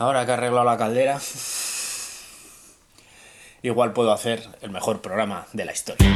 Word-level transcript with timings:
Ahora 0.00 0.24
que 0.24 0.30
he 0.30 0.34
arreglado 0.34 0.64
la 0.64 0.78
caldera, 0.78 1.18
igual 3.60 3.92
puedo 3.92 4.10
hacer 4.12 4.42
el 4.62 4.70
mejor 4.70 5.02
programa 5.02 5.46
de 5.52 5.66
la 5.66 5.72
historia. 5.72 6.08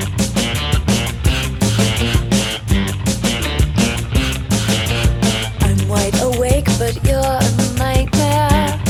I'm 5.60 5.86
wide 5.86 6.18
awake, 6.22 6.64
but 6.78 6.94
you're 7.04 7.20
a 7.20 7.42
nightmare. 7.76 8.80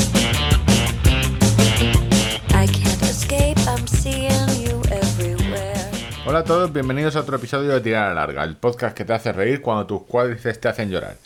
I 2.53 2.65
can't 2.65 3.03
escape, 3.03 3.59
I'm 3.67 3.85
seeing 3.89 4.31
you 4.63 4.81
everywhere. 4.89 5.91
Hola 6.25 6.39
a 6.39 6.43
todos, 6.45 6.71
bienvenidos 6.71 7.17
a 7.17 7.19
otro 7.19 7.35
episodio 7.35 7.73
de 7.73 7.81
Tirar 7.81 8.11
a 8.11 8.13
Larga, 8.13 8.45
el 8.45 8.55
podcast 8.55 8.95
que 8.95 9.03
te 9.03 9.11
hace 9.11 9.33
reír 9.33 9.61
cuando 9.61 9.85
tus 9.85 10.03
cuádriceps 10.03 10.61
te 10.61 10.69
hacen 10.69 10.89
llorar. 10.89 11.17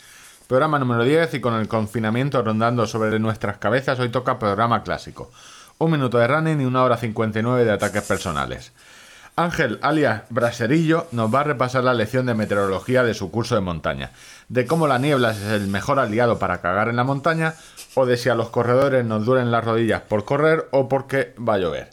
Programa 0.50 0.80
número 0.80 1.04
10 1.04 1.34
y 1.34 1.40
con 1.40 1.54
el 1.54 1.68
confinamiento 1.68 2.42
rondando 2.42 2.84
sobre 2.84 3.16
nuestras 3.20 3.58
cabezas, 3.58 4.00
hoy 4.00 4.08
toca 4.08 4.40
programa 4.40 4.82
clásico. 4.82 5.30
Un 5.78 5.92
minuto 5.92 6.18
de 6.18 6.26
running 6.26 6.60
y 6.60 6.64
una 6.64 6.82
hora 6.82 6.96
59 6.96 7.64
de 7.64 7.70
ataques 7.70 8.02
personales. 8.02 8.72
Ángel, 9.36 9.78
alias 9.80 10.22
Braserillo, 10.28 11.06
nos 11.12 11.32
va 11.32 11.42
a 11.42 11.44
repasar 11.44 11.84
la 11.84 11.94
lección 11.94 12.26
de 12.26 12.34
meteorología 12.34 13.04
de 13.04 13.14
su 13.14 13.30
curso 13.30 13.54
de 13.54 13.60
montaña, 13.60 14.10
de 14.48 14.66
cómo 14.66 14.88
la 14.88 14.98
niebla 14.98 15.30
es 15.30 15.40
el 15.40 15.68
mejor 15.68 16.00
aliado 16.00 16.40
para 16.40 16.60
cagar 16.60 16.88
en 16.88 16.96
la 16.96 17.04
montaña, 17.04 17.54
o 17.94 18.04
de 18.04 18.16
si 18.16 18.28
a 18.28 18.34
los 18.34 18.48
corredores 18.48 19.04
nos 19.04 19.24
duelen 19.24 19.52
las 19.52 19.64
rodillas 19.64 20.02
por 20.02 20.24
correr 20.24 20.66
o 20.72 20.88
porque 20.88 21.32
va 21.38 21.54
a 21.54 21.58
llover. 21.58 21.90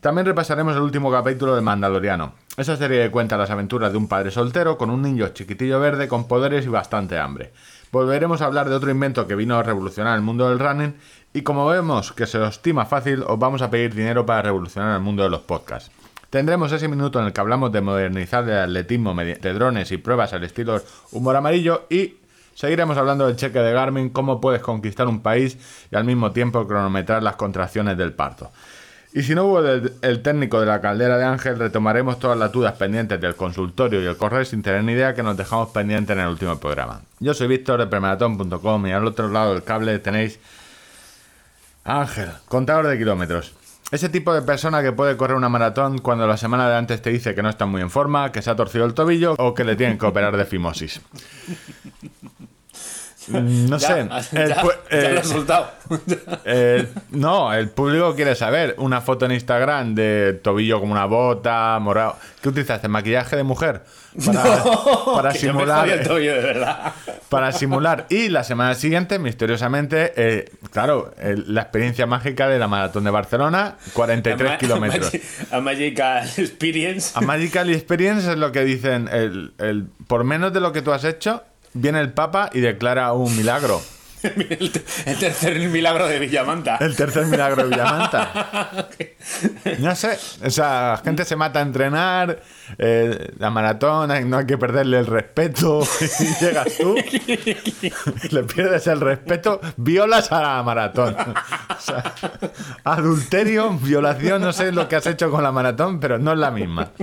También 0.00 0.24
repasaremos 0.24 0.76
el 0.76 0.82
último 0.82 1.10
capítulo 1.10 1.56
de 1.56 1.62
Mandaloriano. 1.62 2.34
Esa 2.56 2.76
serie 2.76 3.02
que 3.02 3.10
cuenta 3.10 3.36
las 3.36 3.50
aventuras 3.50 3.90
de 3.90 3.98
un 3.98 4.06
padre 4.06 4.30
soltero 4.30 4.78
con 4.78 4.90
un 4.90 5.02
niño 5.02 5.26
chiquitillo 5.28 5.80
verde 5.80 6.06
con 6.06 6.28
poderes 6.28 6.64
y 6.64 6.68
bastante 6.68 7.18
hambre. 7.18 7.52
Volveremos 7.90 8.42
a 8.42 8.46
hablar 8.46 8.68
de 8.68 8.74
otro 8.74 8.90
invento 8.90 9.26
que 9.26 9.34
vino 9.34 9.56
a 9.56 9.62
revolucionar 9.62 10.14
el 10.14 10.22
mundo 10.22 10.48
del 10.48 10.58
running 10.58 10.94
y 11.32 11.42
como 11.42 11.66
vemos 11.66 12.12
que 12.12 12.26
se 12.26 12.38
os 12.38 12.56
estima 12.56 12.84
fácil, 12.84 13.22
os 13.26 13.38
vamos 13.38 13.62
a 13.62 13.70
pedir 13.70 13.94
dinero 13.94 14.26
para 14.26 14.42
revolucionar 14.42 14.96
el 14.96 15.02
mundo 15.02 15.22
de 15.22 15.30
los 15.30 15.40
podcasts. 15.40 15.90
Tendremos 16.28 16.70
ese 16.72 16.88
minuto 16.88 17.18
en 17.18 17.26
el 17.26 17.32
que 17.32 17.40
hablamos 17.40 17.72
de 17.72 17.80
modernizar 17.80 18.44
el 18.44 18.58
atletismo 18.58 19.14
mediante 19.14 19.54
drones 19.54 19.90
y 19.92 19.96
pruebas 19.96 20.34
al 20.34 20.44
estilo 20.44 20.82
humor 21.12 21.36
amarillo 21.36 21.86
y 21.88 22.16
seguiremos 22.54 22.98
hablando 22.98 23.26
del 23.26 23.36
cheque 23.36 23.60
de 23.60 23.72
Garmin, 23.72 24.10
cómo 24.10 24.38
puedes 24.38 24.60
conquistar 24.60 25.08
un 25.08 25.20
país 25.20 25.56
y 25.90 25.96
al 25.96 26.04
mismo 26.04 26.32
tiempo 26.32 26.66
cronometrar 26.66 27.22
las 27.22 27.36
contracciones 27.36 27.96
del 27.96 28.12
parto. 28.12 28.50
Y 29.12 29.22
si 29.22 29.34
no 29.34 29.46
hubo 29.46 29.60
el, 29.60 30.22
técnico 30.22 30.60
de 30.60 30.66
la 30.66 30.80
caldera 30.80 31.16
de 31.16 31.24
Ángel, 31.24 31.58
retomaremos 31.58 32.18
todas 32.18 32.38
las 32.38 32.52
dudas 32.52 32.74
pendientes 32.74 33.20
del 33.20 33.34
consultorio 33.34 34.02
y 34.02 34.06
el 34.06 34.16
correo 34.16 34.44
sin 34.44 34.62
tener 34.62 34.84
ni 34.84 34.92
idea 34.92 35.14
que 35.14 35.22
nos 35.22 35.36
dejamos 35.36 35.70
pendientes 35.70 36.14
en 36.14 36.22
el 36.22 36.28
último 36.28 36.58
programa. 36.58 37.00
Yo 37.18 37.32
soy 37.32 37.48
Víctor 37.48 37.80
de 37.80 37.86
premaratón.com 37.86 38.86
y 38.86 38.92
al 38.92 39.06
otro 39.06 39.28
lado 39.28 39.54
del 39.54 39.64
cable 39.64 39.98
tenéis 39.98 40.38
Ángel, 41.84 42.28
contador 42.48 42.86
de 42.86 42.98
kilómetros. 42.98 43.54
Ese 43.90 44.10
tipo 44.10 44.34
de 44.34 44.42
persona 44.42 44.82
que 44.82 44.92
puede 44.92 45.16
correr 45.16 45.38
una 45.38 45.48
maratón 45.48 45.98
cuando 45.98 46.26
la 46.26 46.36
semana 46.36 46.68
de 46.68 46.76
antes 46.76 47.00
te 47.00 47.08
dice 47.08 47.34
que 47.34 47.42
no 47.42 47.48
está 47.48 47.64
muy 47.64 47.80
en 47.80 47.88
forma, 47.88 48.30
que 48.30 48.42
se 48.42 48.50
ha 48.50 48.56
torcido 48.56 48.84
el 48.84 48.92
tobillo 48.92 49.34
o 49.38 49.54
que 49.54 49.64
le 49.64 49.76
tienen 49.76 49.96
que 49.96 50.04
operar 50.04 50.36
de 50.36 50.44
fimosis. 50.44 51.00
No 53.30 53.78
sé. 53.78 54.08
Ya, 54.32 54.42
el 54.42 54.48
ya, 54.48 54.62
pu- 54.62 54.72
ya 54.90 54.98
eh, 54.98 55.12
lo 55.14 55.20
he 55.20 55.24
soltado. 55.24 55.70
eh, 56.44 56.86
no, 57.10 57.52
el 57.52 57.68
público 57.70 58.14
quiere 58.14 58.34
saber 58.34 58.74
una 58.78 59.00
foto 59.00 59.24
en 59.26 59.32
Instagram 59.32 59.94
de 59.94 60.38
tobillo 60.42 60.80
como 60.80 60.92
una 60.92 61.04
bota, 61.06 61.78
morado. 61.80 62.16
¿Qué 62.42 62.48
utilizaste? 62.48 62.88
¿Maquillaje 62.88 63.36
de 63.36 63.42
mujer? 63.42 63.82
Para, 64.24 64.42
para 65.14 65.32
Que 65.32 65.38
yo 65.40 65.54
me 65.54 65.64
jodí 65.64 65.70
simular. 65.72 65.88
el 65.88 66.06
tobillo, 66.06 66.34
de 66.34 66.40
verdad. 66.40 66.92
Para 67.28 67.52
simular. 67.52 68.06
Y 68.10 68.28
la 68.28 68.44
semana 68.44 68.74
siguiente, 68.74 69.18
misteriosamente, 69.18 70.12
eh, 70.16 70.50
claro, 70.70 71.12
la 71.22 71.62
experiencia 71.62 72.06
mágica 72.06 72.48
de 72.48 72.58
la 72.58 72.68
maratón 72.68 73.04
de 73.04 73.10
Barcelona, 73.10 73.76
43 73.92 74.50
A 74.52 74.58
kilómetros. 74.58 75.12
A 75.50 75.60
Magical 75.60 76.28
Experience. 76.36 77.12
A 77.14 77.20
Magical 77.20 77.70
Experience 77.70 78.30
es 78.32 78.38
lo 78.38 78.52
que 78.52 78.64
dicen, 78.64 79.08
el, 79.12 79.52
el- 79.58 79.86
por 80.06 80.24
menos 80.24 80.52
de 80.52 80.60
lo 80.60 80.72
que 80.72 80.82
tú 80.82 80.92
has 80.92 81.04
hecho, 81.04 81.42
viene 81.80 82.00
el 82.00 82.12
Papa 82.12 82.50
y 82.52 82.60
declara 82.60 83.12
un 83.12 83.36
milagro. 83.36 83.80
el, 84.22 84.72
te- 84.72 84.84
el 85.06 85.18
tercer 85.18 85.58
milagro 85.60 86.06
de 86.08 86.18
Villamanta. 86.18 86.76
El 86.80 86.96
tercer 86.96 87.26
milagro 87.26 87.62
de 87.64 87.68
Villamanta. 87.70 88.88
No 89.78 89.94
sé, 89.94 90.18
o 90.44 90.50
sea, 90.50 90.92
la 90.92 91.00
gente 91.04 91.24
se 91.24 91.36
mata 91.36 91.58
a 91.60 91.62
entrenar, 91.62 92.40
eh, 92.76 93.32
la 93.38 93.50
maratón, 93.50 94.28
no 94.28 94.38
hay 94.38 94.46
que 94.46 94.58
perderle 94.58 94.98
el 94.98 95.06
respeto. 95.06 95.80
Y 96.20 96.44
llegas 96.44 96.68
tú, 96.78 96.94
le 98.30 98.42
pierdes 98.44 98.86
el 98.86 99.00
respeto, 99.00 99.60
violas 99.76 100.30
a 100.32 100.42
la 100.42 100.62
maratón. 100.62 101.16
O 101.18 101.80
sea, 101.80 102.14
adulterio, 102.84 103.70
violación, 103.78 104.42
no 104.42 104.52
sé 104.52 104.72
lo 104.72 104.88
que 104.88 104.96
has 104.96 105.06
hecho 105.06 105.30
con 105.30 105.42
la 105.42 105.52
maratón, 105.52 106.00
pero 106.00 106.18
no 106.18 106.32
es 106.32 106.38
la 106.38 106.50
misma. 106.50 106.90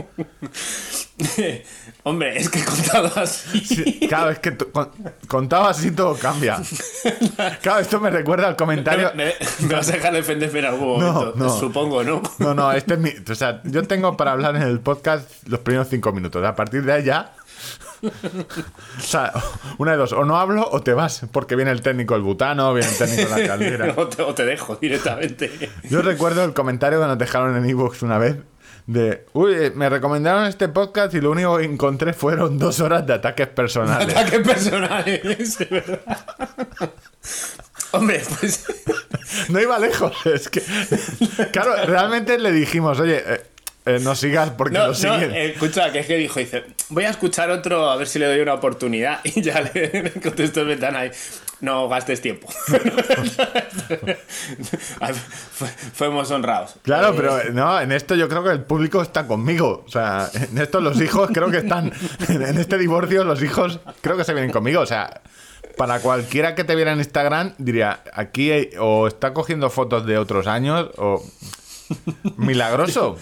Hombre, 2.03 2.37
es 2.37 2.49
que 2.49 2.63
contado 2.63 3.11
así. 3.15 3.59
Sí, 3.61 3.99
Claro, 4.07 4.29
es 4.31 4.39
que 4.39 4.55
con- 4.57 4.91
contado 5.27 5.67
así 5.67 5.89
todo 5.91 6.13
cambia. 6.15 6.61
Claro, 7.61 7.79
esto 7.79 7.99
me 7.99 8.09
recuerda 8.11 8.47
al 8.47 8.55
comentario. 8.55 9.11
Me, 9.15 9.25
me- 9.25 9.33
me 9.67 9.73
vas 9.75 9.89
a 9.89 9.93
dejar 9.93 10.13
defenderme 10.13 10.59
en 10.59 10.65
algún 10.65 10.99
No, 10.99 11.13
momento, 11.13 11.33
no. 11.37 11.49
supongo, 11.57 12.03
¿no? 12.03 12.21
No, 12.39 12.53
no, 12.53 12.71
este 12.73 12.93
es 12.95 12.99
mi. 12.99 13.11
O 13.29 13.33
sea, 13.35 13.61
yo 13.63 13.83
tengo 13.83 14.15
para 14.17 14.33
hablar 14.33 14.55
en 14.55 14.63
el 14.63 14.79
podcast 14.81 15.27
los 15.55 15.63
primeros 15.63 15.87
cinco 15.89 16.11
minutos. 16.11 16.43
A 16.43 16.55
partir 16.55 16.83
de 16.83 17.03
ya. 17.03 17.33
O 18.05 19.01
sea, 19.01 19.31
una 19.79 19.91
de 19.91 19.97
dos, 19.97 20.11
o 20.11 20.25
no 20.25 20.37
hablo 20.37 20.67
o 20.69 20.81
te 20.81 20.93
vas, 20.93 21.25
porque 21.31 21.55
viene 21.55 21.71
el 21.71 21.81
técnico 21.81 22.13
del 22.13 22.21
butano, 22.21 22.73
viene 22.73 22.89
el 22.89 22.97
técnico 22.97 23.29
la 23.35 23.47
caldera. 23.47 23.93
o, 23.97 24.07
te, 24.07 24.21
o 24.21 24.35
te 24.35 24.45
dejo 24.45 24.75
directamente. 24.75 25.71
Yo 25.89 26.01
recuerdo 26.01 26.43
el 26.43 26.53
comentario 26.53 27.01
que 27.01 27.07
nos 27.07 27.17
dejaron 27.17 27.55
en 27.55 27.65
ebooks 27.67 28.03
una 28.03 28.19
vez 28.19 28.37
de, 28.85 29.25
uy, 29.33 29.53
eh, 29.55 29.71
me 29.73 29.89
recomendaron 29.89 30.45
este 30.45 30.67
podcast 30.69 31.15
y 31.15 31.21
lo 31.21 31.31
único 31.31 31.57
que 31.57 31.63
encontré 31.63 32.13
fueron 32.13 32.59
dos 32.59 32.79
horas 32.79 33.07
de 33.07 33.13
ataques 33.13 33.47
personales. 33.47 34.15
Ataques 34.15 34.39
personales, 34.41 35.57
verdad. 35.69 36.01
Hombre, 37.91 38.21
pues. 38.39 38.65
No 39.49 39.59
iba 39.59 39.79
lejos, 39.79 40.13
es 40.25 40.49
que, 40.49 40.61
claro, 41.51 41.75
realmente 41.87 42.37
le 42.37 42.51
dijimos, 42.51 42.99
oye, 42.99 43.23
eh, 43.25 43.41
eh, 43.85 43.99
no 44.01 44.15
sigas 44.15 44.49
porque 44.51 44.77
No, 44.77 44.87
lo 44.87 44.93
siguen. 44.93 45.31
eh, 45.33 45.51
escucha, 45.51 45.91
que 45.91 45.99
es 45.99 46.07
que 46.07 46.17
dijo, 46.17 46.39
dice, 46.39 46.63
voy 46.89 47.03
a 47.05 47.09
escuchar 47.09 47.49
otro 47.51 47.89
a 47.89 47.95
ver 47.97 48.07
si 48.07 48.19
le 48.19 48.25
doy 48.27 48.39
una 48.39 48.53
oportunidad. 48.55 49.19
Y 49.25 49.41
ya 49.41 49.61
le 49.61 50.11
contestó 50.23 50.61
el 50.61 50.67
ventana 50.67 51.05
y 51.05 51.11
no 51.61 51.87
gastes 51.89 52.21
tiempo. 52.21 52.47
Fu- 55.51 55.65
Fuimos 55.93 56.29
honrados. 56.31 56.75
Claro, 56.83 57.09
Eh, 57.09 57.13
pero 57.15 57.53
no, 57.53 57.79
en 57.79 57.91
esto 57.91 58.15
yo 58.15 58.27
creo 58.27 58.43
que 58.43 58.51
el 58.51 58.61
público 58.63 59.01
está 59.01 59.27
conmigo. 59.27 59.83
O 59.85 59.89
sea, 59.89 60.29
en 60.33 60.57
esto 60.57 60.79
los 60.81 60.99
hijos 61.01 61.29
creo 61.33 61.49
que 61.51 61.57
están. 61.57 61.91
En 62.29 62.57
este 62.57 62.77
divorcio, 62.77 63.23
los 63.23 63.41
hijos 63.41 63.79
creo 64.01 64.17
que 64.17 64.23
se 64.23 64.33
vienen 64.33 64.51
conmigo. 64.51 64.81
O 64.81 64.85
sea, 64.85 65.21
para 65.77 65.99
cualquiera 65.99 66.55
que 66.55 66.63
te 66.63 66.75
viera 66.75 66.91
en 66.93 66.99
Instagram, 66.99 67.53
diría: 67.57 68.01
aquí 68.13 68.51
hay- 68.51 68.69
o 68.79 69.07
está 69.07 69.33
cogiendo 69.33 69.69
fotos 69.69 70.05
de 70.05 70.17
otros 70.17 70.47
años 70.47 70.89
o. 70.97 71.23
Milagroso. 72.37 73.17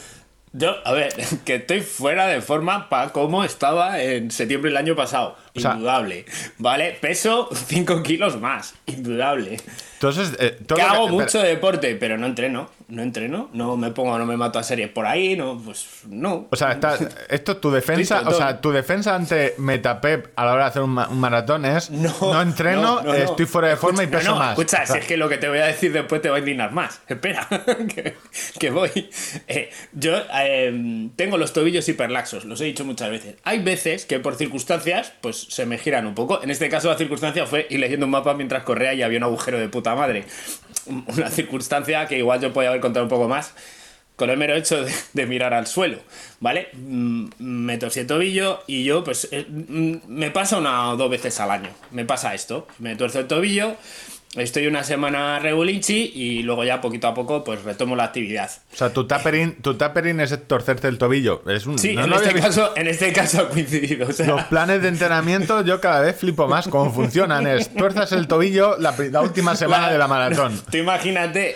Yo, 0.56 0.76
a 0.86 0.92
ver, 0.92 1.14
que 1.46 1.56
estoy 1.56 1.82
fuera 1.82 2.28
de 2.28 2.40
forma 2.42 2.88
para 2.88 3.12
cómo 3.12 3.44
estaba 3.44 4.02
en 4.02 4.30
septiembre 4.30 4.70
del 4.70 4.78
año 4.78 4.96
pasado. 4.96 5.36
O 5.56 5.60
sea- 5.60 5.74
Indudable. 5.74 6.26
¿Vale? 6.58 6.98
Peso 7.00 7.50
5 7.54 8.02
kilos 8.04 8.40
más. 8.40 8.74
Indudable. 8.88 9.58
Entonces, 9.94 10.34
eh, 10.40 10.58
todo 10.66 10.78
Que 10.78 10.82
hago 10.84 11.06
que- 11.08 11.12
mucho 11.14 11.40
deporte, 11.42 11.96
pero 11.96 12.18
no 12.18 12.26
entreno. 12.28 12.70
No 12.90 13.02
entreno. 13.02 13.50
No 13.54 13.78
me 13.78 13.92
pongo, 13.92 14.18
no 14.20 14.26
me 14.26 14.36
mato 14.36 14.60
a 14.60 14.64
series 14.64 14.90
por 14.90 15.06
ahí. 15.06 15.36
No, 15.38 15.60
pues 15.64 15.86
no. 16.08 16.48
O 16.52 16.56
sea, 16.56 16.74
está, 16.74 16.98
esto 17.30 17.58
tu 17.58 17.72
defensa, 17.72 18.22
o 18.26 18.34
sea, 18.34 18.60
tu 18.60 18.72
defensa 18.72 19.16
ante 19.16 19.56
Metapep 19.58 20.32
a 20.36 20.46
la 20.46 20.54
hora 20.54 20.64
de 20.66 20.70
hacer 20.70 20.82
un, 20.82 20.90
ma- 20.92 21.08
un 21.08 21.20
maratón 21.20 21.66
es 21.66 21.90
no, 21.90 22.14
No, 22.22 22.42
entreno, 22.42 22.82
no, 22.82 23.02
no, 23.02 23.08
no. 23.10 23.14
estoy 23.14 23.46
fuera 23.46 23.70
de 23.70 23.78
forma 23.78 24.04
y 24.04 24.08
peso 24.08 24.36
más. 24.36 24.50
Escucha, 24.52 24.84
O 24.84 24.86
sea, 24.86 24.96
si 24.96 25.00
es 25.00 25.06
que 25.08 25.18
lo 25.18 25.30
que 25.30 25.38
te 25.38 25.48
voy 25.48 25.60
a 25.60 25.66
decir 25.68 25.94
después 25.94 26.22
te 26.22 26.30
va 26.30 26.36
a 26.36 26.40
indignar 26.40 26.72
más. 26.72 27.02
Espera, 27.08 27.48
que, 27.96 28.16
que 28.60 28.70
voy. 28.70 29.10
Eh, 29.48 29.72
yo 29.94 30.14
eh, 30.36 31.10
tengo 31.16 31.38
los 31.38 31.54
tobillos 31.54 31.88
hiperlaxos, 31.88 32.44
los 32.46 32.60
he 32.62 32.66
dicho 32.66 32.84
muchas 32.86 33.10
veces. 33.10 33.36
Hay 33.44 33.60
veces 33.64 34.06
que 34.06 34.20
por 34.20 34.36
circunstancias, 34.36 35.14
pues 35.22 35.43
se 35.50 35.66
me 35.66 35.78
giran 35.78 36.06
un 36.06 36.16
poco. 36.16 36.42
En 36.44 36.50
este 36.52 36.70
caso, 36.70 36.90
la 36.90 36.98
circunstancia 36.98 37.46
fue 37.46 37.68
ir 37.70 37.80
leyendo 37.80 38.06
un 38.06 38.12
mapa 38.12 38.34
mientras 38.34 38.64
corría 38.64 38.94
y 38.94 39.02
había 39.02 39.18
un 39.18 39.26
agujero 39.26 39.60
de 39.60 39.70
puta 39.70 39.96
madre. 39.96 40.26
Una 40.86 41.30
circunstancia 41.30 42.06
que 42.08 42.18
igual 42.18 42.42
yo 42.42 42.52
podía 42.52 42.70
haber 42.70 42.82
contado 42.82 43.06
un 43.06 43.10
poco 43.10 43.28
más. 43.28 43.54
Con 44.16 44.30
el 44.30 44.38
mero 44.38 44.54
hecho 44.56 44.86
de, 45.14 45.26
mirar 45.26 45.56
al 45.56 45.66
suelo, 45.66 45.98
¿vale? 46.40 46.70
Mm, 46.74 47.30
Me 47.40 47.78
torcí 47.80 48.02
el 48.02 48.08
tobillo 48.08 48.64
y 48.68 48.84
yo, 48.84 49.04
pues, 49.04 49.28
eh, 49.32 49.46
mm, 49.50 49.96
me 50.08 50.30
pasa 50.30 50.58
una 50.58 50.92
o 50.92 50.98
dos 50.98 51.10
veces 51.10 51.40
al 51.40 51.50
año. 51.50 51.70
Me 51.92 52.06
pasa 52.06 52.34
esto. 52.34 52.68
Me 52.80 52.96
tuerzo 52.96 53.20
el 53.20 53.28
tobillo 53.28 53.76
estoy 54.36 54.68
una 54.68 54.84
semana 54.84 55.40
regulinchi 55.40 56.12
y 56.16 56.44
luego 56.44 56.64
ya 56.64 56.82
poquito 56.82 57.08
a 57.08 57.14
poco 57.14 57.44
pues 57.44 57.64
retomo 57.64 57.96
la 57.96 58.06
actividad. 58.06 58.50
O 58.74 58.76
sea, 58.76 58.92
tu 58.92 59.06
tapering, 59.06 59.56
tu 59.62 59.76
tapering 59.76 60.20
es 60.20 60.48
torcerte 60.48 60.88
el 60.88 60.98
tobillo. 60.98 61.44
Es 61.48 61.66
un, 61.66 61.78
Sí, 61.78 61.96
no 61.96 62.06
en, 62.06 62.14
este 62.14 62.34
caso, 62.34 62.74
en 62.76 62.88
este 62.88 63.14
caso 63.14 63.42
ha 63.42 63.50
coincidido. 63.50 64.08
o 64.08 64.12
sea, 64.12 64.28
Los 64.28 64.44
planes 64.46 64.82
de 64.82 64.88
entrenamiento 64.88 65.64
yo 65.64 65.80
cada 65.80 66.02
vez 66.02 66.16
flipo 66.16 66.48
más 66.48 66.68
cómo 66.68 66.92
funcionan. 66.92 67.48
Es 67.48 67.74
tuerzas 67.74 68.12
el 68.12 68.28
tobillo 68.28 68.78
la 68.78 69.22
última 69.22 69.56
semana 69.56 69.92
de 69.92 69.98
la 69.98 70.08
maratón. 70.08 70.60
Tú 70.70 70.78
imagínate 70.78 71.56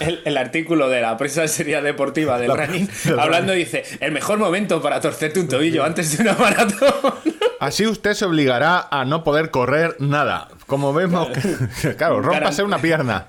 el, 0.00 0.22
el 0.24 0.36
artículo 0.36 0.88
de 0.88 1.00
la 1.00 1.16
prensa 1.16 1.46
serie 1.48 1.80
deportiva 1.82 2.38
del 2.38 2.56
running 2.56 2.88
hablando 3.18 3.52
dice 3.52 3.84
el 4.00 4.12
mejor 4.12 4.38
momento 4.38 4.82
para 4.82 5.00
torcerte 5.00 5.40
un 5.40 5.48
tobillo 5.48 5.84
antes 5.84 6.16
de 6.16 6.22
una 6.22 6.34
maratón. 6.34 7.14
Así 7.60 7.86
usted 7.86 8.14
se 8.14 8.24
obligará 8.26 8.88
a 8.90 9.04
no 9.04 9.24
poder 9.24 9.50
correr 9.50 9.96
nada. 9.98 10.48
Como 10.66 10.92
vemos, 10.92 11.28
que, 11.28 11.94
claro, 11.96 12.20
rómpase 12.20 12.62
una 12.62 12.78
pierna. 12.78 13.28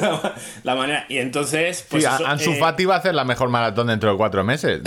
la, 0.00 0.34
la 0.62 0.74
manera. 0.74 1.04
Y 1.08 1.18
entonces, 1.18 1.84
pues, 1.88 2.04
Sí, 2.04 2.10
eso, 2.12 2.26
Ansu 2.26 2.52
eh, 2.52 2.56
Fati 2.58 2.84
va 2.84 2.94
a 2.94 2.98
hacer 2.98 3.14
la 3.14 3.24
mejor 3.24 3.50
maratón 3.50 3.88
dentro 3.88 4.10
de 4.10 4.16
cuatro 4.16 4.42
meses. 4.44 4.80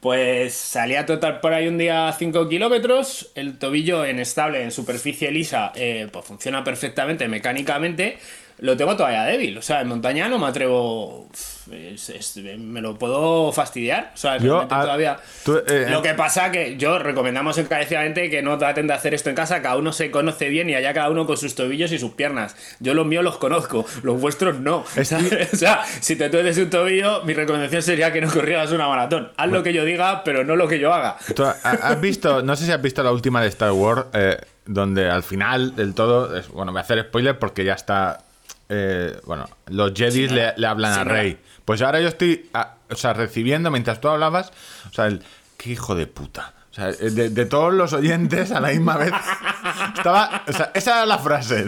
Pues 0.00 0.54
salí 0.54 0.94
a 0.94 1.06
trotar 1.06 1.40
por 1.40 1.52
ahí 1.52 1.66
un 1.66 1.76
día 1.76 2.14
5 2.16 2.48
kilómetros, 2.48 3.32
el 3.34 3.58
tobillo 3.58 4.04
en 4.04 4.20
estable, 4.20 4.62
en 4.62 4.70
superficie 4.70 5.32
lisa, 5.32 5.72
eh, 5.74 6.08
pues 6.12 6.24
funciona 6.24 6.62
perfectamente 6.62 7.26
mecánicamente. 7.26 8.18
Lo 8.60 8.76
tengo 8.76 8.96
todavía 8.96 9.22
débil, 9.24 9.56
o 9.58 9.62
sea, 9.62 9.80
en 9.82 9.88
montaña 9.88 10.28
no 10.28 10.38
me 10.38 10.46
atrevo. 10.46 11.28
es- 11.70 12.08
es- 12.08 12.36
me 12.58 12.80
lo 12.80 12.98
puedo 12.98 13.52
fastidiar. 13.52 14.12
O 14.14 14.16
sea, 14.16 14.38
Yo, 14.38 14.62
ah, 14.70 14.80
todavía. 14.80 15.18
tú, 15.44 15.58
eh, 15.66 15.86
lo 15.90 16.00
que 16.00 16.14
pasa 16.14 16.50
que 16.50 16.78
yo 16.78 16.98
recomendamos 16.98 17.58
encarecidamente 17.58 18.30
que 18.30 18.40
no 18.40 18.56
traten 18.56 18.86
de 18.86 18.94
hacer 18.94 19.12
esto 19.12 19.28
en 19.28 19.36
casa, 19.36 19.60
cada 19.60 19.76
uno 19.76 19.92
se 19.92 20.10
conoce 20.10 20.48
bien 20.48 20.70
y 20.70 20.74
allá 20.74 20.94
cada 20.94 21.10
uno 21.10 21.26
con 21.26 21.36
sus 21.36 21.54
tobillos 21.54 21.92
y 21.92 21.98
sus 21.98 22.12
piernas. 22.12 22.56
Yo 22.80 22.94
los 22.94 23.04
míos 23.04 23.22
los 23.22 23.36
conozco, 23.36 23.84
los 24.02 24.18
vuestros 24.18 24.58
no. 24.60 24.82
Es 24.96 25.12
o 25.12 25.56
sea, 25.56 25.84
si 26.00 26.16
te 26.16 26.30
tueces 26.30 26.56
un 26.56 26.70
tobillo, 26.70 27.22
mi 27.24 27.34
recomendación 27.34 27.82
sería 27.82 28.12
que 28.14 28.22
no 28.22 28.30
corrieras 28.32 28.72
una 28.72 28.88
maratón. 28.88 29.30
Haz 29.36 29.50
lo 29.50 29.62
que 29.62 29.74
yo 29.74 29.84
diga, 29.84 30.24
pero 30.24 30.44
no 30.44 30.56
lo 30.56 30.68
que 30.68 30.78
yo 30.78 30.94
haga. 30.94 31.18
¿Tú 31.36 31.44
ha- 31.44 31.56
has 31.62 32.00
visto, 32.00 32.42
no 32.42 32.56
sé 32.56 32.64
si 32.64 32.72
has 32.72 32.80
visto 32.80 33.02
la 33.02 33.12
última 33.12 33.42
de 33.42 33.48
Star 33.48 33.72
Wars, 33.72 34.06
eh, 34.14 34.38
donde 34.64 35.10
al 35.10 35.22
final 35.22 35.76
del 35.76 35.92
todo, 35.94 36.30
bueno, 36.54 36.72
voy 36.72 36.78
a 36.78 36.82
hacer 36.82 36.98
spoiler 37.02 37.38
porque 37.38 37.64
ya 37.64 37.74
está, 37.74 38.20
eh, 38.68 39.16
bueno, 39.24 39.48
los 39.66 39.92
Jedi 39.94 40.28
Sí, 40.28 40.34
le, 40.34 40.66
hablan 40.66 40.94
Sí, 40.94 41.00
a. 41.00 41.04
Rey. 41.04 41.38
Pues 41.64 41.82
ahora 41.82 42.00
yo 42.00 42.08
estoy, 42.08 42.48
ah, 42.54 42.76
o 42.90 42.94
sea, 42.96 43.12
recibiendo 43.12 43.70
mientras 43.70 44.00
tú 44.00 44.08
hablabas, 44.08 44.52
o 44.90 44.92
sea, 44.94 45.06
el, 45.06 45.22
qué 45.56 45.70
hijo 45.70 45.94
de 45.94 46.06
puta. 46.06 46.54
O 46.70 46.74
sea, 46.74 46.92
de, 46.92 47.30
de 47.30 47.46
todos 47.46 47.72
los 47.74 47.92
oyentes 47.92 48.52
a 48.52 48.60
la 48.60 48.68
misma 48.68 48.96
vez. 48.98 49.12
Estaba, 49.96 50.44
o 50.46 50.52
sea, 50.52 50.70
esa 50.74 50.90
era 50.98 51.06
la 51.06 51.18
frase. 51.18 51.64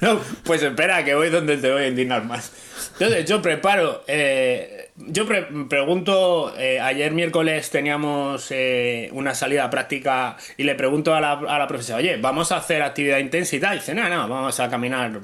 No, 0.00 0.18
pues 0.44 0.62
espera, 0.62 1.04
que 1.04 1.14
voy 1.14 1.28
donde 1.28 1.56
te 1.58 1.70
voy 1.70 1.82
a 1.82 1.88
indignar 1.88 2.24
más. 2.24 2.52
Entonces, 2.94 3.24
yo 3.26 3.42
preparo. 3.42 4.04
eh, 4.06 4.90
yo 4.96 5.26
pre- 5.26 5.48
pregunto. 5.68 6.54
eh, 6.56 6.80
ayer 6.80 7.12
miércoles 7.12 7.68
teníamos 7.70 8.46
eh, 8.50 9.10
una 9.12 9.34
salida 9.34 9.68
práctica 9.70 10.36
y 10.56 10.62
le 10.64 10.74
pregunto 10.74 11.14
a 11.14 11.20
la, 11.20 11.32
a 11.32 11.58
la 11.58 11.66
profesora, 11.68 11.98
oye, 11.98 12.16
vamos 12.16 12.50
a 12.50 12.56
hacer 12.56 12.82
actividad 12.82 13.18
intensa 13.18 13.54
y 13.56 13.60
tal. 13.60 13.76
Y 13.76 13.78
dice, 13.80 13.94
no, 13.94 14.08
no, 14.08 14.28
vamos 14.28 14.58
a 14.60 14.68
caminar 14.70 15.20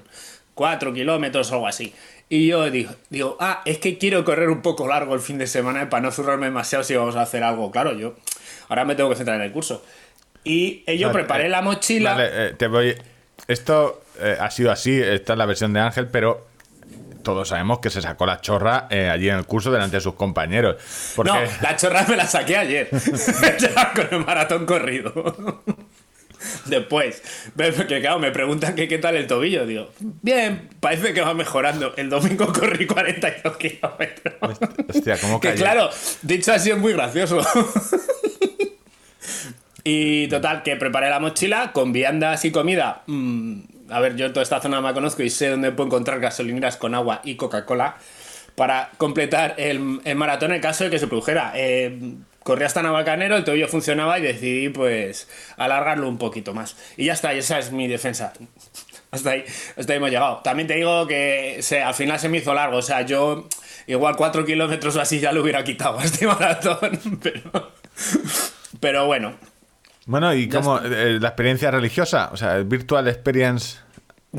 cuatro 0.54 0.92
kilómetros 0.92 1.50
o 1.50 1.54
algo 1.54 1.66
así. 1.66 1.94
Y 2.28 2.46
yo 2.46 2.70
digo, 2.70 2.90
digo, 3.10 3.36
ah, 3.40 3.62
es 3.64 3.78
que 3.78 3.98
quiero 3.98 4.24
correr 4.24 4.48
un 4.48 4.62
poco 4.62 4.88
largo 4.88 5.14
el 5.14 5.20
fin 5.20 5.38
de 5.38 5.46
semana 5.46 5.90
para 5.90 6.02
no 6.02 6.10
zurrarme 6.10 6.46
demasiado 6.46 6.82
si 6.84 6.94
vamos 6.94 7.16
a 7.16 7.22
hacer 7.22 7.42
algo. 7.42 7.70
Claro, 7.70 7.92
yo 7.92 8.14
ahora 8.68 8.84
me 8.84 8.94
tengo 8.94 9.10
que 9.10 9.16
centrar 9.16 9.36
en 9.36 9.42
el 9.42 9.52
curso. 9.52 9.84
Y 10.42 10.84
yo 10.98 11.08
Vale, 11.08 11.20
preparé 11.20 11.46
eh, 11.46 11.50
la 11.50 11.62
mochila. 11.62 12.14
Vale, 12.14 12.28
eh, 12.32 12.54
te 12.54 12.66
voy. 12.66 12.94
Esto 13.46 14.02
eh, 14.20 14.36
ha 14.40 14.50
sido 14.50 14.72
así, 14.72 14.98
esta 15.00 15.32
es 15.34 15.38
la 15.38 15.46
versión 15.46 15.72
de 15.72 15.80
Ángel, 15.80 16.06
pero 16.06 16.46
todos 17.24 17.48
sabemos 17.48 17.80
que 17.80 17.90
se 17.90 18.00
sacó 18.00 18.26
la 18.26 18.40
chorra 18.40 18.86
eh, 18.90 19.08
allí 19.08 19.28
en 19.28 19.36
el 19.36 19.46
curso 19.46 19.72
delante 19.72 19.96
de 19.96 20.00
sus 20.00 20.14
compañeros. 20.14 20.76
Porque 21.16 21.32
No, 21.32 21.38
la 21.62 21.76
chorra 21.76 22.04
me 22.08 22.16
la 22.16 22.26
saqué 22.26 22.56
ayer. 22.56 22.88
Con 23.94 24.08
el 24.10 24.24
maratón 24.24 24.66
corrido. 24.66 25.62
Después, 26.66 27.22
ve- 27.54 27.72
que 27.88 28.00
claro, 28.00 28.18
me 28.18 28.30
preguntan 28.30 28.74
que 28.74 28.88
qué 28.88 28.98
tal 28.98 29.16
el 29.16 29.26
tobillo. 29.26 29.66
Digo, 29.66 29.90
bien, 30.00 30.68
parece 30.80 31.12
que 31.14 31.20
va 31.20 31.34
mejorando. 31.34 31.94
El 31.96 32.10
domingo 32.10 32.52
corrí 32.52 32.86
42 32.86 33.56
kilómetros. 33.56 34.34
Hostia, 34.88 35.16
¿cómo 35.18 35.40
Que 35.40 35.48
cayó? 35.48 35.60
claro, 35.60 35.90
dicho 36.22 36.52
así 36.52 36.70
es 36.70 36.78
muy 36.78 36.92
gracioso. 36.92 37.40
y 39.84 40.28
total, 40.28 40.62
que 40.62 40.76
preparé 40.76 41.10
la 41.10 41.20
mochila 41.20 41.72
con 41.72 41.92
viandas 41.92 42.44
y 42.44 42.50
comida. 42.50 43.02
Mm, 43.06 43.60
a 43.90 44.00
ver, 44.00 44.16
yo 44.16 44.30
toda 44.32 44.42
esta 44.42 44.60
zona 44.60 44.80
la 44.80 44.94
conozco 44.94 45.22
y 45.22 45.30
sé 45.30 45.48
dónde 45.48 45.70
puedo 45.72 45.88
encontrar 45.88 46.20
gasolineras 46.20 46.76
con 46.76 46.94
agua 46.94 47.20
y 47.24 47.36
Coca-Cola 47.36 47.96
para 48.54 48.90
completar 48.98 49.54
el, 49.58 50.00
el 50.04 50.16
maratón 50.16 50.52
en 50.52 50.60
caso 50.60 50.84
de 50.84 50.90
que 50.90 50.98
se 50.98 51.06
produjera. 51.06 51.52
Eh, 51.54 52.14
corrí 52.44 52.64
hasta 52.64 52.82
Navacanero, 52.82 53.36
el 53.36 53.42
tobillo 53.44 53.66
funcionaba 53.66 54.18
y 54.20 54.22
decidí 54.22 54.68
pues 54.68 55.28
alargarlo 55.56 56.08
un 56.08 56.18
poquito 56.18 56.54
más. 56.54 56.76
Y 56.96 57.06
ya 57.06 57.14
está, 57.14 57.34
y 57.34 57.38
esa 57.38 57.58
es 57.58 57.72
mi 57.72 57.88
defensa. 57.88 58.32
Hasta 59.10 59.30
ahí, 59.30 59.44
hasta 59.76 59.92
ahí 59.92 59.98
hemos 59.98 60.10
llegado. 60.10 60.40
También 60.42 60.66
te 60.66 60.74
digo 60.74 61.06
que 61.06 61.58
se, 61.60 61.80
al 61.80 61.94
final 61.94 62.18
se 62.18 62.28
me 62.28 62.38
hizo 62.38 62.52
largo. 62.52 62.78
O 62.78 62.82
sea, 62.82 63.02
yo 63.02 63.48
igual 63.86 64.16
cuatro 64.16 64.44
kilómetros 64.44 64.96
o 64.96 65.00
así 65.00 65.20
ya 65.20 65.30
lo 65.30 65.40
hubiera 65.42 65.62
quitado 65.62 66.00
a 66.00 66.04
este 66.04 66.26
maratón. 66.26 66.98
Pero, 67.22 67.70
pero 68.80 69.06
bueno, 69.06 69.36
Bueno, 70.06 70.34
¿y 70.34 70.48
cómo 70.48 70.80
eh, 70.80 71.18
la 71.20 71.28
experiencia 71.28 71.70
religiosa? 71.70 72.30
O 72.32 72.36
sea, 72.36 72.56
el 72.56 72.64
virtual 72.64 73.06
experience. 73.06 73.78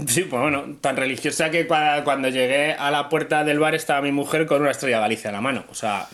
sí, 0.07 0.23
pues 0.23 0.41
bueno, 0.41 0.65
tan 0.81 0.97
religiosa 0.97 1.49
que 1.49 1.65
cua- 1.67 2.03
cuando 2.03 2.27
llegué 2.27 2.73
a 2.73 2.91
la 2.91 3.07
puerta 3.07 3.45
del 3.45 3.59
bar 3.59 3.75
estaba 3.75 4.01
mi 4.01 4.11
mujer 4.11 4.45
con 4.45 4.61
una 4.61 4.71
estrella 4.71 4.99
Galicia 4.99 5.29
en 5.29 5.35
la 5.35 5.41
mano. 5.41 5.63
O 5.69 5.73
sea, 5.75 6.05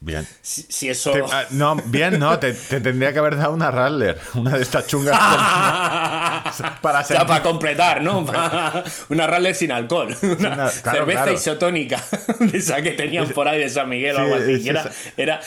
Bien. 0.00 0.24
si, 0.42 0.62
si 0.68 0.88
eso... 0.88 1.10
Te- 1.10 1.24
ah, 1.32 1.44
no, 1.50 1.74
bien, 1.86 2.20
no, 2.20 2.38
te, 2.38 2.52
te 2.52 2.80
tendría 2.80 3.12
que 3.12 3.18
haber 3.18 3.36
dado 3.36 3.52
una 3.52 3.70
Rattler, 3.72 4.16
una 4.34 4.52
de 4.56 4.62
estas 4.62 4.86
chungas. 4.86 5.18
para 6.80 7.02
sea, 7.04 7.18
sentir- 7.20 7.26
para 7.26 7.42
completar, 7.42 8.02
¿no? 8.02 8.18
Una 9.08 9.26
rally 9.26 9.54
sin 9.54 9.72
alcohol. 9.72 10.16
Una 10.22 10.38
claro, 10.38 10.70
cerveza 10.70 11.22
claro. 11.22 11.32
isotónica. 11.32 12.02
De 12.38 12.58
esa 12.58 12.80
que 12.82 12.92
tenían 12.92 13.28
por 13.30 13.48
ahí 13.48 13.58
de 13.58 13.68
San 13.68 13.88
Miguel 13.88 14.16
o 14.16 14.18
algo 14.20 14.34
así. 14.36 14.68
era, 14.68 14.90
era- 15.16 15.40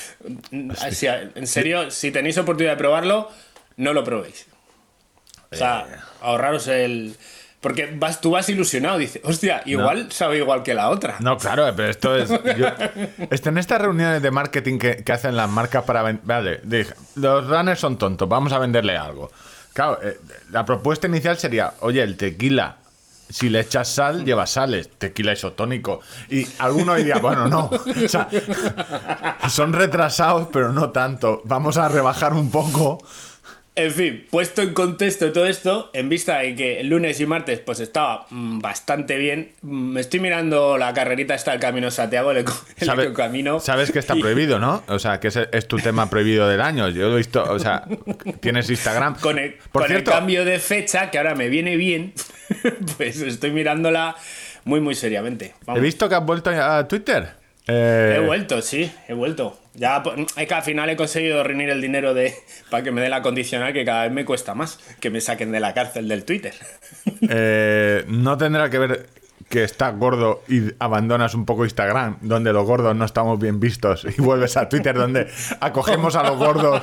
o 0.53 0.91
sea, 0.91 1.29
en 1.33 1.47
serio, 1.47 1.89
si 1.91 2.11
tenéis 2.11 2.37
oportunidad 2.37 2.73
de 2.73 2.77
probarlo, 2.77 3.29
no 3.77 3.93
lo 3.93 4.03
probéis. 4.03 4.47
O 5.51 5.55
sea, 5.55 5.85
Eh. 5.89 5.95
ahorraros 6.21 6.67
el. 6.67 7.15
Porque 7.61 7.93
vas, 7.95 8.19
tú 8.21 8.31
vas 8.31 8.49
ilusionado, 8.49 8.97
dices, 8.97 9.21
hostia, 9.23 9.61
igual 9.67 10.11
sabe 10.11 10.37
igual 10.39 10.63
que 10.63 10.73
la 10.73 10.89
otra. 10.89 11.17
No, 11.19 11.37
claro, 11.37 11.71
pero 11.75 11.89
esto 11.89 12.15
es. 12.15 12.27
yo- 12.29 12.67
este, 13.29 13.49
en 13.49 13.57
estas 13.59 13.79
reuniones 13.79 14.21
de 14.21 14.31
marketing 14.31 14.79
que, 14.79 14.97
que 15.03 15.11
hacen 15.13 15.35
las 15.35 15.47
marcas 15.47 15.83
para 15.83 16.01
vender. 16.01 16.25
Vale, 16.25 16.59
dije, 16.63 16.93
los 17.15 17.47
runners 17.47 17.79
son 17.79 17.97
tontos, 17.97 18.27
vamos 18.27 18.51
a 18.51 18.57
venderle 18.59 18.97
algo. 18.97 19.31
Claro, 19.73 19.99
eh, 20.03 20.19
la 20.49 20.65
propuesta 20.65 21.05
inicial 21.07 21.37
sería: 21.37 21.73
oye, 21.81 22.01
el 22.01 22.17
tequila, 22.17 22.77
si 23.29 23.47
le 23.49 23.59
echas 23.59 23.87
sal, 23.87 24.25
lleva 24.25 24.47
sales, 24.47 24.89
tequila 24.97 25.31
isotónico. 25.33 26.01
Y 26.29 26.47
alguno 26.57 26.95
diría: 26.95 27.19
bueno, 27.19 27.47
no. 27.47 27.69
O 27.69 28.07
sea, 28.09 28.27
son 29.49 29.73
retrasados, 29.73 30.47
pero 30.51 30.71
no 30.73 30.89
tanto. 30.89 31.41
Vamos 31.45 31.77
a 31.77 31.87
rebajar 31.89 32.33
un 32.33 32.49
poco. 32.49 33.03
En 33.73 33.89
fin, 33.91 34.27
puesto 34.29 34.61
en 34.61 34.73
contexto 34.73 35.31
todo 35.31 35.45
esto, 35.45 35.91
en 35.93 36.09
vista 36.09 36.39
de 36.39 36.55
que 36.55 36.81
el 36.81 36.89
lunes 36.89 37.21
y 37.21 37.25
martes 37.25 37.59
pues 37.59 37.79
estaba 37.79 38.25
mm, 38.29 38.59
bastante 38.59 39.15
bien, 39.17 39.53
mm, 39.61 39.91
me 39.93 40.01
estoy 40.01 40.19
mirando 40.19 40.77
la 40.77 40.93
carrerita 40.93 41.35
esta 41.35 41.51
del 41.51 41.61
Camino 41.61 41.89
Santiago, 41.89 42.31
el, 42.31 42.39
el 42.39 42.45
Sabe- 42.85 43.03
ecocamino. 43.05 43.61
Sabes 43.61 43.91
que 43.93 43.99
está 43.99 44.13
y 44.17 44.19
prohibido, 44.19 44.59
¿no? 44.59 44.83
O 44.87 44.99
sea, 44.99 45.21
que 45.21 45.29
es 45.29 45.67
tu 45.69 45.77
tema 45.77 46.09
prohibido 46.09 46.49
del 46.49 46.59
año. 46.59 46.89
Yo 46.89 47.07
lo 47.07 47.13
he 47.13 47.17
visto, 47.19 47.43
o 47.43 47.59
sea, 47.59 47.85
tienes 48.41 48.69
Instagram. 48.69 49.15
Con, 49.21 49.39
el, 49.39 49.53
Por 49.71 49.83
con 49.83 49.91
el 49.93 50.03
cambio 50.03 50.43
de 50.43 50.59
fecha, 50.59 51.09
que 51.09 51.17
ahora 51.17 51.33
me 51.35 51.47
viene 51.47 51.77
bien, 51.77 52.13
pues 52.97 53.21
estoy 53.21 53.51
mirándola 53.51 54.17
muy, 54.65 54.81
muy 54.81 54.95
seriamente. 54.95 55.53
he 55.73 55.79
visto 55.79 56.09
que 56.09 56.15
has 56.15 56.25
vuelto 56.25 56.49
a 56.49 56.85
Twitter. 56.89 57.29
Eh, 57.67 58.15
He 58.17 58.25
vuelto, 58.25 58.61
sí, 58.61 58.91
he 59.07 59.13
vuelto. 59.13 59.57
Ya 59.73 60.03
po- 60.03 60.13
es 60.13 60.47
que 60.47 60.53
al 60.53 60.63
final 60.63 60.89
he 60.89 60.95
conseguido 60.97 61.41
reunir 61.43 61.69
el 61.69 61.81
dinero 61.81 62.13
de 62.13 62.33
para 62.69 62.83
que 62.83 62.91
me 62.91 63.01
dé 63.01 63.09
la 63.09 63.21
condicional 63.21 63.71
que 63.71 63.85
cada 63.85 64.03
vez 64.03 64.11
me 64.11 64.25
cuesta 64.25 64.53
más 64.53 64.79
que 64.99 65.09
me 65.09 65.21
saquen 65.21 65.51
de 65.51 65.59
la 65.61 65.73
cárcel 65.73 66.07
del 66.07 66.25
Twitter. 66.25 66.53
eh, 67.29 68.03
no 68.07 68.37
tendrá 68.37 68.69
que 68.69 68.77
ver 68.79 69.09
que 69.49 69.63
estás 69.65 69.97
gordo 69.97 70.43
y 70.47 70.61
abandonas 70.79 71.33
un 71.33 71.45
poco 71.45 71.65
Instagram, 71.65 72.17
donde 72.21 72.53
los 72.53 72.65
gordos 72.65 72.95
no 72.95 73.03
estamos 73.03 73.37
bien 73.37 73.59
vistos, 73.59 74.05
y 74.17 74.21
vuelves 74.21 74.55
a 74.55 74.69
Twitter, 74.69 74.95
donde 74.95 75.27
acogemos 75.59 76.15
a 76.15 76.23
los 76.23 76.37
gordos. 76.37 76.81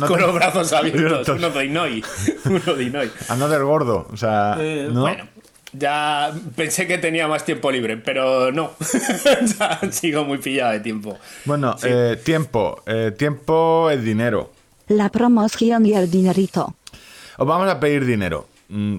No 0.00 0.06
Con 0.08 0.16
te- 0.16 0.22
los 0.26 0.34
brazos 0.34 0.72
abiertos, 0.72 1.28
Abiertos. 1.28 1.36
uno 1.38 1.50
de 1.50 1.64
Inoi. 1.66 2.04
Uno 2.46 2.74
de 2.74 2.82
Inoi. 2.82 3.10
Another 3.28 3.62
gordo. 3.62 4.08
O 4.12 4.16
sea, 4.16 4.56
Eh, 4.58 4.88
¿no? 4.92 5.02
Bueno, 5.02 5.24
ya 5.78 6.32
pensé 6.56 6.86
que 6.86 6.98
tenía 6.98 7.28
más 7.28 7.44
tiempo 7.44 7.70
libre, 7.70 7.96
pero 7.96 8.52
no. 8.52 8.72
Ya 9.58 9.80
sigo 9.92 10.24
muy 10.24 10.38
pillado 10.38 10.72
de 10.72 10.80
tiempo. 10.80 11.18
Bueno, 11.44 11.76
eh, 11.82 12.20
tiempo. 12.24 12.82
Eh, 12.86 13.12
tiempo 13.16 13.90
es 13.90 14.02
dinero. 14.02 14.52
La 14.88 15.08
promoción 15.10 15.86
y 15.86 15.94
el 15.94 16.10
dinerito. 16.10 16.74
Os 17.36 17.46
vamos 17.46 17.68
a 17.68 17.78
pedir 17.78 18.04
dinero. 18.04 18.48
Mm, 18.68 18.98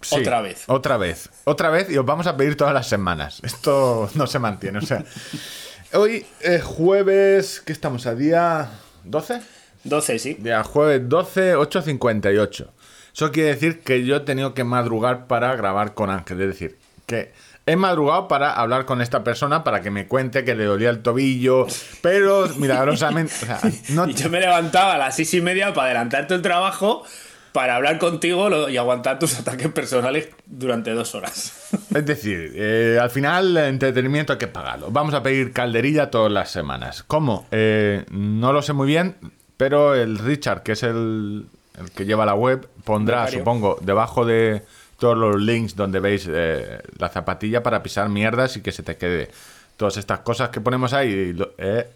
Sí, 0.00 0.16
Otra 0.20 0.40
vez. 0.40 0.64
Otra 0.68 0.96
vez. 0.98 1.30
Otra 1.44 1.70
vez 1.70 1.90
y 1.90 1.96
os 1.96 2.06
vamos 2.06 2.26
a 2.26 2.36
pedir 2.36 2.56
todas 2.56 2.72
las 2.72 2.86
semanas. 2.86 3.40
Esto 3.42 4.08
no 4.14 4.26
se 4.26 4.38
mantiene. 4.38 4.78
O 4.78 4.82
sea, 4.82 5.04
hoy 5.94 6.24
es 6.40 6.62
jueves. 6.62 7.60
¿Qué 7.64 7.72
estamos 7.72 8.06
a 8.06 8.14
día 8.14 8.70
12? 9.04 9.40
12, 9.84 10.18
sí. 10.18 10.34
Día 10.34 10.62
jueves 10.62 11.08
12, 11.08 11.56
8.58. 11.56 12.68
Eso 13.16 13.32
quiere 13.32 13.48
decir 13.48 13.80
que 13.80 14.04
yo 14.04 14.16
he 14.16 14.20
tenido 14.20 14.52
que 14.52 14.62
madrugar 14.62 15.26
para 15.26 15.56
grabar 15.56 15.94
con 15.94 16.10
Ángel. 16.10 16.38
Es 16.42 16.48
decir, 16.48 16.76
que 17.06 17.32
he 17.64 17.74
madrugado 17.74 18.28
para 18.28 18.52
hablar 18.52 18.84
con 18.84 19.00
esta 19.00 19.24
persona 19.24 19.64
para 19.64 19.80
que 19.80 19.90
me 19.90 20.06
cuente 20.06 20.44
que 20.44 20.54
le 20.54 20.64
dolía 20.64 20.90
el 20.90 21.00
tobillo. 21.00 21.66
Pero 22.02 22.46
milagrosamente. 22.58 23.32
O 23.42 23.46
sea, 23.46 23.60
no, 23.88 24.06
Y 24.06 24.12
yo 24.12 24.28
me 24.28 24.38
levantaba 24.38 24.96
a 24.96 24.98
las 24.98 25.16
seis 25.16 25.32
y 25.32 25.40
media 25.40 25.72
para 25.72 25.86
adelantarte 25.86 26.34
el 26.34 26.42
trabajo, 26.42 27.04
para 27.52 27.76
hablar 27.76 27.98
contigo 27.98 28.68
y 28.68 28.76
aguantar 28.76 29.18
tus 29.18 29.40
ataques 29.40 29.72
personales 29.72 30.28
durante 30.44 30.90
dos 30.90 31.14
horas. 31.14 31.70
Es 31.94 32.04
decir, 32.04 32.52
eh, 32.54 32.98
al 33.00 33.08
final 33.08 33.56
el 33.56 33.64
entretenimiento 33.64 34.34
hay 34.34 34.38
que 34.38 34.48
pagarlo. 34.48 34.90
Vamos 34.90 35.14
a 35.14 35.22
pedir 35.22 35.54
calderilla 35.54 36.10
todas 36.10 36.30
las 36.30 36.50
semanas. 36.50 37.02
¿Cómo? 37.02 37.46
Eh, 37.50 38.04
no 38.10 38.52
lo 38.52 38.60
sé 38.60 38.74
muy 38.74 38.86
bien, 38.86 39.16
pero 39.56 39.94
el 39.94 40.18
Richard, 40.18 40.62
que 40.62 40.72
es 40.72 40.82
el, 40.82 41.46
el 41.78 41.90
que 41.90 42.04
lleva 42.04 42.24
la 42.26 42.34
web, 42.34 42.68
pondrá, 42.84 43.20
Becario. 43.20 43.38
supongo, 43.40 43.78
debajo 43.80 44.24
de 44.24 44.62
todos 44.98 45.16
los 45.16 45.40
links 45.40 45.76
donde 45.76 46.00
veis 46.00 46.26
eh, 46.30 46.80
la 46.98 47.08
zapatilla 47.08 47.62
para 47.62 47.82
pisar 47.82 48.08
mierdas 48.08 48.56
y 48.56 48.62
que 48.62 48.72
se 48.72 48.82
te 48.82 48.96
quede 48.96 49.30
todas 49.76 49.96
estas 49.98 50.20
cosas 50.20 50.48
que 50.48 50.60
ponemos 50.60 50.92
ahí. 50.92 51.36
eh, 51.58 51.86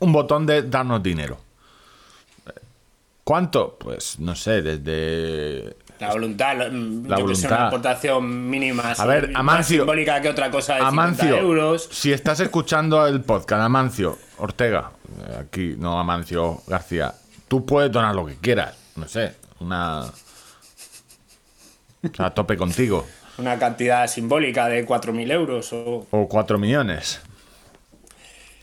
un 0.00 0.12
botón 0.12 0.44
de 0.46 0.62
darnos 0.62 1.02
dinero. 1.02 1.38
¿Cuánto? 3.24 3.76
Pues 3.80 4.18
no 4.18 4.34
sé, 4.34 4.60
desde 4.60 5.76
La 5.98 6.12
voluntad, 6.12 6.56
mm, 6.70 7.06
La 7.08 7.18
yo 7.18 7.26
que 7.26 7.34
sé, 7.34 7.46
voluntad. 7.48 7.58
una 7.58 7.66
aportación 7.68 8.50
mínima. 8.50 8.92
A 8.92 9.06
ver, 9.06 9.28
más 9.30 9.40
Amancio. 9.40 9.78
simbólica 9.78 10.20
que 10.20 10.28
otra 10.28 10.50
cosa 10.50 10.74
de 10.74 10.80
50 10.80 10.88
Amancio, 11.02 11.36
euros. 11.38 11.88
si 11.90 12.12
estás 12.12 12.40
escuchando 12.40 13.06
el 13.06 13.22
podcast, 13.22 13.62
Amancio 13.62 14.18
Ortega, 14.36 14.90
eh, 15.26 15.38
aquí 15.40 15.74
no 15.78 15.98
Amancio 15.98 16.60
García, 16.66 17.14
tú 17.48 17.64
puedes 17.64 17.90
donar 17.90 18.14
lo 18.14 18.26
que 18.26 18.34
quieras, 18.36 18.74
no 18.96 19.08
sé, 19.08 19.34
una... 19.60 20.02
O 22.02 22.14
sea, 22.14 22.26
a 22.26 22.30
tope 22.34 22.56
contigo. 22.56 23.06
Una 23.38 23.58
cantidad 23.58 24.06
simbólica 24.06 24.66
de 24.68 24.86
4.000 24.86 25.32
euros 25.32 25.72
o... 25.72 26.06
O 26.10 26.28
4 26.28 26.58
millones. 26.58 27.20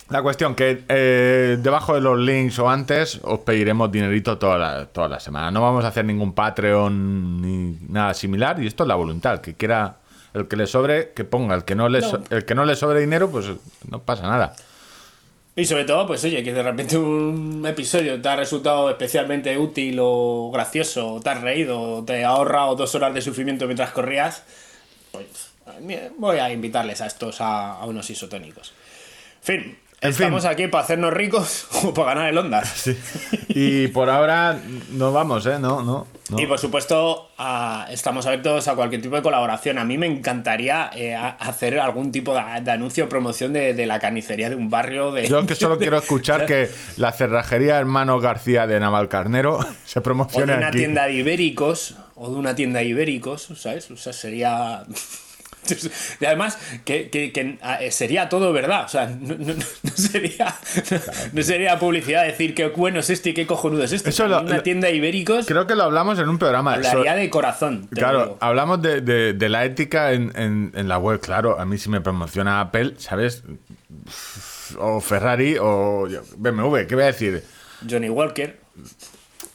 La 0.10 0.22
cuestión 0.22 0.56
que 0.56 0.84
eh, 0.90 1.58
debajo 1.62 1.96
de 1.96 2.02
los 2.02 2.20
links 2.20 2.60
o 2.60 2.70
antes 2.70 3.20
os 3.24 3.40
pediremos 3.40 3.92
dinerito 3.92 4.38
toda 4.38 4.58
la, 4.58 4.86
toda 4.86 5.08
la 5.08 5.20
semana. 5.20 5.52
No 5.52 5.62
vamos 5.62 5.86
a 5.86 5.88
hacer 5.88 6.04
ningún 6.06 6.34
Patreon 6.34 7.42
ni 7.42 7.78
nada 7.90 8.14
similar 8.14 8.62
y 8.62 8.68
esto 8.68 8.84
es 8.84 8.88
la 8.90 8.96
voluntad. 8.96 9.36
El 9.36 9.42
que 9.42 9.54
quiera, 9.56 9.98
el 10.34 10.48
que 10.50 10.58
le 10.58 10.68
sobre, 10.68 11.12
que 11.14 11.24
ponga. 11.24 11.56
El 11.56 11.64
que 11.64 11.76
no 11.76 11.88
le, 11.90 12.02
No. 12.02 12.10
so- 12.10 12.24
el 12.30 12.44
que 12.46 12.56
no 12.56 12.66
le 12.66 12.76
sobre 12.76 13.00
dinero, 13.00 13.30
pues 13.32 13.48
no 13.90 14.00
pasa 14.00 14.24
nada. 14.24 14.54
Y 15.55 15.65
sobre 15.65 15.84
todo, 15.84 16.08
pues 16.08 16.24
oye, 16.24 16.43
que 16.43 16.53
de 16.53 16.63
repente 16.63 16.98
un 16.98 17.65
episodio 17.67 18.22
te 18.22 18.29
ha 18.29 18.38
resultado 18.38 18.89
especialmente 18.89 19.58
útil 19.58 19.98
o 20.00 20.50
gracioso, 20.51 21.15
o 21.15 21.20
te 21.22 21.29
has 21.29 21.41
reído, 21.41 21.81
o 21.81 22.05
te 22.05 22.24
ha 22.24 22.29
ahorrado 22.29 22.75
dos 22.75 22.96
horas 22.96 23.13
de 23.13 23.22
sufrimiento 23.22 23.65
mientras 23.65 23.91
corrías, 23.91 24.43
pues 25.12 25.51
voy 26.17 26.38
a 26.38 26.51
invitarles 26.51 27.01
a 27.01 27.08
estos 27.08 27.41
a, 27.41 27.74
a 27.74 27.86
unos 27.86 28.10
isotónicos. 28.10 28.74
Fin, 29.41 29.77
En 30.03 30.10
estamos 30.10 30.41
fin. 30.41 30.51
aquí 30.51 30.67
para 30.67 30.84
hacernos 30.84 31.13
ricos 31.13 31.67
o 31.84 31.93
para 31.93 32.15
ganar 32.15 32.29
el 32.29 32.38
Ondas. 32.38 32.89
Y 33.53 33.88
por 33.89 34.10
ahora 34.10 34.58
no 34.91 35.12
vamos, 35.12 35.46
¿eh? 35.46 35.60
No, 35.60 35.84
no. 35.84 36.08
no. 36.29 36.39
Y 36.39 36.46
por 36.48 36.58
supuesto, 36.58 37.29
a- 37.38 37.86
estamos 37.91 38.25
abiertos 38.25 38.67
a 38.70 38.75
cualquier 38.75 39.01
tipo 39.01 39.15
de 39.17 39.22
colaboración. 39.22 39.77
A 39.77 39.84
mí 39.84 39.98
me 39.98 40.08
encantaría 40.08 40.89
eh, 40.96 41.13
hacer 41.15 41.77
algún 41.79 42.12
tipo 42.13 42.34
de, 42.34 42.41
de 42.62 42.72
anuncio 42.72 43.05
o 43.05 43.10
promoción 43.10 43.51
de, 43.51 43.74
de 43.74 43.86
la 43.86 44.00
carnicería 44.00 44.50
de 44.50 44.55
un 44.55 44.70
barrio. 44.70 45.12
De, 45.12 45.27
Yo 45.27 45.46
que 45.46 45.55
solo 45.55 45.77
quiero 45.77 45.98
escuchar 45.98 46.46
que 46.48 46.70
la 46.98 47.12
cerrajería 47.12 47.77
Hermano 47.77 48.20
García 48.22 48.65
de 48.67 48.79
Navalcarnero 48.79 49.60
se 49.86 50.00
O 50.00 50.01
de 50.01 50.58
una 50.60 50.67
aquí. 50.70 50.77
tienda 50.77 51.05
de 51.08 51.13
ibéricos, 51.13 51.96
o 52.15 52.29
de 52.31 52.36
una 52.38 52.55
tienda 52.55 52.79
de 52.79 52.86
ibéricos, 52.86 53.50
¿sabes? 53.58 53.91
O 53.91 53.98
sea, 53.98 54.13
sería. 54.13 54.84
Y 56.20 56.25
además, 56.25 56.58
que, 56.86 57.10
que- 57.10 57.32
que, 57.32 57.58
ah, 57.62 57.82
eh, 57.82 57.91
sería 57.91 58.30
todo 58.30 58.51
verdad. 58.53 58.86
O 58.86 58.89
sea, 58.89 59.08
no, 59.08 59.36
no- 59.36 59.53
no 59.53 59.91
sería, 59.96 60.56
no 61.34 61.41
sería 61.44 61.80
publicidad 61.80 62.24
decir 62.25 62.53
qué 62.56 62.68
bueno 62.68 63.00
es 63.00 63.10
este 63.10 63.30
y 63.30 63.34
qué 63.34 63.46
cojonudo 63.48 63.84
es 63.84 63.91
este. 63.91 64.10
Eso 64.10 64.27
lo- 64.27 64.41
una 64.41 64.63
tienda 64.63 64.88
de 64.88 64.96
ibéricos 64.96 65.46
Creo 65.46 65.68
que 65.68 65.75
lo 65.75 65.84
hablamos 65.84 66.20
en 66.20 66.30
un 66.30 66.38
programa. 66.38 66.74
hablaría 66.74 67.15
de 67.15 67.30
corazón. 67.30 67.88
Claro, 67.94 68.20
digo. 68.24 68.38
hablamos 68.41 68.82
de, 68.82 69.01
de- 69.01 69.34
de 69.34 69.50
la 69.50 69.65
ética 69.65 70.13
en, 70.13 70.32
en- 70.36 70.72
en 70.75 70.88
la 70.88 70.98
web. 70.98 71.20
Claro, 71.20 71.60
a 71.60 71.65
mí 71.65 71.77
si 71.77 71.89
me 71.89 72.01
promociona 72.01 72.62
Apple, 72.62 72.96
¿sabes? 72.98 73.44
O 74.80 75.00
Ferrari 75.01 75.58
o 75.60 76.08
BMW, 76.38 76.86
¿qué 76.88 76.96
voy 76.96 77.03
a 77.03 77.08
decir? 77.08 77.44
Johnny 77.89 78.10
Walker. 78.10 78.60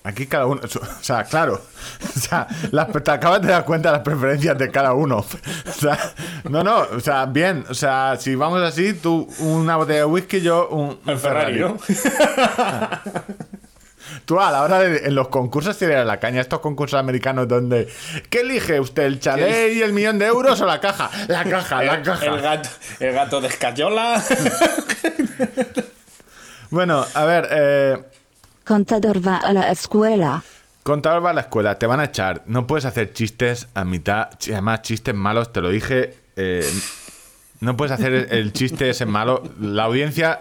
Aquí 0.07 0.27
cada 0.27 0.47
uno, 0.47 0.61
o 0.65 1.03
sea, 1.03 1.25
claro, 1.25 1.61
o 2.17 2.19
sea, 2.21 2.47
las- 2.71 2.93
te 3.03 3.11
acabas 3.11 3.43
de 3.43 3.49
dar 3.49 3.65
cuenta 3.65 3.91
de 3.91 3.97
las 3.97 4.05
preferencias 4.05 4.57
de 4.57 4.71
cada 4.71 4.93
uno. 4.93 5.25
O 5.69 5.73
sea, 5.79 5.99
no, 6.49 6.63
no, 6.63 6.79
o 6.97 7.01
sea, 7.01 7.27
bien, 7.27 7.65
o 7.69 7.75
sea, 7.75 8.17
si 8.19 8.35
vamos 8.35 8.63
así, 8.63 8.95
tú 8.95 9.29
una 9.41 9.77
botella 9.77 9.99
de 10.01 10.05
whisky, 10.05 10.41
yo 10.41 10.69
un, 10.69 10.99
un 11.05 11.11
El 11.11 11.19
Ferrari, 11.19 11.59
¿no? 11.61 11.77
Tú 14.25 14.41
a 14.41 14.51
la 14.53 14.63
hora 14.63 14.79
de 14.79 14.99
en 15.07 15.15
los 15.15 15.29
concursos 15.29 15.77
tirar 15.77 16.07
la 16.07 16.19
caña, 16.19 16.41
estos 16.41 16.61
concursos 16.61 16.99
americanos 16.99 17.49
donde 17.49 17.89
¿qué 18.31 18.41
elige 18.41 18.79
usted? 18.81 19.03
¿El 19.05 19.21
chalet 19.21 19.75
y 19.75 19.83
el 19.83 19.93
millón 19.93 20.19
de 20.19 20.27
euros 20.27 20.61
o 20.61 20.67
la 20.67 20.81
caja? 20.81 21.11
La 21.29 21.45
caja, 21.45 21.83
la 21.83 21.95
El, 21.97 22.03
caja. 22.03 22.27
el 22.27 22.41
gato, 22.41 22.69
el 23.01 23.13
gato 23.13 23.41
de 23.41 23.49
escayola. 23.49 24.23
Bueno, 26.69 27.07
a 27.15 27.25
ver, 27.25 27.49
eh, 27.53 27.97
Contador 28.67 29.25
va 29.25 29.37
a 29.37 29.53
la 29.53 29.71
escuela. 29.71 30.43
contador 30.83 31.25
va 31.25 31.31
a 31.31 31.35
la 31.35 31.43
escuela, 31.43 31.79
te 31.79 31.87
van 31.87 32.01
a 32.01 32.05
echar, 32.07 32.43
no 32.47 32.67
puedes 32.67 32.85
hacer 32.85 33.13
chistes 33.13 33.69
a 33.75 33.85
mitad, 33.85 34.31
además 34.49 34.83
chistes 34.83 35.15
malos, 35.15 35.53
te 35.53 35.61
lo 35.61 35.71
dije, 35.71 36.15
eh, 36.35 36.69
no 37.61 37.77
puedes 37.77 37.93
hacer 37.93 38.29
el 38.33 38.53
chiste 38.53 38.91
ese 38.91 39.07
malo, 39.07 39.45
la 39.61 39.85
audiencia, 39.85 40.41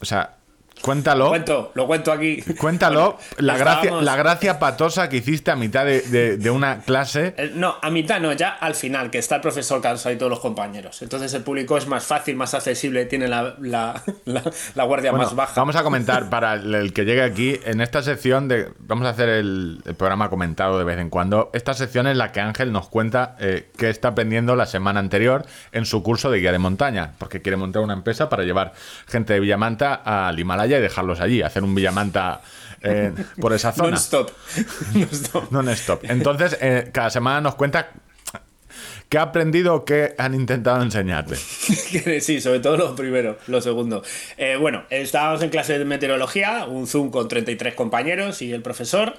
o 0.00 0.04
sea, 0.04 0.36
cuéntalo. 0.82 1.28
cuento, 1.28 1.72
lo 1.74 1.86
cuento 1.86 2.12
aquí. 2.12 2.42
Cuéntalo, 2.58 3.18
la, 3.38 3.56
gracia, 3.56 3.80
estábamos- 3.82 4.04
la 4.04 4.16
gracia 4.16 4.58
patosa 4.58 5.08
que 5.08 5.18
hiciste 5.18 5.50
a 5.50 5.56
mitad 5.56 5.84
de, 5.84 6.00
de- 6.02 6.36
de 6.36 6.50
una 6.50 6.80
clase. 6.80 7.34
Eh, 7.36 7.52
No, 7.54 7.76
a 7.82 7.90
mitad 7.90 8.20
no, 8.20 8.32
ya 8.32 8.50
al 8.50 8.74
final, 8.74 9.10
que 9.10 9.18
está 9.18 9.36
el 9.36 9.40
profesor 9.40 9.80
cansado 9.80 10.14
y 10.14 10.18
todos 10.18 10.30
los 10.30 10.40
compañeros. 10.40 11.02
Entonces 11.02 11.32
el 11.34 11.42
público 11.42 11.76
es 11.76 11.86
más 11.86 12.04
fácil, 12.04 12.36
más 12.36 12.54
accesible, 12.54 13.04
tiene 13.06 13.28
la, 13.28 13.54
la, 13.60 14.02
la- 14.24 14.42
la 14.74 14.84
guardia 14.84 15.10
Bueno, 15.10 15.24
más 15.26 15.34
baja. 15.34 15.52
Vamos 15.56 15.76
a 15.76 15.82
comentar 15.82 16.28
para 16.30 16.54
el, 16.54 16.74
el 16.74 16.92
que 16.92 17.04
llegue 17.04 17.22
aquí, 17.22 17.58
en 17.64 17.80
esta 17.80 18.02
sección 18.02 18.48
de. 18.48 18.68
Vamos 18.80 19.06
a 19.06 19.10
hacer 19.10 19.28
el, 19.28 19.80
el 19.84 19.94
programa 19.94 20.30
comentado 20.30 20.78
de 20.78 20.84
vez 20.84 20.98
en 20.98 21.10
cuando. 21.10 21.50
Esta 21.52 21.74
sección 21.74 22.06
es 22.06 22.16
la 22.16 22.32
que 22.32 22.40
Ángel 22.40 22.72
nos 22.72 22.88
cuenta 22.88 23.36
eh, 23.40 23.68
qué 23.76 23.90
está 23.90 24.08
aprendiendo 24.08 24.56
la 24.56 24.66
semana 24.66 25.00
anterior 25.00 25.44
en 25.72 25.84
su 25.86 26.02
curso 26.02 26.30
de 26.30 26.38
guía 26.40 26.52
de 26.52 26.58
montaña, 26.58 27.12
porque 27.18 27.42
quiere 27.42 27.56
montar 27.56 27.82
una 27.82 27.94
empresa 27.94 28.28
para 28.28 28.44
llevar 28.44 28.72
gente 29.06 29.32
de 29.34 29.40
Villamanta 29.40 29.94
al 29.94 30.38
Himalaya 30.38 30.69
y 30.78 30.82
dejarlos 30.82 31.20
allí, 31.20 31.42
hacer 31.42 31.62
un 31.62 31.74
Villamanta 31.74 32.40
eh, 32.82 33.12
por 33.40 33.52
esa 33.52 33.72
zona. 33.72 33.90
Non-stop. 33.90 34.30
Non-stop. 35.50 36.04
Entonces, 36.04 36.56
eh, 36.60 36.90
cada 36.92 37.10
semana 37.10 37.40
nos 37.40 37.54
cuenta 37.54 37.90
qué 39.08 39.18
ha 39.18 39.22
aprendido, 39.22 39.84
qué 39.84 40.14
han 40.16 40.34
intentado 40.34 40.82
enseñarte. 40.82 41.36
sí, 42.20 42.40
sobre 42.40 42.60
todo 42.60 42.76
lo 42.76 42.96
primero, 42.96 43.38
lo 43.48 43.60
segundo. 43.60 44.02
Eh, 44.38 44.56
bueno, 44.56 44.84
estábamos 44.88 45.42
en 45.42 45.50
clase 45.50 45.78
de 45.78 45.84
meteorología, 45.84 46.64
un 46.66 46.86
Zoom 46.86 47.10
con 47.10 47.28
33 47.28 47.74
compañeros 47.74 48.40
y 48.40 48.52
el 48.52 48.62
profesor. 48.62 49.14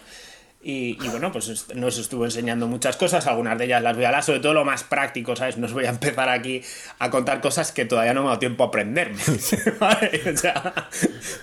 Y, 0.63 0.98
y 1.03 1.10
bueno, 1.10 1.32
pues 1.32 1.65
nos 1.74 1.98
estuvo 1.98 2.24
enseñando 2.25 2.68
muchas 2.68 2.96
cosas, 2.96 3.25
algunas 3.25 3.58
de 3.58 3.65
ellas 3.65 3.82
las 3.82 3.96
voy 3.96 4.06
a 4.06 4.10
hablar, 4.10 4.24
sobre 4.24 4.41
todo 4.41 4.53
lo 4.53 4.63
más 4.63 4.84
práctico, 4.84 5.36
¿sabes? 5.36 5.58
No 5.58 5.65
os 5.65 5.74
voy 5.74 5.86
a 5.86 5.89
empezar 5.89 6.30
aquí 6.30 6.62
a 7.00 7.10
contar 7.10 7.41
cosas 7.41 7.72
que 7.72 7.86
todavía 7.86 8.13
no 8.13 8.22
me 8.22 8.27
ha 8.27 8.30
dado 8.30 8.39
tiempo 8.39 8.63
a 8.63 8.68
aprender. 8.68 9.12
¿vale? 9.80 10.22
O 10.32 10.38
sea, 10.38 10.89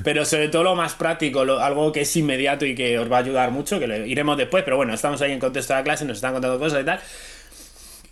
pero 0.04 0.24
sobre 0.24 0.48
todo 0.48 0.62
lo 0.62 0.76
más 0.76 0.94
práctico, 0.94 1.40
algo 1.40 1.90
que 1.90 2.02
es 2.02 2.16
inmediato 2.16 2.64
y 2.64 2.76
que 2.76 2.96
os 2.98 3.10
va 3.10 3.16
a 3.16 3.20
ayudar 3.20 3.50
mucho, 3.50 3.80
que 3.80 3.88
lo 3.88 4.06
iremos 4.06 4.36
después, 4.36 4.62
pero 4.62 4.76
bueno, 4.76 4.94
estamos 4.94 5.20
ahí 5.20 5.32
en 5.32 5.40
contexto 5.40 5.72
de 5.72 5.80
la 5.80 5.84
clase, 5.84 6.04
nos 6.04 6.18
están 6.18 6.34
contando 6.34 6.58
cosas 6.58 6.82
y 6.82 6.84
tal. 6.84 7.00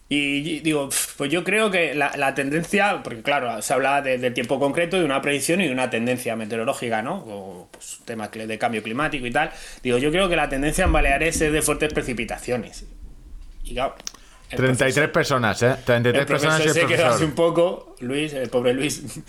Y 0.09 0.61
digo, 0.61 0.89
pues 1.17 1.33
yo 1.33 1.43
creo 1.43 1.69
que 1.71 1.93
la, 1.95 2.13
la 2.17 2.33
tendencia, 2.33 3.03
porque 3.03 3.23
claro, 3.23 3.61
se 3.61 3.75
habla 3.75 4.03
de, 4.03 4.19
de 4.19 4.31
tiempo 4.31 4.61
concreto, 4.61 4.97
de 4.99 5.05
una 5.05 5.21
predicción 5.21 5.61
y 5.61 5.67
de 5.67 5.73
una 5.73 5.91
tendencia 5.91 6.37
meteorológica, 6.37 7.03
¿no? 7.03 7.17
O 7.27 7.69
pues, 7.73 7.99
tema 8.05 8.31
cl- 8.31 8.47
de 8.47 8.57
cambio 8.57 8.85
climático 8.85 9.27
y 9.27 9.33
tal. 9.33 9.51
Digo, 9.83 9.99
yo 9.99 10.13
creo 10.13 10.29
que 10.29 10.37
la 10.37 10.49
tendencia 10.49 10.85
en 10.85 10.93
Baleares 10.93 11.41
es 11.41 11.53
de 11.53 11.61
fuertes 11.61 11.93
precipitaciones. 11.93 12.85
Y 13.65 13.75
claro, 13.75 13.97
el 14.51 14.57
33 14.59 15.09
personas, 15.09 15.61
¿eh? 15.65 15.75
33 15.85 16.21
el 16.21 16.27
profesor 16.27 16.51
personas 16.51 16.61
y 16.61 16.69
el 16.69 16.75
se 16.75 16.81
quedó 16.87 17.07
así 17.07 17.25
profesor. 17.25 17.27
un 17.29 17.35
poco, 17.35 17.97
Luis, 17.99 18.33
el 18.33 18.49
pobre 18.49 18.75
Luis, 18.75 19.03
Dice, 19.03 19.21
"Eh, 19.21 19.23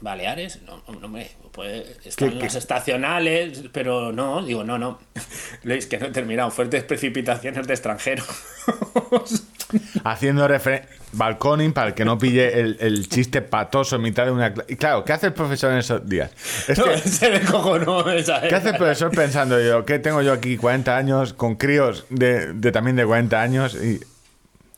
¿Baleares? 0.00 0.60
No, 0.66 0.82
no, 0.88 1.06
hombre, 1.06 1.30
pues 1.52 1.98
están 2.04 2.30
¿Qué- 2.30 2.36
las 2.36 2.52
qué? 2.52 2.58
estacionales, 2.58 3.62
pero 3.72 4.12
no, 4.12 4.44
digo, 4.44 4.64
no, 4.64 4.78
no. 4.78 4.98
Luis, 5.62 5.86
que 5.86 5.98
no 5.98 6.06
he 6.06 6.10
terminado. 6.10 6.50
Fuertes 6.50 6.84
precipitaciones 6.84 7.66
de 7.66 7.72
extranjeros. 7.74 8.26
Haciendo 10.04 10.48
referencia. 10.48 10.88
Balconing 11.12 11.72
para 11.72 11.88
el 11.88 11.94
que 11.94 12.04
no 12.04 12.18
pille 12.18 12.60
el, 12.60 12.76
el 12.80 13.08
chiste 13.08 13.40
patoso 13.40 13.96
en 13.96 14.02
mitad 14.02 14.26
de 14.26 14.30
una. 14.30 14.52
Y 14.68 14.76
claro, 14.76 15.04
¿qué 15.04 15.14
hace 15.14 15.26
el 15.28 15.32
profesor 15.32 15.72
en 15.72 15.78
esos 15.78 16.06
días? 16.08 16.30
Es 16.68 16.78
No, 16.78 16.84
que, 16.84 16.98
se 17.08 17.30
le 17.30 17.40
cojonó 17.40 18.10
esa 18.10 18.42
¿Qué 18.42 18.54
hace 18.54 18.70
el 18.70 18.76
profesor 18.76 19.10
pensando 19.10 19.58
yo? 19.60 19.84
¿Qué 19.86 19.98
tengo 19.98 20.20
yo 20.22 20.32
aquí 20.34 20.56
40 20.58 20.96
años 20.96 21.32
con 21.32 21.56
críos 21.56 22.04
de, 22.10 22.52
de 22.52 22.72
también 22.72 22.96
de 22.96 23.06
40 23.06 23.40
años 23.40 23.74
y 23.74 24.00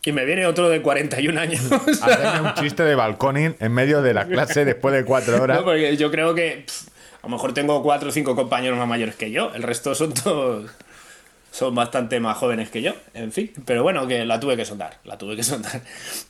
Y 0.05 0.13
me 0.13 0.25
viene 0.25 0.47
otro 0.47 0.69
de 0.71 0.81
41 0.81 1.39
años. 1.39 1.61
hacerme 1.73 2.41
un 2.41 2.55
chiste 2.55 2.83
de 2.83 2.95
balconing 2.95 3.57
en 3.61 3.73
medio 3.73 4.01
de 4.03 4.15
la 4.15 4.27
clase 4.27 4.65
después 4.65 4.95
de 4.95 5.05
cuatro 5.05 5.43
horas? 5.43 5.59
No, 5.59 5.65
porque 5.65 5.97
yo 5.97 6.11
creo 6.11 6.35
que 6.35 6.65
pff, 6.67 6.89
a 7.23 7.27
lo 7.27 7.31
mejor 7.31 7.53
tengo 7.53 7.83
cuatro 7.83 8.09
o 8.09 8.13
cinco 8.13 8.35
compañeros 8.35 8.79
más 8.79 8.89
mayores 8.89 9.15
que 9.15 9.31
yo. 9.31 9.53
El 9.55 9.63
resto 9.63 9.95
son 9.95 10.15
todos. 10.15 10.71
Son 11.53 11.75
bastante 11.75 12.21
más 12.21 12.37
jóvenes 12.37 12.71
que 12.71 12.81
yo, 12.81 12.93
en 13.13 13.33
fin. 13.33 13.51
Pero 13.65 13.83
bueno, 13.83 14.07
que 14.07 14.25
la 14.25 14.39
tuve 14.39 14.57
que 14.57 14.65
soltar. 14.65 14.99
La 15.05 15.19
tuve 15.19 15.35
que 15.35 15.43
soltar. 15.43 15.81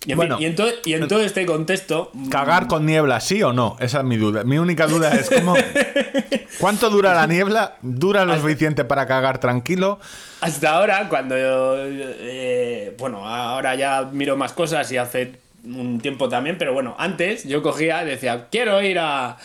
Y 0.06 0.12
en, 0.12 0.16
Bueno. 0.16 0.38
fin, 0.38 0.44
y 0.46 0.48
en, 0.48 0.56
to- 0.56 0.68
y 0.84 0.94
en 0.94 1.08
todo 1.08 1.20
este 1.20 1.44
contexto. 1.44 2.10
¿Cagar 2.30 2.66
con 2.66 2.86
niebla, 2.86 3.20
sí 3.20 3.42
o 3.42 3.52
no? 3.52 3.76
Esa 3.80 3.98
es 3.98 4.04
mi 4.04 4.16
duda. 4.16 4.44
Mi 4.44 4.56
única 4.58 4.86
duda 4.86 5.12
es 5.12 5.28
cómo. 5.28 5.54
¿Cuánto 6.58 6.90
dura 6.90 7.14
la 7.14 7.26
niebla? 7.26 7.76
¿Dura 7.82 8.24
lo 8.24 8.34
suficiente 8.40 8.84
para 8.84 9.06
cagar 9.06 9.38
tranquilo? 9.38 9.98
Hasta 10.40 10.70
ahora, 10.70 11.08
cuando 11.08 11.36
yo, 11.38 11.74
eh, 11.78 12.94
bueno, 12.98 13.26
ahora 13.28 13.74
ya 13.74 14.08
miro 14.10 14.36
más 14.36 14.52
cosas 14.52 14.90
y 14.92 14.96
hace 14.96 15.32
un 15.64 16.00
tiempo 16.00 16.28
también, 16.30 16.56
pero 16.58 16.72
bueno, 16.72 16.94
antes 16.98 17.44
yo 17.44 17.62
cogía 17.62 18.02
y 18.02 18.06
decía, 18.06 18.46
quiero 18.50 18.80
ir 18.82 18.98
a, 18.98 19.36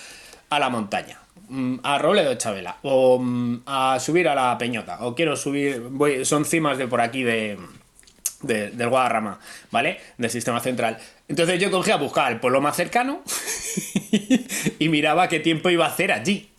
a 0.49 0.59
la 0.59 0.69
montaña, 0.69 1.19
mm, 1.19 1.24
a 1.83 1.97
Robledo 1.97 2.29
de 2.29 2.37
Chabela, 2.37 2.77
o 2.83 3.19
mm, 3.19 3.61
a 3.65 3.99
subir 3.99 4.27
a 4.27 4.35
la 4.35 4.57
Peñota, 4.57 4.97
o 5.05 5.15
quiero 5.15 5.35
subir, 5.35 5.81
son 6.23 6.45
cimas 6.45 6.77
de 6.77 6.87
por 6.87 7.01
aquí 7.01 7.23
de, 7.23 7.57
de- 8.41 8.71
del 8.71 8.89
Guadarrama, 8.89 9.39
¿vale? 9.71 9.99
Del 10.17 10.29
sistema 10.29 10.59
central. 10.59 10.97
Entonces 11.27 11.59
yo 11.59 11.71
cogía 11.71 11.95
a 11.95 11.97
buscar 11.97 12.31
el 12.31 12.39
pueblo 12.39 12.61
más 12.61 12.75
cercano 12.75 13.21
y 14.79 14.89
miraba 14.89 15.27
qué 15.27 15.39
tiempo 15.39 15.69
iba 15.69 15.85
a 15.85 15.89
hacer 15.89 16.11
allí. 16.11 16.49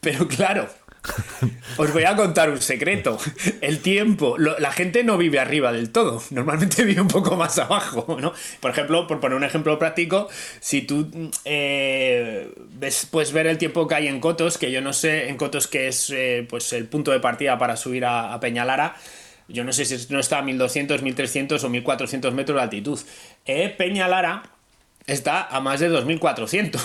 Pero 0.00 0.28
claro, 0.28 0.68
os 1.76 1.92
voy 1.92 2.04
a 2.04 2.16
contar 2.16 2.50
un 2.50 2.60
secreto. 2.60 3.18
El 3.60 3.80
tiempo, 3.80 4.36
la 4.38 4.72
gente 4.72 5.04
no 5.04 5.18
vive 5.18 5.38
arriba 5.38 5.72
del 5.72 5.90
todo. 5.90 6.22
Normalmente 6.30 6.84
vive 6.84 7.00
un 7.00 7.08
poco 7.08 7.36
más 7.36 7.58
abajo, 7.58 8.16
¿no? 8.20 8.32
Por 8.60 8.70
ejemplo, 8.70 9.06
por 9.06 9.20
poner 9.20 9.36
un 9.36 9.44
ejemplo 9.44 9.78
práctico, 9.78 10.28
si 10.60 10.82
tú 10.82 11.10
eh, 11.44 12.52
ves, 12.78 13.06
puedes 13.10 13.32
ver 13.32 13.46
el 13.46 13.58
tiempo 13.58 13.86
que 13.86 13.94
hay 13.94 14.08
en 14.08 14.20
Cotos, 14.20 14.58
que 14.58 14.70
yo 14.70 14.80
no 14.80 14.92
sé 14.92 15.28
en 15.28 15.36
Cotos 15.36 15.66
que 15.66 15.88
es 15.88 16.10
eh, 16.10 16.46
pues 16.48 16.72
el 16.72 16.86
punto 16.86 17.10
de 17.10 17.20
partida 17.20 17.58
para 17.58 17.76
subir 17.76 18.04
a, 18.04 18.32
a 18.34 18.40
Peñalara. 18.40 18.96
Yo 19.48 19.62
no 19.62 19.72
sé 19.72 19.84
si 19.84 20.12
no 20.12 20.18
está 20.18 20.38
a 20.38 20.42
1200, 20.42 21.02
1300 21.02 21.62
o 21.62 21.68
1400 21.68 22.34
metros 22.34 22.56
de 22.56 22.62
altitud. 22.62 22.98
Eh, 23.44 23.68
Peñalara 23.68 24.55
está 25.06 25.46
a 25.46 25.60
más 25.60 25.78
de 25.80 25.88
2400. 25.88 26.82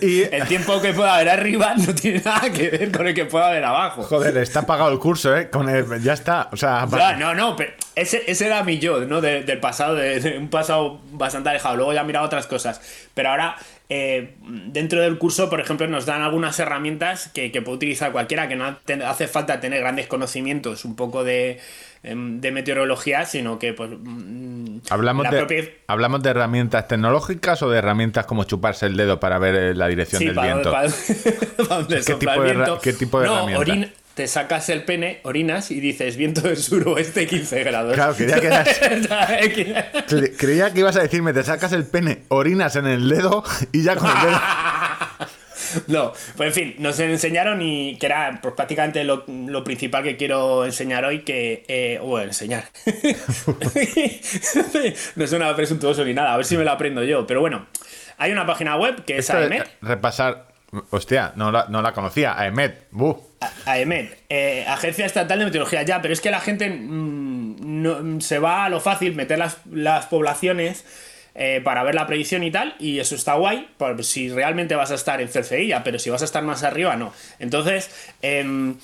Y- 0.00 0.22
el 0.32 0.46
tiempo 0.46 0.80
que 0.80 0.92
pueda 0.92 1.16
haber 1.16 1.28
arriba 1.28 1.74
no 1.76 1.94
tiene 1.94 2.20
nada 2.24 2.50
que 2.52 2.70
ver 2.70 2.92
con 2.92 3.06
el 3.06 3.14
que 3.14 3.24
pueda 3.24 3.48
haber 3.48 3.64
abajo. 3.64 4.02
Joder, 4.04 4.36
está 4.36 4.64
pagado 4.64 4.92
el 4.92 4.98
curso, 4.98 5.36
¿eh? 5.36 5.50
Con 5.50 5.68
el- 5.68 6.00
ya 6.02 6.12
está. 6.12 6.48
O 6.52 6.56
sea, 6.56 6.86
no, 7.18 7.34
no, 7.34 7.56
pero 7.56 7.72
ese, 7.96 8.22
ese 8.26 8.46
era 8.46 8.62
mi 8.62 8.78
yo, 8.78 9.00
¿no? 9.00 9.20
De- 9.20 9.42
del 9.42 9.58
pasado, 9.58 9.94
de, 9.96 10.20
de 10.20 10.38
un 10.38 10.48
pasado 10.48 11.00
bastante 11.12 11.48
alejado. 11.50 11.76
Luego 11.76 11.92
ya 11.92 12.02
he 12.02 12.04
mirado 12.04 12.24
otras 12.26 12.46
cosas. 12.46 12.80
Pero 13.14 13.30
ahora, 13.30 13.56
eh, 13.88 14.36
dentro 14.42 15.00
del 15.02 15.18
curso, 15.18 15.50
por 15.50 15.60
ejemplo, 15.60 15.86
nos 15.88 16.06
dan 16.06 16.22
algunas 16.22 16.58
herramientas 16.60 17.28
que, 17.34 17.50
que 17.50 17.60
puede 17.60 17.76
utilizar 17.76 18.12
cualquiera, 18.12 18.48
que 18.48 18.54
no 18.56 18.76
hace 19.06 19.26
falta 19.26 19.60
tener 19.60 19.80
grandes 19.80 20.06
conocimientos, 20.06 20.84
un 20.84 20.94
poco 20.96 21.24
de, 21.24 21.60
de 22.02 22.50
meteorología, 22.50 23.24
sino 23.26 23.58
que, 23.58 23.72
pues. 23.74 23.90
mm, 24.02 24.78
¿Hablamos 24.90 25.24
la 25.24 25.30
de, 25.30 25.38
propia- 25.38 25.70
¿Hablamos 25.86 26.22
de 26.22 26.30
herramientas 26.30 26.88
tecnológicas 26.88 27.62
o 27.62 27.70
de 27.70 27.78
herramientas 27.78 28.26
como 28.26 28.44
chuparse 28.44 28.86
el 28.86 28.96
dedo 28.96 29.20
para 29.20 29.38
ver 29.38 29.54
eh, 29.54 29.74
la 29.74 29.86
dirección 29.86 30.18
Sí, 30.20 30.26
del 30.26 30.34
para, 30.34 30.52
viento? 30.54 30.70
para- 30.72 30.88
para 31.68 31.86
¿Qué 31.86 32.14
tipo 32.14 32.40
viento. 32.42 32.80
qué 32.80 32.92
tipo 32.92 33.20
de 33.20 33.26
no, 33.26 33.34
herramienta? 33.34 33.60
orina- 33.60 33.88
te 34.14 34.26
sacas 34.28 34.68
el 34.68 34.82
pene, 34.84 35.20
orinas 35.22 35.70
y 35.70 35.80
dices 35.80 36.16
viento 36.18 36.42
del 36.42 36.58
suroeste 36.58 37.26
15 37.26 37.64
grados. 37.64 37.94
Claro, 37.94 38.14
quería 38.14 38.40
que 38.40 38.50
Cre- 40.08 40.36
Creía 40.36 40.72
que 40.72 40.80
ibas 40.80 40.96
a 40.96 41.02
decirme, 41.02 41.32
te 41.32 41.42
sacas 41.42 41.72
el 41.72 41.84
pene, 41.84 42.24
orinas 42.28 42.76
en 42.76 42.86
el 42.86 43.08
dedo 43.08 43.42
y 43.72 43.82
ya 43.82 43.96
con 43.96 44.10
el 44.10 44.20
dedo. 44.22 44.40
No, 45.88 46.12
pues 46.36 46.48
en 46.48 46.54
fin, 46.54 46.74
nos 46.78 46.98
enseñaron 47.00 47.60
y 47.62 47.96
que 47.98 48.06
era 48.06 48.38
pues, 48.42 48.54
prácticamente 48.54 49.04
lo, 49.04 49.24
lo 49.26 49.64
principal 49.64 50.02
que 50.02 50.16
quiero 50.16 50.64
enseñar 50.64 51.04
hoy, 51.04 51.20
que... 51.20 51.64
Eh, 51.68 51.98
o 52.02 52.18
enseñar. 52.20 52.64
no 55.16 55.26
suena 55.26 55.54
presuntuoso 55.56 56.04
ni 56.04 56.14
nada, 56.14 56.34
a 56.34 56.36
ver 56.36 56.46
si 56.46 56.56
me 56.56 56.64
lo 56.64 56.70
aprendo 56.72 57.02
yo. 57.02 57.26
Pero 57.26 57.40
bueno, 57.40 57.66
hay 58.18 58.32
una 58.32 58.46
página 58.46 58.76
web 58.76 59.04
que 59.04 59.14
es 59.18 59.28
Esto 59.28 59.38
AEMET. 59.38 59.68
repasar. 59.80 60.48
Hostia, 60.90 61.32
no 61.36 61.52
la, 61.52 61.66
no 61.68 61.82
la 61.82 61.92
conocía. 61.92 62.32
AEMET. 62.38 62.86
Buh. 62.92 63.16
AEMET, 63.66 64.18
eh, 64.30 64.64
Agencia 64.66 65.04
Estatal 65.04 65.38
de 65.38 65.44
Meteorología, 65.44 65.82
ya, 65.82 66.00
pero 66.00 66.14
es 66.14 66.20
que 66.20 66.30
la 66.30 66.40
gente 66.40 66.70
mm, 66.70 67.82
no- 67.82 68.20
se 68.20 68.38
va 68.38 68.64
a 68.64 68.68
lo 68.70 68.80
fácil, 68.80 69.14
meter 69.14 69.38
las, 69.38 69.58
las 69.70 70.06
poblaciones 70.06 70.84
eh, 71.34 71.60
para 71.64 71.82
ver 71.82 71.94
la 71.94 72.06
predicción 72.06 72.42
y 72.42 72.50
tal, 72.50 72.74
y 72.78 72.98
eso 72.98 73.14
está 73.14 73.34
guay, 73.34 73.68
por 73.78 74.04
si 74.04 74.28
realmente 74.28 74.74
vas 74.74 74.90
a 74.90 74.94
estar 74.94 75.20
en 75.20 75.28
Cercedilla, 75.28 75.82
pero 75.82 75.98
si 75.98 76.10
vas 76.10 76.22
a 76.22 76.26
estar 76.26 76.42
más 76.42 76.62
arriba, 76.62 76.96
no. 76.96 77.12
Entonces, 77.38 77.90
em, 78.20 78.76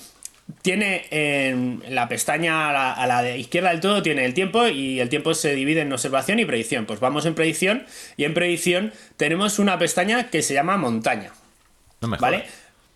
tiene 0.61 1.05
en 1.11 1.83
la 1.89 2.07
pestaña 2.07 2.69
a 2.69 2.73
la, 2.73 2.93
a 2.93 3.07
la 3.07 3.21
de 3.21 3.37
izquierda 3.37 3.69
del 3.69 3.79
todo, 3.81 4.01
tiene 4.01 4.25
el 4.25 4.33
tiempo, 4.33 4.67
y 4.67 4.99
el 4.99 5.09
tiempo 5.09 5.33
se 5.33 5.53
divide 5.53 5.81
en 5.81 5.93
observación 5.93 6.39
y 6.39 6.45
predicción. 6.45 6.85
Pues 6.85 6.99
vamos 6.99 7.25
en 7.25 7.35
predicción, 7.35 7.85
y 8.17 8.23
en 8.25 8.33
predicción 8.33 8.93
tenemos 9.17 9.59
una 9.59 9.77
pestaña 9.77 10.29
que 10.29 10.41
se 10.41 10.53
llama 10.55 10.77
montaña. 10.77 11.31
No 12.01 12.07
me 12.07 12.17
¿Vale? 12.17 12.45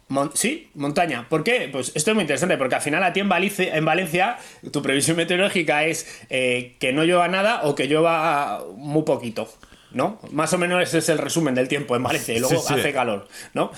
Mon- 0.09 0.31
sí, 0.35 0.69
montaña. 0.75 1.27
¿Por 1.29 1.43
qué? 1.43 1.69
Pues 1.71 1.91
esto 1.95 2.11
es 2.11 2.15
muy 2.15 2.23
interesante, 2.23 2.57
porque 2.57 2.75
al 2.75 2.81
final 2.81 3.03
a 3.03 3.13
ti 3.13 3.19
en 3.21 3.29
Valencia, 3.29 3.75
en 3.75 3.85
Valencia 3.85 4.37
tu 4.71 4.81
previsión 4.81 5.17
meteorológica 5.17 5.85
es 5.85 6.07
eh, 6.29 6.75
que 6.79 6.93
no 6.93 7.03
llueva 7.03 7.27
nada 7.27 7.61
o 7.63 7.73
que 7.75 7.87
llueva 7.87 8.63
muy 8.75 9.03
poquito. 9.03 9.51
¿No? 9.91 10.19
Más 10.31 10.51
o 10.53 10.57
menos 10.57 10.81
ese 10.81 10.97
es 10.97 11.09
el 11.09 11.19
resumen 11.19 11.53
del 11.53 11.67
tiempo 11.67 11.95
en 11.95 12.01
Valencia 12.01 12.33
y 12.33 12.39
luego 12.39 12.59
Sí, 12.59 12.67
sí. 12.67 12.73
hace 12.79 12.91
calor, 12.93 13.27
¿no? 13.53 13.71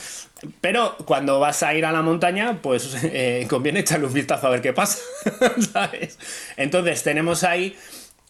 Pero 0.62 0.96
cuando 1.04 1.42
vas 1.42 1.62
a 1.62 1.74
ir 1.74 1.86
a 1.86 1.92
la 1.92 2.02
montaña, 2.02 2.62
pues 2.62 2.96
eh, 3.04 3.46
conviene 3.50 3.82
echarle 3.82 4.08
un 4.08 4.14
vistazo 4.14 4.48
a 4.48 4.52
ver 4.52 4.62
qué 4.62 4.72
pasa, 4.72 5.00
¿sabes? 5.74 6.18
Entonces 6.56 7.04
tenemos 7.04 7.44
ahí 7.44 7.76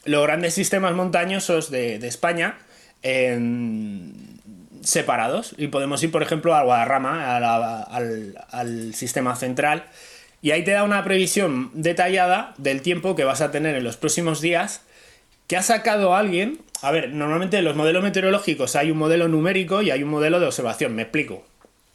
los 0.04 0.24
grandes 0.24 0.56
sistemas 0.56 0.96
montañosos 0.96 1.70
de, 1.70 2.00
de 2.00 2.08
España, 2.08 2.58
separados 4.86 5.54
y 5.58 5.68
podemos 5.68 6.02
ir, 6.04 6.12
por 6.12 6.24
ejemplo, 6.24 6.56
a 6.56 6.64
Guadarrama, 6.64 7.36
al, 7.36 8.94
sistema 8.94 9.36
central, 9.36 9.86
y 10.42 10.52
ahí 10.52 10.64
te 10.64 10.72
da 10.72 10.84
una 10.84 11.04
previsión 11.04 11.72
detallada 11.74 12.54
del 12.58 12.82
tiempo 12.82 13.16
que 13.16 13.24
vas 13.24 13.42
a 13.42 13.52
tener 13.52 13.76
en 13.76 13.84
los 13.84 13.98
próximos 13.98 14.42
días 14.42 14.82
que 15.48 15.58
ha 15.58 15.64
sacado 15.64 16.16
alguien. 16.16 16.60
A 16.82 16.92
ver, 16.92 17.10
normalmente 17.10 17.58
en 17.58 17.66
los 17.66 17.76
modelos 17.76 18.04
meteorológicos 18.04 18.76
hay 18.76 18.92
un 18.92 18.98
modelo 18.98 19.28
numérico 19.28 19.82
y 19.82 19.92
hay 19.92 20.04
un 20.04 20.10
modelo 20.10 20.40
de 20.40 20.46
observación, 20.46 20.96
me 20.96 21.04
explico. 21.04 21.44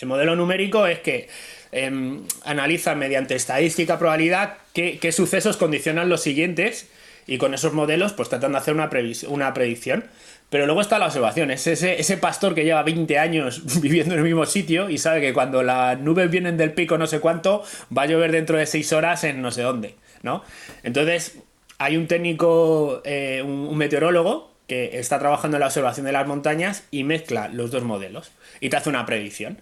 El 0.01 0.09
modelo 0.09 0.35
numérico 0.35 0.87
es 0.87 0.99
que 1.01 1.29
em, 1.73 2.23
analiza 2.45 2.95
mediante 2.95 3.37
estadística, 3.37 3.99
probabilidad, 3.99 4.59
qué, 4.73 5.13
sucesos 5.13 5.57
condicionan 5.57 6.09
los 6.09 6.23
siguientes 6.23 6.89
y 7.27 7.39
con 7.39 7.55
esos 7.55 7.73
modelos 7.73 8.13
pues 8.15 8.29
tratan 8.29 8.53
de 8.53 8.59
hacer 8.59 8.75
una, 8.75 8.91
una 9.29 9.55
predicción. 9.55 10.05
Pero 10.51 10.67
luego 10.67 10.81
está 10.81 10.99
la 10.99 11.07
observación, 11.07 11.51
es 11.53 11.67
ese, 11.67 12.01
ese 12.01 12.17
pastor 12.17 12.55
que 12.55 12.65
lleva 12.65 12.83
20 12.83 13.19
años 13.19 13.63
viviendo 13.81 14.15
en 14.15 14.19
el 14.19 14.25
mismo 14.25 14.45
sitio 14.47 14.91
y 14.91 14.99
sabe 14.99 15.21
que 15.21 15.33
cuando 15.33 15.63
las 15.63 15.99
nubes 16.01 16.31
vienen 16.31 16.57
del 16.57 16.73
pico 16.73 16.99
no 16.99 17.07
sé 17.07 17.21
cuánto, 17.21 17.63
va 17.97 18.03
a 18.03 18.07
llover 18.07 18.33
dentro 18.33 18.59
de 18.59 18.67
6 18.67 18.93
horas 18.93 19.25
en 19.25 19.41
no 19.43 19.53
sé 19.53 19.63
dónde, 19.63 19.95
¿no? 20.23 20.43
Entonces, 20.83 21.39
hay 21.79 21.97
un 21.97 22.09
técnico, 22.09 23.01
eh, 23.05 23.43
un, 23.45 23.69
un 23.71 23.79
meteorólogo 23.79 24.51
que 24.67 24.99
está 24.99 25.19
trabajando 25.19 25.57
en 25.57 25.61
la 25.61 25.67
observación 25.67 26.07
de 26.07 26.13
las 26.13 26.27
montañas 26.27 26.85
y 26.91 27.05
mezcla 27.05 27.49
los 27.49 27.71
dos 27.71 27.83
modelos 27.83 28.33
y 28.61 28.69
te 28.71 28.77
hace 28.77 28.89
una 28.89 29.07
predicción. 29.07 29.59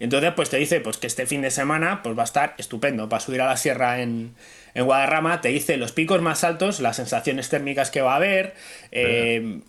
Entonces, 0.00 0.32
pues 0.34 0.50
te 0.50 0.56
dice 0.56 0.80
pues, 0.80 0.96
que 0.98 1.06
este 1.06 1.26
fin 1.26 1.42
de 1.42 1.50
semana 1.52 2.02
pues, 2.02 2.18
va 2.18 2.22
a 2.22 2.24
estar 2.24 2.54
estupendo 2.58 3.08
para 3.08 3.20
subir 3.20 3.40
a 3.40 3.46
la 3.46 3.56
sierra 3.56 4.02
en, 4.02 4.34
en 4.74 4.84
Guadarrama. 4.84 5.40
Te 5.40 5.50
dice 5.50 5.76
los 5.76 5.92
picos 5.92 6.20
más 6.20 6.42
altos, 6.42 6.80
las 6.80 6.96
sensaciones 6.96 7.48
térmicas 7.48 7.92
que 7.92 8.00
va 8.00 8.14
a 8.14 8.16
haber. 8.16 8.54
eh, 8.90 9.60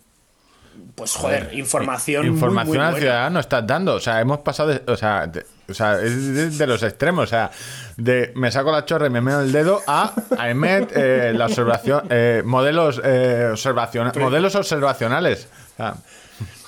pues 0.94 1.12
joder, 1.14 1.50
información. 1.52 2.26
muy, 2.26 2.34
Información 2.34 2.76
muy 2.76 2.84
al 2.84 2.90
buena. 2.92 3.04
ciudadano 3.06 3.40
estás 3.40 3.66
dando. 3.66 3.94
O 3.94 4.00
sea, 4.00 4.20
hemos 4.20 4.38
pasado. 4.40 4.70
De, 4.70 4.82
o 4.86 4.96
sea, 4.96 5.26
de, 5.26 5.44
o 5.68 5.74
sea, 5.74 6.00
es 6.00 6.34
de, 6.34 6.50
de 6.50 6.66
los 6.66 6.82
extremos. 6.82 7.24
O 7.24 7.26
sea, 7.26 7.50
de 7.96 8.32
me 8.36 8.50
saco 8.52 8.70
la 8.72 8.84
chorra 8.84 9.06
y 9.06 9.10
me 9.10 9.20
meo 9.20 9.40
el 9.40 9.50
dedo 9.52 9.80
a 9.86 10.12
AEMET, 10.38 10.92
eh, 10.96 11.32
la 11.34 11.46
observación, 11.46 12.04
eh, 12.10 12.42
modelos, 12.44 13.00
eh, 13.04 13.48
observacion- 13.52 14.16
modelos 14.18 14.54
observacionales. 14.54 15.48
O 15.74 15.76
sea, 15.76 15.94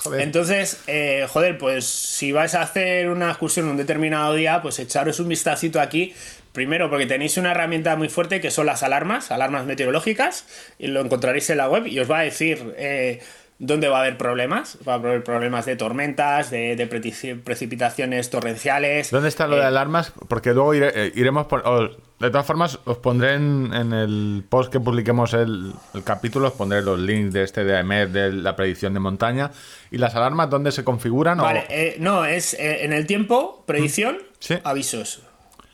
Joder. 0.03 0.21
Entonces, 0.21 0.79
eh, 0.87 1.25
joder, 1.29 1.57
pues 1.57 1.83
si 1.85 2.31
vais 2.31 2.53
a 2.55 2.61
hacer 2.61 3.09
una 3.09 3.29
excursión 3.29 3.67
un 3.67 3.75
determinado 3.77 4.33
día, 4.35 4.61
pues 4.61 4.79
echaros 4.79 5.19
un 5.19 5.27
vistacito 5.27 5.81
aquí. 5.81 6.13
Primero, 6.53 6.89
porque 6.89 7.05
tenéis 7.05 7.37
una 7.37 7.51
herramienta 7.51 7.95
muy 7.97 8.07
fuerte 8.07 8.39
que 8.39 8.49
son 8.49 8.65
las 8.67 8.83
alarmas, 8.83 9.31
alarmas 9.31 9.65
meteorológicas, 9.65 10.45
y 10.79 10.87
lo 10.87 11.01
encontraréis 11.01 11.49
en 11.49 11.57
la 11.57 11.67
web 11.69 11.85
y 11.87 11.99
os 11.99 12.09
va 12.09 12.19
a 12.19 12.23
decir 12.23 12.73
eh, 12.77 13.19
dónde 13.59 13.87
va 13.87 13.97
a 13.97 14.01
haber 14.01 14.17
problemas. 14.17 14.77
Va 14.87 14.93
a 14.93 14.95
haber 14.97 15.23
problemas 15.23 15.65
de 15.65 15.75
tormentas, 15.75 16.51
de, 16.51 16.75
de 16.75 16.89
preci- 16.89 17.41
precipitaciones 17.41 18.29
torrenciales. 18.29 19.09
¿Dónde 19.11 19.29
está 19.29 19.47
lo 19.47 19.55
de 19.55 19.63
Eh, 19.63 19.65
alarmas? 19.65 20.13
Porque 20.27 20.53
luego 20.53 20.73
ire- 20.75 20.91
eh, 20.95 21.11
iremos 21.15 21.47
por... 21.47 21.67
o, 21.67 21.89
de 22.19 22.31
todas 22.31 22.47
formas, 22.47 22.79
os 22.85 22.97
pondré 22.97 23.35
en, 23.35 23.71
en 23.73 23.93
el 23.93 24.43
post 24.49 24.71
que 24.71 24.79
publiquemos 24.79 25.33
el, 25.35 25.71
el 25.93 26.03
capítulo, 26.03 26.47
os 26.47 26.53
pondré 26.53 26.81
los 26.81 26.97
links 26.99 27.31
de 27.33 27.43
este 27.43 27.63
de 27.63 27.75
AEMET, 27.77 28.09
de 28.09 28.31
la 28.33 28.55
predicción 28.55 28.93
de 28.95 28.99
montaña. 28.99 29.51
¿Y 29.91 29.97
las 29.99 30.15
alarmas 30.15 30.49
dónde 30.49 30.71
se 30.71 30.83
configuran? 30.83 31.39
o- 31.39 31.43
Vale, 31.43 31.65
eh, 31.69 31.95
no, 31.99 32.25
es 32.25 32.53
eh, 32.55 32.85
en 32.85 32.93
el 32.93 33.05
tiempo, 33.05 33.63
predicción, 33.67 34.17
Sí. 34.39 34.55
avisos. 34.63 35.21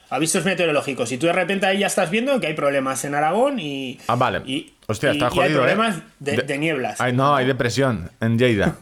Avisos 0.09 0.45
meteorológicos. 0.45 1.11
Y 1.11 1.17
tú 1.17 1.25
de 1.25 1.33
repente 1.33 1.65
ahí 1.65 1.79
ya 1.79 1.87
estás 1.87 2.11
viendo 2.11 2.39
que 2.39 2.47
hay 2.47 2.53
problemas 2.53 3.03
en 3.03 3.15
Aragón 3.15 3.59
y. 3.59 3.97
Ah, 4.07 4.15
vale. 4.15 4.41
Y, 4.45 4.72
Hostia, 4.87 5.09
y- 5.13 5.17
está 5.17 5.25
y 5.25 5.29
hay 5.29 5.35
jodido, 5.35 5.59
¿eh? 5.59 5.63
problemas 5.73 6.01
de, 6.19 6.31
De- 6.37 6.41
de 6.43 6.57
nieblas. 6.57 6.99
Ay, 7.01 7.13
no, 7.13 7.35
hay 7.35 7.45
depresión 7.45 8.11
en 8.19 8.37
Lleida. 8.37 8.75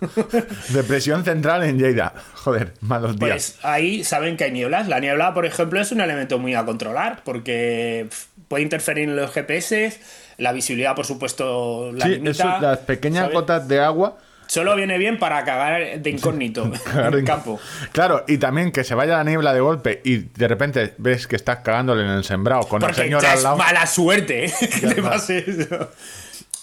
depresión 0.70 1.24
central 1.24 1.62
en 1.64 1.78
Lleida. 1.78 2.12
Joder, 2.34 2.74
malos 2.80 3.18
días. 3.18 3.28
Pues 3.28 3.58
ahí 3.64 4.04
saben 4.04 4.36
que 4.36 4.44
hay 4.44 4.52
nieblas. 4.52 4.88
La 4.88 5.00
niebla, 5.00 5.34
por 5.34 5.46
ejemplo, 5.46 5.80
es 5.80 5.92
un 5.92 6.00
elemento 6.00 6.38
muy 6.38 6.54
a 6.54 6.64
controlar 6.64 7.22
porque 7.24 8.08
puede 8.48 8.62
interferir 8.62 9.08
en 9.08 9.16
los 9.16 9.30
GPS. 9.32 9.98
La 10.38 10.52
visibilidad, 10.52 10.94
por 10.94 11.06
supuesto, 11.06 11.92
la 11.92 12.04
sí, 12.04 12.10
limita. 12.12 12.30
eso, 12.30 12.60
las 12.60 12.78
pequeñas 12.80 13.22
¿sabes? 13.24 13.34
gotas 13.34 13.68
de 13.68 13.80
agua. 13.80 14.18
Solo 14.46 14.76
viene 14.76 14.96
bien 14.98 15.18
para 15.18 15.44
cagar 15.44 16.00
de 16.00 16.10
incógnito 16.10 16.70
cagar 16.84 17.12
en 17.12 17.18
el 17.20 17.24
campo. 17.24 17.58
Claro, 17.92 18.24
y 18.28 18.38
también 18.38 18.70
que 18.72 18.84
se 18.84 18.94
vaya 18.94 19.16
la 19.16 19.24
niebla 19.24 19.52
de 19.52 19.60
golpe 19.60 20.00
y 20.04 20.16
de 20.18 20.48
repente 20.48 20.94
ves 20.98 21.26
que 21.26 21.36
estás 21.36 21.58
cagándole 21.58 22.02
en 22.04 22.10
el 22.10 22.24
sembrado 22.24 22.62
con 22.68 22.82
el 22.82 22.94
señor 22.94 23.22
ya 23.22 23.32
al 23.32 23.38
es 23.38 23.42
lado. 23.44 23.56
mala 23.56 23.86
suerte 23.86 24.44
¿eh? 24.46 24.52
que 24.80 24.86
te 24.86 25.02
pase 25.02 25.44
eso. 25.46 25.90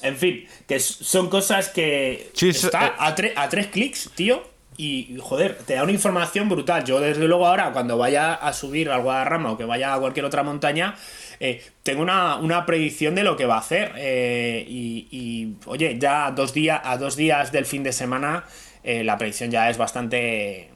En 0.01 0.17
fin, 0.17 0.45
que 0.67 0.79
son 0.79 1.29
cosas 1.29 1.69
que 1.69 2.29
Sí, 2.33 2.49
está 2.49 2.87
eh. 2.87 2.91
a, 2.99 3.15
tre- 3.15 3.33
a 3.35 3.47
tres 3.49 3.67
clics, 3.67 4.09
tío. 4.15 4.43
Y, 4.75 5.13
y, 5.15 5.19
joder, 5.21 5.55
te 5.67 5.75
da 5.75 5.83
una 5.83 5.91
información 5.91 6.49
brutal. 6.49 6.83
Yo, 6.83 6.99
desde 6.99 7.27
luego, 7.27 7.45
ahora, 7.45 7.71
cuando 7.73 7.95
vaya 7.97 8.33
a 8.33 8.51
subir 8.53 8.89
al 8.89 9.01
Guadarrama 9.03 9.51
o 9.51 9.57
que 9.57 9.65
vaya 9.65 9.93
a 9.93 9.99
cualquier 9.99 10.25
otra 10.25 10.41
montaña, 10.41 10.95
eh, 11.43 11.61
tengo 11.83 12.01
una, 12.01 12.37
una 12.37 12.65
predicción 12.65 13.15
de 13.15 13.23
lo 13.23 13.35
que 13.35 13.45
va 13.45 13.55
a 13.55 13.59
hacer. 13.59 13.91
eh, 13.97 14.65
y, 14.65 15.55
oye, 15.65 15.97
ya 15.99 16.27
a 16.27 16.31
dos, 16.31 16.53
días 16.53 16.79
a 16.85 16.97
dos 16.97 17.17
días 17.17 17.51
del 17.51 17.65
fin 17.65 17.83
de 17.83 17.91
semana, 17.91 18.45
eh, 18.81 19.03
la 19.03 19.17
predicción 19.17 19.51
ya 19.51 19.69
es 19.69 19.77
bastante 19.77 20.69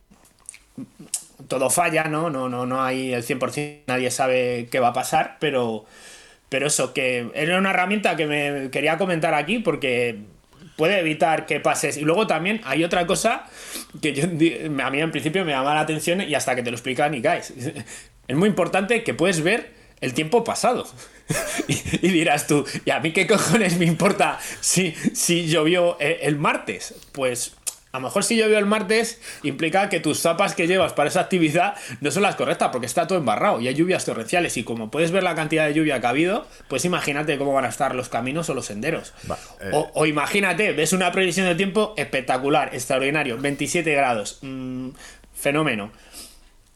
todo 1.48 1.70
falla, 1.70 2.06
¿no? 2.06 2.30
No, 2.30 2.50
no, 2.50 2.66
no 2.66 2.84
hay 2.84 3.14
el 3.14 3.24
100%, 3.24 3.84
nadie 3.88 4.12
sabe 4.12 4.68
qué 4.70 4.82
va 4.82 4.90
a 4.90 4.94
pasar, 4.94 5.38
pero, 5.40 5.86
pero 6.50 6.68
eso, 6.68 6.94
que 6.94 7.30
era 7.34 7.58
una 7.58 7.70
herramienta 7.70 8.18
que 8.18 8.26
me 8.26 8.70
quería 8.70 8.98
comentar 8.98 9.34
aquí 9.36 9.60
porque 9.60 10.20
puede 10.76 11.00
evitar 11.00 11.46
que 11.46 11.62
pases. 11.62 11.96
Y 11.96 12.02
luego 12.02 12.28
también 12.28 12.60
hay 12.66 12.84
otra 12.84 13.08
cosa 13.08 13.46
que 14.02 14.14
yo, 14.14 14.26
a 14.26 14.90
mí 14.90 15.00
en 15.00 15.12
principio 15.12 15.46
me 15.46 15.54
llama 15.54 15.74
la 15.76 15.82
atención 15.82 16.22
y 16.22 16.36
hasta 16.36 16.56
que 16.56 16.64
te 16.64 16.72
lo 16.72 16.76
explican 16.76 17.14
y 17.14 17.22
caes. 17.22 17.54
Es 18.28 18.36
muy 18.36 18.50
importante 18.50 19.04
que 19.06 19.14
puedes 19.14 19.42
ver 19.42 19.77
el 20.02 20.14
tiempo 20.14 20.44
pasado. 20.44 20.88
Y, 21.68 22.08
y 22.08 22.10
dirás 22.10 22.48
tú, 22.48 22.66
¿y 22.86 22.92
a 22.92 23.02
mí 23.02 23.12
qué 23.12 23.28
cojones 23.28 23.78
me 23.78 23.84
importa 23.84 24.40
si, 24.62 24.94
si 25.14 25.48
llovió 25.48 25.98
eh, 26.00 26.20
el 26.22 26.38
martes? 26.38 26.94
Pues 27.12 27.58
a 27.92 28.00
lo 28.00 28.04
mejor 28.04 28.24
si 28.24 28.36
llovió 28.36 28.58
el 28.58 28.66
martes 28.66 29.20
implica 29.44 29.90
que 29.90 30.00
tus 30.00 30.20
zapas 30.22 30.54
que 30.56 30.68
llevas 30.68 30.94
para 30.94 31.10
esa 31.10 31.22
actividad 31.22 31.76
no 32.00 32.12
son 32.12 32.24
las 32.24 32.36
correctas 32.36 32.70
porque 32.72 32.86
está 32.86 33.08
todo 33.08 33.18
embarrado 33.18 33.60
y 33.60 33.68
hay 33.68 33.74
lluvias 33.74 34.06
torrenciales 34.06 34.56
y 34.56 34.64
como 34.64 34.92
puedes 34.92 35.12
ver 35.12 35.24
la 35.24 35.36
cantidad 35.36 35.66
de 35.66 35.74
lluvia 35.74 36.00
que 36.00 36.06
ha 36.06 36.12
habido, 36.12 36.46
pues 36.68 36.86
imagínate 36.86 37.38
cómo 37.38 37.54
van 37.54 37.66
a 37.66 37.70
estar 37.70 37.96
los 37.96 38.08
caminos 38.08 38.50
o 38.50 38.54
los 38.54 38.68
senderos. 38.68 39.14
Va, 39.30 39.38
eh. 39.62 39.72
o, 39.74 39.90
o 39.94 40.06
imagínate, 40.06 40.74
ves 40.74 40.94
una 40.94 41.12
previsión 41.12 41.48
de 41.48 41.56
tiempo 41.56 41.94
espectacular, 41.98 42.70
extraordinario, 42.74 43.38
27 43.38 43.92
grados, 43.94 44.40
mm, 44.44 44.90
fenómeno. 45.34 45.92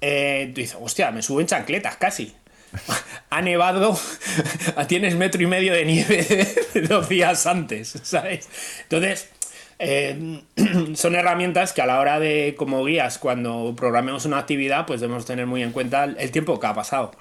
Eh, 0.01 0.51
tú 0.55 0.61
dices, 0.61 0.77
hostia, 0.81 1.11
me 1.11 1.21
subo 1.21 1.41
en 1.41 1.47
chancletas 1.47 1.97
casi. 1.97 2.33
Ha 3.33 3.41
nevado, 3.41 3.97
tienes 4.87 5.15
metro 5.15 5.41
y 5.41 5.47
medio 5.47 5.73
de 5.73 5.85
nieve 5.85 6.47
dos 6.89 7.07
días 7.07 7.45
antes, 7.47 7.93
¿sabes? 8.03 8.49
Entonces, 8.83 9.29
eh, 9.79 10.41
son 10.95 11.15
herramientas 11.15 11.71
que 11.71 11.81
a 11.81 11.85
la 11.85 11.99
hora 12.01 12.19
de, 12.19 12.55
como 12.57 12.83
guías, 12.83 13.17
cuando 13.19 13.73
programemos 13.77 14.25
una 14.25 14.37
actividad, 14.39 14.85
pues 14.85 14.99
debemos 14.99 15.25
tener 15.25 15.47
muy 15.47 15.63
en 15.63 15.71
cuenta 15.71 16.03
el, 16.03 16.31
tiempo 16.31 16.59
que 16.59 16.67
ha 16.67 16.73
pasado. 16.73 17.11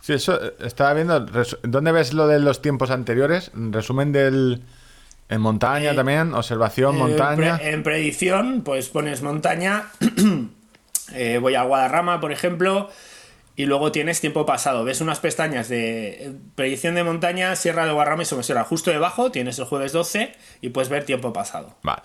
Sí, 0.00 0.14
eso 0.14 0.42
eh, 0.42 0.54
estaba 0.64 0.94
viendo. 0.94 1.20
¿Dónde 1.62 1.92
ves 1.92 2.14
lo 2.14 2.26
de 2.28 2.38
los 2.40 2.62
tiempos 2.62 2.90
anteriores? 2.90 3.50
Resumen 3.54 4.12
del. 4.12 4.62
En 5.28 5.42
montaña 5.42 5.90
Eh, 5.90 5.94
también, 5.94 6.32
observación, 6.32 6.94
Eh, 6.96 6.98
montaña. 6.98 7.58
pre- 7.58 7.70
en 7.72 7.82
predicción, 7.82 8.62
pues 8.64 8.88
pones 8.88 9.20
montaña, 9.20 9.90
voy 11.40 11.54
al 11.54 11.66
Guadarrama, 11.66 12.20
por 12.20 12.32
ejemplo, 12.32 12.90
y 13.58 13.66
luego 13.66 13.90
tienes 13.90 14.20
tiempo 14.20 14.46
pasado. 14.46 14.84
Ves 14.84 15.00
unas 15.00 15.18
pestañas 15.18 15.68
de 15.68 16.08
eh, 16.10 16.32
predicción 16.54 16.94
de 16.94 17.02
montaña, 17.02 17.56
Sierra 17.56 17.84
de 17.86 17.92
Guadarrama 17.92 18.22
y 18.22 18.26
Somosierra. 18.26 18.62
Justo 18.62 18.92
debajo 18.92 19.32
tienes 19.32 19.58
el 19.58 19.64
jueves 19.64 19.90
12 19.92 20.32
y 20.60 20.68
puedes 20.68 20.88
ver 20.88 21.04
tiempo 21.04 21.32
pasado. 21.32 21.74
Vale. 21.82 22.02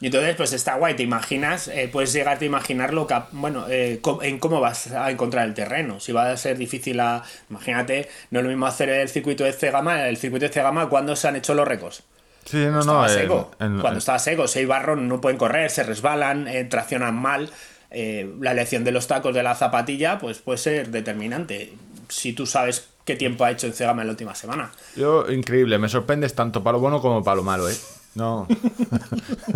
Y 0.00 0.06
entonces, 0.06 0.34
pues 0.34 0.52
está 0.52 0.74
guay, 0.76 0.94
te 0.94 1.02
imaginas, 1.04 1.68
eh, 1.68 1.88
puedes 1.92 2.12
llegarte 2.12 2.44
a 2.44 2.48
imaginar 2.48 2.92
lo 2.92 3.06
que, 3.06 3.14
bueno, 3.32 3.66
eh, 3.68 4.00
en 4.22 4.38
cómo 4.40 4.58
vas 4.60 4.90
a 4.90 5.10
encontrar 5.12 5.46
el 5.46 5.54
terreno. 5.54 6.00
Si 6.00 6.10
va 6.12 6.30
a 6.32 6.36
ser 6.36 6.56
difícil 6.58 6.98
a, 6.98 7.22
imagínate, 7.50 8.08
no 8.30 8.40
es 8.40 8.42
lo 8.44 8.48
mismo 8.48 8.66
hacer 8.66 8.88
el 8.88 9.08
circuito 9.08 9.44
de 9.44 9.52
Cegama, 9.52 10.08
el 10.08 10.16
circuito 10.16 10.46
de 10.46 10.52
Cegama 10.52 10.88
cuando 10.88 11.14
se 11.14 11.28
han 11.28 11.36
hecho 11.36 11.54
los 11.54 11.68
récords. 11.68 12.02
Sí, 12.46 12.56
no, 12.56 12.72
no. 12.72 12.80
Estaba 12.80 13.12
en- 13.12 13.18
seco. 13.20 13.50
en- 13.60 13.68
Cuando 13.80 13.90
en- 13.90 13.98
estaba 13.98 14.18
seco, 14.18 14.48
si 14.48 14.58
hay 14.60 14.64
barro 14.64 14.96
no 14.96 15.20
pueden 15.20 15.38
correr, 15.38 15.70
se 15.70 15.84
resbalan, 15.84 16.48
eh, 16.48 16.64
traccionan 16.64 17.14
mal. 17.14 17.50
Eh, 17.94 18.30
la 18.40 18.52
elección 18.52 18.84
de 18.84 18.92
los 18.92 19.06
tacos 19.06 19.34
de 19.34 19.42
la 19.42 19.54
zapatilla 19.54 20.18
pues 20.18 20.38
puede 20.38 20.58
ser 20.58 20.88
determinante. 20.90 21.72
Si 22.08 22.32
tú 22.32 22.46
sabes 22.46 22.88
qué 23.04 23.16
tiempo 23.16 23.44
ha 23.44 23.50
hecho 23.50 23.66
en 23.66 23.72
Cegama 23.74 24.02
en 24.02 24.08
la 24.08 24.12
última 24.12 24.34
semana. 24.34 24.70
Yo, 24.96 25.30
increíble. 25.30 25.78
Me 25.78 25.88
sorprendes 25.88 26.34
tanto 26.34 26.62
para 26.62 26.74
lo 26.74 26.80
bueno 26.80 27.00
como 27.00 27.22
para 27.22 27.36
lo 27.36 27.42
malo, 27.42 27.68
¿eh? 27.68 27.76
No. 28.14 28.46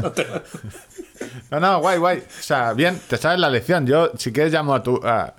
no, 1.51 1.61
no, 1.61 1.81
guay, 1.81 1.99
guay. 1.99 2.19
O 2.19 2.43
sea, 2.43 2.73
bien, 2.73 3.01
te 3.09 3.17
sabes 3.17 3.39
la 3.39 3.51
lección. 3.51 3.87
Yo, 3.87 4.11
si 4.17 4.33
quieres, 4.33 4.53
llamo 4.53 4.75
a 4.75 4.83
tu. 4.83 5.01
a- 5.05 5.35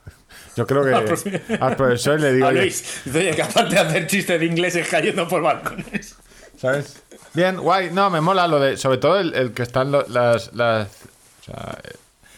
yo 0.56 0.66
creo 0.66 0.84
que 0.84 0.94
Al 0.94 1.06
profe- 1.08 1.58
al 1.62 1.76
profesor 1.76 2.20
y 2.20 2.24
le 2.24 2.34
digo. 2.34 2.48
A 2.48 2.52
Luis, 2.52 3.02
oye, 3.14 3.32
que 3.32 3.42
aparte 3.42 3.76
de 3.76 3.82
hacer 3.82 4.08
chistes 4.08 4.40
de 4.40 4.46
ingleses 4.46 4.88
cayendo 4.88 5.28
por 5.28 5.42
balcones. 5.42 6.16
¿Sabes? 6.60 7.02
Bien, 7.34 7.58
guay. 7.58 7.90
No, 7.92 8.10
me 8.10 8.22
mola 8.22 8.48
lo 8.48 8.60
de. 8.60 8.78
Sobre 8.78 8.98
todo 8.98 9.20
el, 9.20 9.34
el 9.34 9.52
que 9.52 9.64
están 9.64 9.92
las. 9.92 10.10
las 10.54 10.54
o 10.54 11.46
sea, 11.46 11.78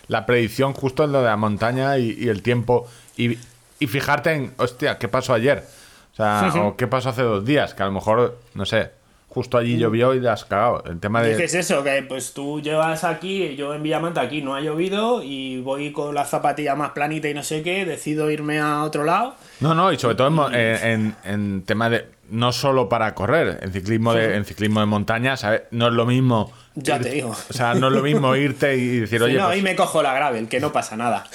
la 0.09 0.25
predicción 0.25 0.73
justo 0.73 1.05
en 1.05 1.13
lo 1.13 1.19
de 1.21 1.27
la 1.27 1.37
montaña 1.37 1.97
y, 1.97 2.11
y 2.19 2.27
el 2.27 2.41
tiempo. 2.41 2.85
Y, 3.15 3.37
y 3.79 3.87
fijarte 3.87 4.33
en. 4.33 4.53
Hostia, 4.57 4.97
¿qué 4.97 5.07
pasó 5.07 5.33
ayer? 5.33 5.63
O 6.11 6.15
sea, 6.17 6.51
o 6.65 6.75
qué 6.75 6.87
pasó 6.87 7.09
hace 7.09 7.21
dos 7.21 7.45
días. 7.45 7.73
Que 7.73 7.83
a 7.83 7.85
lo 7.85 7.93
mejor, 7.93 8.37
no 8.53 8.65
sé. 8.65 8.91
Justo 9.29 9.59
allí 9.59 9.77
llovió 9.77 10.15
y 10.15 10.19
la 10.19 10.33
has 10.33 10.43
cagado. 10.43 10.83
El 10.85 10.99
tema 10.99 11.21
de. 11.21 11.35
Dices 11.37 11.53
eso, 11.53 11.83
que 11.83 12.01
pues 12.01 12.33
tú 12.33 12.59
llevas 12.61 13.03
aquí, 13.03 13.55
yo 13.55 13.75
en 13.75 13.83
Villamanta 13.83 14.21
aquí 14.21 14.41
no 14.41 14.55
ha 14.55 14.59
llovido 14.61 15.21
y 15.21 15.61
voy 15.61 15.91
con 15.91 16.15
la 16.15 16.25
zapatilla 16.25 16.73
más 16.75 16.89
planita 16.91 17.29
y 17.29 17.35
no 17.35 17.43
sé 17.43 17.61
qué, 17.61 17.85
decido 17.85 18.31
irme 18.31 18.59
a 18.59 18.81
otro 18.83 19.03
lado. 19.03 19.35
No, 19.59 19.75
no, 19.75 19.93
y 19.93 19.99
sobre 19.99 20.15
todo 20.15 20.49
en, 20.51 20.55
en- 20.55 21.15
en 21.23 21.61
tema 21.63 21.89
de. 21.91 22.07
No 22.31 22.51
solo 22.51 22.89
para 22.89 23.13
correr, 23.15 23.59
en 23.61 23.71
ciclismo 23.71 24.13
de, 24.13 24.35
en 24.35 24.45
ciclismo 24.45 24.79
de 24.81 24.85
montaña, 24.87 25.37
¿sabes? 25.37 25.61
No 25.71 25.87
es 25.87 25.93
lo 25.93 26.05
mismo. 26.07 26.51
Ya 26.75 26.97
ir- 26.97 27.03
te 27.03 27.09
digo. 27.11 27.29
O 27.49 27.53
sea, 27.53 27.73
no 27.73 27.87
es 27.87 27.93
lo 27.93 28.01
mismo 28.03 28.35
irte 28.35 28.75
y 28.77 28.99
decir, 28.99 29.21
oye, 29.21 29.35
no, 29.35 29.45
pues, 29.45 29.55
ahí 29.55 29.61
me 29.61 29.75
cojo 29.75 30.01
la 30.03 30.13
gravel, 30.13 30.47
que 30.47 30.59
no 30.59 30.71
pasa 30.71 30.95
nada. 30.95 31.25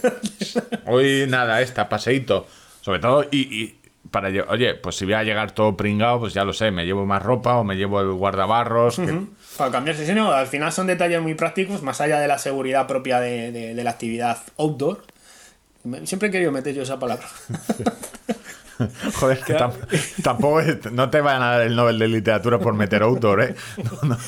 hoy 0.86 1.26
nada, 1.28 1.60
esta, 1.60 1.88
paseíto. 1.88 2.46
Sobre 2.80 2.98
todo, 3.00 3.24
y, 3.30 3.38
y 3.62 3.78
para 4.10 4.28
oye, 4.48 4.74
pues 4.74 4.96
si 4.96 5.04
voy 5.04 5.14
a 5.14 5.22
llegar 5.24 5.50
todo 5.52 5.76
pringado, 5.76 6.20
pues 6.20 6.32
ya 6.34 6.44
lo 6.44 6.52
sé, 6.52 6.70
me 6.70 6.84
llevo 6.86 7.04
más 7.06 7.22
ropa 7.22 7.56
o 7.56 7.64
me 7.64 7.76
llevo 7.76 8.00
el 8.00 8.12
guardabarros. 8.12 8.96
que- 8.96 9.26
Para 9.56 9.70
cambiarse, 9.70 10.06
si 10.06 10.12
no, 10.14 10.30
al 10.32 10.46
final 10.46 10.72
son 10.72 10.86
detalles 10.86 11.20
muy 11.20 11.34
prácticos, 11.34 11.82
más 11.82 12.00
allá 12.00 12.20
de 12.20 12.28
la 12.28 12.38
seguridad 12.38 12.86
propia 12.86 13.20
de, 13.20 13.50
de- 13.52 13.74
de 13.74 13.84
la 13.84 13.90
actividad 13.90 14.38
outdoor. 14.58 15.02
Siempre 16.04 16.28
he 16.28 16.32
querido 16.32 16.50
meter 16.52 16.74
yo 16.74 16.82
esa 16.82 16.98
palabra. 16.98 17.26
Joder, 19.14 19.40
que 19.40 19.54
tam- 19.54 19.72
tampoco 20.22 20.60
es- 20.60 20.90
no 20.92 21.08
te 21.10 21.20
van 21.20 21.42
a 21.42 21.52
dar 21.52 21.62
el 21.62 21.74
Nobel 21.76 21.98
de 21.98 22.08
Literatura 22.08 22.58
por 22.58 22.74
meter 22.74 23.02
outdoor, 23.02 23.42
¿eh? 23.42 23.54
No, 24.02 24.08
no. 24.10 24.18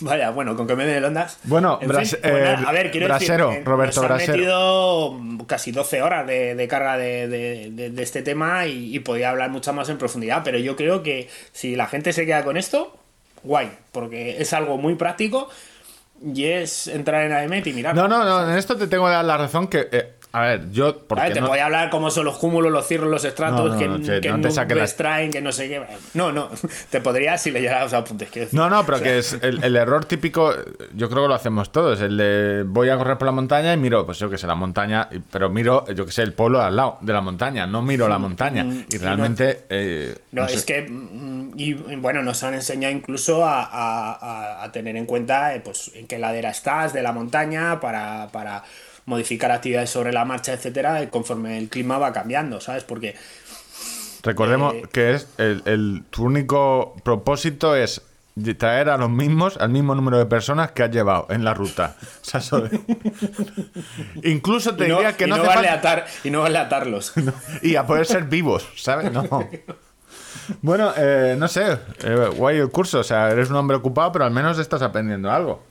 Vaya, 0.00 0.30
bueno, 0.30 0.56
con 0.56 0.66
que 0.66 0.76
me 0.76 0.84
den 0.86 0.96
el 0.96 1.04
ondas. 1.04 1.38
Bueno, 1.44 1.78
En 1.80 1.88
Bras- 1.88 2.10
fin, 2.10 2.18
pues 2.22 2.34
eh, 2.34 2.56
a 2.66 2.72
ver, 2.72 2.90
quiero 2.90 3.06
Brasero, 3.06 3.48
decir, 3.50 3.64
Roberto 3.64 4.02
nos 4.02 4.10
han 4.10 4.16
Brasero. 4.16 4.32
metido 4.38 5.12
mm, 5.14 5.38
casi 5.44 5.72
12 5.72 6.02
horas 6.02 6.26
de, 6.26 6.54
de 6.54 6.68
carga 6.68 6.96
de, 6.96 7.28
de- 7.28 7.70
de- 7.70 7.90
de 7.90 8.02
este 8.02 8.22
tema 8.22 8.66
y, 8.66 8.94
y 8.94 8.98
podía 9.00 9.30
hablar 9.30 9.50
mucho 9.50 9.72
más 9.72 9.88
en 9.88 9.98
profundidad, 9.98 10.42
pero 10.44 10.58
yo 10.58 10.76
creo 10.76 11.02
que 11.02 11.28
si 11.52 11.76
la 11.76 11.86
gente 11.86 12.12
se 12.12 12.26
queda 12.26 12.44
con 12.44 12.56
esto, 12.56 12.96
guay, 13.42 13.70
porque 13.92 14.40
es 14.42 14.52
algo 14.52 14.76
muy 14.78 14.94
práctico 14.94 15.48
y 16.24 16.44
es 16.44 16.86
entrar 16.86 17.24
en 17.24 17.32
AEMET 17.32 17.66
y 17.66 17.72
mirar. 17.72 17.94
No, 17.94 18.08
no, 18.08 18.24
no, 18.24 18.50
en 18.50 18.56
esto 18.56 18.76
te 18.76 18.86
tengo 18.86 19.04
que 19.06 19.12
dar 19.12 19.24
la 19.24 19.36
razón 19.36 19.68
que. 19.68 19.88
eh, 19.90 20.12
a 20.36 20.42
ver, 20.42 20.70
yo. 20.72 20.98
Porque 21.06 21.20
A 21.22 21.24
ver, 21.26 21.32
te 21.34 21.40
no- 21.40 21.46
voy 21.48 21.58
a 21.60 21.66
hablar 21.66 21.90
cómo 21.90 22.10
son 22.10 22.24
los 22.24 22.36
cúmulos, 22.38 22.72
los 22.72 22.86
cirros, 22.86 23.08
los 23.10 23.24
estratos, 23.24 23.66
No, 23.70 23.72
no, 23.74 23.78
que, 23.78 23.88
no, 23.88 23.98
que 24.00 24.20
que 24.20 24.30
no 24.30 24.40
te 24.40 24.50
saques 24.50 24.76
la- 24.76 24.82
extraen, 24.84 25.30
que 25.30 25.40
no 25.40 25.52
sé 25.52 25.68
qué. 25.68 25.82
No, 26.14 26.32
no, 26.32 26.50
te 26.90 27.00
podría 27.00 27.38
si 27.38 27.50
leyeras 27.52 27.84
los 27.84 27.92
apuntes. 27.94 28.28
quiero 28.30 28.46
decir. 28.46 28.58
No, 28.58 28.68
no, 28.68 28.84
pero 28.84 29.00
que 29.00 29.18
es 29.18 29.32
el, 29.42 29.62
el 29.62 29.76
error 29.76 30.04
típico, 30.06 30.52
yo 30.94 31.08
creo 31.08 31.22
que 31.22 31.28
lo 31.28 31.34
hacemos 31.34 31.70
todos, 31.72 32.00
el 32.00 32.16
de 32.16 32.64
voy 32.66 32.88
a 32.90 32.96
correr 32.96 33.16
por 33.16 33.26
la 33.26 33.32
montaña 33.32 33.72
y 33.72 33.76
miro, 33.76 34.04
pues 34.04 34.18
yo 34.18 34.28
que 34.28 34.36
sé, 34.38 34.46
la 34.46 34.54
montaña, 34.56 35.08
pero 35.30 35.48
miro, 35.50 35.86
yo 35.94 36.04
que 36.04 36.12
sé, 36.12 36.22
el 36.22 36.32
pueblo 36.32 36.60
al 36.60 36.74
lado 36.76 36.98
de 37.00 37.12
la 37.12 37.20
montaña, 37.20 37.66
no 37.66 37.80
miro 37.82 38.08
la 38.08 38.18
montaña. 38.18 38.66
Y 38.90 38.98
realmente... 38.98 39.66
eh, 39.68 40.16
No, 40.32 40.48
sé. 40.48 40.54
es 40.56 40.64
que, 40.64 40.82
mm, 40.82 41.52
y, 41.56 41.70
y 41.70 41.96
bueno, 41.96 42.22
nos 42.22 42.42
han 42.42 42.54
enseñado 42.54 42.92
incluso 42.92 43.44
a, 43.44 43.62
a- 43.62 44.12
a- 44.14 44.64
a 44.64 44.72
tener 44.72 44.96
en 44.96 45.06
cuenta 45.06 45.54
eh, 45.54 45.60
pues, 45.60 45.92
en 45.94 46.06
qué 46.06 46.18
ladera 46.18 46.50
estás 46.50 46.92
de 46.92 47.02
la 47.02 47.12
montaña 47.12 47.78
para, 47.80 48.28
para 48.32 48.62
modificar 49.06 49.50
actividades 49.52 49.90
sobre 49.90 50.12
la 50.12 50.24
marcha, 50.24 50.52
etcétera, 50.52 51.08
conforme 51.10 51.58
el 51.58 51.68
clima 51.68 51.98
va 51.98 52.12
cambiando, 52.12 52.60
¿sabes? 52.60 52.84
Porque 52.84 53.14
Recordemos 54.22 54.74
eh, 54.74 54.82
que 54.92 55.12
es 55.14 55.28
el, 55.38 55.62
el- 55.66 56.04
tu 56.10 56.24
único 56.24 56.94
propósito 57.04 57.76
es 57.76 58.00
traer 58.58 58.88
a 58.88 58.96
los 58.96 59.10
mismos, 59.10 59.58
al 59.58 59.68
mismo 59.68 59.94
número 59.94 60.18
de 60.18 60.26
personas 60.26 60.72
que 60.72 60.82
has 60.82 60.90
llevado 60.90 61.26
en 61.30 61.44
la 61.44 61.54
ruta. 61.54 61.96
O 62.00 62.24
sea, 62.24 62.40
eso- 62.40 62.64
Incluso 64.24 64.74
te 64.76 64.88
no, 64.88 64.96
diría 64.96 65.16
que 65.16 65.26
no, 65.26 65.36
no 65.36 65.42
hace 65.42 65.54
vale 65.54 65.68
falta- 65.68 65.92
atar, 65.92 66.06
y 66.24 66.30
no 66.30 66.40
vale 66.40 66.58
atarlos. 66.58 67.12
y 67.62 67.76
a 67.76 67.86
poder 67.86 68.06
ser 68.06 68.24
vivos, 68.24 68.66
¿sabes? 68.76 69.12
No. 69.12 69.24
Bueno, 70.60 70.92
eh, 70.96 71.36
no 71.38 71.48
sé, 71.48 71.78
eh, 72.02 72.30
guay 72.36 72.58
el 72.58 72.68
curso, 72.68 72.98
o 72.98 73.02
sea, 73.04 73.30
eres 73.30 73.48
un 73.48 73.56
hombre 73.56 73.78
ocupado, 73.78 74.12
pero 74.12 74.26
al 74.26 74.30
menos 74.30 74.58
estás 74.58 74.82
aprendiendo 74.82 75.30
algo 75.30 75.62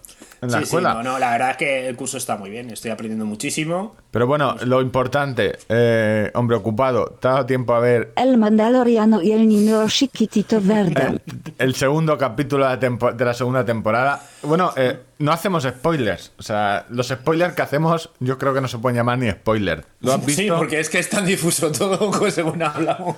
en 0.44 0.52
la 0.52 0.58
Sí, 0.60 0.64
sí, 0.64 0.64
escuela. 0.66 0.94
no, 0.96 1.04
no, 1.04 1.20
la 1.20 1.32
verdad 1.32 1.52
es 1.52 1.58
que 1.58 1.88
el 1.90 1.96
curso 1.96 2.18
está 2.18 2.38
muy 2.38 2.50
bien, 2.50 2.70
estoy 2.70 2.92
aprendiendo 2.92 3.26
muchísimo. 3.26 3.96
Pero 4.12 4.28
bueno, 4.28 4.56
lo 4.66 4.82
importante, 4.82 5.58
eh, 5.70 6.30
hombre 6.36 6.58
ocupado, 6.58 7.18
te 7.20 7.28
ha 7.28 7.32
dado 7.32 7.46
tiempo 7.46 7.74
a 7.74 7.80
ver 7.80 8.12
El 8.16 8.38
Mandaloriano 8.38 9.22
y 9.22 9.32
el 9.32 9.48
niño 9.48 9.88
chiquitito 9.90 10.60
verde. 10.62 11.20
el 11.58 11.76
segundo 11.76 12.18
capítulo 12.18 12.66
de 12.66 12.72
la, 12.72 12.80
tempo- 12.80 13.12
de 13.14 13.26
la 13.26 13.34
segunda 13.34 13.66
temporada. 13.66 14.22
Bueno, 14.44 14.72
eh, 14.76 15.00
no 15.20 15.32
hacemos 15.32 15.64
spoilers, 15.64 16.32
o 16.38 16.44
sea, 16.44 16.86
los 16.90 17.08
spoilers 17.08 17.56
que 17.56 17.62
hacemos 17.62 18.10
yo 18.20 18.38
creo 18.38 18.54
que 18.54 18.62
no 18.62 18.68
se 18.68 18.78
pueden 18.78 18.98
llamar 18.98 19.18
ni 19.18 19.32
spoiler. 19.32 19.86
¿Lo 20.02 20.14
has 20.14 20.26
visto? 20.26 20.42
Sí, 20.42 20.50
porque 20.50 20.80
es 20.80 20.90
que 20.90 21.00
es 21.00 21.10
tan 21.10 21.26
difuso 21.26 21.72
todo 21.72 22.12
pues, 22.20 22.34
según 22.34 22.62
hablamos. 22.62 23.16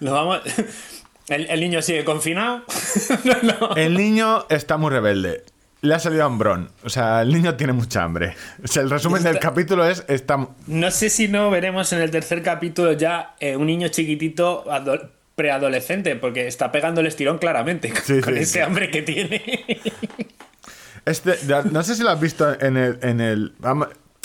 Lo 0.00 0.12
vamos... 0.12 0.40
El, 1.26 1.46
el 1.48 1.58
niño 1.60 1.80
sigue 1.80 2.04
confinado. 2.04 2.64
No, 3.24 3.34
no. 3.70 3.76
El 3.76 3.94
niño 3.94 4.44
está 4.50 4.76
muy 4.76 4.90
rebelde. 4.90 5.42
Le 5.84 5.94
ha 5.94 5.98
salido 5.98 6.24
hambrón. 6.24 6.70
O 6.82 6.88
sea, 6.88 7.20
el 7.22 7.32
niño 7.32 7.56
tiene 7.56 7.72
mucha 7.74 8.02
hambre. 8.02 8.34
O 8.62 8.66
sea, 8.66 8.82
el 8.82 8.90
resumen 8.90 9.22
del 9.22 9.38
capítulo 9.38 9.84
es 9.86 10.04
está 10.08 10.48
No 10.66 10.90
sé 10.90 11.10
si 11.10 11.28
no 11.28 11.50
veremos 11.50 11.92
en 11.92 12.00
el 12.00 12.10
tercer 12.10 12.42
capítulo 12.42 12.92
ya 12.92 13.34
eh, 13.38 13.56
un 13.56 13.66
niño 13.66 13.88
chiquitito 13.88 14.64
ado- 14.72 15.10
preadolescente, 15.34 16.16
porque 16.16 16.46
está 16.46 16.72
pegando 16.72 17.00
el 17.02 17.06
estirón 17.08 17.38
claramente 17.38 17.90
con, 17.90 18.02
Sí, 18.02 18.20
con 18.20 18.34
sí, 18.34 18.40
ese 18.40 18.52
sí. 18.54 18.58
hambre 18.60 18.90
que 18.90 19.02
tiene. 19.02 19.42
Este, 21.04 21.34
no 21.70 21.82
sé 21.82 21.94
si 21.96 22.02
lo 22.02 22.10
has 22.10 22.20
visto 22.20 22.58
en 22.60 22.76
el. 22.76 22.98
En 23.02 23.20
el, 23.20 23.52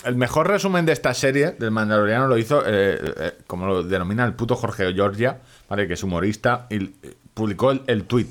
el 0.05 0.15
mejor 0.15 0.47
resumen 0.47 0.85
de 0.85 0.93
esta 0.93 1.13
serie, 1.13 1.51
del 1.59 1.71
Mandaloriano, 1.71 2.27
lo 2.27 2.37
hizo, 2.37 2.63
eh, 2.65 2.97
eh, 3.17 3.31
como 3.47 3.67
lo 3.67 3.83
denomina 3.83 4.23
el 4.23 4.33
puto 4.33 4.55
Jorge 4.55 4.93
Georgia, 4.93 5.39
¿vale? 5.67 5.87
Que 5.89 5.95
es 5.95 6.03
humorista, 6.03 6.67
y 6.69 6.85
eh, 6.85 6.91
publicó 7.33 7.71
el, 7.71 7.81
el 7.87 8.05
tweet, 8.05 8.27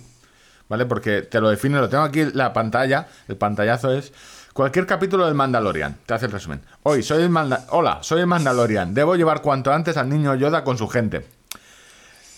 ¿vale? 0.68 0.86
Porque 0.86 1.22
te 1.22 1.40
lo 1.40 1.50
define, 1.50 1.78
lo 1.78 1.88
tengo 1.88 2.04
aquí 2.04 2.20
en 2.20 2.32
la 2.36 2.52
pantalla, 2.52 3.06
el 3.28 3.36
pantallazo 3.36 3.92
es. 3.92 4.12
Cualquier 4.52 4.86
capítulo 4.86 5.24
del 5.26 5.34
Mandalorian, 5.34 5.98
te 6.04 6.14
hace 6.14 6.26
el 6.26 6.32
resumen. 6.32 6.60
Hoy 6.82 7.02
soy 7.02 7.22
el 7.22 7.30
Manda- 7.30 7.64
Hola, 7.70 7.98
soy 8.02 8.20
el 8.20 8.26
Mandalorian. 8.26 8.92
Debo 8.92 9.14
llevar 9.14 9.40
cuanto 9.40 9.72
antes 9.72 9.96
al 9.96 10.08
niño 10.08 10.34
Yoda 10.34 10.64
con 10.64 10.76
su 10.76 10.88
gente. 10.88 11.24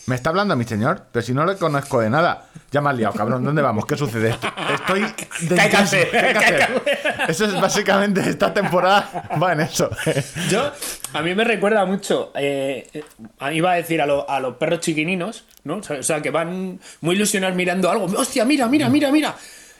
¿Me 0.06 0.14
está 0.16 0.30
hablando 0.30 0.56
mi 0.56 0.64
señor? 0.64 1.02
Pero 1.12 1.24
si 1.24 1.32
no 1.32 1.44
le 1.46 1.56
conozco 1.56 2.00
de 2.00 2.10
nada. 2.10 2.46
Ya 2.72 2.80
me 2.80 2.90
has 2.90 2.96
liado, 2.96 3.14
cabrón. 3.14 3.44
¿Dónde 3.44 3.62
vamos? 3.62 3.84
¿Qué 3.86 3.96
sucede? 3.96 4.34
Estoy... 4.74 5.02
de- 5.02 5.54
¿Qué 5.56 5.60
hay 5.60 5.70
que 5.70 5.76
hacer? 5.76 6.10
¿Qué 6.10 6.18
hay 6.18 6.32
que 6.34 6.38
¿Qué 6.38 6.44
hay 6.46 6.56
que 6.56 6.62
hacer? 6.64 7.30
Eso 7.30 7.44
es 7.44 7.60
básicamente 7.60 8.20
esta 8.28 8.52
temporada. 8.54 9.28
Va 9.40 9.52
en 9.52 9.60
eso. 9.60 9.90
Yo, 10.48 10.70
a 11.12 11.22
mí 11.22 11.34
me 11.34 11.44
recuerda 11.44 11.84
mucho, 11.84 12.32
eh, 12.34 12.88
eh, 12.92 13.04
iba 13.52 13.72
a 13.72 13.74
decir 13.74 14.00
a, 14.00 14.06
lo- 14.06 14.28
a 14.28 14.40
los 14.40 14.56
perros 14.56 14.80
chiquininos, 14.80 15.44
¿no? 15.64 15.76
O 15.76 15.82
sea, 15.82 15.98
o 15.98 16.02
sea, 16.02 16.22
que 16.22 16.30
van 16.30 16.80
muy 17.00 17.14
ilusionados 17.16 17.56
mirando 17.56 17.90
algo. 17.90 18.06
¡Hostia, 18.06 18.44
mira, 18.44 18.66
mira, 18.68 18.88
mira, 18.88 19.10
mira! 19.12 19.34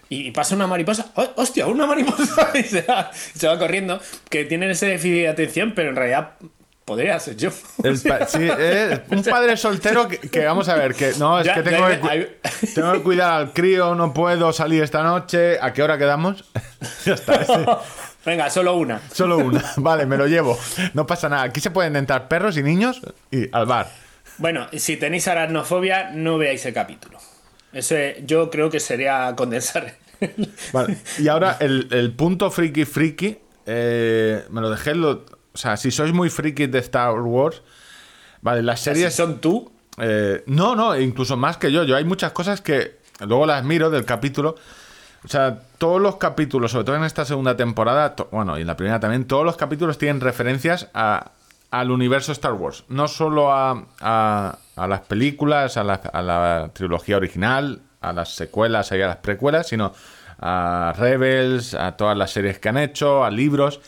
Y 0.08 0.32
pasa 0.32 0.56
una 0.56 0.66
mariposa, 0.66 1.06
¡Oh, 1.14 1.28
¡hostia, 1.36 1.66
una 1.68 1.86
mariposa! 1.86 2.50
Y 2.54 2.64
se 2.64 2.82
va, 2.82 3.10
se 3.12 3.46
va 3.46 3.58
corriendo. 3.58 4.00
Que 4.28 4.44
tienen 4.44 4.70
ese 4.70 4.86
déficit 4.86 5.12
de 5.22 5.28
atención, 5.28 5.72
pero 5.74 5.90
en 5.90 5.96
realidad 5.96 6.30
podría 6.90 7.20
ser 7.20 7.36
yo. 7.36 7.50
El 7.84 7.96
sí, 7.96 8.08
eh, 8.40 9.02
un 9.10 9.22
padre 9.22 9.56
soltero 9.56 10.08
que, 10.08 10.18
que 10.18 10.44
vamos 10.44 10.68
a 10.68 10.74
ver, 10.74 10.92
que 10.92 11.12
no, 11.20 11.38
es 11.38 11.46
Ya- 11.46 11.54
que 11.54 11.62
tengo 11.62 11.88
ya- 11.88 11.94
que, 11.94 12.00
cu- 12.00 12.08
hay- 12.08 12.36
tengo 12.74 12.92
que 12.94 13.02
cuidar 13.02 13.32
al 13.32 13.52
crío, 13.52 13.94
no 13.94 14.12
puedo 14.12 14.52
salir 14.52 14.82
esta 14.82 15.04
noche. 15.04 15.56
¿A 15.60 15.72
qué 15.72 15.84
hora 15.84 15.96
quedamos? 15.98 16.44
ya 17.04 17.14
está. 17.14 17.44
sí. 17.44 17.52
Venga, 18.26 18.50
solo 18.50 18.74
una. 18.74 19.00
Solo 19.12 19.38
una. 19.38 19.64
Vale, 19.76 20.04
me 20.04 20.16
lo 20.16 20.26
llevo. 20.26 20.58
No 20.94 21.06
pasa 21.06 21.28
nada. 21.28 21.44
Aquí 21.44 21.60
se 21.60 21.70
pueden 21.70 21.94
entrar 21.94 22.26
perros 22.26 22.56
y 22.56 22.62
niños 22.64 23.00
y 23.30 23.48
al 23.54 23.66
bar. 23.66 23.88
Bueno, 24.38 24.66
si 24.76 24.96
tenéis 24.96 25.28
aracnofobia, 25.28 26.10
no 26.12 26.38
veáis 26.38 26.66
el 26.66 26.74
capítulo. 26.74 27.18
Ese 27.72 28.22
yo 28.26 28.50
creo 28.50 28.68
que 28.68 28.80
sería 28.80 29.32
condensar. 29.36 29.94
Vale. 30.72 30.96
Y 31.18 31.28
ahora 31.28 31.56
el, 31.60 31.86
el 31.92 32.12
punto 32.14 32.50
friki 32.50 32.84
friki, 32.84 33.38
eh, 33.64 34.44
me 34.50 34.60
lo 34.60 34.70
dejé. 34.70 34.94
Lo, 34.96 35.24
o 35.52 35.58
sea, 35.58 35.76
si 35.76 35.90
sois 35.90 36.12
muy 36.12 36.30
friki 36.30 36.66
de 36.66 36.78
Star 36.80 37.18
Wars, 37.20 37.62
vale, 38.42 38.62
las 38.62 38.80
series. 38.80 39.14
son 39.14 39.40
tú, 39.40 39.72
eh, 39.98 40.42
no, 40.46 40.76
no, 40.76 40.98
incluso 40.98 41.36
más 41.36 41.56
que 41.56 41.70
yo. 41.72 41.84
Yo 41.84 41.96
hay 41.96 42.04
muchas 42.04 42.32
cosas 42.32 42.60
que 42.60 42.98
luego 43.20 43.46
las 43.46 43.64
miro 43.64 43.90
del 43.90 44.04
capítulo. 44.04 44.56
O 45.24 45.28
sea, 45.28 45.60
todos 45.76 46.00
los 46.00 46.16
capítulos, 46.16 46.72
sobre 46.72 46.84
todo 46.84 46.96
en 46.96 47.04
esta 47.04 47.24
segunda 47.26 47.54
temporada, 47.56 48.14
bueno, 48.30 48.56
y 48.56 48.62
en 48.62 48.66
la 48.66 48.76
primera 48.76 49.00
también, 49.00 49.26
todos 49.26 49.44
los 49.44 49.56
capítulos 49.56 49.98
tienen 49.98 50.20
referencias 50.22 50.88
a, 50.94 51.32
al 51.70 51.90
universo 51.90 52.32
Star 52.32 52.54
Wars. 52.54 52.84
No 52.88 53.06
solo 53.06 53.52
a, 53.52 53.84
a- 54.00 54.58
a 54.76 54.86
las 54.88 55.00
películas, 55.02 55.76
a 55.76 55.84
la, 55.84 55.94
a 55.94 56.22
la 56.22 56.70
trilogía 56.72 57.18
original, 57.18 57.82
a 58.00 58.14
las 58.14 58.30
secuelas 58.34 58.90
y 58.92 59.02
a 59.02 59.06
las 59.08 59.16
precuelas, 59.18 59.68
sino 59.68 59.92
a 60.38 60.94
Rebels, 60.96 61.74
a 61.74 61.98
todas 61.98 62.16
las 62.16 62.30
series 62.30 62.58
que 62.58 62.70
han 62.70 62.78
hecho, 62.78 63.22
a 63.22 63.30
libros. 63.30 63.80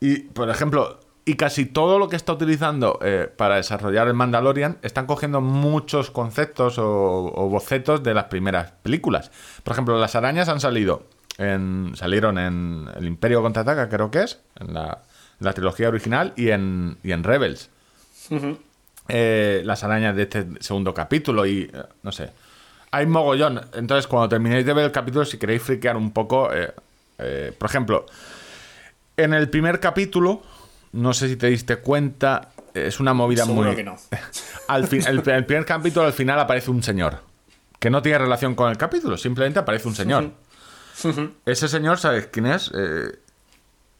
Y, 0.00 0.20
por 0.20 0.50
ejemplo, 0.50 1.00
y 1.24 1.34
casi 1.34 1.66
todo 1.66 1.98
lo 1.98 2.08
que 2.08 2.16
está 2.16 2.32
utilizando 2.32 3.00
eh, 3.02 3.28
para 3.36 3.56
desarrollar 3.56 4.06
el 4.06 4.14
Mandalorian 4.14 4.78
están 4.82 5.06
cogiendo 5.06 5.40
muchos 5.40 6.10
conceptos 6.10 6.78
o, 6.78 7.32
o 7.34 7.48
bocetos 7.48 8.02
de 8.02 8.14
las 8.14 8.24
primeras 8.24 8.72
películas. 8.82 9.32
Por 9.64 9.72
ejemplo, 9.72 9.98
las 9.98 10.14
arañas 10.14 10.48
han 10.48 10.60
salido 10.60 11.04
en, 11.38 11.92
salieron 11.96 12.38
en 12.38 12.88
El 12.96 13.06
Imperio 13.06 13.42
Contraataca, 13.42 13.88
creo 13.88 14.10
que 14.10 14.22
es, 14.22 14.38
en 14.60 14.74
la, 14.74 15.02
la 15.40 15.52
trilogía 15.52 15.88
original, 15.88 16.32
y 16.36 16.50
en, 16.50 16.98
y 17.02 17.12
en 17.12 17.24
Rebels. 17.24 17.70
Eh, 19.08 19.62
las 19.64 19.82
arañas 19.82 20.14
de 20.14 20.22
este 20.22 20.46
segundo 20.60 20.92
capítulo 20.94 21.46
y 21.46 21.70
eh, 21.72 21.82
no 22.02 22.12
sé. 22.12 22.30
Hay 22.92 23.06
mogollón. 23.06 23.60
Entonces, 23.74 24.06
cuando 24.06 24.28
terminéis 24.28 24.64
de 24.64 24.72
ver 24.72 24.84
el 24.84 24.92
capítulo, 24.92 25.24
si 25.24 25.38
queréis 25.38 25.62
friquear 25.62 25.96
un 25.96 26.12
poco, 26.12 26.48
por 27.58 27.68
ejemplo, 27.68 28.06
en 29.16 29.34
el 29.34 29.48
primer 29.50 29.80
capítulo, 29.80 30.42
no 30.92 31.12
sé 31.14 31.28
si 31.28 31.36
te 31.36 31.46
diste 31.48 31.76
cuenta, 31.76 32.50
es 32.74 33.00
una 33.00 33.14
movida 33.14 33.44
seguro 33.44 33.68
muy. 33.68 33.76
que 33.76 33.84
no. 33.84 33.96
Al 34.68 34.86
fin, 34.86 35.02
el, 35.06 35.22
el 35.28 35.44
primer 35.46 35.64
capítulo, 35.64 36.06
al 36.06 36.12
final, 36.12 36.38
aparece 36.40 36.70
un 36.70 36.82
señor. 36.82 37.20
Que 37.78 37.90
no 37.90 38.02
tiene 38.02 38.18
relación 38.18 38.54
con 38.54 38.70
el 38.70 38.76
capítulo, 38.78 39.16
simplemente 39.16 39.58
aparece 39.60 39.86
un 39.88 39.94
señor. 39.94 40.30
Ese 41.44 41.68
señor, 41.68 41.98
¿sabes 41.98 42.26
quién 42.28 42.46
es? 42.46 42.72
Eh, 42.74 43.18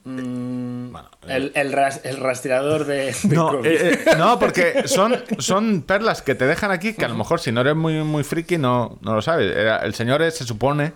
bueno, 0.04 1.10
El, 1.28 1.52
el, 1.54 1.72
ras- 1.72 2.00
el 2.04 2.16
rastreador 2.18 2.84
de. 2.86 3.14
de 3.22 3.36
no, 3.36 3.48
COVID. 3.50 3.66
eh, 3.66 3.92
eh, 3.92 4.04
no, 4.16 4.38
porque 4.38 4.82
son, 4.86 5.16
son 5.38 5.82
perlas 5.82 6.22
que 6.22 6.34
te 6.34 6.46
dejan 6.46 6.70
aquí 6.70 6.94
que 6.94 7.04
a 7.04 7.08
lo 7.08 7.16
mejor 7.16 7.40
si 7.40 7.50
no 7.52 7.60
eres 7.60 7.74
muy, 7.76 7.94
muy 8.04 8.22
friki 8.24 8.56
no, 8.56 8.98
no 9.02 9.14
lo 9.16 9.22
sabes. 9.22 9.52
El 9.82 9.94
señor 9.94 10.22
es- 10.22 10.36
se 10.38 10.44
supone 10.44 10.92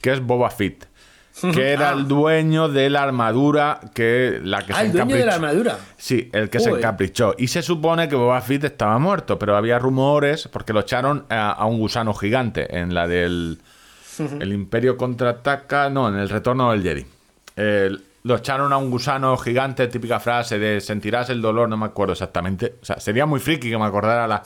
que 0.00 0.12
es 0.12 0.20
Boba 0.20 0.50
Fett, 0.50 0.86
que 1.54 1.70
era 1.72 1.92
el 1.92 2.08
dueño 2.08 2.68
de 2.68 2.88
la 2.90 3.02
armadura 3.02 3.80
que 3.94 4.40
la 4.42 4.64
que 4.64 4.72
ah, 4.72 4.76
se 4.80 4.86
el 4.86 4.92
dueño 4.92 5.16
de 5.16 5.26
la 5.26 5.34
armadura. 5.34 5.78
Sí, 5.96 6.30
el 6.32 6.48
que 6.50 6.60
se 6.60 6.70
encaprichó. 6.70 7.34
Y 7.36 7.48
se 7.48 7.62
supone 7.62 8.08
que 8.08 8.16
Boba 8.16 8.40
Fett 8.40 8.64
estaba 8.64 8.98
muerto, 8.98 9.38
pero 9.38 9.56
había 9.56 9.78
rumores 9.78 10.48
porque 10.48 10.72
lo 10.72 10.80
echaron 10.80 11.24
a, 11.28 11.50
a 11.50 11.66
un 11.66 11.78
gusano 11.78 12.14
gigante 12.14 12.78
en 12.78 12.94
la 12.94 13.06
del 13.06 13.60
el 14.40 14.52
Imperio 14.52 14.96
contraataca, 14.96 15.90
no, 15.90 16.08
en 16.08 16.16
el 16.16 16.28
retorno 16.28 16.70
del 16.72 16.82
Jedi. 16.82 17.06
El- 17.56 18.02
lo 18.26 18.34
echaron 18.34 18.72
a 18.72 18.76
un 18.76 18.90
gusano 18.90 19.36
gigante, 19.36 19.86
típica 19.86 20.18
frase 20.18 20.58
de 20.58 20.80
sentirás 20.80 21.30
el 21.30 21.40
dolor, 21.40 21.68
no 21.68 21.76
me 21.76 21.86
acuerdo 21.86 22.12
exactamente. 22.12 22.74
O 22.82 22.84
sea, 22.84 22.98
sería 22.98 23.24
muy 23.24 23.38
friki 23.38 23.70
que 23.70 23.78
me 23.78 23.84
acordara 23.84 24.26
la, 24.26 24.42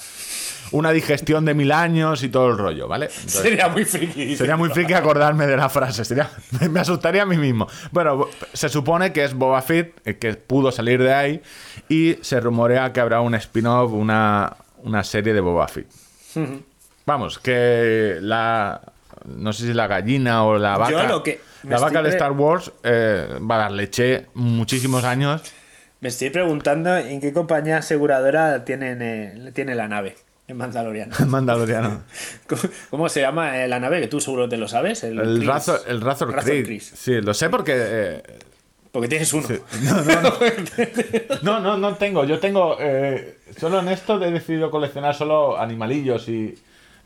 una 0.72 0.90
digestión 0.90 1.46
de 1.46 1.54
mil 1.54 1.72
años 1.72 2.22
y 2.22 2.28
todo 2.28 2.48
el 2.48 2.58
rollo, 2.58 2.88
¿vale? 2.88 3.06
Entonces, 3.06 3.40
Sería 3.40 3.68
muy 3.68 3.86
friki. 3.86 4.36
Sería 4.36 4.58
muy 4.58 4.68
friki 4.68 4.92
acordarme 4.92 5.46
de 5.46 5.56
la 5.56 5.70
frase. 5.70 6.04
Sería, 6.04 6.28
me 6.70 6.80
asustaría 6.80 7.22
a 7.22 7.26
mí 7.26 7.38
mismo. 7.38 7.68
Bueno, 7.90 8.28
se 8.52 8.68
supone 8.68 9.14
que 9.14 9.24
es 9.24 9.32
Boba 9.32 9.62
Fett, 9.62 9.98
eh, 10.04 10.18
que 10.18 10.34
pudo 10.34 10.70
salir 10.70 11.02
de 11.02 11.14
ahí. 11.14 11.42
Y 11.88 12.18
se 12.20 12.38
rumorea 12.38 12.92
que 12.92 13.00
habrá 13.00 13.22
un 13.22 13.34
spin-off, 13.34 13.92
una, 13.92 14.58
una 14.82 15.02
serie 15.04 15.32
de 15.32 15.40
Boba 15.40 15.66
Fett. 15.68 15.86
Vamos, 17.06 17.38
que 17.38 18.18
la. 18.20 18.89
No 19.24 19.52
sé 19.52 19.66
si 19.66 19.72
la 19.74 19.86
gallina 19.86 20.44
o 20.44 20.58
la 20.58 20.76
vaca. 20.78 20.90
Yo 20.90 21.06
lo 21.06 21.22
que 21.22 21.40
la 21.64 21.78
vaca 21.78 21.86
estoy 21.98 22.02
de 22.04 22.08
Star 22.10 22.32
Wars 22.32 22.72
eh, 22.82 23.38
va 23.48 23.54
a 23.56 23.58
dar 23.58 23.72
leche 23.72 24.26
muchísimos 24.34 25.04
años. 25.04 25.42
Me 26.00 26.08
estoy 26.08 26.30
preguntando 26.30 26.96
en 26.96 27.20
qué 27.20 27.32
compañía 27.32 27.78
aseguradora 27.78 28.64
tienen, 28.64 29.02
eh, 29.02 29.50
tiene 29.54 29.74
la 29.74 29.86
nave 29.88 30.16
en 30.48 30.56
Mandaloriano. 30.56 31.14
Mandaloriano. 31.26 32.02
¿Cómo, 32.48 32.62
cómo 32.90 33.08
se 33.10 33.20
llama 33.20 33.62
eh, 33.62 33.68
la 33.68 33.78
nave? 33.80 34.00
Que 34.00 34.08
tú 34.08 34.20
seguro 34.20 34.48
te 34.48 34.56
lo 34.56 34.66
sabes. 34.66 35.04
El, 35.04 35.18
El 35.20 35.36
Chris. 35.36 35.46
Razor, 35.48 35.80
el 35.86 36.00
Razor, 36.00 36.32
Razor 36.32 36.44
Creed. 36.50 36.64
Chris. 36.64 36.92
Sí, 36.96 37.20
lo 37.20 37.34
sé 37.34 37.50
porque. 37.50 37.74
eh, 37.76 38.22
Porque 38.90 39.08
tienes 39.08 39.32
uno. 39.34 39.46
No, 41.42 41.60
no, 41.60 41.76
no 41.76 41.94
tengo. 41.96 42.24
Yo 42.24 42.38
tengo. 42.38 42.76
eh, 42.80 43.36
solo 43.58 43.80
en 43.80 43.88
esto 43.88 44.22
he 44.24 44.30
decidido 44.30 44.70
coleccionar 44.70 45.14
solo 45.14 45.58
animalillos 45.58 46.28
y, 46.28 46.58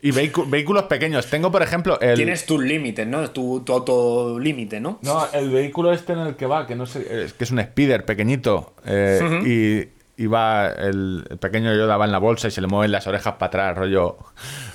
y 0.07 0.11
vehículos 0.11 0.85
pequeños. 0.85 1.27
Tengo, 1.31 1.51
por 1.51 1.63
ejemplo, 1.63 1.99
el. 2.01 2.17
Tienes 2.17 2.45
tus 2.47 2.63
límites, 2.63 3.07
¿no? 3.07 3.31
Tu, 3.31 3.61
tu 3.61 3.73
autolímite, 3.73 4.79
¿no? 4.81 4.99
No, 5.03 5.27
el 5.33 5.51
vehículo 5.51 5.93
este 5.93 6.13
en 6.13 6.19
el 6.21 6.37
que 6.37 6.47
va, 6.47 6.67
que 6.67 6.75
no 6.77 6.85
sé, 6.87 7.25
es 7.25 7.33
que 7.33 7.45
es 7.45 7.51
un 7.51 7.61
speeder 7.63 8.05
pequeñito. 8.05 8.75
eh, 8.87 9.89
y, 10.17 10.23
y 10.23 10.27
va. 10.27 10.69
El, 10.69 11.25
el 11.31 11.39
pequeño 11.39 11.75
Yoda 11.75 11.97
va 11.97 12.05
en 12.05 12.13
la 12.13 12.19
bolsa 12.19 12.49
y 12.49 12.51
se 12.51 12.61
le 12.61 12.67
mueven 12.67 12.93
las 12.93 13.07
orejas 13.07 13.35
para 13.35 13.47
atrás, 13.47 13.77
rollo 13.79 14.19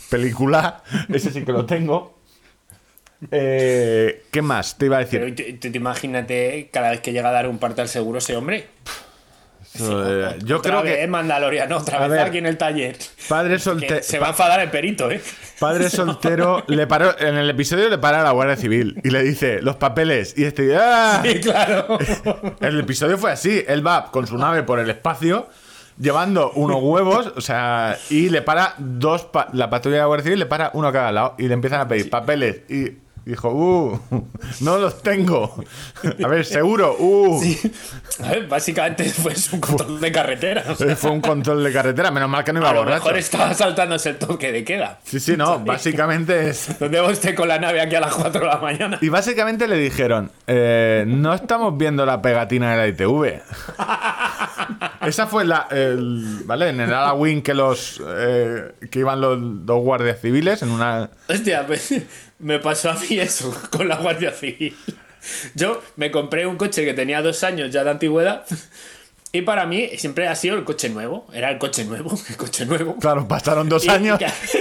película. 0.09 0.81
Ese 1.13 1.31
sí 1.31 1.43
que 1.45 1.51
lo 1.51 1.65
tengo. 1.65 2.17
Eh, 3.31 4.23
¿Qué 4.31 4.41
más 4.41 4.77
te 4.77 4.85
iba 4.85 4.97
a 4.97 4.99
decir? 5.01 5.19
Pero 5.19 5.35
tú- 5.35 5.43
tú- 5.59 5.71
tú 5.71 5.77
imagínate 5.77 6.69
cada 6.71 6.91
vez 6.91 7.01
que 7.01 7.11
llega 7.11 7.29
a 7.29 7.33
dar 7.33 7.47
un 7.47 7.57
parte 7.59 7.81
al 7.81 7.89
seguro 7.89 8.19
ese 8.19 8.35
hombre. 8.35 8.67
Eh, 9.81 10.35
yo 10.43 10.57
otra 10.57 10.71
creo 10.71 10.83
vez, 10.83 10.97
que 10.99 11.07
Mandaloriano, 11.07 11.77
otra 11.77 11.99
vez 11.99 12.09
ver. 12.09 12.19
aquí 12.21 12.37
en 12.39 12.45
el 12.45 12.57
taller. 12.57 12.97
padre 13.27 13.59
soltero. 13.59 14.03
se 14.03 14.19
va 14.19 14.27
a 14.27 14.29
enfadar 14.31 14.59
el 14.61 14.69
perito, 14.69 15.09
¿eh? 15.11 15.21
Padre 15.59 15.89
soltero 15.89 16.63
le 16.67 16.87
paró, 16.87 17.15
en 17.19 17.35
el 17.37 17.49
episodio 17.49 17.89
le 17.89 17.97
para 17.97 18.21
a 18.21 18.23
la 18.23 18.31
Guardia 18.31 18.55
Civil 18.55 18.99
y 19.03 19.09
le 19.09 19.21
dice 19.23 19.61
los 19.61 19.75
papeles 19.77 20.33
y 20.37 20.43
este 20.45 20.75
¡ah! 20.77 21.21
Sí, 21.23 21.39
claro. 21.39 21.97
El 22.61 22.79
episodio 22.79 23.17
fue 23.17 23.31
así, 23.31 23.63
él 23.67 23.85
va 23.85 24.09
con 24.11 24.25
su 24.27 24.37
nave 24.37 24.63
por 24.63 24.79
el 24.79 24.89
espacio 24.89 25.47
llevando 25.99 26.51
unos 26.51 26.77
huevos, 26.81 27.33
o 27.35 27.41
sea, 27.41 27.97
y 28.09 28.29
le 28.29 28.41
para 28.41 28.73
dos 28.77 29.25
pa- 29.25 29.49
la 29.51 29.69
patrulla 29.69 29.95
de 29.97 30.01
la 30.01 30.05
Guardia 30.07 30.23
Civil 30.23 30.39
le 30.39 30.45
para 30.45 30.71
uno 30.73 30.87
a 30.87 30.93
cada 30.93 31.11
lado 31.11 31.35
y 31.37 31.47
le 31.49 31.53
empiezan 31.53 31.81
a 31.81 31.87
pedir 31.89 32.09
papeles 32.09 32.61
y 32.69 32.91
dijo, 33.25 33.49
"Uh, 33.49 33.99
no 34.61 34.77
los 34.77 35.01
tengo." 35.01 35.63
A 36.23 36.27
ver, 36.27 36.45
seguro, 36.45 36.95
"Uh." 36.99 37.41
A 38.23 38.31
ver, 38.31 38.47
básicamente 38.47 39.05
fue 39.05 39.33
un 39.53 39.59
control 39.59 39.99
de 40.01 40.11
carretera. 40.11 40.63
o 40.69 40.75
sea, 40.75 40.95
Fue 40.95 41.11
un 41.11 41.21
control 41.21 41.63
de 41.63 41.71
carretera, 41.71 42.11
menos 42.11 42.29
mal 42.29 42.43
que 42.43 42.53
no 42.53 42.59
iba 42.59 42.69
a 42.69 42.73
lo 42.73 42.79
borracho. 42.79 43.03
mejor 43.05 43.17
estaba 43.17 43.53
saltándose 43.53 44.09
el 44.09 44.17
toque 44.17 44.51
de 44.51 44.63
queda. 44.63 44.99
Sí, 45.03 45.19
sí, 45.19 45.35
no, 45.37 45.59
básicamente 45.65 46.49
es 46.49 46.77
¿Dónde 46.79 46.99
va 46.99 47.09
usted 47.09 47.35
con 47.35 47.47
la 47.47 47.59
nave 47.59 47.81
aquí 47.81 47.95
a 47.95 47.99
las 48.01 48.13
4 48.13 48.41
de 48.41 48.47
la 48.47 48.57
mañana? 48.57 48.97
Y 49.01 49.09
básicamente 49.09 49.67
le 49.67 49.77
dijeron, 49.77 50.31
eh, 50.47 51.03
no 51.07 51.33
estamos 51.33 51.77
viendo 51.77 52.05
la 52.05 52.21
pegatina 52.21 52.71
de 52.71 52.77
la 52.77 52.87
ITV. 52.87 53.41
Esa 55.01 55.27
fue 55.27 55.45
la, 55.45 55.67
el- 55.71 56.41
¿vale? 56.45 56.69
En 56.69 56.81
el 56.81 56.89
Halloween 56.89 57.41
que 57.41 57.53
los 57.53 58.01
eh, 58.05 58.73
que 58.91 58.99
iban 58.99 59.21
los 59.21 59.37
dos 59.65 59.81
guardias 59.81 60.19
civiles 60.21 60.61
en 60.61 60.69
una 60.71 61.09
Hostia, 61.27 61.65
pues, 61.65 61.93
me 62.39 62.59
pasó 62.59 62.91
a 62.91 62.95
mí 62.95 63.19
eso 63.19 63.55
con 63.71 63.87
la 63.87 63.97
Guardia 63.97 64.31
Civil. 64.31 64.75
Yo 65.53 65.81
me 65.97 66.11
compré 66.11 66.47
un 66.47 66.57
coche 66.57 66.85
que 66.85 66.93
tenía 66.93 67.21
dos 67.21 67.43
años 67.43 67.71
ya 67.71 67.83
de 67.83 67.91
antigüedad 67.91 68.45
y 69.31 69.41
para 69.41 69.65
mí 69.65 69.89
siempre 69.97 70.27
ha 70.27 70.35
sido 70.35 70.57
el 70.57 70.63
coche 70.63 70.89
nuevo. 70.89 71.25
Era 71.33 71.49
el 71.51 71.57
coche 71.57 71.85
nuevo, 71.85 72.11
el 72.29 72.37
coche 72.37 72.65
nuevo. 72.65 72.95
Claro, 72.97 73.27
pasaron 73.27 73.67
dos 73.69 73.85
Y- 73.89 73.89
años. 73.89 74.19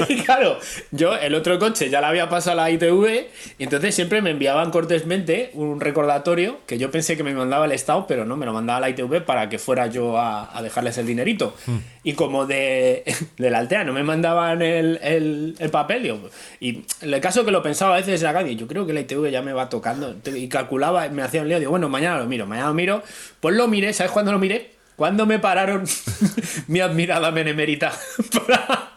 y 0.09 0.17
claro, 0.23 0.59
yo 0.91 1.15
el 1.17 1.35
otro 1.35 1.59
coche 1.59 1.91
ya 1.91 2.01
le 2.01 2.07
había 2.07 2.29
pasado 2.29 2.57
la 2.57 2.71
ITV 2.71 3.27
y 3.59 3.65
entonces 3.65 3.95
siempre 3.95 4.23
me 4.23 4.31
enviaban 4.31 4.71
cortésmente 4.71 5.51
un 5.55 5.81
recordatorio 5.81 6.59
que 6.67 6.79
yo 6.79 6.91
pensé 6.91 7.17
que 7.17 7.23
me 7.23 7.35
mandaba 7.35 7.67
el 7.67 7.73
Estado, 7.73 8.07
pero 8.07 8.25
no, 8.25 8.37
me 8.37 8.47
lo 8.47 8.53
mandaba 8.53 8.81
la 8.81 8.91
ITV 8.91 9.23
para 9.25 9.49
que 9.49 9.59
fuera 9.59 9.87
yo 9.89 10.19
a, 10.19 10.57
a 10.57 10.63
dejarles 10.63 10.97
el 10.99 11.07
dinerito. 11.07 11.55
Hmm. 11.67 11.77
Y 12.05 12.15
como 12.15 12.47
de, 12.47 13.05
de 13.37 13.51
la 13.51 13.59
Altea 13.59 13.85
no 13.85 13.93
me 13.93 14.03
mandaban 14.03 14.63
el, 14.63 14.99
el, 15.03 15.55
el 15.59 15.71
papel, 15.71 16.03
digo, 16.05 16.31
y 16.61 16.85
el 17.03 17.21
caso 17.21 17.45
que 17.45 17.51
lo 17.51 17.63
pensaba 17.63 17.95
a 17.95 17.99
veces 17.99 18.23
era 18.23 18.39
yo 18.39 18.67
creo 18.69 18.87
que 18.87 18.93
la 18.93 19.01
ITV 19.01 19.31
ya 19.31 19.43
me 19.43 19.53
va 19.53 19.69
tocando 19.69 20.15
y 20.25 20.49
calculaba, 20.49 21.09
me 21.09 21.23
hacía 21.23 21.43
un 21.43 21.49
lío, 21.49 21.59
digo, 21.59 21.71
bueno, 21.73 21.89
mañana 21.89 22.19
lo 22.19 22.27
miro, 22.27 22.47
mañana 22.47 22.69
lo 22.69 22.75
miro, 22.75 23.03
pues 23.41 23.55
lo 23.57 23.67
miré, 23.69 23.93
¿sabes 23.93 24.13
cuándo 24.13 24.31
lo 24.33 24.39
miré? 24.39 24.68
Cuando 24.99 25.27
me 25.27 25.39
pararon 25.39 25.85
mi 26.67 26.81
admirada 26.81 27.31
benemérita 27.31 27.93
para 28.47 28.91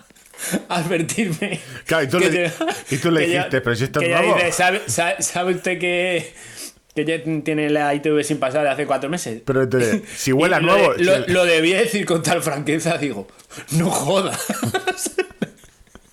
advertirme. 0.68 1.60
Claro, 1.86 2.04
y 2.06 2.08
tú 2.08 2.18
que 2.18 2.30
le- 2.32 2.52
y 2.90 2.98
tú 2.98 3.12
le 3.12 3.22
ya- 3.30 3.36
dijiste, 3.38 3.62
"Pero 3.62 3.76
si 3.76 3.84
esto 3.84 4.02
es 4.02 4.08
que 4.08 4.14
nuevo". 4.16 4.34
dice, 4.36 4.52
¿sabe, 4.52 4.82
sabe, 4.88 5.22
sabe 5.22 5.54
usted 5.54 5.78
que, 5.78 6.34
que 6.96 7.06
ya 7.06 7.22
tiene 7.44 7.70
la 7.70 7.94
ITV 7.94 8.24
sin 8.24 8.40
pasar 8.40 8.64
de 8.64 8.70
hace 8.72 8.88
cuatro 8.88 9.12
meses? 9.12 9.44
Pero 9.46 9.70
te- 9.70 10.02
si 10.16 10.32
huele 10.32 10.56
a 10.56 10.60
lo 10.60 10.74
nuevo, 10.74 10.94
Lo, 10.98 11.20
lo 11.28 11.46
debí 11.46 11.72
decir 11.74 12.04
con 12.08 12.24
tal 12.24 12.42
franqueza, 12.42 12.98
digo, 12.98 13.28
no 13.74 13.92
joda. 13.92 14.36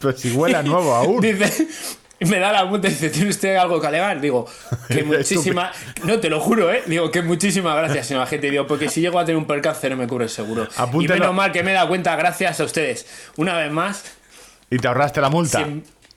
Pues 0.01 0.21
si 0.21 0.31
huele 0.33 0.57
a 0.57 0.63
nuevo 0.63 0.95
aún. 0.95 1.21
Dice, 1.23 1.67
y 2.21 2.25
me 2.27 2.39
da 2.39 2.53
la 2.53 2.65
multa 2.65 2.89
y 2.89 2.91
dice, 2.91 3.11
¿tiene 3.11 3.31
usted 3.31 3.57
algo 3.57 3.81
que 3.81 3.87
alegar? 3.87 4.21
Digo, 4.21 4.47
que 4.89 5.05
muchísima... 5.05 5.71
No, 6.05 6.19
te 6.19 6.29
lo 6.29 6.41
juro, 6.41 6.73
¿eh? 6.73 6.83
Digo, 6.87 7.11
que 7.11 7.23
muchísimas 7.23 7.77
gracias, 7.77 8.07
señor 8.09 8.23
agente. 8.25 8.51
Digo, 8.51 8.67
porque 8.67 8.89
si 8.89 9.01
llego 9.01 9.19
a 9.19 9.25
tener 9.25 9.37
un 9.37 9.47
percance 9.47 9.89
no 9.89 9.97
me 9.97 10.07
cubre 10.07 10.25
el 10.25 10.31
seguro. 10.31 10.67
Apúntelo. 10.77 11.17
Y 11.17 11.21
menos 11.21 11.35
mal 11.35 11.53
que 11.53 11.63
me 11.63 11.71
he 11.71 11.75
dado 11.75 11.89
cuenta, 11.89 12.17
gracias 12.17 12.61
a 12.61 12.65
ustedes. 12.65 13.07
Una 13.37 13.57
vez 13.57 13.71
más, 13.71 14.05
Y 14.71 14.79
te 14.79 14.89
ahorraste 14.89 15.21
la 15.21 15.31
multa. 15.31 15.65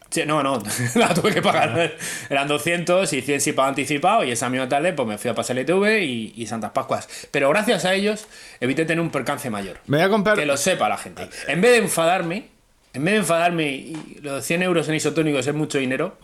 sí, 0.09 0.23
no, 0.25 0.41
no, 0.43 0.61
la 0.95 1.13
tuve 1.13 1.33
que 1.33 1.41
pagar. 1.41 1.93
Eran 2.29 2.47
200 2.47 3.13
y 3.13 3.21
100 3.21 3.39
si 3.41 3.53
pago 3.53 3.69
anticipado 3.69 4.23
y 4.23 4.31
esa 4.31 4.49
misma 4.49 4.67
tarde 4.67 4.91
pues 4.93 5.07
me 5.07 5.17
fui 5.17 5.29
a 5.29 5.35
pasar 5.35 5.57
el 5.57 5.63
ITV 5.63 5.99
y, 6.03 6.33
y 6.35 6.47
Santas 6.47 6.71
Pascuas. 6.71 7.07
Pero 7.31 7.47
gracias 7.49 7.85
a 7.85 7.93
ellos 7.93 8.25
evité 8.59 8.85
tener 8.85 9.01
un 9.01 9.11
percance 9.11 9.49
mayor. 9.49 9.77
Me 9.87 9.97
voy 9.97 10.05
a 10.07 10.09
comprar 10.09 10.35
Que 10.35 10.45
lo 10.45 10.57
sepa 10.57 10.89
la 10.89 10.97
gente. 10.97 11.29
En 11.47 11.61
vez 11.61 11.71
de 11.71 11.77
enfadarme, 11.77 12.49
en 12.93 13.03
vez 13.03 13.13
de 13.13 13.19
enfadarme 13.19 13.71
y 13.71 14.19
los 14.21 14.43
100 14.43 14.63
euros 14.63 14.87
en 14.89 14.95
isotónicos 14.95 15.47
es 15.47 15.53
mucho 15.53 15.77
dinero, 15.77 16.17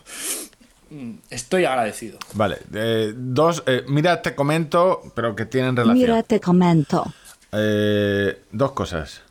mm, 0.90 1.12
estoy 1.30 1.64
agradecido. 1.64 2.18
Vale, 2.34 2.58
eh, 2.74 3.12
dos, 3.16 3.62
eh, 3.66 3.84
mira, 3.88 4.22
te 4.22 4.34
comento, 4.34 5.02
pero 5.14 5.34
que 5.34 5.46
tienen 5.46 5.76
relación. 5.76 5.98
Mira, 5.98 6.22
te 6.22 6.40
comento. 6.40 7.12
Eh, 7.52 8.42
dos 8.52 8.72
cosas. 8.72 9.22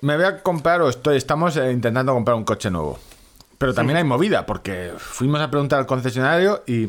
Me 0.00 0.16
voy 0.16 0.24
a 0.24 0.42
comprar, 0.42 0.82
o 0.82 0.88
estoy, 0.88 1.16
estamos 1.16 1.56
intentando 1.56 2.12
comprar 2.14 2.36
un 2.36 2.44
coche 2.44 2.70
nuevo. 2.70 2.98
Pero 3.58 3.74
también 3.74 3.98
hay 3.98 4.04
movida, 4.04 4.44
porque 4.44 4.92
fuimos 4.98 5.40
a 5.40 5.48
preguntar 5.48 5.78
al 5.78 5.86
concesionario 5.86 6.64
y, 6.66 6.88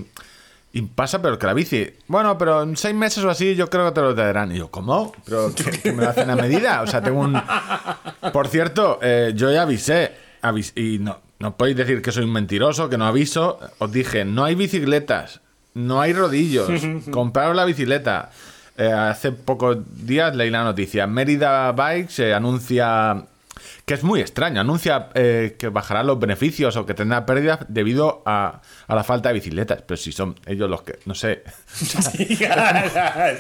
y 0.76 0.82
pasa 0.82 1.22
peor 1.22 1.38
que 1.38 1.46
la 1.46 1.54
bici. 1.54 1.88
Bueno, 2.08 2.38
pero 2.38 2.64
en 2.64 2.76
seis 2.76 2.96
meses 2.96 3.24
o 3.24 3.30
así 3.30 3.56
yo 3.56 3.70
creo 3.70 3.86
que 3.86 3.92
te 3.92 4.02
lo 4.02 4.14
traerán. 4.16 4.52
Y 4.52 4.58
yo, 4.58 4.70
¿cómo? 4.72 5.14
¿Pero 5.24 5.54
que, 5.54 5.64
que 5.70 5.92
me 5.94 6.04
lo 6.04 6.10
hacen 6.10 6.30
a 6.30 6.36
medida? 6.36 6.82
O 6.82 6.88
sea, 6.88 7.02
tengo 7.02 7.20
un... 7.22 7.40
Por 8.34 8.48
cierto, 8.48 8.98
eh, 9.02 9.34
yo 9.36 9.52
ya 9.52 9.62
avisé, 9.62 10.12
avis- 10.42 10.74
y 10.76 10.98
no, 11.00 11.20
no 11.40 11.56
podéis 11.56 11.78
decir 11.78 12.02
que 12.02 12.12
soy 12.12 12.24
un 12.26 12.34
mentiroso, 12.34 12.90
que 12.90 12.98
no 12.98 13.06
aviso. 13.06 13.60
Os 13.78 13.92
dije, 13.92 14.26
no 14.26 14.44
hay 14.46 14.56
bicicletas, 14.56 15.42
no 15.76 16.02
hay 16.02 16.14
rodillos, 16.14 16.70
compraros 17.12 17.56
la 17.56 17.66
bicicleta. 17.66 18.32
Eh, 18.76 18.92
hace 18.92 19.32
pocos 19.32 19.78
días 20.08 20.36
leí 20.36 20.50
la 20.50 20.64
noticia. 20.64 21.06
Mérida 21.06 21.72
Bikes 21.74 22.18
eh, 22.24 22.34
anuncia 22.34 23.26
que 23.86 23.94
es 23.94 24.04
muy 24.04 24.22
extraño. 24.22 24.62
Anuncia 24.62 25.10
eh, 25.14 25.56
que 25.60 25.70
bajarán 25.70 26.08
los 26.08 26.20
beneficios 26.20 26.76
o 26.78 26.86
que 26.86 26.94
tendrá 26.94 27.26
pérdidas 27.26 27.60
debido 27.68 28.22
a, 28.26 28.62
a 28.88 28.96
la 28.96 29.04
falta 29.04 29.30
de 29.30 29.34
bicicletas. 29.36 29.82
Pero 29.86 29.98
si 29.98 30.12
son 30.12 30.36
ellos 30.46 30.70
los 30.70 30.82
que. 30.84 31.00
No 31.06 31.16
sé. 31.16 31.44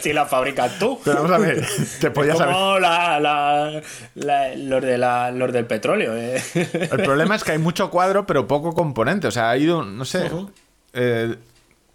si 0.01 0.13
la 0.13 0.25
fabricas 0.25 0.77
tú. 0.79 0.99
Pero 1.03 1.23
vamos 1.23 1.31
a 1.31 1.37
ver. 1.37 1.65
Te 1.99 2.11
podías 2.11 2.37
Como 2.37 2.79
la, 2.79 3.19
la- 3.19 3.81
la- 4.15 4.55
los, 4.55 4.81
de 4.81 4.97
la- 4.97 5.31
los 5.31 5.51
del 5.51 5.65
petróleo. 5.65 6.15
eh. 6.15 6.41
El 6.91 7.03
problema 7.03 7.35
es 7.35 7.43
que 7.43 7.51
hay 7.53 7.57
mucho 7.57 7.89
cuadro, 7.89 8.25
pero 8.25 8.47
poco 8.47 8.73
componente. 8.73 9.27
O 9.27 9.31
sea, 9.31 9.49
ha 9.49 9.57
ido, 9.57 9.83
no 9.83 10.05
sé. 10.05 10.29
eh, 10.93 11.35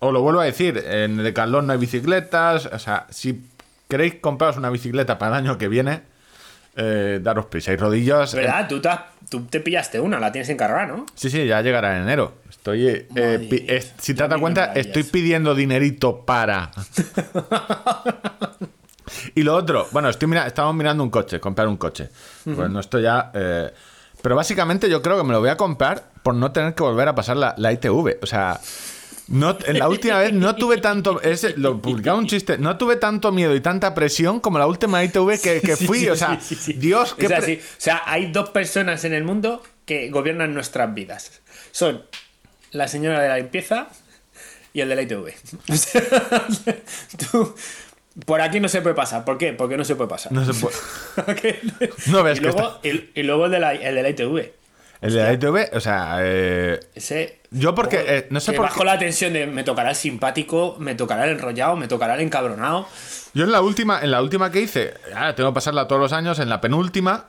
os 0.01 0.13
lo 0.13 0.21
vuelvo 0.23 0.41
a 0.41 0.45
decir, 0.45 0.83
en 0.87 1.17
Decathlon 1.19 1.67
no 1.67 1.73
hay 1.73 1.79
bicicletas. 1.79 2.67
O 2.67 2.79
sea, 2.79 3.07
si 3.11 3.43
queréis 3.89 4.17
compraros 4.17 4.57
una 4.57 4.71
bicicleta 4.71 5.19
para 5.19 5.39
el 5.39 5.45
año 5.47 5.59
que 5.59 5.69
viene, 5.69 6.03
eh, 6.79 7.19
daros 7.23 7.47
prisa. 7.47 7.73
Hay 7.73 7.77
rodillos. 7.77 8.33
eh, 8.35 8.39
¿Verdad? 8.39 8.67
¿Tú 8.69 8.81
te, 8.81 8.89
has, 8.89 9.01
tú 9.29 9.45
te 9.47 9.61
pillaste 9.61 9.99
una, 10.01 10.19
la 10.21 10.31
tienes 10.33 10.49
encargada, 10.49 10.87
¿no? 10.87 11.05
Sí, 11.15 11.29
sí, 11.29 11.45
ya 11.47 11.61
llegará 11.61 11.97
en 11.97 12.05
enero. 12.05 12.35
Estoy. 12.49 12.87
eh, 12.89 13.47
pi- 13.51 13.67
es- 13.69 13.93
si 13.99 14.15
te 14.15 14.27
das 14.27 14.41
cuenta, 14.41 14.73
estoy 14.75 15.03
pidiendo 15.03 15.55
dinerito 15.55 16.25
para. 16.25 16.71
y 19.35 19.43
lo 19.43 19.55
otro, 19.55 19.87
bueno, 19.93 20.09
estoy 20.09 20.29
mira, 20.29 20.47
estamos 20.47 20.75
mirando 20.75 21.03
un 21.03 21.11
coche, 21.11 21.41
comprar 21.41 21.69
un 21.69 21.77
coche. 21.77 22.09
Pues 22.45 22.71
no 22.71 22.81
estoy 22.81 23.03
ya. 23.03 23.31
eh, 23.35 23.73
pero 24.23 24.37
básicamente 24.37 24.89
yo 24.91 25.01
creo 25.03 25.17
que 25.17 25.25
me 25.25 25.33
lo 25.33 25.41
voy 25.41 25.51
a 25.51 25.57
comprar 25.57 26.11
por 26.23 26.35
no 26.35 26.53
tener 26.53 26.75
que 26.75 26.83
volver 26.83 27.09
a 27.09 27.15
pasar 27.15 27.37
la, 27.37 27.55
la 27.59 27.73
ITV. 27.73 28.19
O 28.23 28.27
sea. 28.27 28.59
No, 29.29 29.57
en 29.67 29.79
la 29.79 29.89
última 29.89 30.19
vez 30.19 30.33
no 30.33 30.55
tuve 30.57 30.79
tanto. 30.79 31.21
Es, 31.21 31.57
lo 31.59 31.81
publicaba 31.81 32.19
un 32.19 32.27
chiste. 32.27 32.57
No 32.59 32.79
tuve 32.79 32.97
tanto 32.97 33.31
miedo 33.31 33.55
y 33.55 33.61
tanta 33.61 33.95
presión 33.95 34.41
como 34.41 34.59
la 34.59 34.67
última 34.67 35.05
ITV 35.05 35.41
que, 35.41 35.61
que 35.61 35.77
fui. 35.77 35.99
sí, 36.01 36.09
o 36.09 36.17
sea, 36.17 36.41
sí. 36.41 36.73
Dios, 36.75 37.15
qué. 37.15 37.27
Pre- 37.27 37.37
así. 37.37 37.61
O 37.63 37.75
sea, 37.81 38.03
hay 38.07 38.33
dos 38.33 38.51
personas 38.51 39.05
en 39.05 39.13
el 39.13 39.25
mundo 39.25 39.63
que 39.85 40.09
gobiernan 40.11 40.55
nuestras 40.55 40.95
vidas. 40.95 41.41
Son 41.73 42.03
la 42.71 42.89
señora 42.89 43.21
de 43.21 43.29
la 43.29 43.37
limpieza 43.37 43.89
y 44.73 44.81
el 44.81 44.89
de 44.89 44.97
la 44.97 45.03
ITV. 45.03 45.33
O 45.71 45.77
sea, 45.77 46.03
tú- 47.31 47.55
por 48.27 48.41
aquí 48.41 48.59
no 48.61 48.69
se 48.69 48.81
puede 48.83 48.95
pasar. 48.97 49.25
¿Por 49.25 49.39
qué? 49.39 49.53
Porque 49.53 49.77
no 49.77 49.85
se 49.85 49.95
puede 49.95 50.09
pasar. 50.11 50.33
No 50.33 50.45
se 50.51 50.55
puede. 50.55 50.77
No 52.07 52.23
ves 52.23 52.39
y 52.39 52.41
que 52.41 52.47
luego, 52.49 52.81
y, 52.83 53.11
y 53.15 53.23
luego 53.23 53.45
el 53.47 53.51
de 53.53 53.61
la, 53.61 53.75
el 53.75 53.95
de 53.95 54.03
la 54.03 54.09
ITV. 54.09 54.53
El 55.03 55.13
de 55.15 55.23
la 55.23 55.33
ITV, 55.35 55.77
o 55.77 55.81
sea. 55.81 56.17
eh, 56.23 56.81
Ese. 56.95 57.38
Yo 57.51 57.75
porque, 57.75 58.05
eh, 58.07 58.27
no 58.31 58.41
sé 58.41 58.53
por 58.53 58.67
bajo 58.67 58.81
qué- 58.81 58.85
la 58.87 58.99
tensión 58.99 59.33
de 59.33 59.47
me 59.47 59.65
tocará 59.65 59.91
el 59.91 59.97
simpático, 59.97 60.77
me 60.79 60.95
tocará 60.95 61.25
el 61.25 61.31
enrollado, 61.31 61.77
me 61.77 61.89
tocará 61.89 62.15
el 62.15 62.21
encabronado. 62.21 62.87
Yo 63.35 63.45
en 63.45 63.53
la 63.53 63.61
última, 63.63 64.01
en 64.03 64.11
la 64.11 64.21
última 64.23 64.51
que 64.51 64.61
hice, 64.61 64.95
ahora 65.15 65.35
tengo 65.35 65.51
que 65.51 65.55
pasarla 65.55 65.87
todos 65.89 66.01
los 66.03 66.13
años, 66.13 66.39
en 66.41 66.49
la 66.51 66.61
penúltima, 66.61 67.27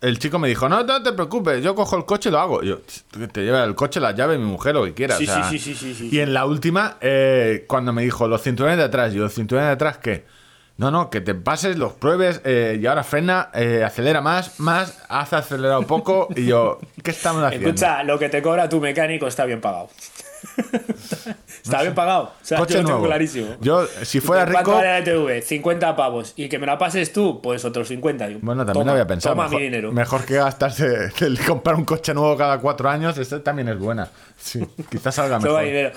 el 0.00 0.18
chico 0.18 0.38
me 0.38 0.48
dijo, 0.48 0.68
no, 0.68 0.84
no 0.84 1.02
te 1.02 1.12
preocupes, 1.12 1.62
yo 1.62 1.74
cojo 1.74 1.96
el 1.96 2.04
coche 2.06 2.28
y 2.28 2.32
lo 2.32 2.38
hago. 2.38 2.62
Yo, 2.62 2.78
"Que 3.12 3.26
te 3.28 3.42
lleva 3.44 3.64
el 3.64 3.74
coche, 3.74 3.98
la 4.00 4.12
llave, 4.12 4.38
mi 4.38 4.44
mujer, 4.44 4.74
lo 4.74 4.84
que 4.84 4.94
quiera. 4.94 5.16
Sí, 5.16 5.24
o 5.24 5.26
sea. 5.26 5.50
sí, 5.50 5.58
sí, 5.58 5.74
sí, 5.74 5.94
sí. 5.94 6.08
Y 6.12 6.20
en 6.20 6.32
la 6.32 6.46
última, 6.46 6.96
eh, 7.00 7.64
cuando 7.68 7.92
me 7.92 8.02
dijo, 8.02 8.28
los 8.28 8.40
cinturones 8.42 8.78
de 8.78 8.84
atrás, 8.84 9.12
yo, 9.12 9.22
¿los 9.22 9.34
cinturones 9.34 9.68
de 9.68 9.72
atrás 9.74 9.98
qué? 9.98 10.24
No, 10.78 10.90
no, 10.92 11.10
que 11.10 11.20
te 11.20 11.34
pases, 11.34 11.76
los 11.76 11.92
pruebes 11.94 12.40
eh, 12.44 12.78
y 12.80 12.86
ahora 12.86 13.02
frena, 13.02 13.50
eh, 13.52 13.82
acelera 13.84 14.20
más, 14.20 14.60
más, 14.60 15.02
haz 15.08 15.32
acelerado 15.32 15.82
poco. 15.82 16.28
Y 16.36 16.46
yo, 16.46 16.78
¿qué 17.02 17.10
estamos 17.10 17.42
haciendo? 17.42 17.68
Escucha, 17.68 18.04
lo 18.04 18.16
que 18.18 18.28
te 18.28 18.40
cobra 18.40 18.68
tu 18.68 18.80
mecánico 18.80 19.26
está 19.26 19.44
bien 19.44 19.60
pagado. 19.60 19.90
está 21.64 21.82
bien 21.82 21.94
pagado. 21.94 22.24
O 22.24 22.32
sea, 22.44 22.58
coche 22.58 22.74
yo 22.74 22.78
tengo 22.78 22.90
nuevo. 22.90 23.06
clarísimo. 23.06 23.56
Yo, 23.60 23.86
si 24.02 24.20
fuera 24.20 24.44
¿Cuánto 24.44 24.70
rico. 24.70 24.72
vale 24.76 24.98
la 25.00 25.04
TV? 25.04 25.42
50 25.42 25.96
pavos. 25.96 26.32
Y 26.36 26.48
que 26.48 26.58
me 26.60 26.66
la 26.66 26.78
pases 26.78 27.12
tú, 27.12 27.40
pues 27.42 27.64
otros 27.64 27.88
50. 27.88 28.28
Yo, 28.28 28.38
Bueno, 28.40 28.64
también 28.64 28.74
toma, 28.74 28.84
lo 28.86 28.92
había 28.92 29.06
pensado. 29.06 29.34
Toma 29.34 29.44
mejor, 29.44 29.58
mi 29.58 29.64
dinero. 29.64 29.92
mejor 29.92 30.24
que 30.24 30.34
gastarse 30.36 31.10
el 31.20 31.38
comprar 31.44 31.74
un 31.76 31.84
coche 31.84 32.14
nuevo 32.14 32.36
cada 32.36 32.58
cuatro 32.60 32.88
años, 32.88 33.18
esta 33.18 33.42
también 33.42 33.68
es 33.68 33.78
buena. 33.78 34.08
Sí, 34.36 34.64
quizás 34.90 35.14
salga 35.16 35.38
Toma 35.40 35.48
mejor. 35.48 35.64
dinero. 35.64 35.90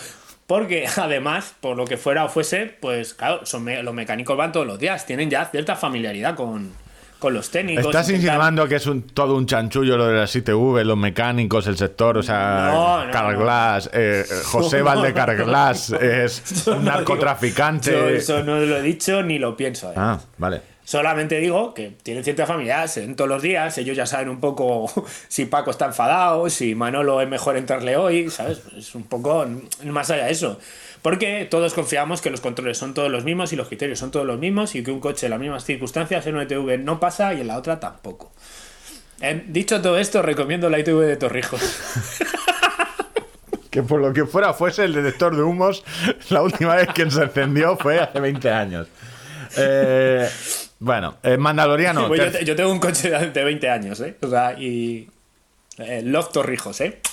Porque 0.51 0.85
además, 0.97 1.55
por 1.61 1.77
lo 1.77 1.85
que 1.85 1.95
fuera 1.95 2.25
o 2.25 2.29
fuese, 2.29 2.75
pues 2.81 3.13
claro, 3.13 3.45
son 3.45 3.63
me- 3.63 3.81
los 3.81 3.93
mecánicos 3.93 4.35
van 4.35 4.51
todos 4.51 4.67
los 4.67 4.77
días, 4.77 5.05
tienen 5.05 5.29
ya 5.29 5.45
cierta 5.45 5.77
familiaridad 5.77 6.35
con, 6.35 6.73
con 7.19 7.33
los 7.33 7.49
técnicos. 7.51 7.85
Estás 7.85 8.09
insinuando 8.09 8.67
que 8.67 8.75
es 8.75 8.85
un, 8.85 9.03
todo 9.03 9.37
un 9.37 9.45
chanchullo 9.45 9.95
lo 9.95 10.07
de 10.07 10.15
las 10.19 10.35
ITV, 10.35 10.83
los 10.83 10.97
mecánicos, 10.97 11.67
el 11.67 11.77
sector, 11.77 12.17
o 12.17 12.21
sea, 12.23 12.69
No, 12.73 13.05
no, 13.05 13.11
Carglass, 13.13 13.89
eh, 13.93 14.25
José 14.43 14.79
No, 14.79 14.83
Valde 14.85 15.09
no. 15.09 15.15
Carglass 15.15 15.89
es 16.01 16.67
un 16.67 16.83
narcotraficante. 16.83 17.91
digo- 17.91 18.09
yo 18.09 18.15
eso 18.15 18.43
no 18.43 18.59
lo 18.59 18.75
he 18.75 18.81
dicho 18.81 19.23
ni 19.23 19.39
lo 19.39 19.55
pienso. 19.55 19.89
¿eh? 19.91 19.95
Ah, 19.95 20.19
vale. 20.37 20.61
Solamente 20.83 21.39
digo 21.39 21.73
que 21.73 21.93
tienen 22.03 22.23
cierta 22.23 22.45
familiaridad, 22.45 22.87
se 22.87 23.01
ven 23.01 23.15
todos 23.15 23.29
los 23.29 23.41
días, 23.41 23.77
ellos 23.77 23.95
ya 23.95 24.05
saben 24.05 24.29
un 24.29 24.39
poco 24.39 24.91
si 25.27 25.45
Paco 25.45 25.71
está 25.71 25.85
enfadado, 25.85 26.49
si 26.49 26.75
Manolo 26.75 27.21
es 27.21 27.29
mejor 27.29 27.57
entrarle 27.57 27.95
hoy, 27.97 28.29
¿sabes? 28.29 28.61
Es 28.77 28.95
un 28.95 29.03
poco 29.03 29.45
más 29.85 30.09
allá 30.09 30.25
de 30.25 30.31
eso. 30.31 30.59
Porque 31.01 31.47
todos 31.49 31.73
confiamos 31.73 32.21
que 32.21 32.29
los 32.29 32.41
controles 32.41 32.77
son 32.77 32.93
todos 32.93 33.09
los 33.09 33.23
mismos 33.23 33.51
y 33.53 33.55
los 33.55 33.67
criterios 33.67 33.97
son 33.99 34.11
todos 34.11 34.25
los 34.25 34.37
mismos 34.37 34.75
y 34.75 34.83
que 34.83 34.91
un 34.91 34.99
coche 34.99 35.25
en 35.25 35.31
las 35.31 35.39
mismas 35.39 35.63
circunstancias 35.65 36.27
en 36.27 36.35
una 36.35 36.43
ITV 36.43 36.77
no 36.79 36.99
pasa 36.99 37.33
y 37.33 37.41
en 37.41 37.47
la 37.47 37.57
otra 37.57 37.79
tampoco. 37.79 38.31
Eh, 39.19 39.43
dicho 39.47 39.81
todo 39.81 39.97
esto, 39.97 40.21
recomiendo 40.21 40.69
la 40.69 40.79
ITV 40.79 40.99
de 41.01 41.17
Torrijos. 41.17 41.61
Que 43.71 43.81
por 43.81 44.01
lo 44.01 44.11
que 44.11 44.25
fuera 44.25 44.53
fuese 44.53 44.83
el 44.83 44.91
detector 44.91 45.33
de 45.33 45.43
humos, 45.43 45.85
la 46.29 46.41
última 46.41 46.75
vez 46.75 46.89
que 46.89 47.09
se 47.09 47.23
encendió 47.23 47.77
fue 47.77 48.01
hace 48.01 48.19
20 48.19 48.51
años. 48.51 48.87
Eh, 49.55 50.29
bueno, 50.81 51.17
eh, 51.23 51.37
Mandaloriano. 51.37 52.07
Pues 52.09 52.19
yo, 52.19 52.25
ter- 52.31 52.39
te- 52.39 52.45
yo 52.45 52.55
tengo 52.57 52.71
un 52.71 52.79
coche 52.79 53.09
de 53.09 53.31
de 53.31 53.43
20 53.45 53.69
años, 53.69 53.99
¿eh? 54.01 54.17
O 54.21 54.27
sea, 54.29 54.53
y... 54.59 55.09
eh, 55.77 56.01
Love 56.03 56.31
Torrijos, 56.33 56.81
¿eh? 56.81 56.99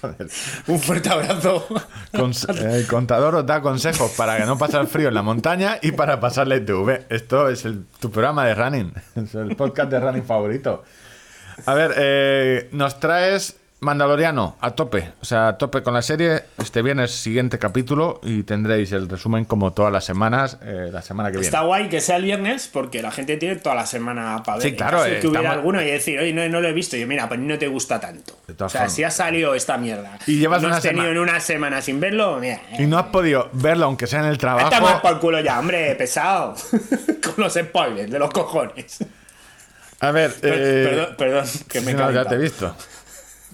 Joder. 0.00 0.28
Un 0.66 0.80
fuerte 0.80 1.08
abrazo. 1.08 1.66
Eh, 2.12 2.76
el 2.76 2.86
contador 2.86 3.36
os 3.36 3.46
da 3.46 3.62
consejos 3.62 4.10
para 4.12 4.36
que 4.36 4.44
no 4.44 4.58
pasar 4.58 4.86
frío 4.86 5.08
en 5.08 5.14
la 5.14 5.22
montaña 5.22 5.78
y 5.80 5.92
para 5.92 6.20
pasarle 6.20 6.60
TV. 6.60 7.06
Esto 7.08 7.48
es 7.48 7.64
el- 7.64 7.86
tu 8.00 8.10
programa 8.10 8.44
de 8.44 8.54
running. 8.54 8.92
Es 9.16 9.34
el 9.34 9.56
podcast 9.56 9.90
de 9.90 10.00
running 10.00 10.24
favorito. 10.24 10.84
A 11.66 11.72
ver, 11.74 11.94
eh, 11.96 12.68
nos 12.72 13.00
traes 13.00 13.56
Mandaloriano 13.84 14.56
a 14.60 14.70
tope. 14.72 15.12
O 15.20 15.24
sea, 15.24 15.48
a 15.48 15.58
tope 15.58 15.82
con 15.82 15.94
la 15.94 16.02
serie. 16.02 16.42
Este 16.58 16.82
viernes, 16.82 17.12
siguiente 17.12 17.58
capítulo. 17.58 18.20
Y 18.24 18.42
tendréis 18.42 18.90
el 18.92 19.08
resumen 19.08 19.44
como 19.44 19.72
todas 19.72 19.92
las 19.92 20.04
semanas. 20.04 20.58
eh, 20.62 20.88
la 20.92 21.02
semana 21.02 21.28
que 21.30 21.34
viene. 21.38 21.46
Está 21.46 21.60
guay 21.62 21.88
que 21.88 22.00
sea 22.00 22.16
el 22.16 22.24
viernes 22.24 22.68
porque 22.72 23.02
la 23.02 23.10
gente 23.12 23.36
tiene 23.36 23.56
toda 23.56 23.74
la 23.74 23.86
semana 23.86 24.42
para 24.44 24.58
ver. 24.58 24.70
Sí, 24.70 24.74
claro, 24.76 25.04
eh, 25.04 25.20
que 25.20 25.26
hubiera 25.28 25.40
estamos- 25.42 25.56
alguno 25.58 25.82
y 25.82 25.86
decir, 25.86 26.18
oye, 26.18 26.32
no, 26.32 26.48
no 26.48 26.60
lo 26.60 26.68
he 26.68 26.72
visto. 26.72 26.96
Y 26.96 27.00
yo, 27.00 27.06
mira, 27.06 27.28
pues 27.28 27.38
no 27.40 27.58
te 27.58 27.68
gusta 27.68 28.00
tanto. 28.00 28.32
O 28.48 28.54
sea, 28.68 28.68
formas. 28.68 28.92
si 28.94 29.04
ha 29.04 29.10
salido 29.10 29.54
esta 29.54 29.76
mierda 29.78 30.18
Y 30.26 30.38
llevas 30.38 30.62
no 30.62 30.68
una 30.68 30.76
has 30.78 30.82
tenido 30.82 31.06
en 31.10 31.18
una 31.18 31.40
semana 31.40 31.80
sin 31.82 32.00
verlo, 32.00 32.38
mira. 32.40 32.60
Y 32.78 32.86
no 32.86 32.98
has 32.98 33.06
podido 33.06 33.50
verlo, 33.52 33.86
aunque 33.86 34.06
sea 34.06 34.20
en 34.20 34.26
el 34.26 34.38
trabajo. 34.38 34.68
Está 34.68 34.80
más 34.80 35.00
por 35.00 35.20
culo 35.20 35.40
ya, 35.40 35.58
hombre, 35.60 35.94
pesado. 35.96 36.54
Con 37.22 37.34
los 37.38 37.52
spoilers 37.54 38.10
de 38.10 38.18
los 38.18 38.30
cojones. 38.30 38.98
A 40.00 40.10
ver, 40.10 40.34
eh, 40.42 40.86
perdón, 40.90 41.14
perdón, 41.16 41.44
que 41.68 41.80
me 41.80 41.92
he 41.92 41.94
no, 41.94 42.10
ya 42.10 42.24
te 42.26 42.34
he 42.34 42.38
visto. 42.38 42.74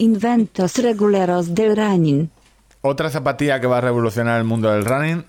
Inventos 0.00 0.78
reguleros 0.78 1.54
del 1.54 1.76
running. 1.76 2.30
Otra 2.80 3.10
zapatilla 3.10 3.60
que 3.60 3.66
va 3.66 3.76
a 3.76 3.80
revolucionar 3.82 4.38
el 4.38 4.44
mundo 4.44 4.72
del 4.72 4.86
running 4.86 5.26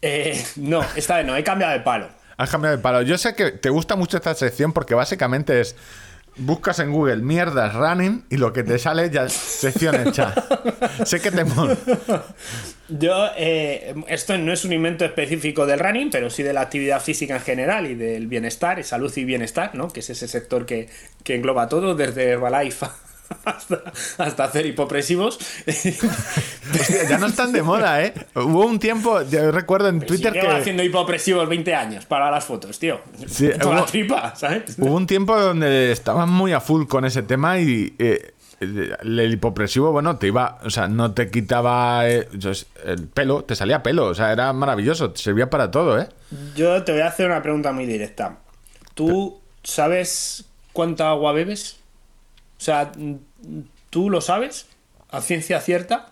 Eh, 0.00 0.42
no, 0.56 0.82
esta 0.96 1.18
vez 1.18 1.26
no, 1.26 1.36
he 1.36 1.44
cambiado 1.44 1.74
de 1.74 1.80
palo. 1.80 2.08
Has 2.38 2.48
cambiado 2.48 2.74
de 2.74 2.82
palo. 2.82 3.02
Yo 3.02 3.18
sé 3.18 3.34
que 3.34 3.50
te 3.50 3.68
gusta 3.68 3.96
mucho 3.96 4.16
esta 4.16 4.34
sección 4.34 4.72
porque 4.72 4.94
básicamente 4.94 5.60
es. 5.60 5.76
Buscas 6.36 6.78
en 6.78 6.90
Google 6.90 7.18
mierdas 7.18 7.74
running 7.74 8.24
y 8.30 8.38
lo 8.38 8.54
que 8.54 8.64
te 8.64 8.78
sale 8.78 9.10
ya 9.10 9.24
es 9.24 9.34
sección 9.34 9.94
hecha. 10.08 10.34
sé 11.04 11.20
que 11.20 11.30
te 11.30 11.44
mola. 11.44 11.76
Yo, 12.88 13.26
eh, 13.36 13.94
esto 14.08 14.38
no 14.38 14.54
es 14.54 14.64
un 14.64 14.72
invento 14.72 15.04
específico 15.04 15.66
del 15.66 15.80
running, 15.80 16.08
pero 16.10 16.30
sí 16.30 16.42
de 16.42 16.54
la 16.54 16.62
actividad 16.62 17.02
física 17.02 17.36
en 17.36 17.42
general 17.42 17.86
y 17.86 17.94
del 17.94 18.26
bienestar, 18.26 18.78
y 18.78 18.84
salud 18.84 19.12
y 19.14 19.24
bienestar, 19.24 19.74
¿no? 19.74 19.88
Que 19.88 20.00
es 20.00 20.08
ese 20.08 20.26
sector 20.26 20.64
que, 20.64 20.88
que 21.22 21.34
engloba 21.34 21.68
todo, 21.68 21.94
desde 21.94 22.30
Herbalife 22.30 22.86
hasta, 23.44 23.82
hasta 24.18 24.44
hacer 24.44 24.66
hipopresivos. 24.66 25.38
Hostia, 25.66 27.08
ya 27.08 27.18
no 27.18 27.26
están 27.26 27.52
de 27.52 27.62
moda, 27.62 28.02
¿eh? 28.02 28.14
Hubo 28.34 28.66
un 28.66 28.78
tiempo, 28.78 29.22
yo 29.22 29.50
recuerdo 29.50 29.88
en 29.88 30.00
Twitter 30.00 30.32
Llevo 30.32 30.48
que. 30.48 30.56
haciendo 30.56 30.82
hipopresivos 30.82 31.48
20 31.48 31.74
años 31.74 32.06
para 32.06 32.30
las 32.30 32.44
fotos, 32.44 32.78
tío. 32.78 33.00
Sí, 33.26 33.50
Toda 33.60 33.76
la 33.76 33.86
tripa, 33.86 34.34
¿sabes? 34.36 34.76
Hubo 34.78 34.94
un 34.94 35.06
tiempo 35.06 35.38
donde 35.38 35.92
estaban 35.92 36.28
muy 36.30 36.52
a 36.52 36.60
full 36.60 36.86
con 36.86 37.04
ese 37.04 37.22
tema 37.22 37.58
y. 37.58 37.94
eh, 37.98 38.30
el 38.60 38.96
el 39.02 39.32
hipopresivo, 39.32 39.92
bueno, 39.92 40.16
te 40.16 40.28
iba, 40.28 40.58
o 40.64 40.70
sea, 40.70 40.88
no 40.88 41.12
te 41.12 41.30
quitaba 41.30 42.08
eh, 42.08 42.28
el 42.84 43.08
pelo, 43.08 43.44
te 43.44 43.54
salía 43.56 43.82
pelo, 43.82 44.06
o 44.06 44.14
sea, 44.14 44.32
era 44.32 44.52
maravilloso, 44.52 45.10
te 45.10 45.20
servía 45.20 45.50
para 45.50 45.70
todo, 45.70 45.98
¿eh? 45.98 46.08
Yo 46.56 46.82
te 46.84 46.92
voy 46.92 47.00
a 47.02 47.08
hacer 47.08 47.26
una 47.26 47.42
pregunta 47.42 47.72
muy 47.72 47.84
directa. 47.86 48.38
¿Tú 48.94 49.40
sabes 49.62 50.44
cuánta 50.72 51.10
agua 51.10 51.32
bebes? 51.32 51.78
O 52.58 52.60
sea, 52.64 52.92
¿tú 53.90 54.10
lo 54.10 54.20
sabes? 54.20 54.66
¿A 55.10 55.20
ciencia 55.20 55.60
cierta? 55.60 56.10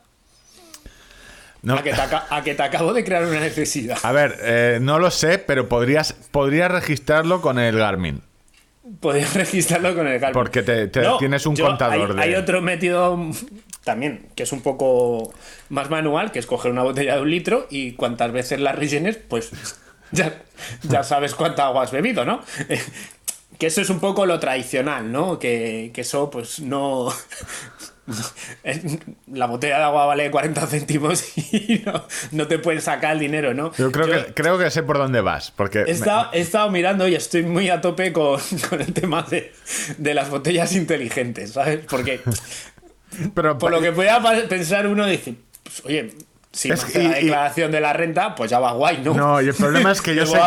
No, 1.62 1.74
A, 1.74 1.82
que 1.82 1.92
te 1.92 2.00
aca- 2.00 2.26
a 2.28 2.42
que 2.42 2.54
te 2.54 2.62
acabo 2.62 2.92
de 2.92 3.04
crear 3.04 3.24
una 3.24 3.38
necesidad. 3.40 3.96
a 4.02 4.10
ver, 4.12 4.36
eh, 4.42 4.78
no 4.80 4.98
lo 4.98 5.10
sé, 5.12 5.38
pero 5.38 5.68
podrías, 5.68 6.12
podrías 6.12 6.70
registrarlo 6.70 7.40
con 7.40 7.58
el 7.60 7.76
Garmin. 7.78 8.20
Podrías 9.00 9.32
registrarlo 9.34 9.94
con 9.94 10.08
el 10.08 10.18
Garmin. 10.18 10.34
Porque 10.34 10.62
te- 10.64 10.88
te- 10.88 11.06
tienes 11.20 11.46
un 11.46 11.54
yo- 11.54 11.66
contador 11.66 12.10
hay, 12.10 12.16
de- 12.16 12.22
hay 12.22 12.34
otro 12.34 12.60
método 12.62 13.30
también, 13.84 14.26
que 14.34 14.42
es 14.42 14.50
un 14.52 14.60
poco 14.60 15.32
más 15.68 15.88
manual, 15.88 16.32
que 16.32 16.40
es 16.40 16.46
coger 16.46 16.72
una 16.72 16.82
botella 16.82 17.14
de 17.16 17.22
un 17.22 17.30
litro 17.30 17.68
y 17.70 17.92
cuantas 17.92 18.32
veces 18.32 18.58
la 18.60 18.72
rellenes, 18.72 19.16
pues 19.16 19.50
ya, 20.10 20.42
ya 20.82 21.04
sabes 21.04 21.34
cuánta 21.36 21.66
agua 21.66 21.84
has 21.84 21.92
bebido, 21.92 22.24
¿no? 22.24 22.40
Que 23.58 23.66
eso 23.66 23.80
es 23.80 23.90
un 23.90 24.00
poco 24.00 24.26
lo 24.26 24.38
tradicional, 24.40 25.10
¿no? 25.10 25.38
Que, 25.38 25.90
que 25.94 26.02
eso, 26.02 26.30
pues 26.30 26.60
no. 26.60 27.12
la 29.32 29.46
botella 29.46 29.78
de 29.78 29.84
agua 29.84 30.06
vale 30.06 30.30
40 30.30 30.66
céntimos 30.66 31.36
y 31.52 31.82
no, 31.86 32.04
no 32.32 32.48
te 32.48 32.58
pueden 32.58 32.80
sacar 32.80 33.12
el 33.12 33.20
dinero, 33.20 33.54
¿no? 33.54 33.72
Yo 33.76 33.92
creo, 33.92 34.06
que, 34.06 34.34
creo 34.34 34.58
que 34.58 34.70
sé 34.70 34.82
por 34.82 34.98
dónde 34.98 35.20
vas. 35.20 35.50
Porque 35.50 35.80
He 35.80 35.90
estado, 35.90 36.30
he 36.32 36.40
estado 36.40 36.70
mirando 36.70 37.06
y 37.06 37.14
estoy 37.14 37.44
muy 37.44 37.70
a 37.70 37.80
tope 37.80 38.12
con, 38.12 38.40
con 38.70 38.80
el 38.80 38.92
tema 38.92 39.22
de, 39.22 39.52
de 39.98 40.14
las 40.14 40.30
botellas 40.30 40.74
inteligentes, 40.74 41.52
¿sabes? 41.52 41.80
Porque 41.88 42.20
pero 43.34 43.58
por 43.58 43.70
lo 43.70 43.80
que 43.80 43.92
pueda 43.92 44.20
pensar 44.48 44.86
uno 44.86 45.06
dice, 45.06 45.34
pues, 45.62 45.84
oye, 45.84 46.12
si 46.52 46.70
Es 46.70 46.84
que- 46.84 46.98
la 47.02 47.20
y- 47.20 47.24
declaración 47.24 47.72
de 47.72 47.80
la 47.80 47.92
renta, 47.92 48.34
pues 48.34 48.50
ya 48.50 48.58
va 48.58 48.72
guay, 48.72 48.98
¿no? 49.02 49.14
No, 49.14 49.40
y 49.42 49.48
el 49.48 49.54
problema 49.54 49.90
es 49.92 50.00
que 50.02 50.14
yo 50.16 50.26
sé 50.26 50.38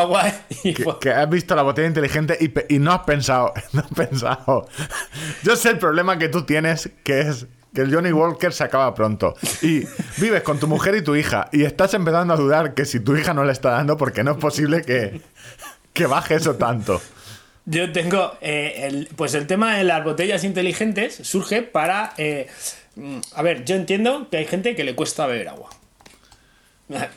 y 0.63 0.73
que, 0.73 0.85
que 1.01 1.11
has 1.11 1.29
visto 1.29 1.55
la 1.55 1.63
botella 1.63 1.87
inteligente 1.87 2.37
y, 2.69 2.79
no 2.79 2.91
has 2.93 3.01
pensado, 3.01 3.53
no 3.73 3.81
has 3.81 3.91
pensado. 3.91 4.67
Yo 5.43 5.55
sé 5.55 5.69
el 5.71 5.79
problema 5.79 6.17
que 6.19 6.29
tú 6.29 6.43
tienes, 6.43 6.89
que 7.03 7.21
es 7.21 7.47
que 7.73 7.81
el 7.81 7.93
Johnny 7.93 8.13
Walker 8.13 8.53
se 8.53 8.63
acaba 8.63 8.93
pronto. 8.95 9.35
Y 9.61 9.83
vives 10.17 10.43
con 10.43 10.59
tu 10.59 10.67
mujer 10.67 10.95
y 10.95 11.01
tu 11.03 11.13
hija 11.15 11.49
y 11.51 11.63
estás 11.65 11.93
empezando 11.93 12.33
a 12.33 12.37
dudar 12.37 12.73
que 12.73 12.85
si 12.85 13.01
tu 13.01 13.17
hija 13.17 13.33
no 13.33 13.43
le 13.43 13.51
está 13.51 13.71
dando, 13.71 13.97
porque 13.97 14.23
no 14.23 14.31
es 14.31 14.37
posible 14.37 14.81
que, 14.83 15.19
que 15.91 16.05
baje 16.05 16.35
eso 16.35 16.55
tanto. 16.55 17.01
Yo 17.65 17.91
tengo, 17.91 18.37
eh, 18.41 18.81
el, 18.87 19.09
pues 19.15 19.33
el 19.33 19.45
tema 19.47 19.75
de 19.75 19.83
las 19.83 20.03
botellas 20.05 20.43
inteligentes 20.43 21.15
surge 21.23 21.63
para, 21.63 22.13
eh, 22.17 22.47
mm, 22.95 23.17
a 23.33 23.41
ver, 23.41 23.65
yo 23.65 23.75
entiendo 23.75 24.29
que 24.29 24.37
hay 24.37 24.45
gente 24.45 24.75
que 24.75 24.83
le 24.85 24.95
cuesta 24.95 25.25
beber 25.25 25.49
agua. 25.49 25.69
A, 26.93 27.09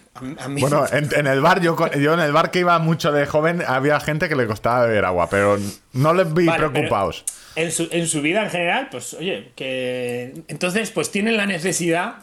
a 0.44 0.48
mí, 0.48 0.60
Bueno, 0.60 0.86
en, 0.90 1.08
en 1.14 1.26
el 1.26 1.40
bar, 1.40 1.60
yo, 1.60 1.76
yo 1.98 2.14
en 2.14 2.20
el 2.20 2.32
bar 2.32 2.50
que 2.50 2.60
iba 2.60 2.78
mucho 2.78 3.12
de 3.12 3.26
joven, 3.26 3.62
había 3.66 4.00
gente 4.00 4.28
que 4.28 4.34
le 4.36 4.46
costaba 4.46 4.86
beber 4.86 5.04
agua, 5.04 5.28
pero 5.28 5.58
no 5.92 6.14
les 6.14 6.32
vi 6.32 6.46
Vale, 6.46 6.68
preocupados. 6.68 7.24
En 7.54 7.70
su, 7.70 7.88
en 7.90 8.06
su 8.06 8.22
vida 8.22 8.44
en 8.44 8.50
general, 8.50 8.88
pues 8.90 9.14
oye, 9.14 9.52
que 9.56 10.42
entonces 10.48 10.90
pues 10.90 11.10
tienen 11.10 11.36
la 11.36 11.44
necesidad, 11.44 12.14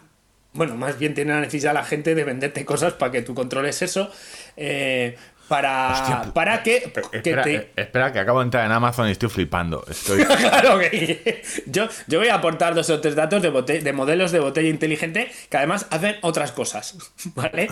bueno, 0.54 0.76
más 0.76 0.98
bien 0.98 1.14
tienen 1.14 1.36
la 1.36 1.42
necesidad 1.42 1.74
la 1.74 1.84
gente 1.84 2.16
de 2.16 2.24
venderte 2.24 2.66
cosas 2.66 2.94
para 2.94 3.12
que 3.12 3.22
tú 3.22 3.36
controles 3.36 3.82
eso, 3.82 4.10
eh, 4.58 5.18
para, 5.48 5.92
Hostia, 5.92 6.34
para 6.34 6.64
que, 6.64 6.92
que 7.12 7.18
Espera, 7.18 7.44
te... 7.44 7.56
eh, 7.56 7.70
espera, 7.76 8.12
que 8.12 8.20
acabo 8.20 8.40
de 8.40 8.46
entrar 8.46 8.66
en 8.66 8.72
Amazon 8.72 9.08
y 9.08 9.12
estoy 9.12 9.30
flipando. 9.30 9.86
Estoy... 9.90 10.24
Claro 10.26 10.80
que 10.80 11.44
yo, 11.68 11.88
yo 12.08 12.20
voy 12.20 12.30
a 12.30 12.36
aportar 12.36 12.74
dos 12.76 12.90
o 12.90 13.00
tres 13.00 13.16
datos 13.16 13.42
de, 13.42 13.52
bote- 13.52 13.82
de 13.82 13.94
modelos 13.94 14.32
de 14.32 14.40
botella 14.40 14.70
inteligente 14.70 15.32
que 15.50 15.58
además 15.58 15.86
hacen 15.92 16.16
otras 16.22 16.52
cosas, 16.52 16.96
¿vale? 17.36 17.68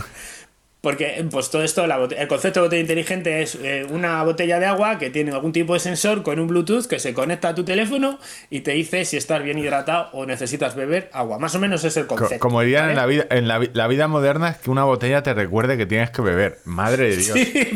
Porque 0.83 1.25
pues 1.31 1.49
todo 1.49 1.63
esto, 1.63 1.87
la 1.87 1.95
el 1.95 2.27
concepto 2.27 2.59
de 2.59 2.65
botella 2.65 2.81
inteligente 2.81 3.41
es 3.41 3.55
eh, 3.55 3.85
una 3.89 4.21
botella 4.23 4.59
de 4.59 4.65
agua 4.65 4.99
que 4.99 5.09
tiene 5.09 5.31
algún 5.31 5.53
tipo 5.53 5.73
de 5.75 5.79
sensor 5.79 6.23
con 6.23 6.41
un 6.41 6.47
Bluetooth 6.47 6.87
que 6.87 6.99
se 6.99 7.13
conecta 7.13 7.47
a 7.47 7.55
tu 7.55 7.63
teléfono 7.63 8.19
y 8.49 8.59
te 8.59 8.71
dice 8.71 9.05
si 9.05 9.15
estás 9.15 9.41
bien 9.43 9.57
hidratado 9.57 10.09
o 10.11 10.25
necesitas 10.25 10.75
beber 10.75 11.09
agua. 11.13 11.39
Más 11.39 11.55
o 11.55 11.59
menos 11.59 11.85
es 11.85 11.95
el 11.95 12.05
Co- 12.05 12.17
concepto. 12.17 12.41
Como 12.41 12.59
dirían 12.59 12.89
en 12.89 12.97
la 12.97 13.05
vida, 13.05 13.25
en 13.29 13.47
la, 13.47 13.59
vi- 13.59 13.69
la 13.73 13.87
vida 13.87 14.09
moderna 14.09 14.49
es 14.49 14.57
que 14.57 14.71
una 14.71 14.83
botella 14.83 15.23
te 15.23 15.33
recuerde 15.33 15.77
que 15.77 15.85
tienes 15.85 16.09
que 16.09 16.21
beber. 16.21 16.59
Madre 16.65 17.11
de 17.11 17.15
Dios. 17.23 17.39
Sí, 17.39 17.69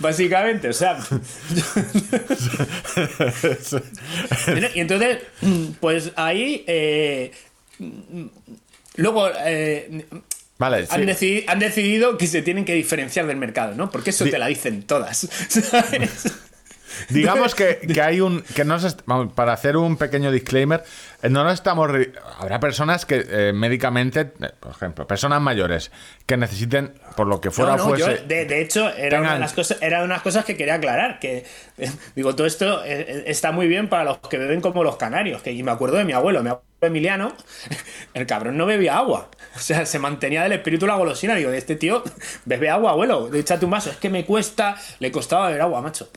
básicamente, 0.00 0.70
o 0.70 0.72
sea. 0.72 0.98
y 4.74 4.80
entonces, 4.80 5.18
pues 5.80 6.12
ahí. 6.16 6.64
eh, 6.66 7.30
luego. 8.96 9.28
eh, 9.44 10.04
Vale, 10.58 10.86
sí. 10.86 10.88
han, 10.90 11.02
decidi- 11.06 11.44
han 11.46 11.58
decidido 11.60 12.18
que 12.18 12.26
se 12.26 12.42
tienen 12.42 12.64
que 12.64 12.74
diferenciar 12.74 13.26
del 13.26 13.36
mercado, 13.36 13.74
¿no? 13.76 13.90
Porque 13.90 14.10
eso 14.10 14.24
Di- 14.24 14.30
te 14.32 14.38
la 14.38 14.48
dicen 14.48 14.82
todas. 14.82 15.28
¿sabes? 15.48 16.26
Digamos 17.08 17.54
que, 17.54 17.78
que 17.78 18.00
hay 18.00 18.20
un. 18.20 18.42
que 18.42 18.64
no 18.64 18.78
se 18.78 18.88
vamos, 19.06 19.32
para 19.34 19.52
hacer 19.52 19.76
un 19.76 19.96
pequeño 19.96 20.30
disclaimer, 20.30 20.82
eh, 21.22 21.28
no 21.28 21.44
nos 21.44 21.54
estamos. 21.54 21.90
Habrá 22.38 22.60
personas 22.60 23.04
que 23.06 23.24
eh, 23.28 23.52
médicamente, 23.52 24.20
eh, 24.40 24.50
por 24.60 24.72
ejemplo, 24.72 25.06
personas 25.06 25.40
mayores 25.40 25.90
que 26.26 26.36
necesiten, 26.36 26.94
por 27.16 27.26
lo 27.26 27.40
que 27.40 27.50
fuera 27.50 27.72
No, 27.72 27.78
no, 27.78 27.84
fuese. 27.90 28.18
yo, 28.20 28.26
de, 28.26 28.44
de 28.44 28.60
hecho, 28.60 28.88
era 28.94 29.20
una, 29.20 29.30
de 29.30 29.34
tengan- 29.36 29.40
las 29.40 29.52
cosas, 29.52 29.78
era 29.80 30.02
unas 30.04 30.22
cosas 30.22 30.44
que 30.44 30.56
quería 30.56 30.74
aclarar. 30.74 31.18
Que 31.18 31.44
eh, 31.78 31.90
digo, 32.14 32.34
todo 32.34 32.46
esto 32.46 32.82
está 32.84 33.52
muy 33.52 33.68
bien 33.68 33.88
para 33.88 34.04
los 34.04 34.18
que 34.18 34.38
beben 34.38 34.60
como 34.60 34.82
los 34.84 34.96
canarios. 34.96 35.42
Que, 35.42 35.52
y 35.52 35.62
me 35.62 35.70
acuerdo 35.70 35.96
de 35.98 36.04
mi 36.04 36.12
abuelo, 36.12 36.42
mi 36.42 36.48
abuelo 36.50 36.64
Emiliano, 36.80 37.34
el 38.14 38.24
cabrón 38.26 38.56
no 38.56 38.64
bebía 38.64 38.96
agua. 38.98 39.30
O 39.56 39.58
sea, 39.58 39.84
se 39.84 39.98
mantenía 39.98 40.44
del 40.44 40.52
espíritu 40.52 40.86
de 40.86 40.92
la 40.92 40.98
golosina. 40.98 41.34
Digo, 41.34 41.50
de 41.50 41.58
este 41.58 41.74
tío, 41.74 42.04
bebe 42.44 42.70
agua, 42.70 42.92
abuelo, 42.92 43.28
échate 43.34 43.64
un 43.64 43.72
vaso. 43.72 43.90
Es 43.90 43.96
que 43.96 44.08
me 44.10 44.24
cuesta, 44.24 44.76
le 45.00 45.10
costaba 45.10 45.46
beber 45.48 45.62
agua, 45.62 45.82
macho. 45.82 46.08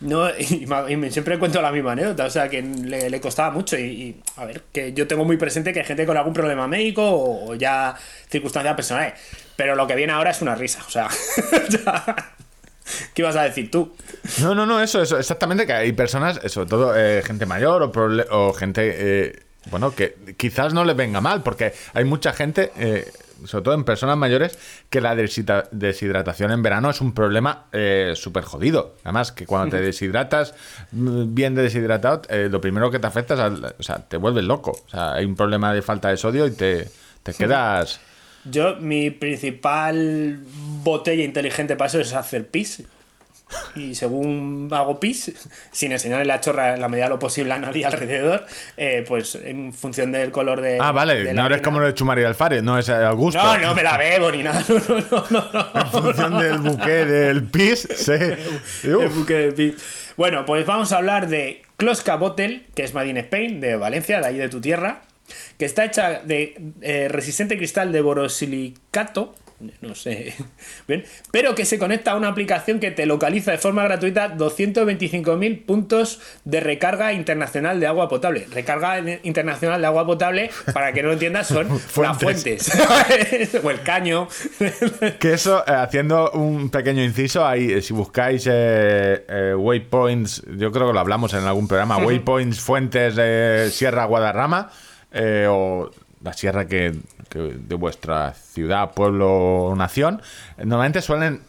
No, 0.00 0.26
y, 0.38 0.66
me- 0.96 1.10
siempre 1.10 1.38
cuento 1.38 1.60
la 1.60 1.70
misma 1.70 1.92
anécdota, 1.92 2.24
o 2.24 2.30
sea, 2.30 2.48
que 2.48 2.62
le, 2.62 3.10
le 3.10 3.20
costaba 3.20 3.50
mucho 3.50 3.76
y, 3.78 4.18
a 4.36 4.46
ver, 4.46 4.62
que 4.72 4.94
yo 4.94 5.06
tengo 5.06 5.26
muy 5.26 5.36
presente 5.36 5.74
que 5.74 5.80
hay 5.80 5.84
gente 5.86 6.06
con 6.06 6.16
algún 6.16 6.32
problema 6.32 6.66
médico 6.66 7.02
o, 7.04 7.54
ya 7.54 7.94
circunstancias 8.30 8.74
personales, 8.74 9.12
pero 9.56 9.76
lo 9.76 9.86
que 9.86 9.94
viene 9.94 10.14
ahora 10.14 10.30
es 10.30 10.40
una 10.40 10.54
risa, 10.54 10.82
o 10.86 10.90
sea, 10.90 11.08
¿qué 13.14 13.22
ibas 13.22 13.36
a 13.36 13.42
decir 13.42 13.70
tú? 13.70 13.94
No, 14.40 14.54
no, 14.54 14.66
no, 14.66 14.82
eso, 14.82 15.02
eso, 15.02 15.18
exactamente, 15.18 15.66
que 15.66 15.72
hay 15.72 15.92
personas, 15.92 16.40
sobre 16.46 16.68
todo 16.68 16.94
eh, 16.96 17.22
gente 17.22 17.46
mayor 17.46 17.82
o, 17.82 17.92
o 18.48 18.52
gente, 18.52 18.90
eh, 18.94 19.40
bueno, 19.70 19.94
que 19.94 20.16
quizás 20.36 20.72
no 20.72 20.84
les 20.84 20.96
venga 20.96 21.20
mal, 21.20 21.42
porque 21.42 21.72
hay 21.92 22.04
mucha 22.04 22.32
gente, 22.32 22.72
eh, 22.78 23.10
sobre 23.46 23.64
todo 23.64 23.74
en 23.74 23.84
personas 23.84 24.16
mayores, 24.16 24.58
que 24.90 25.00
la 25.00 25.14
deshidra- 25.14 25.68
deshidratación 25.70 26.50
en 26.52 26.62
verano 26.62 26.90
es 26.90 27.00
un 27.00 27.12
problema 27.12 27.66
eh, 27.72 28.12
súper 28.16 28.44
jodido. 28.44 28.96
Además, 29.04 29.32
que 29.32 29.46
cuando 29.46 29.76
te 29.76 29.82
deshidratas 29.86 30.54
mm, 30.92 31.34
bien 31.34 31.54
deshidratado, 31.54 32.22
eh, 32.28 32.48
lo 32.50 32.60
primero 32.60 32.90
que 32.90 32.98
te 32.98 33.06
afecta 33.06 33.34
es, 33.34 33.40
al- 33.40 33.74
o 33.78 33.82
sea, 33.82 33.96
te 34.08 34.16
vuelves 34.16 34.44
loco. 34.44 34.72
O 34.86 34.88
sea, 34.88 35.14
hay 35.14 35.24
un 35.24 35.36
problema 35.36 35.72
de 35.72 35.82
falta 35.82 36.08
de 36.08 36.16
sodio 36.16 36.46
y 36.46 36.50
te, 36.52 36.88
te 37.22 37.32
quedas... 37.34 38.00
Yo, 38.44 38.76
mi 38.76 39.10
principal 39.10 40.38
botella 40.82 41.24
inteligente 41.24 41.76
para 41.76 41.88
eso 41.88 42.00
es 42.00 42.14
hacer 42.14 42.48
pis. 42.48 42.82
Y 43.74 43.94
según 43.94 44.68
hago 44.72 45.00
pis, 45.00 45.32
sin 45.72 45.92
enseñarle 45.92 46.24
la 46.24 46.40
chorra 46.40 46.74
en 46.74 46.80
la 46.80 46.88
medida 46.88 47.06
de 47.06 47.10
lo 47.10 47.18
posible 47.18 47.52
a 47.52 47.58
nadie 47.58 47.84
alrededor, 47.84 48.46
eh, 48.76 49.04
pues 49.06 49.34
en 49.34 49.72
función 49.72 50.12
del 50.12 50.30
color 50.30 50.60
de. 50.60 50.78
Ah, 50.80 50.92
vale, 50.92 51.22
de 51.22 51.34
no 51.34 51.46
eres 51.46 51.62
como 51.62 51.80
lo 51.80 51.86
de 51.86 51.94
Chumari 51.94 52.24
Alfaro, 52.24 52.60
no 52.62 52.78
es 52.78 52.88
al 52.88 53.14
gusto. 53.14 53.42
No, 53.42 53.58
no 53.58 53.74
me 53.74 53.82
la 53.82 53.96
bebo 53.96 54.30
ni 54.30 54.42
nada. 54.42 54.64
No, 54.70 54.98
no, 55.10 55.24
no, 55.30 55.52
no, 55.52 55.70
no. 55.74 55.80
En 55.80 55.86
función 55.86 56.38
del 56.38 56.58
buque 56.58 57.04
del 57.04 57.44
pis, 57.44 57.88
se... 57.94 58.38
El 58.84 59.08
buque 59.08 59.34
de 59.34 59.52
pi. 59.52 59.76
Bueno, 60.16 60.44
pues 60.44 60.66
vamos 60.66 60.92
a 60.92 60.98
hablar 60.98 61.28
de 61.28 61.62
Kloska 61.76 62.16
Bottle, 62.16 62.66
que 62.74 62.84
es 62.84 62.94
Made 62.94 63.08
in 63.08 63.16
Spain, 63.18 63.60
de 63.60 63.76
Valencia, 63.76 64.20
de 64.20 64.26
ahí 64.26 64.36
de 64.36 64.48
tu 64.48 64.60
tierra, 64.60 65.02
que 65.58 65.64
está 65.64 65.84
hecha 65.84 66.20
de 66.20 66.60
eh, 66.82 67.08
resistente 67.08 67.56
cristal 67.56 67.92
de 67.92 68.00
borosilicato, 68.00 69.34
no 69.80 69.94
sé, 69.94 70.34
¿ven? 70.88 71.04
pero 71.30 71.54
que 71.54 71.64
se 71.64 71.78
conecta 71.78 72.12
a 72.12 72.16
una 72.16 72.28
aplicación 72.28 72.80
que 72.80 72.90
te 72.90 73.06
localiza 73.06 73.50
de 73.52 73.58
forma 73.58 73.84
gratuita 73.84 74.36
225.000 74.36 75.64
puntos 75.64 76.20
de 76.44 76.60
recarga 76.60 77.12
internacional 77.12 77.78
de 77.80 77.86
agua 77.86 78.08
potable. 78.08 78.46
Recarga 78.50 78.98
internacional 79.22 79.80
de 79.80 79.86
agua 79.86 80.06
potable, 80.06 80.50
para 80.72 80.92
que 80.92 81.02
no 81.02 81.08
lo 81.08 81.14
entiendas, 81.14 81.48
son 81.48 81.68
las 82.02 82.18
Fuentes. 82.18 82.72
fuentes, 82.72 83.60
o 83.62 83.70
el 83.70 83.82
caño. 83.82 84.28
Que 85.18 85.32
eso, 85.34 85.64
eh, 85.66 85.72
haciendo 85.72 86.30
un 86.32 86.70
pequeño 86.70 87.02
inciso, 87.02 87.46
ahí, 87.46 87.72
eh, 87.72 87.82
si 87.82 87.92
buscáis 87.92 88.46
eh, 88.50 89.24
eh, 89.28 89.54
waypoints, 89.56 90.42
yo 90.56 90.72
creo 90.72 90.86
que 90.88 90.92
lo 90.94 91.00
hablamos 91.00 91.34
en 91.34 91.44
algún 91.44 91.68
programa, 91.68 91.98
waypoints, 91.98 92.60
fuentes 92.60 93.16
de 93.16 93.68
Sierra 93.70 94.04
Guadarrama, 94.06 94.70
eh, 95.12 95.46
o 95.48 95.90
la 96.22 96.32
sierra 96.32 96.66
que, 96.66 96.94
que 97.28 97.38
de 97.38 97.74
vuestra 97.74 98.34
ciudad, 98.34 98.92
pueblo 98.92 99.28
o 99.64 99.76
nación, 99.76 100.20
normalmente 100.58 101.00
suelen... 101.02 101.40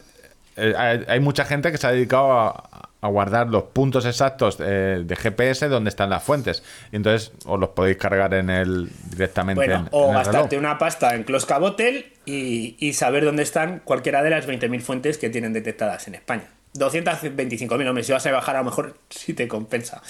eh, 0.56 0.74
hay, 0.76 1.04
hay 1.08 1.20
mucha 1.20 1.44
gente 1.44 1.70
que 1.70 1.78
se 1.78 1.86
ha 1.86 1.92
dedicado 1.92 2.32
a, 2.32 2.88
a 3.02 3.08
guardar 3.08 3.48
los 3.48 3.64
puntos 3.64 4.06
exactos 4.06 4.58
eh, 4.60 5.02
de 5.04 5.16
GPS 5.16 5.68
donde 5.68 5.90
están 5.90 6.08
las 6.10 6.22
fuentes. 6.22 6.62
Y 6.92 6.96
entonces 6.96 7.32
os 7.44 7.58
los 7.58 7.70
podéis 7.70 7.96
cargar 7.96 8.32
en 8.34 8.48
el 8.48 8.90
directamente 9.10 9.66
Bueno, 9.66 9.74
en, 9.74 9.88
o 9.90 10.04
en 10.04 10.10
el 10.10 10.14
gastarte 10.16 10.56
una 10.56 10.78
pasta 10.78 11.14
en 11.14 11.24
Kloska 11.24 11.58
Bottle 11.58 12.12
y, 12.26 12.76
y 12.78 12.92
saber 12.92 13.24
dónde 13.24 13.42
están 13.42 13.80
cualquiera 13.80 14.22
de 14.22 14.30
las 14.30 14.46
20.000 14.46 14.80
fuentes 14.82 15.18
que 15.18 15.30
tienen 15.30 15.52
detectadas 15.52 16.06
en 16.06 16.14
España. 16.14 16.44
225.000, 16.74 17.88
hombre, 17.88 18.04
si 18.04 18.12
vas 18.12 18.24
a 18.24 18.32
bajar 18.32 18.56
a 18.56 18.60
lo 18.60 18.66
mejor 18.66 18.96
si 19.10 19.34
te 19.34 19.48
compensa. 19.48 20.00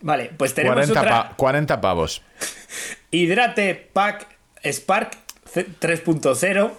Vale, 0.00 0.30
pues 0.36 0.54
tenemos 0.54 0.76
40, 0.76 1.00
otra 1.00 1.28
pa- 1.30 1.36
40 1.36 1.80
pavos. 1.80 2.22
Hydrate 3.10 3.74
Pack 3.92 4.26
Spark 4.64 5.16
C- 5.52 5.66
3.0 5.80 6.70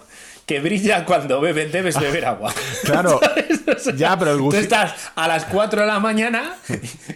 que 0.46 0.60
brilla 0.60 1.04
cuando 1.04 1.40
bebes, 1.40 1.70
debes 1.72 1.98
beber 2.00 2.24
agua. 2.24 2.54
Claro, 2.84 3.20
ya, 3.96 4.18
pero 4.18 4.30
el 4.32 4.38
Tú 4.38 4.44
gusto... 4.44 4.60
estás 4.60 4.94
a 5.14 5.28
las 5.28 5.44
4 5.46 5.82
de 5.82 5.86
la 5.86 5.98
mañana 6.00 6.56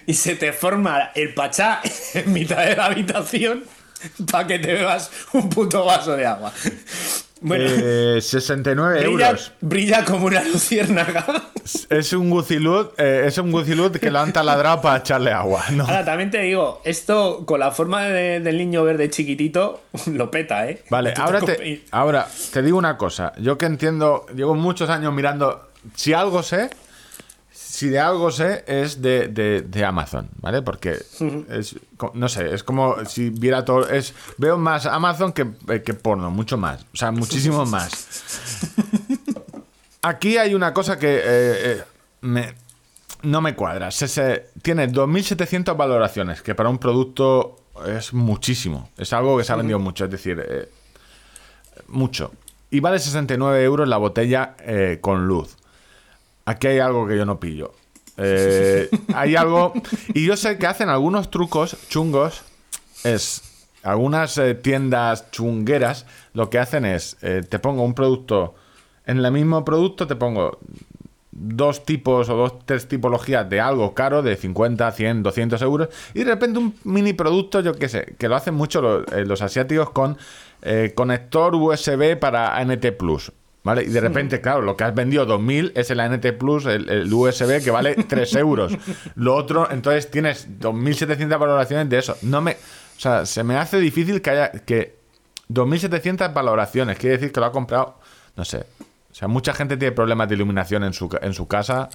y 0.07 0.15
se 0.15 0.35
te 0.37 0.53
forma 0.53 1.13
el 1.15 1.33
pachá 1.35 1.81
en 2.15 2.33
mitad 2.33 2.65
de 2.67 2.77
la 2.77 2.87
habitación 2.87 3.65
para 4.31 4.47
que 4.47 4.59
te 4.59 4.75
bebas 4.75 5.11
un 5.33 5.49
puto 5.49 5.85
vaso 5.85 6.15
de 6.17 6.27
agua. 6.27 6.53
Bueno, 7.43 7.65
Eh, 7.69 8.19
69 8.21 9.01
brilla, 9.01 9.29
euros. 9.31 9.53
brilla 9.61 10.05
como 10.05 10.27
una 10.27 10.43
luciérnaga. 10.45 11.25
Es 11.91 12.13
un 12.13 12.31
Gucilud, 12.31 12.89
eh, 12.99 13.25
es 13.27 13.39
un 13.39 13.53
Gucilud 13.53 13.97
que 13.97 14.11
lo 14.11 14.21
han 14.21 14.33
taladrado 14.33 14.81
para 14.81 14.99
echarle 14.99 15.33
agua. 15.33 15.65
No. 15.73 15.85
Ahora, 15.85 16.05
también 16.05 16.31
te 16.31 16.39
digo, 16.41 16.81
esto 16.85 17.45
con 17.47 17.61
la 17.61 17.71
forma 17.71 18.03
de- 18.05 18.41
del 18.41 18.59
niño 18.59 18.85
verde 18.85 19.11
chiquitito, 19.11 19.83
lo 20.07 20.31
peta, 20.31 20.69
¿eh? 20.69 20.83
Vale, 20.91 21.15
ahora 21.17 21.41
te 21.41 21.83
ahora 21.91 22.29
te 22.53 22.63
digo 22.63 22.79
una 22.79 22.97
cosa. 22.97 23.33
Yo 23.39 23.59
que 23.59 23.67
entiendo, 23.67 24.27
llevo 24.35 24.55
muchos 24.55 24.89
años 24.91 25.13
mirando. 25.13 25.69
Si 25.97 26.13
algo 26.13 26.43
sé, 26.45 26.71
si 27.83 27.89
de 27.89 27.99
algo 27.99 28.31
sé, 28.31 28.63
es 28.69 29.03
de, 29.03 29.27
de- 29.27 29.63
de 29.63 29.85
Amazon, 29.85 30.29
¿vale? 30.41 30.63
Porque 30.63 30.93
es, 31.49 31.75
no 32.15 32.29
sé, 32.29 32.55
es 32.55 32.63
como 32.63 33.05
si 33.07 33.31
viera 33.31 33.65
todo. 33.65 33.89
Es, 33.89 34.15
veo 34.39 34.57
más 34.57 34.87
Amazon 34.87 35.33
que, 35.33 35.49
eh, 35.69 35.83
que 35.83 35.93
porno, 35.95 36.31
mucho 36.31 36.57
más. 36.57 36.83
O 36.95 36.97
sea, 36.97 37.11
muchísimo 37.11 37.67
más. 37.75 37.91
Aquí 40.03 40.37
hay 40.37 40.55
una 40.55 40.73
cosa 40.73 40.97
que 40.97 41.17
eh, 41.17 41.23
eh, 41.25 41.83
me- 42.21 42.55
no 43.23 43.41
me 43.41 43.57
cuadra. 43.57 43.91
Se- 43.91 44.07
se- 44.07 44.47
tiene 44.63 44.89
2.700 44.89 45.77
valoraciones, 45.77 46.41
que 46.41 46.55
para 46.55 46.69
un 46.69 46.79
producto 46.79 47.57
es 47.87 48.13
muchísimo. 48.15 48.91
Es 48.97 49.13
algo 49.13 49.37
que 49.39 49.43
se 49.45 49.53
ha 49.53 49.57
vendido 49.57 49.81
mucho, 49.81 50.05
es 50.05 50.11
decir, 50.13 50.41
eh, 50.49 50.69
mucho. 51.89 52.33
Y 52.71 52.79
vale 52.79 53.01
69 53.01 53.63
euros 53.65 53.89
la 53.89 53.97
botella 53.97 54.55
con 55.01 55.27
luz. 55.27 55.57
Aquí 56.45 56.67
hay 56.67 56.79
algo 56.79 57.07
que 57.07 57.17
yo 57.17 57.25
no 57.25 57.39
pillo. 57.41 57.73
Eh, 58.17 58.89
hay 59.15 59.37
algo... 59.37 59.73
Y 60.15 60.27
yo 60.27 60.37
sé 60.37 60.59
que 60.59 60.67
hacen 60.67 60.89
algunos 60.89 61.31
trucos 61.31 61.77
chungos. 61.89 62.43
Es... 63.05 63.43
Algunas 63.83 64.39
eh, 64.39 64.55
tiendas 64.55 65.31
chungueras 65.33 66.07
lo 66.35 66.51
que 66.51 66.59
hacen 66.59 66.85
es... 66.85 67.17
eh, 67.23 67.43
te 67.49 67.59
pongo 67.59 67.83
un 67.83 67.95
producto... 67.95 68.55
En 69.05 69.25
el 69.25 69.33
mismo 69.33 69.65
producto 69.65 70.07
te 70.07 70.15
pongo 70.15 70.61
dos 71.33 71.85
tipos 71.85 72.29
o 72.29 72.37
dos, 72.37 72.59
tres 72.67 72.87
tipologías 72.87 73.49
de 73.49 73.61
algo 73.61 73.95
caro, 73.95 74.23
de 74.23 74.37
50, 74.37 74.93
100, 74.93 75.23
200 75.23 75.63
euros, 75.63 75.89
y 76.15 76.21
de 76.21 76.27
repente 76.27 76.59
un 76.59 76.75
mini 76.85 77.15
producto, 77.15 77.61
yo 77.61 77.75
qué 77.75 77.89
sé, 77.89 78.15
que 78.19 78.29
lo 78.29 78.37
hacen 78.37 78.55
mucho 78.55 78.83
los, 78.83 79.13
eh, 79.13 79.25
los 79.25 79.41
asiáticos 79.43 79.91
con 79.91 80.19
eh, 80.61 80.93
conector 80.95 81.55
USB 81.55 82.19
para 82.19 82.57
ANT 82.57 82.87
Plus. 82.99 83.33
¿Vale? 83.65 83.85
Y 83.85 83.89
de 83.89 84.01
repente, 84.01 84.41
claro, 84.41 84.61
lo 84.63 84.77
que 84.77 84.83
has 84.85 84.95
vendido 84.95 85.25
2000 85.25 85.73
es 85.77 85.89
el 85.91 86.01
ANT 86.01 86.27
Plus, 86.37 86.67
el, 86.67 86.89
el 86.89 87.13
USB 87.13 87.63
que 87.63 87.71
vale 87.71 87.95
3 88.09 88.35
euros. 88.37 88.77
Lo 89.15 89.37
otro, 89.37 89.71
entonces 89.71 90.11
tienes 90.11 90.59
2700 90.59 91.39
valoraciones 91.39 91.89
de 91.89 91.99
eso. 91.99 92.17
No 92.23 92.41
me. 92.41 92.53
O 92.53 93.01
sea, 93.01 93.25
se 93.25 93.45
me 93.45 93.57
hace 93.57 93.79
difícil 93.79 94.21
que 94.21 94.31
haya. 94.31 94.51
que 94.51 94.97
2700 95.49 96.35
valoraciones. 96.35 96.99
Quiere 96.99 97.17
decir 97.19 97.31
que 97.33 97.39
lo 97.41 97.47
ha 97.47 97.53
comprado. 97.53 97.99
No 98.37 98.45
sé. 98.45 98.65
O 99.13 99.15
sea, 99.15 99.29
mucha 99.29 99.53
gente 99.53 99.77
tiene 99.77 99.93
problemas 99.93 100.29
de 100.29 100.35
iluminación 100.35 100.83
en 100.85 100.93
su, 100.95 101.09
en 101.21 101.35
su 101.35 101.47
casa. 101.47 101.89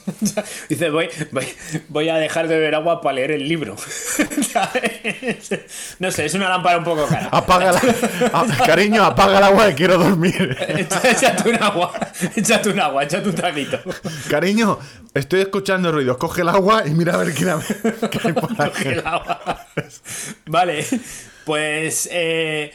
Dice, 0.68 0.90
voy, 0.90 1.08
voy, 1.30 1.46
voy 1.88 2.08
a 2.08 2.16
dejar 2.16 2.48
de 2.48 2.56
beber 2.56 2.74
agua 2.74 3.00
para 3.00 3.14
leer 3.16 3.32
el 3.32 3.48
libro. 3.48 3.76
¿Sabes? 4.52 5.50
no 5.98 6.10
sé, 6.10 6.26
es 6.26 6.34
una 6.34 6.48
lámpara 6.48 6.78
un 6.78 6.84
poco 6.84 7.06
cara. 7.06 7.28
Apaga 7.30 7.72
la, 7.72 7.80
a- 8.32 8.64
cariño, 8.66 9.04
apaga 9.04 9.38
el 9.38 9.44
agua 9.44 9.68
que 9.68 9.74
quiero 9.74 9.98
dormir. 9.98 10.56
Échate 11.04 11.48
un 11.50 11.62
agua, 11.62 11.92
échate 12.36 12.68
un 12.70 12.80
agua, 12.80 13.04
échate 13.04 13.28
un 13.28 13.34
traguito. 13.34 13.78
Cariño, 14.28 14.78
estoy 15.14 15.40
escuchando 15.42 15.92
ruidos. 15.92 16.16
Coge 16.16 16.42
el 16.42 16.48
agua 16.48 16.82
y 16.86 16.90
mira 16.90 17.14
a 17.14 17.16
ver 17.18 17.32
quién 17.34 17.50
hay 17.50 18.32
por 18.32 18.50
aquí. 18.62 18.88
El 18.88 19.06
agua. 19.06 19.66
Vale, 20.46 20.86
pues 21.44 22.08
eh, 22.12 22.72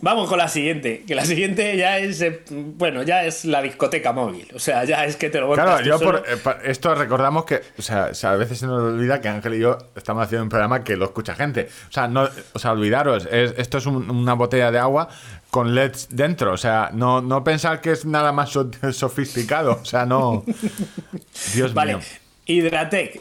vamos 0.00 0.28
con 0.28 0.38
la 0.38 0.48
siguiente. 0.48 1.04
Que 1.06 1.14
la 1.14 1.24
siguiente 1.24 1.76
ya 1.76 1.98
es, 1.98 2.20
eh, 2.20 2.40
bueno, 2.50 3.02
ya 3.02 3.24
es 3.24 3.44
la 3.44 3.60
discoteca 3.62 4.12
móvil. 4.12 4.46
O 4.54 4.58
sea, 4.58 4.84
ya 4.84 5.04
es 5.04 5.16
que 5.16 5.30
te 5.30 5.40
lo 5.40 5.52
Claro, 5.52 5.80
yo 5.84 5.98
por 5.98 6.24
eh, 6.26 6.36
esto 6.64 6.94
recordamos 6.94 7.44
que, 7.44 7.60
o 7.78 7.82
sea, 7.82 8.08
o 8.10 8.14
sea, 8.14 8.32
a 8.32 8.36
veces 8.36 8.58
se 8.58 8.66
nos 8.66 8.80
olvida 8.82 9.20
que 9.20 9.28
Ángel 9.28 9.54
y 9.54 9.60
yo 9.60 9.78
estamos 9.96 10.24
haciendo 10.24 10.44
un 10.44 10.48
programa 10.48 10.84
que 10.84 10.96
lo 10.96 11.06
escucha 11.06 11.34
gente. 11.34 11.68
O 11.88 11.92
sea, 11.92 12.08
no, 12.08 12.28
o 12.52 12.58
sea, 12.58 12.72
olvidaros, 12.72 13.26
es- 13.30 13.54
esto 13.58 13.78
es 13.78 13.86
un- 13.86 14.10
una 14.10 14.34
botella 14.34 14.70
de 14.70 14.78
agua 14.78 15.08
con 15.50 15.74
LEDs 15.74 16.08
dentro. 16.10 16.52
O 16.52 16.56
sea, 16.58 16.90
no, 16.92 17.20
no 17.20 17.42
pensar 17.44 17.80
que 17.80 17.92
es 17.92 18.04
nada 18.04 18.32
más 18.32 18.50
so- 18.50 18.70
sofisticado. 18.92 19.78
O 19.82 19.84
sea, 19.84 20.06
no. 20.06 20.44
Dios 21.54 21.74
Vale, 21.74 21.96
mío. 21.96 22.04
Hydratec. 22.46 23.18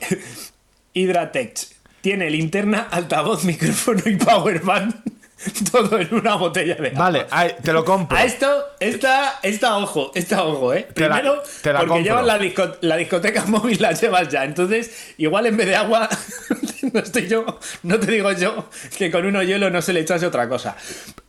Hydratec. 0.94 1.60
Tiene 2.02 2.30
linterna, 2.30 2.88
altavoz, 2.92 3.44
micrófono 3.44 4.02
y 4.06 4.16
powerbank. 4.16 4.96
Todo 5.72 6.00
en 6.00 6.14
una 6.16 6.36
botella 6.36 6.76
de 6.76 6.88
agua. 6.90 7.00
Vale, 7.30 7.56
te 7.62 7.72
lo 7.74 7.86
compro. 7.86 8.18
A 8.18 8.24
esto, 8.24 8.66
esta, 8.80 9.40
esta 9.44 9.78
ojo, 9.78 10.12
esta 10.16 10.44
ojo, 10.44 10.74
¿eh? 10.74 10.88
Te 10.94 11.08
la- 11.08 11.16
Primero, 11.16 11.44
te 11.62 11.74
la 11.74 11.80
porque 11.80 11.90
compro. 11.94 12.04
llevas 12.06 12.26
la, 12.26 12.38
disco- 12.40 12.78
la 12.82 12.96
discoteca 12.98 13.46
móvil, 13.48 13.82
la 13.82 13.92
llevas 13.92 14.30
ya. 14.30 14.44
Entonces, 14.46 15.14
igual 15.18 15.46
en 15.46 15.58
vez 15.58 15.68
de 15.68 15.76
agua, 15.76 16.10
no 16.94 17.00
estoy 17.00 17.28
yo, 17.28 17.60
no 17.84 18.00
te 18.00 18.12
digo 18.12 18.32
yo 18.32 18.68
que 18.98 19.12
con 19.12 19.26
uno 19.26 19.44
hielo 19.44 19.70
no 19.70 19.82
se 19.82 19.94
le 19.94 20.00
echase 20.00 20.26
otra 20.26 20.50
cosa. 20.50 20.76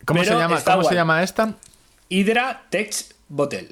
¿Cómo, 0.04 0.24
se 0.24 0.30
llama, 0.30 0.62
¿cómo 0.64 0.84
se 0.84 0.94
llama 0.94 1.22
esta? 1.22 1.54
Hydra 2.09 2.62
Tech 2.70 2.94
Bottle. 3.28 3.68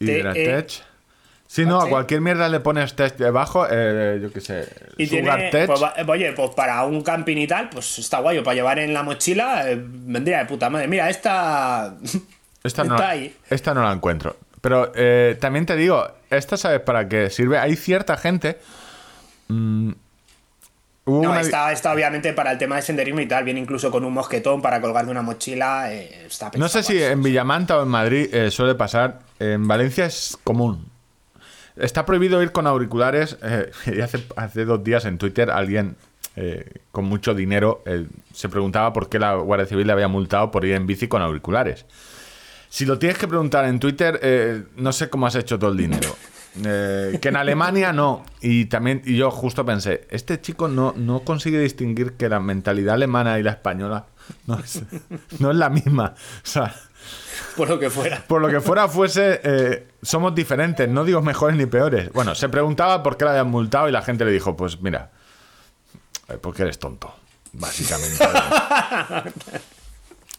Hydratech. 0.00 0.82
Si 1.56 1.66
no, 1.66 1.80
a 1.80 1.88
cualquier 1.88 2.20
mierda 2.20 2.48
le 2.48 2.60
pones 2.60 2.94
test 2.94 3.18
debajo, 3.18 3.66
eh, 3.70 4.18
yo 4.22 4.32
qué 4.32 4.40
sé, 4.40 4.68
Y 4.98 5.06
tiene, 5.06 5.50
Tech. 5.50 5.66
pues, 5.66 5.82
va- 5.82 5.94
oye, 6.06 6.32
pues 6.32 6.50
para 6.50 6.84
un 6.84 7.02
camping 7.02 7.36
y 7.38 7.46
tal, 7.46 7.68
pues 7.70 7.98
está 7.98 8.18
guay. 8.20 8.38
o 8.38 8.44
Para 8.44 8.54
llevar 8.54 8.78
en 8.78 8.92
la 8.92 9.02
mochila, 9.02 9.70
eh, 9.70 9.76
vendría 9.80 10.38
de 10.38 10.44
puta 10.46 10.68
madre. 10.70 10.86
Mira, 10.88 11.08
esta. 11.10 11.94
Esta 12.62 12.82
no, 12.84 12.96
está 12.96 13.10
ahí. 13.10 13.36
esta 13.48 13.74
no 13.74 13.82
la 13.84 13.92
encuentro. 13.92 14.36
Pero 14.60 14.90
eh, 14.96 15.36
también 15.40 15.66
te 15.66 15.76
digo, 15.76 16.04
esta 16.30 16.56
sabes 16.56 16.80
para 16.80 17.08
qué 17.08 17.30
sirve. 17.30 17.58
Hay 17.58 17.76
cierta 17.76 18.16
gente. 18.16 18.58
mm, 19.48 19.90
No, 21.06 21.12
una- 21.30 21.40
está, 21.40 21.70
está 21.70 21.92
obviamente 21.92 22.32
para 22.32 22.50
el 22.50 22.58
tema 22.58 22.74
de 22.76 22.82
senderismo 22.82 23.20
y 23.20 23.28
tal. 23.28 23.44
Viene 23.44 23.60
incluso 23.60 23.92
con 23.92 24.04
un 24.04 24.12
mosquetón 24.12 24.60
para 24.60 24.80
colgar 24.80 25.04
de 25.04 25.12
una 25.12 25.22
mochila. 25.22 25.92
eh, 25.92 26.24
está 26.26 26.50
no 26.56 26.68
sé 26.68 26.82
si 26.82 27.00
en 27.00 27.22
Villamanta 27.22 27.78
o 27.78 27.82
en 27.84 27.88
Madrid 27.88 28.34
eh, 28.34 28.50
suele 28.50 28.74
pasar. 28.74 29.20
En 29.38 29.68
Valencia 29.68 30.06
es 30.06 30.36
común. 30.42 30.90
Está 31.76 32.06
prohibido 32.06 32.42
ir 32.42 32.52
con 32.52 32.66
auriculares. 32.66 33.36
eh, 33.42 33.70
hace, 34.02 34.24
hace 34.36 34.64
dos 34.64 34.82
días 34.82 35.04
en 35.04 35.18
Twitter 35.18 35.50
alguien 35.50 35.96
eh, 36.34 36.70
con 36.92 37.06
mucho 37.06 37.34
dinero 37.34 37.82
eh, 37.86 38.06
se 38.32 38.48
preguntaba 38.48 38.92
por 38.92 39.08
qué 39.08 39.18
la 39.18 39.36
Guardia 39.36 39.66
Civil 39.66 39.86
le 39.86 39.92
había 39.92 40.08
multado 40.08 40.50
por 40.50 40.64
ir 40.64 40.74
en 40.74 40.86
bici 40.86 41.08
con 41.08 41.22
auriculares. 41.22 41.86
Si 42.68 42.84
lo 42.84 42.98
tienes 42.98 43.16
que 43.18 43.28
preguntar 43.28 43.64
en 43.64 43.78
Twitter, 43.78 44.66
no 44.76 44.92
sé 44.92 45.08
cómo 45.08 45.26
has 45.26 45.34
hecho 45.36 45.58
todo 45.58 45.70
el 45.70 45.78
dinero. 45.78 46.14
Que 46.62 47.20
en 47.22 47.36
Alemania 47.36 47.92
no. 47.92 48.26
Y 48.42 48.66
también, 48.66 49.00
y 49.04 49.16
yo 49.16 49.30
justo 49.30 49.64
pensé, 49.64 50.06
este 50.10 50.40
chico 50.40 50.68
no, 50.68 50.92
no 50.94 51.20
consigue 51.20 51.58
distinguir 51.60 52.14
que 52.14 52.28
la 52.28 52.40
mentalidad 52.40 52.94
alemana 52.94 53.38
y 53.38 53.44
la 53.44 53.52
española 53.52 54.06
no 54.46 54.58
es, 54.58 54.82
no 55.38 55.52
es 55.52 55.56
la 55.56 55.70
misma. 55.70 56.14
O 56.18 56.46
sea, 56.46 56.74
Por 57.56 57.68
lo 57.68 57.78
que 57.78 57.88
fuera. 57.88 58.22
por 58.26 58.42
lo 58.42 58.48
que 58.48 58.60
fuera 58.60 58.86
fuese, 58.86 59.40
eh, 59.42 59.88
somos 60.02 60.34
diferentes, 60.34 60.88
no 60.88 61.04
digo 61.04 61.22
mejores 61.22 61.56
ni 61.56 61.64
peores. 61.64 62.12
Bueno, 62.12 62.34
se 62.34 62.50
preguntaba 62.50 63.02
por 63.02 63.16
qué 63.16 63.24
la 63.24 63.30
habían 63.30 63.50
multado 63.50 63.88
y 63.88 63.92
la 63.92 64.02
gente 64.02 64.26
le 64.26 64.30
dijo, 64.30 64.54
pues 64.56 64.80
mira, 64.82 65.10
eh, 66.28 66.36
porque 66.38 66.62
eres 66.62 66.78
tonto, 66.78 67.14
básicamente. 67.52 68.24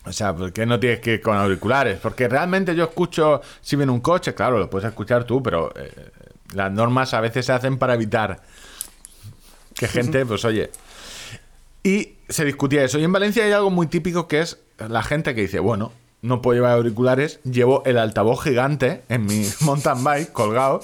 O 0.08 0.14
sea, 0.14 0.34
¿por 0.34 0.54
qué 0.54 0.66
no 0.66 0.80
tienes 0.80 1.02
que 1.02 1.16
ir 1.16 1.22
con 1.22 1.36
auriculares? 1.36 2.00
Porque 2.00 2.30
realmente 2.30 2.74
yo 2.74 2.86
escucho, 2.86 3.42
si 3.60 3.76
viene 3.76 3.92
un 3.92 4.00
coche, 4.00 4.34
claro, 4.34 4.58
lo 4.58 4.70
puedes 4.70 4.88
escuchar 4.88 5.26
tú, 5.26 5.44
pero 5.44 5.74
eh, 5.76 6.12
las 6.54 6.72
normas 6.72 7.14
a 7.14 7.20
veces 7.20 7.46
se 7.46 7.52
hacen 7.52 7.78
para 7.78 7.96
evitar 7.96 8.42
que 9.76 9.88
gente, 9.88 10.26
pues 10.26 10.46
oye. 10.46 10.72
Y 11.84 12.16
se 12.30 12.46
discutía 12.46 12.84
eso. 12.84 12.98
Y 13.00 13.04
en 13.04 13.12
Valencia 13.12 13.44
hay 13.44 13.52
algo 13.52 13.70
muy 13.70 13.88
típico 13.88 14.28
que 14.30 14.40
es 14.40 14.58
la 14.78 15.04
gente 15.04 15.36
que 15.36 15.42
dice, 15.42 15.60
bueno, 15.60 15.92
no 16.22 16.42
puedo 16.42 16.56
llevar 16.56 16.74
auriculares, 16.74 17.40
llevo 17.44 17.84
el 17.86 17.98
altavoz 17.98 18.44
gigante 18.44 19.04
en 19.10 19.26
mi 19.26 19.48
mountain 19.62 20.04
bike 20.04 20.32
colgado. 20.34 20.82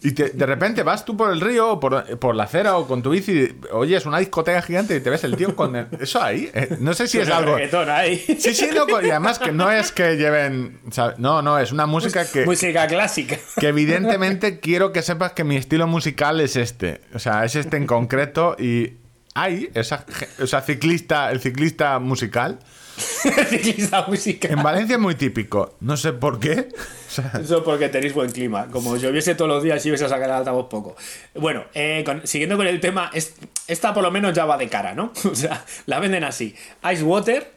Y 0.00 0.12
te- 0.12 0.30
de 0.30 0.46
repente 0.46 0.82
vas 0.82 1.04
tú 1.04 1.18
por 1.18 1.30
el 1.30 1.38
río 1.40 1.72
o 1.72 1.78
por, 1.80 2.18
por 2.18 2.34
la 2.34 2.44
acera 2.44 2.78
o 2.78 2.86
con 2.88 3.02
tu 3.02 3.10
bici, 3.10 3.54
oyes 3.72 4.06
una 4.06 4.18
discoteca 4.18 4.62
gigante 4.62 4.96
y 4.96 5.00
te 5.00 5.10
ves 5.10 5.22
el 5.24 5.36
tío 5.36 5.54
con 5.54 5.76
el- 5.76 5.86
eso 6.00 6.22
ahí. 6.22 6.50
eh, 6.54 6.78
no 6.80 6.94
sé 6.94 7.06
si 7.06 7.18
es 7.18 7.28
algo. 7.28 7.56
Ahí. 7.90 8.16
Sí, 8.38 8.54
sí, 8.54 8.70
no, 8.74 8.86
y 9.02 9.10
además 9.10 9.38
que 9.38 9.52
no 9.52 9.70
es 9.70 9.92
que 9.92 10.16
lleven. 10.16 10.80
no, 11.18 11.42
no, 11.42 11.58
es 11.58 11.72
una 11.72 11.84
música 11.84 12.24
que, 12.26 12.46
Música 12.46 12.86
clásica. 12.86 13.36
que 13.60 13.68
evidentemente 13.68 14.60
quiero 14.60 14.92
que 14.92 15.02
sepas 15.02 15.32
que 15.32 15.44
mi 15.44 15.56
estilo 15.56 15.86
musical 15.86 16.40
es 16.40 16.56
este. 16.56 17.02
O 17.14 17.18
sea, 17.18 17.44
es 17.44 17.54
este 17.54 17.76
en 17.76 17.86
concreto 17.86 18.56
y 18.58 18.94
hay 19.34 19.68
esa, 19.74 20.06
o 20.42 20.46
sea, 20.46 20.62
ciclista, 20.62 21.30
el 21.30 21.40
ciclista 21.40 21.98
musical. 21.98 22.58
Ciclista 23.50 24.06
música. 24.08 24.48
En 24.48 24.62
Valencia 24.62 24.94
es 24.96 25.00
muy 25.00 25.14
típico. 25.14 25.76
No 25.80 25.96
sé 25.96 26.12
por 26.12 26.40
qué. 26.40 26.68
O 26.70 27.10
sea, 27.10 27.32
Eso 27.42 27.62
porque 27.62 27.88
tenéis 27.88 28.14
buen 28.14 28.30
clima. 28.30 28.68
Como 28.68 28.96
lloviese 28.96 29.34
todos 29.34 29.48
los 29.50 29.62
días 29.62 29.84
y 29.84 29.88
ibas 29.88 30.02
a 30.02 30.08
sacar 30.08 30.28
el 30.30 30.34
altavoz 30.36 30.68
poco. 30.68 30.96
Bueno, 31.34 31.64
eh, 31.74 32.02
con- 32.04 32.26
siguiendo 32.26 32.56
con 32.56 32.66
el 32.66 32.80
tema, 32.80 33.10
es- 33.12 33.34
esta 33.68 33.92
por 33.92 34.02
lo 34.02 34.10
menos 34.10 34.32
ya 34.34 34.44
va 34.46 34.56
de 34.56 34.68
cara, 34.68 34.94
¿no? 34.94 35.12
O 35.30 35.34
sea, 35.34 35.64
la 35.86 36.00
venden 36.00 36.24
así. 36.24 36.54
Ice 36.92 37.02
Water, 37.02 37.52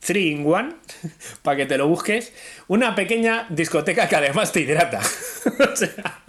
3 0.00 0.24
in 0.24 0.46
1, 0.46 0.74
para 1.42 1.56
que 1.58 1.66
te 1.66 1.76
lo 1.78 1.86
busques, 1.88 2.32
una 2.68 2.94
pequeña 2.94 3.46
discoteca 3.50 4.08
que 4.08 4.16
además 4.16 4.52
te 4.52 4.60
hidrata. 4.60 5.00
o 5.00 5.76
sea, 5.76 6.22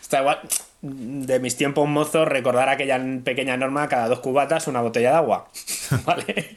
está 0.00 0.20
igual. 0.20 0.40
De 0.88 1.40
mis 1.40 1.56
tiempos 1.56 1.88
mozos, 1.88 2.28
recordar 2.28 2.68
aquella 2.68 3.00
pequeña 3.24 3.56
norma, 3.56 3.88
cada 3.88 4.08
dos 4.08 4.20
cubatas, 4.20 4.66
una 4.68 4.80
botella 4.80 5.10
de 5.10 5.16
agua. 5.16 5.48
¿Vale? 6.04 6.56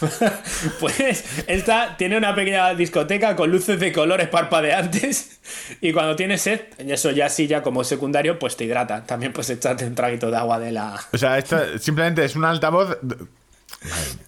pues 0.80 1.24
esta 1.46 1.96
tiene 1.96 2.16
una 2.16 2.34
pequeña 2.34 2.74
discoteca 2.74 3.36
con 3.36 3.50
luces 3.50 3.78
de 3.80 3.92
colores 3.92 4.28
parpadeantes 4.28 5.40
y 5.80 5.92
cuando 5.92 6.16
tienes 6.16 6.40
sed, 6.42 6.60
eso 6.78 7.10
ya 7.10 7.28
sí, 7.28 7.46
ya 7.46 7.62
como 7.62 7.84
secundario, 7.84 8.38
pues 8.38 8.56
te 8.56 8.64
hidrata. 8.64 9.04
También 9.04 9.32
pues 9.32 9.50
echarte 9.50 9.86
un 9.86 9.94
traguito 9.94 10.30
de 10.30 10.36
agua 10.36 10.58
de 10.58 10.72
la... 10.72 10.98
O 11.12 11.18
sea, 11.18 11.36
esto 11.38 11.58
simplemente 11.78 12.24
es 12.24 12.34
un 12.36 12.44
altavoz. 12.44 12.96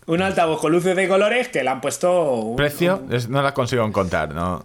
Un 0.06 0.22
altavoz 0.22 0.60
con 0.60 0.72
luces 0.72 0.94
de 0.94 1.08
colores 1.08 1.48
que 1.48 1.62
le 1.64 1.70
han 1.70 1.80
puesto... 1.80 2.32
un- 2.34 2.56
Precio, 2.56 3.02
no 3.28 3.42
la 3.42 3.54
consigo 3.54 3.84
encontrar, 3.84 4.34
¿no? 4.34 4.64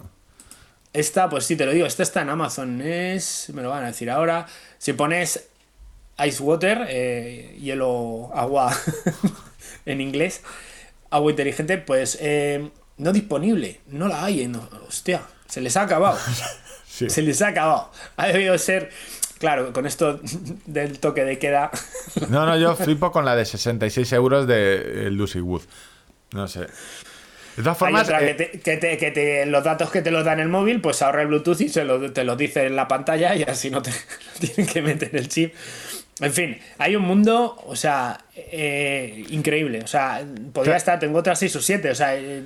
Esta, 0.95 1.27
pues 1.29 1.45
sí, 1.45 1.55
te 1.57 1.65
lo 1.65 1.73
digo, 1.73 1.85
esta 1.85 2.03
está 2.03 2.21
en 2.21 2.29
Amazon, 2.29 2.81
es... 2.81 3.49
Me 3.53 3.61
lo 3.61 3.69
van 3.69 3.83
a 3.83 3.87
decir 3.87 4.09
ahora. 4.09 4.45
Si 4.77 4.93
pones 4.93 5.47
ice 6.25 6.41
water, 6.41 6.85
eh, 6.87 7.57
hielo, 7.59 8.31
agua 8.33 8.73
en 9.85 9.99
inglés, 9.99 10.41
agua 11.09 11.31
inteligente, 11.31 11.77
pues 11.79 12.17
eh, 12.21 12.69
no 12.97 13.11
disponible, 13.11 13.81
no 13.87 14.07
la 14.07 14.23
hay. 14.23 14.43
en- 14.43 14.55
hostia, 14.87 15.21
se 15.47 15.59
les 15.61 15.75
ha 15.77 15.81
acabado. 15.83 16.17
Sí. 16.87 17.09
Se 17.09 17.21
les 17.21 17.41
ha 17.41 17.49
acabado. 17.49 17.91
Ha 18.15 18.27
debido 18.27 18.57
ser... 18.57 18.89
Claro, 19.37 19.73
con 19.73 19.85
esto 19.85 20.21
del 20.65 20.97
toque 20.99 21.25
de 21.25 21.37
queda... 21.37 21.69
No, 22.29 22.45
no, 22.45 22.57
yo 22.57 22.73
flipo 22.77 23.11
con 23.11 23.25
la 23.25 23.35
de 23.35 23.43
66 23.43 24.13
euros 24.13 24.47
de 24.47 25.07
eh, 25.07 25.11
Lucy 25.11 25.41
Wood. 25.41 25.63
No 26.31 26.47
sé. 26.47 26.67
De 27.55 27.63
todas 27.63 27.75
Hay 27.75 27.79
formas, 27.79 28.03
otra 28.03 28.19
que, 28.19 28.29
eh, 28.29 28.33
te- 28.35 28.59
que 28.59 28.77
te- 28.77 28.97
que 28.97 29.11
te- 29.11 29.45
los 29.45 29.63
datos 29.63 29.89
que 29.91 30.01
te 30.01 30.11
los 30.11 30.25
dan 30.25 30.39
el 30.39 30.49
móvil, 30.49 30.81
pues 30.81 31.01
ahorra 31.01 31.21
el 31.21 31.27
Bluetooth 31.29 31.61
y 31.61 31.69
se 31.69 31.85
lo, 31.85 32.11
te 32.11 32.23
los 32.23 32.37
dice 32.37 32.65
en 32.65 32.75
la 32.75 32.87
pantalla 32.87 33.35
y 33.35 33.43
así 33.43 33.69
no 33.69 33.81
te 33.81 33.91
tienen 34.39 34.65
que 34.71 34.81
meter 34.81 35.15
el 35.15 35.27
chip. 35.29 35.53
En 36.21 36.31
fin, 36.33 36.57
hay 36.77 36.95
un 36.95 37.03
mundo, 37.03 37.61
o 37.65 37.75
sea, 37.75 38.17
eh, 38.35 39.25
increíble. 39.29 39.81
O 39.83 39.87
sea, 39.87 40.21
podría 40.53 40.77
estar, 40.77 40.97
tengo 40.99 41.19
otras 41.19 41.37
6 41.39 41.55
o 41.57 41.61
7, 41.61 41.91
o 41.91 41.95
sea, 41.95 42.15
eh, 42.15 42.41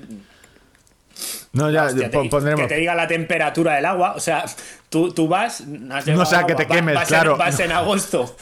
no, 1.53 1.69
ya 1.71 1.85
hostia, 1.85 2.09
po- 2.11 2.21
te- 2.23 2.29
pondremos. 2.29 2.61
que 2.61 2.67
te 2.67 2.75
diga 2.75 2.95
la 2.95 3.07
temperatura 3.07 3.75
del 3.75 3.85
agua. 3.85 4.13
O 4.15 4.19
sea, 4.19 4.45
tú, 4.89 5.11
tú 5.13 5.27
vas. 5.27 5.63
has 5.91 6.07
No 6.07 6.25
sea 6.25 6.45
que 6.45 6.55
te 6.55 6.63
agua, 6.63 6.75
quemes, 6.75 6.95
vas 6.95 7.07
claro. 7.07 7.33
En, 7.33 7.37
vas 7.37 7.59
en 7.59 7.71
agosto 7.71 8.35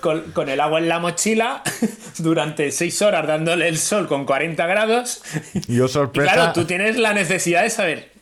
con, 0.00 0.32
con 0.32 0.48
el 0.48 0.60
agua 0.60 0.78
en 0.78 0.88
la 0.88 0.98
mochila 0.98 1.62
durante 2.18 2.70
6 2.70 3.02
horas 3.02 3.26
dándole 3.26 3.68
el 3.68 3.78
sol 3.78 4.08
con 4.08 4.24
40 4.24 4.66
grados. 4.66 5.22
Y 5.68 5.76
yo 5.76 5.84
Y 5.84 5.88
sorpresa. 5.88 6.32
claro, 6.32 6.52
tú 6.52 6.64
tienes 6.64 6.96
la 6.96 7.12
necesidad 7.14 7.62
de 7.62 7.70
saber. 7.70 8.12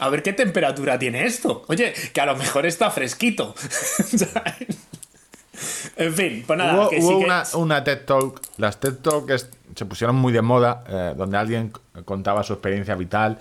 A 0.00 0.08
ver 0.10 0.22
qué 0.22 0.32
temperatura 0.32 0.98
tiene 0.98 1.26
esto. 1.26 1.64
Oye, 1.68 1.92
que 2.12 2.20
a 2.20 2.26
lo 2.26 2.36
mejor 2.36 2.66
está 2.66 2.88
fresquito. 2.90 3.54
en 5.96 6.14
fin, 6.14 6.44
pues 6.46 6.56
nada, 6.58 6.74
hubo 6.74 6.88
que 6.88 6.98
hubo 7.00 7.08
sí 7.10 7.18
que- 7.18 7.24
una, 7.24 7.44
una 7.54 7.84
TED 7.84 8.04
Talk. 8.04 8.40
Las 8.58 8.78
TED 8.78 8.94
Talk 8.94 9.30
se 9.74 9.84
pusieron 9.86 10.16
muy 10.16 10.32
de 10.32 10.42
moda, 10.42 10.84
eh, 10.88 11.14
donde 11.16 11.36
alguien 11.36 11.72
contaba 12.04 12.42
su 12.44 12.52
experiencia 12.52 12.94
vital. 12.94 13.38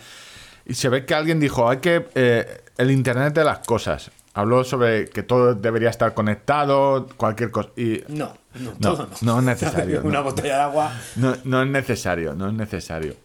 Y 0.67 0.73
se 0.75 0.89
ve 0.89 1.05
que 1.05 1.13
alguien 1.13 1.39
dijo: 1.39 1.69
hay 1.69 1.77
que. 1.77 2.05
eh, 2.15 2.61
el 2.77 2.91
Internet 2.91 3.33
de 3.33 3.43
las 3.43 3.59
cosas. 3.59 4.11
Habló 4.33 4.63
sobre 4.63 5.09
que 5.09 5.23
todo 5.23 5.55
debería 5.55 5.89
estar 5.89 6.13
conectado, 6.13 7.07
cualquier 7.17 7.49
cosa. 7.49 7.69
Y 7.75 8.03
No, 8.07 8.37
no, 8.53 8.71
No, 8.71 8.71
todo 8.79 9.09
no. 9.21 9.33
no 9.33 9.39
es 9.39 9.45
necesario, 9.45 10.01
Una 10.03 10.19
no. 10.19 10.25
botella 10.25 10.57
de 10.57 10.61
agua. 10.61 10.93
no, 11.15 11.35
no 11.43 11.63
es 11.63 11.69
necesario, 11.69 12.35
no 12.35 12.47
es 12.49 12.53
necesario. 12.53 13.15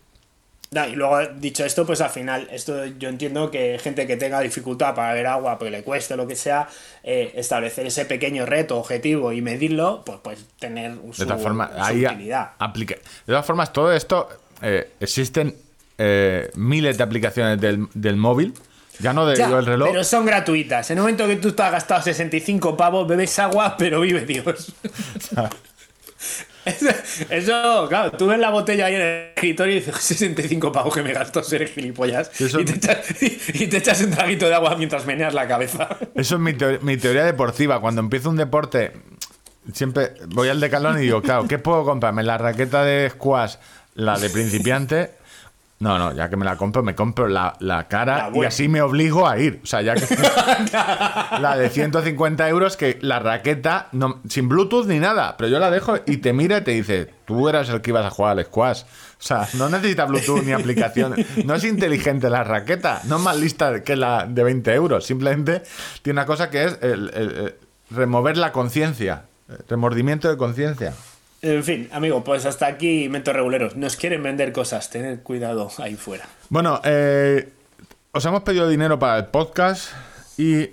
No, 0.70 0.86
y 0.88 0.92
luego, 0.96 1.18
dicho 1.38 1.66
esto, 1.66 1.84
pues 1.84 2.00
al 2.00 2.08
final, 2.08 2.48
esto 2.50 2.86
yo 2.86 3.10
entiendo 3.10 3.50
que 3.50 3.78
gente 3.78 4.06
que 4.06 4.16
tenga 4.16 4.40
dificultad 4.40 4.94
para 4.94 5.12
ver 5.12 5.26
agua, 5.26 5.58
porque 5.58 5.70
le 5.70 5.82
cueste 5.84 6.16
lo 6.16 6.26
que 6.26 6.34
sea, 6.34 6.66
eh, 7.02 7.30
establecer 7.34 7.84
ese 7.86 8.06
pequeño 8.06 8.46
reto, 8.46 8.78
objetivo 8.78 9.32
y 9.34 9.42
medirlo, 9.42 10.02
pues 10.06 10.20
pues 10.22 10.46
tener 10.58 10.94
su, 11.12 11.24
De 11.24 11.26
todas 11.26 11.42
formas, 11.42 11.72
su 11.76 11.82
ahí 11.82 12.06
utilidad. 12.06 12.52
aplica. 12.58 12.94
De 12.94 13.02
todas 13.26 13.44
formas, 13.44 13.70
todo 13.70 13.92
esto 13.92 14.30
eh, 14.62 14.92
existen 14.98 15.54
eh, 15.98 16.50
miles 16.54 16.98
de 16.98 17.04
aplicaciones 17.04 17.60
del, 17.60 17.88
del 17.94 18.16
móvil. 18.16 18.54
Ya 18.98 19.12
no 19.12 19.26
de 19.26 19.36
Ya, 19.36 19.48
reloj. 19.60 19.88
Pero 19.90 20.04
son 20.04 20.26
gratuitas. 20.26 20.90
En 20.90 20.98
el 20.98 21.02
momento 21.02 21.26
que 21.26 21.36
tú 21.36 21.48
has 21.62 21.72
gastado 21.72 22.02
65 22.02 22.76
pavos, 22.76 23.08
bebes 23.08 23.38
agua, 23.38 23.76
pero 23.78 24.00
vive 24.00 24.24
Dios. 24.26 24.72
Eso, 26.64 26.86
eso, 27.30 27.86
claro, 27.88 28.12
tú 28.12 28.26
ves 28.28 28.38
la 28.38 28.50
botella 28.50 28.86
ahí 28.86 28.94
en 28.94 29.00
el 29.00 29.26
escritorio 29.34 29.72
y 29.74 29.78
dices, 29.80 29.96
65 29.96 30.70
pavos 30.70 30.94
que 30.94 31.02
me 31.02 31.12
gasto 31.12 31.42
ser 31.42 31.66
gilipollas. 31.68 32.30
Eso- 32.40 32.60
Y, 32.60 32.64
te 32.64 32.74
echas, 32.76 33.22
y 33.54 33.66
te 33.66 33.78
echas 33.78 34.00
un 34.02 34.10
traguito 34.12 34.46
de 34.46 34.54
agua 34.54 34.76
mientras 34.76 35.04
meneas 35.06 35.34
la 35.34 35.48
cabeza. 35.48 35.88
Eso 36.14 36.34
es 36.36 36.40
mi, 36.40 36.52
teo- 36.52 36.78
mi 36.82 36.96
teoría 36.96 37.24
deportiva. 37.24 37.80
Cuando 37.80 38.00
empiezo 38.00 38.30
un 38.30 38.36
deporte, 38.36 38.92
siempre 39.72 40.14
voy 40.28 40.48
al 40.48 40.60
decalón 40.60 40.98
y 40.98 41.02
digo, 41.02 41.22
claro, 41.22 41.48
¿qué 41.48 41.58
puedo 41.58 41.84
comprarme? 41.84 42.22
¿La 42.22 42.38
raqueta 42.38 42.84
de 42.84 43.10
squash? 43.10 43.54
¿La 43.94 44.16
de 44.18 44.30
principiante? 44.30 45.10
No, 45.82 45.98
no, 45.98 46.12
ya 46.14 46.30
que 46.30 46.36
me 46.36 46.44
la 46.44 46.56
compro, 46.56 46.84
me 46.84 46.94
compro 46.94 47.26
la, 47.26 47.54
la 47.58 47.88
cara 47.88 48.30
La 48.30 48.38
y 48.38 48.44
así 48.44 48.68
me 48.68 48.80
obligo 48.82 49.26
a 49.26 49.36
ir. 49.38 49.58
O 49.64 49.66
sea, 49.66 49.82
ya 49.82 49.94
que. 49.96 50.06
la 51.40 51.56
de 51.56 51.68
150 51.70 52.48
euros, 52.48 52.76
que 52.76 52.98
la 53.02 53.18
raqueta, 53.18 53.88
no, 53.90 54.20
sin 54.28 54.48
Bluetooth 54.48 54.86
ni 54.86 55.00
nada, 55.00 55.36
pero 55.36 55.48
yo 55.50 55.58
la 55.58 55.72
dejo 55.72 55.96
y 56.06 56.18
te 56.18 56.32
mira 56.32 56.58
y 56.58 56.60
te 56.60 56.70
dice, 56.70 57.10
tú 57.24 57.48
eras 57.48 57.68
el 57.68 57.80
que 57.80 57.90
ibas 57.90 58.06
a 58.06 58.10
jugar 58.10 58.38
al 58.38 58.44
squash. 58.44 58.82
O 58.82 58.86
sea, 59.24 59.48
no 59.54 59.68
necesita 59.68 60.04
Bluetooth 60.04 60.44
ni 60.44 60.52
aplicaciones. 60.52 61.26
No 61.44 61.54
es 61.56 61.64
inteligente 61.64 62.30
la 62.30 62.44
raqueta, 62.44 63.00
no 63.08 63.16
es 63.16 63.22
más 63.22 63.36
lista 63.36 63.82
que 63.82 63.96
la 63.96 64.24
de 64.26 64.44
20 64.44 64.72
euros. 64.74 65.04
Simplemente 65.04 65.62
tiene 66.02 66.20
una 66.20 66.26
cosa 66.26 66.48
que 66.48 66.64
es 66.64 66.78
el- 66.80 67.10
el- 67.14 67.30
el 67.36 67.54
remover 67.90 68.36
la 68.36 68.52
conciencia, 68.52 69.24
remordimiento 69.68 70.28
de 70.28 70.36
conciencia. 70.36 70.92
En 71.44 71.64
fin, 71.64 71.88
amigo, 71.92 72.22
pues 72.22 72.46
hasta 72.46 72.66
aquí 72.66 73.08
Mentos 73.08 73.34
Reguleros. 73.34 73.74
Nos 73.76 73.96
quieren 73.96 74.22
vender 74.22 74.52
cosas, 74.52 74.88
tened 74.90 75.20
cuidado 75.22 75.70
ahí 75.78 75.96
fuera. 75.96 76.24
Bueno, 76.48 76.80
eh, 76.84 77.48
os 78.12 78.24
hemos 78.24 78.42
pedido 78.42 78.68
dinero 78.68 78.98
para 78.98 79.18
el 79.18 79.26
podcast 79.26 79.90
y 80.38 80.70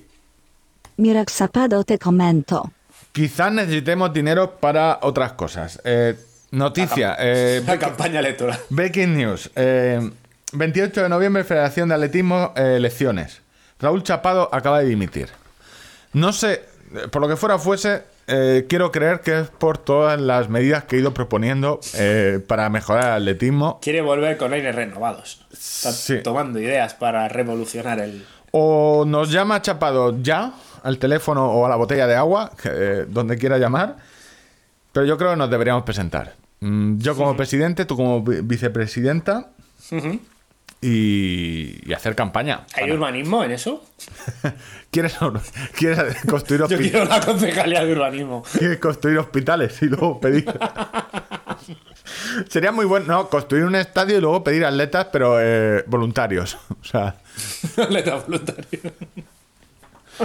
Mirek 0.97 1.29
Zapado 1.31 1.83
te 1.83 1.97
comento. 1.97 2.71
quizás 3.11 3.51
necesitemos 3.51 4.13
dinero 4.13 4.57
para 4.59 4.99
otras 5.01 5.33
cosas. 5.33 5.81
Eh, 5.83 6.15
noticia, 6.51 7.15
eh, 7.19 7.63
La 7.65 7.79
campaña 7.79 8.19
electoral. 8.19 8.59
breaking 8.69 9.17
news. 9.17 9.49
eh, 9.55 10.07
28 10.53 11.03
de 11.03 11.09
noviembre, 11.09 11.43
Federación 11.43 11.89
de 11.89 11.95
Atletismo, 11.95 12.53
eh, 12.55 12.75
elecciones. 12.77 13.41
Raúl 13.79 14.03
Chapado 14.03 14.49
acaba 14.51 14.79
de 14.81 14.85
dimitir. 14.85 15.29
No 16.13 16.31
sé, 16.33 16.63
eh, 16.95 17.07
por 17.11 17.21
lo 17.23 17.27
que 17.27 17.35
fuera 17.37 17.57
fuese, 17.57 18.03
eh, 18.29 18.65
quiero 18.69 18.91
creer 18.91 19.21
que 19.21 19.39
es 19.39 19.47
por 19.49 19.77
todas 19.77 20.19
las 20.21 20.49
medidas 20.49 20.83
que 20.85 20.95
he 20.95 20.99
ido 20.99 21.13
proponiendo 21.13 21.79
eh, 21.95 22.39
para 22.47 22.69
mejorar 22.69 23.05
el 23.17 23.23
atletismo. 23.23 23.79
Quiere 23.81 24.01
volver 24.01 24.37
con 24.37 24.53
aires 24.53 24.73
renovados. 24.75 25.45
Está 25.51 25.91
Sí. 25.91 26.19
tomando 26.23 26.59
ideas 26.59 26.93
para 26.93 27.27
revolucionar 27.27 27.99
el. 27.99 28.25
O 28.51 29.03
nos 29.05 29.31
llama 29.31 29.61
Chapado 29.61 30.17
ya 30.21 30.53
al 30.83 30.97
teléfono 30.97 31.51
o 31.51 31.65
a 31.65 31.69
la 31.69 31.75
botella 31.75 32.07
de 32.07 32.15
agua, 32.15 32.51
eh, 32.63 33.05
donde 33.07 33.37
quiera 33.37 33.57
llamar. 33.57 33.97
Pero 34.91 35.05
yo 35.05 35.17
creo 35.17 35.31
que 35.31 35.35
nos 35.37 35.49
deberíamos 35.49 35.83
presentar. 35.83 36.33
Mm, 36.61 36.97
Yo 36.99 37.15
como 37.15 37.35
presidente, 37.37 37.85
tú 37.85 37.95
como 37.95 38.21
vi- 38.23 38.41
vicepresidenta. 38.41 39.49
Y, 40.81 41.89
y 41.89 41.93
hacer 41.93 42.15
campaña. 42.15 42.65
¿Hay 42.75 42.89
urbanismo 42.91 43.43
en 43.43 43.51
eso? 43.51 43.83
¿Quieres, 44.91 45.17
quieres 45.77 45.99
construir, 46.27 46.61
Yo 46.69 46.77
hospi- 46.77 46.89
quiero 46.89 47.05
la 47.05 47.19
concejalía 47.19 47.83
de 47.85 47.91
urbanismo. 47.93 48.43
quieres 48.57 48.79
construir 48.79 49.17
hospitales 49.19 49.81
y 49.81 49.85
luego 49.85 50.19
pedir. 50.19 50.45
Sería 52.49 52.71
muy 52.71 52.85
bueno, 52.85 53.05
no, 53.07 53.29
construir 53.29 53.65
un 53.65 53.75
estadio 53.75 54.17
y 54.17 54.21
luego 54.21 54.43
pedir 54.43 54.65
atletas, 54.65 55.07
pero 55.11 55.37
eh, 55.39 55.83
voluntarios. 55.87 56.57
O 56.81 56.83
sea, 56.83 57.17
Atleta 57.77 58.15
voluntario. 58.15 58.79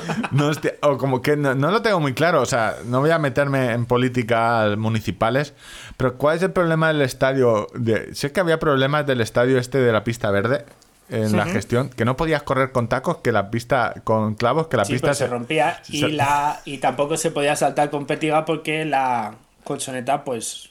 no, 0.33 0.49
hostia, 0.49 0.75
o 0.83 0.97
como 0.99 1.23
que 1.23 1.37
no, 1.37 1.55
no 1.55 1.71
lo 1.71 1.83
tengo 1.83 2.01
muy 2.01 2.15
claro. 2.15 2.41
O 2.43 2.47
sea, 2.47 2.77
no 2.87 3.01
voy 3.01 3.11
a 3.11 3.19
meterme 3.19 3.73
en 3.73 3.87
políticas 3.87 4.77
municipales, 4.77 5.55
pero 5.97 6.17
¿cuál 6.17 6.37
es 6.37 6.43
el 6.43 6.51
problema 6.53 6.89
del 6.89 7.03
estadio? 7.03 7.67
De, 7.75 8.15
sé 8.15 8.33
que 8.33 8.41
había 8.41 8.59
problemas 8.59 9.07
del 9.07 9.21
estadio 9.21 9.59
este 9.59 9.79
de 9.79 9.93
la 9.93 10.05
pista 10.05 10.31
verde 10.31 10.65
en 11.11 11.37
la 11.37 11.45
gestión, 11.45 11.91
que 11.91 12.05
no 12.07 12.17
podías 12.17 12.43
correr 12.43 12.73
con 12.73 12.89
tacos, 12.89 13.19
que 13.19 13.31
la 13.31 13.51
pista, 13.51 13.95
con 14.05 14.35
clavos, 14.37 14.69
que 14.69 14.79
la 14.79 14.85
Sí, 14.87 14.95
pista 14.95 15.13
se 15.15 15.27
rompía 15.27 15.81
y, 15.89 16.01
se- 16.01 16.09
la, 16.09 16.61
y 16.65 16.79
tampoco 16.79 17.17
se 17.19 17.31
podía 17.31 17.55
saltar 17.57 17.91
con 17.91 18.07
petiga 18.07 18.45
porque 18.47 18.85
la 18.87 19.35
colchoneta 19.65 20.25
pues 20.25 20.71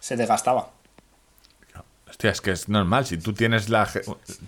se 0.00 0.16
desgastaba. 0.16 0.70
Hostia, 2.10 2.30
es 2.30 2.40
que 2.40 2.50
es 2.50 2.68
normal. 2.68 3.06
Si 3.06 3.16
tú 3.18 3.32
tienes 3.32 3.68
la. 3.68 3.88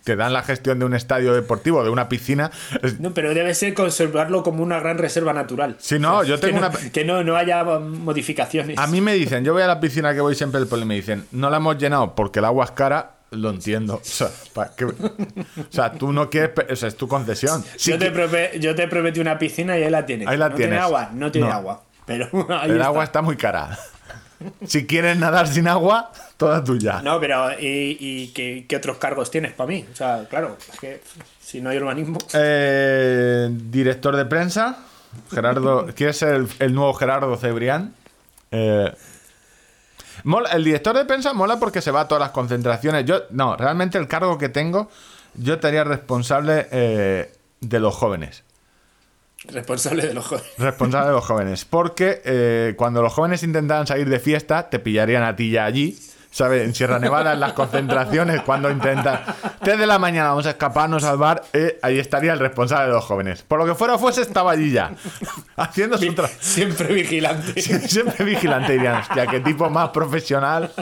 Te 0.04 0.16
dan 0.16 0.32
la 0.32 0.42
gestión 0.42 0.78
de 0.78 0.84
un 0.84 0.94
estadio 0.94 1.32
deportivo, 1.32 1.82
de 1.84 1.90
una 1.90 2.08
piscina. 2.08 2.50
es- 2.82 3.00
No, 3.00 3.14
pero 3.14 3.32
debe 3.34 3.54
ser 3.54 3.72
conservarlo 3.74 4.42
como 4.42 4.62
una 4.62 4.80
gran 4.80 4.98
reserva 4.98 5.32
natural. 5.32 5.76
Sí, 5.78 5.98
no, 5.98 6.24
yo 6.24 6.36
Que 6.40 6.48
tengo 6.48 6.60
no, 6.60 6.68
una. 6.68 6.90
que 6.90 7.04
no, 7.04 7.22
no 7.24 7.36
haya 7.36 7.64
modificaciones. 7.64 8.78
A 8.78 8.86
mí 8.86 9.00
me 9.00 9.14
dicen, 9.14 9.44
yo 9.44 9.52
voy 9.52 9.62
a 9.62 9.66
la 9.66 9.80
piscina 9.80 10.12
que 10.12 10.20
voy 10.20 10.34
siempre 10.34 10.60
del 10.60 10.68
pueblo 10.68 10.84
y 10.84 10.88
me 10.88 10.94
dicen, 10.96 11.24
no 11.32 11.48
la 11.50 11.56
hemos 11.58 11.78
llenado 11.78 12.14
porque 12.14 12.40
el 12.40 12.44
agua 12.44 12.64
es 12.66 12.70
cara, 12.72 13.12
lo 13.30 13.50
entiendo. 13.50 13.94
O 13.96 14.02
sea, 15.70 15.92
tú 15.92 16.12
no 16.12 16.28
quieres, 16.30 16.50
o 16.70 16.76
sea, 16.76 16.88
es 16.88 16.96
tu 16.96 17.08
concesión. 17.08 17.64
Sí 17.76 17.90
yo, 17.92 17.98
te 17.98 18.12
que- 18.12 18.58
yo 18.60 18.74
te 18.74 18.88
prometí 18.88 19.20
una 19.20 19.38
piscina 19.38 19.78
y 19.78 19.84
ahí 19.84 19.90
la 19.90 20.04
tienes. 20.04 20.28
Ahí 20.28 20.36
la 20.36 20.48
¿No 20.50 20.54
tienes. 20.56 20.70
tiene 20.72 20.82
agua? 20.84 21.10
No 21.14 21.30
tiene 21.32 21.48
No. 21.48 21.54
agua. 21.54 21.82
Pero 22.04 22.28
ahí 22.50 22.70
el 22.70 22.76
está. 22.76 22.86
agua 22.86 23.04
está 23.04 23.22
muy 23.22 23.36
cara. 23.36 23.78
Si 24.66 24.86
quieres 24.86 25.16
nadar 25.18 25.46
sin 25.48 25.68
agua, 25.68 26.10
toda 26.36 26.62
tuya. 26.64 27.00
No, 27.02 27.18
pero 27.20 27.52
¿y, 27.60 27.96
y 28.00 28.28
qué, 28.34 28.66
qué 28.68 28.76
otros 28.76 28.98
cargos 28.98 29.30
tienes 29.30 29.52
para 29.52 29.68
mí? 29.68 29.84
O 29.92 29.96
sea, 29.96 30.26
claro, 30.28 30.56
es 30.72 30.78
que 30.80 31.00
si 31.40 31.60
no 31.60 31.70
hay 31.70 31.78
urbanismo... 31.78 32.18
Eh, 32.34 33.48
director 33.52 34.16
de 34.16 34.24
prensa, 34.24 34.78
Gerardo. 35.30 35.86
¿Quieres 35.94 36.16
ser 36.18 36.34
el, 36.34 36.48
el 36.58 36.74
nuevo 36.74 36.94
Gerardo 36.94 37.36
Cebrián? 37.36 37.94
Eh, 38.50 38.92
mola- 40.24 40.50
el 40.50 40.64
director 40.64 40.96
de 40.96 41.04
prensa 41.04 41.32
mola 41.32 41.58
porque 41.58 41.80
se 41.80 41.90
va 41.90 42.02
a 42.02 42.08
todas 42.08 42.20
las 42.20 42.30
concentraciones. 42.30 43.04
Yo, 43.04 43.22
no, 43.30 43.56
realmente 43.56 43.98
el 43.98 44.08
cargo 44.08 44.38
que 44.38 44.48
tengo, 44.48 44.90
yo 45.34 45.54
estaría 45.54 45.84
responsable 45.84 46.68
eh, 46.70 47.32
de 47.60 47.80
los 47.80 47.94
jóvenes. 47.94 48.44
Responsable 49.48 50.06
de 50.06 50.14
los 50.14 50.26
jóvenes. 50.26 50.52
Responsable 50.58 51.08
de 51.08 51.12
los 51.12 51.24
jóvenes. 51.24 51.64
Porque 51.64 52.22
eh, 52.24 52.74
cuando 52.76 53.02
los 53.02 53.12
jóvenes 53.12 53.42
intentaban 53.42 53.86
salir 53.86 54.08
de 54.08 54.20
fiesta, 54.20 54.70
te 54.70 54.78
pillarían 54.78 55.22
a 55.22 55.34
ti 55.34 55.50
ya 55.50 55.64
allí. 55.64 55.98
¿Sabes? 56.32 56.64
En 56.64 56.74
Sierra 56.74 56.98
Nevada, 56.98 57.34
en 57.34 57.40
las 57.40 57.52
concentraciones, 57.52 58.40
cuando 58.40 58.70
intentan. 58.70 59.20
3 59.62 59.78
de 59.78 59.86
la 59.86 59.98
mañana 59.98 60.30
vamos 60.30 60.46
a 60.46 60.50
escaparnos 60.50 61.04
al 61.04 61.18
bar, 61.18 61.42
eh, 61.52 61.78
ahí 61.82 61.98
estaría 61.98 62.32
el 62.32 62.38
responsable 62.38 62.86
de 62.86 62.92
los 62.94 63.04
jóvenes. 63.04 63.42
Por 63.42 63.58
lo 63.58 63.66
que 63.66 63.74
fuera 63.74 63.98
fuese, 63.98 64.22
estaba 64.22 64.52
allí 64.52 64.72
ya. 64.72 64.94
Haciendo 65.56 65.98
su 65.98 66.14
trabajo. 66.14 66.34
Siempre 66.40 66.94
vigilante. 66.94 67.60
Siempre 67.60 68.24
vigilante 68.24 68.72
dirían, 68.72 69.02
hostia, 69.02 69.26
qué 69.26 69.40
tipo 69.40 69.68
más 69.68 69.90
profesional. 69.90 70.72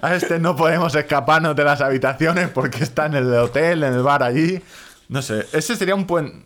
A 0.00 0.14
este 0.14 0.38
no 0.38 0.56
podemos 0.56 0.94
escaparnos 0.94 1.54
de 1.54 1.64
las 1.64 1.82
habitaciones 1.82 2.48
porque 2.48 2.82
está 2.82 3.04
en 3.04 3.16
el 3.16 3.34
hotel, 3.34 3.82
en 3.82 3.92
el 3.92 4.02
bar 4.02 4.22
allí. 4.22 4.62
No 5.10 5.20
sé, 5.20 5.46
ese 5.52 5.76
sería 5.76 5.94
un 5.94 6.06
buen. 6.06 6.42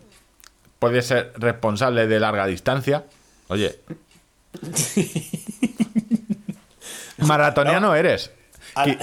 Podría 0.81 1.03
ser 1.03 1.33
responsable 1.37 2.07
de 2.09 2.19
larga 2.19 2.47
distancia. 2.47 3.05
Oye. 3.49 3.79
Maratoniano 7.19 7.95
eres. 7.95 8.31
La- 8.75 8.97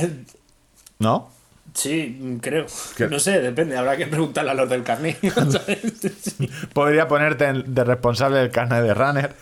¿No? 0.99 1.31
Sí, 1.73 2.37
creo. 2.41 2.65
¿Qué? 2.95 3.07
No 3.07 3.19
sé, 3.19 3.39
depende. 3.39 3.77
Habrá 3.77 3.95
que 3.95 4.07
preguntarle 4.07 4.51
a 4.51 4.53
los 4.55 4.69
del 4.69 4.83
carnet. 4.83 5.17
Podría 6.73 7.07
ponerte 7.07 7.53
de 7.53 7.83
responsable 7.83 8.39
del 8.39 8.49
carnet 8.49 8.83
de 8.83 8.93
runner. 8.93 9.35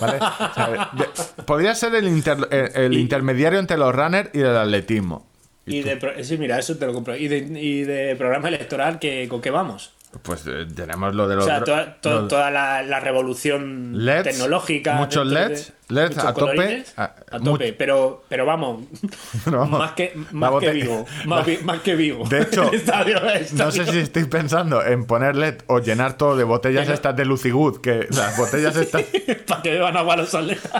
¿Vale? 0.00 0.16
O 0.16 0.54
sea, 0.54 0.90
de- 0.94 1.42
podría 1.44 1.74
ser 1.74 1.94
el, 1.94 2.08
inter- 2.08 2.48
el- 2.50 2.72
el 2.84 2.92
Y- 2.94 3.00
intermediario 3.00 3.58
entre 3.58 3.76
los 3.76 3.94
runners 3.94 4.30
y 4.32 4.40
el 4.40 4.56
atletismo. 4.56 5.26
Y 5.66 5.82
de, 5.82 6.24
sí, 6.24 6.36
mira, 6.38 6.58
eso 6.58 6.76
te 6.76 6.86
lo 6.86 6.92
compro. 6.94 7.16
Y 7.16 7.28
de, 7.28 7.38
y 7.38 7.82
de 7.84 8.16
programa 8.16 8.48
electoral, 8.48 8.98
que, 8.98 9.28
¿con 9.28 9.40
qué 9.40 9.50
vamos? 9.50 9.92
Pues 10.22 10.44
eh, 10.46 10.66
tenemos 10.74 11.14
lo 11.14 11.26
de 11.26 11.34
O 11.34 11.38
los. 11.38 11.44
sea, 11.46 11.60
dro- 11.60 11.64
toda, 11.64 12.00
to- 12.00 12.20
los 12.20 12.28
toda 12.28 12.50
la, 12.50 12.82
la 12.82 13.00
revolución 13.00 14.04
LEDs, 14.04 14.22
tecnológica. 14.24 14.94
muchos 14.94 15.26
LEDs, 15.26 15.72
LEDs 15.88 16.10
muchos 16.16 16.24
a 16.24 16.34
tope, 16.34 16.84
a- 16.96 17.02
A, 17.04 17.38
tope, 17.40 17.72
much- 17.72 17.74
pero, 17.76 18.24
pero 18.28 18.46
vamos, 18.46 18.84
Pero 19.44 19.58
vamos, 19.58 19.78
más 19.80 19.92
que, 19.92 20.12
más 20.30 20.52
que 20.60 20.70
vivo. 20.70 21.06
Más, 21.26 21.46
más 21.64 21.80
que 21.80 21.94
vivo. 21.96 22.28
De 22.28 22.42
hecho, 22.42 22.62
estadio- 22.72 23.18
el 23.18 23.24
No 23.24 23.68
estadio. 23.68 23.72
sé 23.86 23.92
si 23.92 23.98
estáis 23.98 24.26
pensando 24.28 24.84
en 24.84 25.04
poner 25.04 25.34
LED 25.36 25.62
o 25.66 25.80
llenar 25.80 26.16
todo 26.16 26.36
de 26.36 26.44
botellas 26.44 26.86
no- 26.86 26.94
estas 26.94 27.16
de 27.16 27.24
Lucigood, 27.24 27.80
que 27.80 28.06
las 28.10 28.36
botellas 28.36 28.76
estas. 28.76 29.02
Para 29.46 29.62
que 29.62 29.70
beban 29.72 29.96
agua 29.96 30.16
los 30.16 30.34
atletas. 30.34 30.72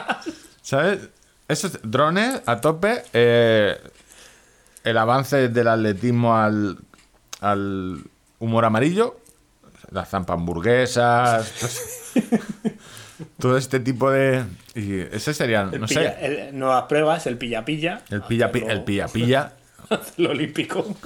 ¿Sabes? 0.63 1.09
Eso 1.49 1.67
es 1.67 1.79
drones 1.83 2.41
a 2.47 2.61
tope. 2.61 3.03
eh, 3.13 3.77
el 4.85 4.99
avance 4.99 5.49
del 5.49 5.69
atletismo 5.69 6.37
al, 6.37 6.79
al 7.41 7.99
humor 8.39 8.65
amarillo. 8.67 9.17
Las 9.95 10.09
zampamburguesas. 10.11 11.53
pues, 11.61 12.01
todo 13.39 13.57
este 13.57 13.79
tipo 13.81 14.11
de. 14.11 14.45
Y 14.75 14.99
ese 15.01 15.33
sería, 15.33 15.63
no 15.65 15.87
pilla- 15.87 16.19
sé. 16.19 16.49
el- 16.49 16.59
nuevas 16.59 16.85
pruebas, 16.89 17.27
el 17.29 17.39
pilla-pilla. 17.39 18.03
El 18.11 18.23
pilla, 18.23 18.51
pi- 18.51 18.65
el 18.67 18.83
pilla 18.83 19.07
pilla. 19.07 19.53
Lo 20.17 20.31
olímpico. 20.31 20.97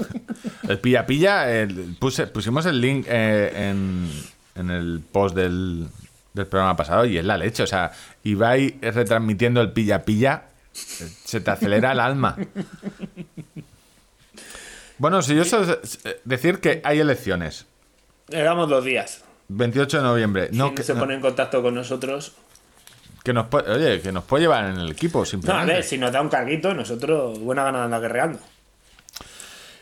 El 0.68 0.78
pilla 0.78 1.05
pilla. 1.05 1.53
el- 1.53 1.97
puse- 1.99 2.28
pusimos 2.28 2.64
el 2.64 2.80
link 2.80 3.05
eh, 3.09 3.68
en, 3.70 4.11
en 4.55 4.70
el 4.70 5.03
post 5.12 5.36
del, 5.36 5.86
del 6.32 6.47
programa 6.47 6.74
pasado 6.74 7.05
y 7.05 7.18
es 7.18 7.24
la 7.26 7.36
leche. 7.36 7.62
O 7.64 7.66
sea, 7.66 7.93
Ibai 8.24 8.78
retransmitiendo 8.80 9.61
el 9.61 9.72
pilla 9.72 10.03
pilla. 10.03 10.45
eh, 10.72 11.09
Se 11.24 11.41
te 11.43 11.51
acelera 11.51 11.93
el 11.93 12.01
alma. 12.01 12.36
Bueno, 14.97 15.20
si 15.22 15.34
yo 15.36 15.43
decir 16.24 16.61
que 16.61 16.80
hay 16.84 17.01
elecciones. 17.01 17.66
Le 18.29 18.43
damos 18.43 18.68
dos 18.68 18.85
días. 18.85 19.22
28 19.49 19.97
de 19.99 20.03
noviembre. 20.03 20.49
No, 20.53 20.66
No, 20.66 20.74
que, 20.74 20.83
se 20.83 20.95
no, 20.95 21.01
pone 21.01 21.14
en 21.14 21.20
contacto 21.20 21.62
con 21.62 21.74
nosotros. 21.74 22.33
que 23.24 23.33
nos 23.33 23.47
puede, 23.49 23.70
oye, 23.70 24.01
que 24.01 24.12
nos 24.12 24.24
puede 24.24 24.43
llevar 24.45 24.66
en 24.66 24.79
el 24.79 24.91
equipo 24.91 25.18
No, 25.18 25.22
a 25.22 25.26
simplemente. 25.26 25.72
ver, 25.74 25.85
si 25.85 25.99
nos 25.99 26.12
da 26.12 26.20
un 26.20 26.29
carguito, 26.29 26.74
nosotros 26.74 27.39
buena 27.39 27.64
gana 27.64 27.79
de 27.79 27.85
andar 27.85 28.01
guerreando. 28.03 28.39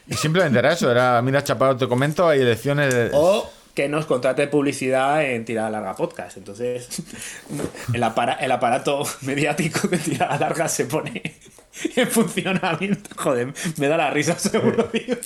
Y 0.09 0.15
simplemente 0.15 0.59
era 0.61 0.73
eso, 0.73 0.91
era, 0.91 1.21
mira, 1.23 1.43
Chaparro, 1.43 1.77
te 1.77 1.89
comento, 1.89 2.29
hay 2.29 2.41
elecciones. 2.41 2.95
de- 2.95 3.11
O 3.13 3.51
que 3.75 3.89
nos 3.89 4.07
contrate 4.07 4.47
publicidad 4.47 5.23
en 5.25 5.45
Tirada 5.45 5.69
Larga 5.69 5.95
Podcast. 5.97 6.37
Entonces, 6.37 6.89
el, 7.93 8.03
apara- 8.03 8.39
el 8.41 8.51
aparato 8.53 9.03
mediático 9.23 9.89
de 9.89 9.99
Tirada 9.99 10.39
Larga 10.39 10.69
se 10.69 10.85
pone 10.87 11.41
en 11.97 12.09
funcionamiento. 12.09 13.11
Joder, 13.17 13.53
me 13.79 13.89
da 13.89 13.97
la 13.97 14.11
risa 14.11 14.39
seguro, 14.39 14.85
tío. 14.87 15.17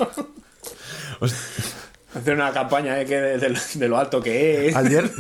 Hacer 2.14 2.34
una 2.34 2.52
campaña 2.52 2.94
de, 2.94 3.04
que 3.06 3.20
de, 3.20 3.38
de 3.38 3.48
lo- 3.50 3.61
de 3.74 3.88
lo 3.88 3.98
alto 3.98 4.20
que 4.20 4.68
es. 4.68 4.76
Ayer, 4.76 5.11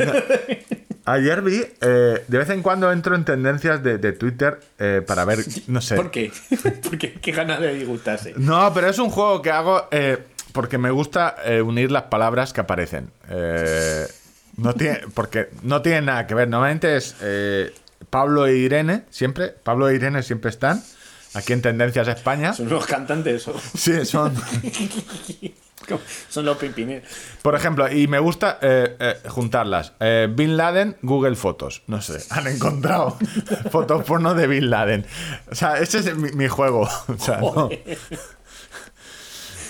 ayer 1.04 1.42
vi, 1.42 1.62
eh, 1.80 2.24
de 2.26 2.38
vez 2.38 2.50
en 2.50 2.62
cuando 2.62 2.90
entro 2.92 3.14
en 3.14 3.24
tendencias 3.24 3.82
de, 3.82 3.98
de 3.98 4.12
Twitter 4.12 4.60
eh, 4.78 5.02
para 5.06 5.24
ver, 5.24 5.38
no 5.68 5.80
sé. 5.80 5.94
¿Por 5.96 6.10
qué? 6.10 6.32
Porque 6.82 7.12
qué 7.14 7.32
ganas 7.32 7.60
de 7.60 7.74
disgustarse. 7.74 8.34
No, 8.36 8.72
pero 8.74 8.88
es 8.88 8.98
un 8.98 9.10
juego 9.10 9.40
que 9.42 9.50
hago 9.50 9.86
eh, 9.92 10.18
porque 10.52 10.78
me 10.78 10.90
gusta 10.90 11.36
unir 11.64 11.92
las 11.92 12.04
palabras 12.04 12.52
que 12.52 12.60
aparecen. 12.60 13.10
No 14.56 14.74
tiene, 14.74 15.00
porque 15.14 15.48
no 15.62 15.80
tiene 15.80 16.02
nada 16.02 16.26
que 16.26 16.34
ver. 16.34 16.48
Normalmente 16.48 16.96
es 16.96 17.14
Pablo 18.10 18.46
e 18.48 18.56
Irene, 18.56 19.04
siempre. 19.10 19.50
Pablo 19.62 19.88
e 19.88 19.94
Irene 19.94 20.24
siempre 20.24 20.50
están. 20.50 20.82
Aquí 21.34 21.52
en 21.52 21.62
Tendencias 21.62 22.08
España. 22.08 22.52
Son 22.52 22.68
los 22.68 22.84
cantantes 22.84 23.46
o 23.46 23.54
Sí, 23.76 24.04
son. 24.04 24.34
Son 26.28 26.44
los 26.44 26.56
pimpines. 26.56 27.02
Por 27.42 27.54
ejemplo, 27.54 27.90
y 27.90 28.06
me 28.06 28.18
gusta 28.18 28.58
eh, 28.60 28.96
eh, 28.98 29.16
juntarlas. 29.28 29.92
Eh, 30.00 30.28
Bin 30.30 30.56
Laden, 30.56 30.96
Google 31.02 31.36
Fotos. 31.36 31.82
No 31.86 32.00
sé, 32.02 32.18
han 32.30 32.46
encontrado 32.46 33.16
fotos 33.70 34.04
porno 34.04 34.34
de 34.34 34.46
Bin 34.46 34.70
Laden. 34.70 35.06
O 35.50 35.54
sea, 35.54 35.78
ese 35.78 35.98
es 35.98 36.16
mi, 36.16 36.30
mi 36.32 36.48
juego. 36.48 36.88
O 37.08 37.18
sea, 37.18 37.40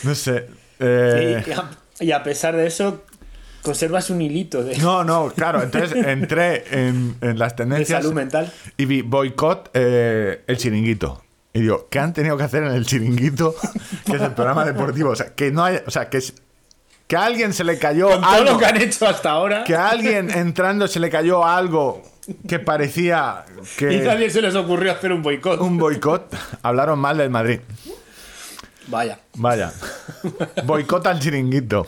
no, 0.02 0.14
sé. 0.14 0.48
Y, 0.78 1.50
a, 1.52 1.70
y 2.00 2.12
a 2.12 2.22
pesar 2.22 2.56
de 2.56 2.66
eso, 2.66 3.02
conservas 3.62 4.10
un 4.10 4.22
hilito 4.22 4.62
de, 4.64 4.76
no, 4.78 5.04
no, 5.04 5.30
claro. 5.34 5.62
Entonces 5.62 5.92
entré 6.06 6.64
en, 6.70 7.16
en 7.20 7.38
las 7.38 7.52
de 7.52 7.56
tendencias 7.56 8.02
salud 8.02 8.14
mental. 8.14 8.52
y 8.76 8.84
vi 8.84 9.02
boicot 9.02 9.70
eh, 9.74 10.42
el 10.46 10.56
chiringuito. 10.56 11.22
Y 11.52 11.60
digo, 11.62 11.88
¿qué 11.90 11.98
han 11.98 12.12
tenido 12.12 12.36
que 12.36 12.44
hacer 12.44 12.62
en 12.62 12.72
el 12.72 12.86
chiringuito? 12.86 13.54
que 14.06 14.16
es 14.16 14.22
el 14.22 14.32
programa 14.32 14.64
deportivo. 14.64 15.10
O 15.10 15.16
sea, 15.16 15.34
que 15.34 15.50
no 15.50 15.64
hay. 15.64 15.80
O 15.86 15.90
sea, 15.90 16.08
que, 16.08 16.18
es- 16.18 16.34
que 17.06 17.16
a 17.16 17.24
alguien 17.24 17.52
se 17.52 17.64
le 17.64 17.76
cayó 17.78 18.08
Con 18.10 18.20
todo 18.20 18.30
algo. 18.30 18.52
lo 18.52 18.58
que 18.58 18.66
han 18.66 18.76
hecho 18.76 19.08
hasta 19.08 19.30
ahora, 19.32 19.64
que 19.64 19.74
a 19.74 19.88
alguien 19.88 20.30
entrando 20.34 20.86
se 20.86 21.00
le 21.00 21.10
cayó 21.10 21.44
algo 21.44 22.02
que 22.48 22.60
parecía 22.60 23.44
y 23.60 23.76
que 23.76 23.98
nadie 24.04 24.30
se 24.30 24.40
les 24.40 24.54
ocurrió 24.54 24.92
hacer 24.92 25.12
un 25.12 25.22
boicot. 25.22 25.60
un 25.60 25.76
boicot. 25.76 26.32
Hablaron 26.62 27.00
mal 27.00 27.18
del 27.18 27.30
Madrid. 27.30 27.58
Vaya. 28.86 29.18
Vaya. 29.34 29.72
Boicot 30.64 31.06
al 31.06 31.18
chiringuito. 31.20 31.86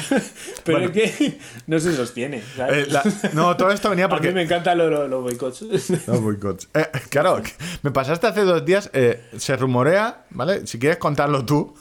Pero 0.64 0.78
Bueno. 0.78 0.92
es 0.94 1.16
que 1.16 1.38
no 1.66 1.78
se 1.78 1.94
sostiene. 1.94 2.42
¿sabes? 2.56 2.88
Eh, 2.88 2.90
la- 2.90 3.02
no, 3.32 3.56
todo 3.56 3.70
esto 3.70 3.90
venía 3.90 4.04
A 4.06 4.08
mí 4.08 4.14
me 4.14 4.26
porque. 4.28 4.42
encantan 4.42 4.78
los, 4.78 4.90
los- 4.90 5.08
los 5.08 5.22
boicots. 5.22 5.64
No, 6.08 6.20
boicots. 6.20 6.68
Eh, 6.74 6.86
claro, 7.10 7.42
me 7.82 7.90
pasaste 7.90 8.26
hace 8.26 8.42
dos 8.42 8.64
días. 8.64 8.90
eh, 8.92 9.22
se 9.36 9.56
rumorea, 9.56 10.24
¿vale? 10.30 10.66
Si 10.66 10.78
quieres 10.78 10.98
contarlo 10.98 11.44
tú, 11.44 11.74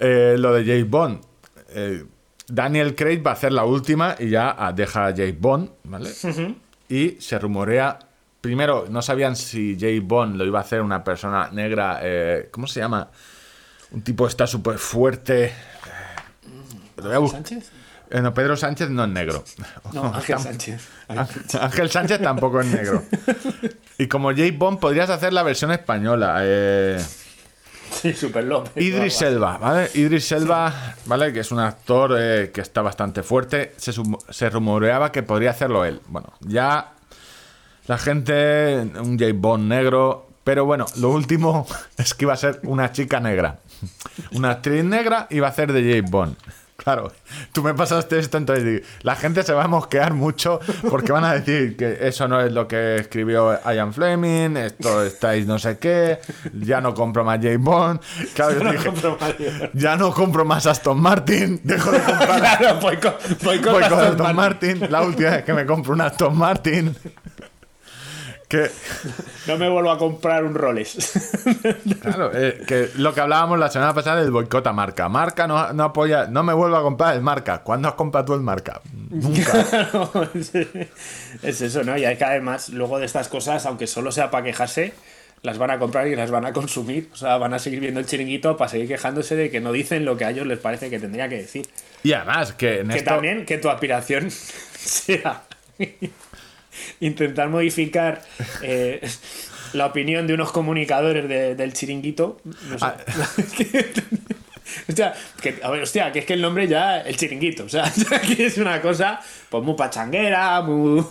lo 0.00 0.52
de 0.54 0.64
James 0.64 0.88
Bond. 0.90 1.20
Daniel 2.48 2.94
Craig 2.94 3.22
va 3.24 3.30
a 3.30 3.34
hacer 3.34 3.52
la 3.52 3.64
última 3.64 4.14
y 4.18 4.28
ya 4.30 4.72
deja 4.74 5.06
a 5.06 5.12
James 5.12 5.38
Bond, 5.40 5.70
¿vale? 5.84 6.10
Y 6.88 7.10
se 7.20 7.38
rumorea 7.38 7.98
primero, 8.40 8.86
no 8.90 9.00
sabían 9.02 9.36
si 9.36 9.76
Jay 9.78 10.00
Bond 10.00 10.36
lo 10.36 10.44
iba 10.44 10.58
a 10.58 10.62
hacer 10.62 10.82
una 10.82 11.02
persona 11.04 11.48
negra. 11.52 12.00
eh, 12.02 12.48
¿Cómo 12.50 12.66
se 12.66 12.80
llama? 12.80 13.08
Un 13.92 14.02
tipo 14.02 14.26
está 14.26 14.46
súper 14.46 14.78
fuerte. 14.78 15.52
Lo 17.02 17.08
voy 17.08 17.16
a 17.16 17.18
bus- 17.18 17.32
¿Sánchez? 17.32 17.70
Eh, 18.10 18.20
no, 18.20 18.34
Pedro 18.34 18.56
Sánchez 18.56 18.90
no 18.90 19.04
es 19.04 19.10
negro. 19.10 19.42
No, 19.92 20.04
Ángel 20.14 20.38
Sánchez. 20.38 20.88
Ángel 21.60 21.90
Sánchez 21.90 22.20
tampoco 22.20 22.60
es 22.60 22.66
negro. 22.66 23.02
Y 23.98 24.06
como 24.06 24.34
Jay 24.34 24.50
Bond 24.50 24.78
podrías 24.80 25.08
hacer 25.10 25.32
la 25.32 25.42
versión 25.42 25.72
española. 25.72 26.40
eh, 26.42 27.02
Sí, 27.90 28.12
Super 28.14 28.44
López. 28.44 28.72
Idris 28.82 29.20
Elba, 29.22 29.58
¿vale? 29.58 29.90
Idris 29.94 30.32
Elba, 30.32 30.72
¿vale? 31.06 31.32
Que 31.32 31.40
es 31.40 31.52
un 31.52 31.58
actor 31.60 32.16
eh, 32.18 32.50
que 32.52 32.60
está 32.62 32.80
bastante 32.82 33.22
fuerte. 33.22 33.74
Se 33.78 34.48
rumoreaba 34.50 35.12
que 35.12 35.22
podría 35.22 35.50
hacerlo 35.50 35.84
él. 35.84 36.00
Bueno, 36.08 36.32
ya 36.40 36.92
la 37.86 37.98
gente, 37.98 38.78
un 38.98 39.18
J. 39.18 39.32
Bond 39.34 39.68
negro. 39.68 40.28
Pero 40.44 40.64
bueno, 40.64 40.86
lo 40.96 41.10
último 41.10 41.66
es 41.98 42.14
que 42.14 42.24
iba 42.24 42.32
a 42.32 42.36
ser 42.36 42.60
una 42.64 42.92
chica 42.92 43.20
negra. 43.20 43.58
Una 44.32 44.50
actriz 44.52 44.82
negra 44.84 45.26
iba 45.30 45.48
a 45.48 45.52
ser 45.52 45.72
de 45.72 45.96
J. 46.00 46.10
Bond. 46.10 46.36
Claro, 46.82 47.12
tú 47.52 47.62
me 47.62 47.74
pasaste 47.74 48.18
esto, 48.18 48.38
entonces 48.38 48.64
digo, 48.64 48.84
la 49.02 49.14
gente 49.14 49.42
se 49.42 49.52
va 49.52 49.64
a 49.64 49.68
mosquear 49.68 50.14
mucho 50.14 50.60
porque 50.90 51.12
van 51.12 51.24
a 51.24 51.34
decir 51.34 51.76
que 51.76 51.98
eso 52.08 52.26
no 52.26 52.40
es 52.40 52.52
lo 52.52 52.66
que 52.66 52.96
escribió 52.96 53.58
Ian 53.72 53.92
Fleming, 53.92 54.56
esto 54.56 55.04
estáis 55.04 55.46
no 55.46 55.58
sé 55.58 55.78
qué, 55.78 56.18
ya 56.60 56.80
no 56.80 56.92
compro 56.92 57.24
más 57.24 57.38
J. 57.38 57.50
Bond. 57.58 58.00
Claro, 58.34 58.52
yo 58.58 58.64
No 58.64 58.72
dije, 58.72 59.70
ya 59.74 59.96
no 59.96 60.12
compro 60.12 60.44
más 60.44 60.66
Aston 60.66 61.00
Martin, 61.00 61.60
dejo 61.62 61.92
de 61.92 62.00
comprar 62.00 62.38
Claro, 62.58 62.80
voy 62.80 62.96
con, 62.96 63.14
voy 63.42 63.60
con 63.60 63.72
voy 63.72 63.82
con 63.82 63.84
Aston 63.84 64.00
Aston 64.00 64.36
Martin. 64.36 64.78
Martin. 64.78 64.92
La 64.92 65.02
última 65.02 65.30
vez 65.30 65.44
que 65.44 65.52
me 65.52 65.66
compro 65.66 65.92
un 65.92 66.00
Aston 66.00 66.36
Martin. 66.36 66.96
Que, 68.52 68.70
No 69.46 69.56
me 69.56 69.66
vuelvo 69.66 69.90
a 69.90 69.96
comprar 69.96 70.44
un 70.44 70.54
Rolex. 70.54 70.98
claro, 72.02 72.30
eh, 72.34 72.62
que 72.66 72.90
lo 72.96 73.14
que 73.14 73.22
hablábamos 73.22 73.58
la 73.58 73.70
semana 73.70 73.94
pasada 73.94 74.20
del 74.20 74.30
boicot 74.30 74.66
a 74.66 74.74
marca. 74.74 75.08
Marca 75.08 75.46
no, 75.46 75.72
no 75.72 75.84
apoya, 75.84 76.26
no 76.26 76.42
me 76.42 76.52
vuelvo 76.52 76.76
a 76.76 76.82
comprar 76.82 77.16
el 77.16 77.22
marca. 77.22 77.62
¿Cuándo 77.62 77.88
has 77.88 77.94
comprado 77.94 78.26
tú 78.26 78.34
el 78.34 78.42
marca? 78.42 78.82
Nunca. 79.08 79.88
No, 79.94 80.28
es 81.42 81.60
eso, 81.62 81.82
¿no? 81.82 81.96
Y 81.96 82.04
hay 82.04 82.16
que 82.16 82.24
además, 82.24 82.68
luego 82.68 82.98
de 82.98 83.06
estas 83.06 83.28
cosas, 83.28 83.64
aunque 83.64 83.86
solo 83.86 84.12
sea 84.12 84.30
para 84.30 84.44
quejarse, 84.44 84.92
las 85.40 85.56
van 85.56 85.70
a 85.70 85.78
comprar 85.78 86.06
y 86.08 86.14
las 86.14 86.30
van 86.30 86.44
a 86.44 86.52
consumir. 86.52 87.08
O 87.12 87.16
sea, 87.16 87.38
van 87.38 87.54
a 87.54 87.58
seguir 87.58 87.80
viendo 87.80 88.00
el 88.00 88.06
chiringuito 88.06 88.58
para 88.58 88.68
seguir 88.70 88.86
quejándose 88.88 89.34
de 89.34 89.50
que 89.50 89.60
no 89.60 89.72
dicen 89.72 90.04
lo 90.04 90.18
que 90.18 90.26
a 90.26 90.30
ellos 90.30 90.46
les 90.46 90.58
parece 90.58 90.90
que 90.90 90.98
tendría 90.98 91.26
que 91.30 91.36
decir. 91.38 91.66
Y 92.02 92.12
además, 92.12 92.52
que 92.52 92.80
en 92.80 92.88
Que 92.88 92.98
esto. 92.98 93.10
también 93.10 93.46
que 93.46 93.56
tu 93.56 93.70
aspiración 93.70 94.30
sea 94.30 95.42
intentar 97.00 97.48
modificar 97.48 98.22
eh, 98.62 99.00
la 99.72 99.86
opinión 99.86 100.26
de 100.26 100.34
unos 100.34 100.52
comunicadores 100.52 101.28
de- 101.28 101.54
del 101.54 101.72
chiringuito. 101.72 102.40
No 102.44 102.78
sé. 102.78 102.84
Ah. 102.84 102.96
O 104.88 104.92
sea, 104.92 105.12
que, 105.42 105.60
a 105.62 105.70
ver, 105.70 105.82
hostia, 105.82 106.12
que 106.12 106.20
es 106.20 106.24
que 106.24 106.32
el 106.32 106.40
nombre 106.40 106.66
ya, 106.66 107.00
el 107.00 107.16
chiringuito, 107.16 107.64
o 107.64 107.68
sea, 107.68 107.92
que 108.26 108.46
es 108.46 108.56
una 108.56 108.80
cosa 108.80 109.20
pues 109.50 109.62
muy 109.62 109.74
pachanguera, 109.74 110.62
muy... 110.62 111.04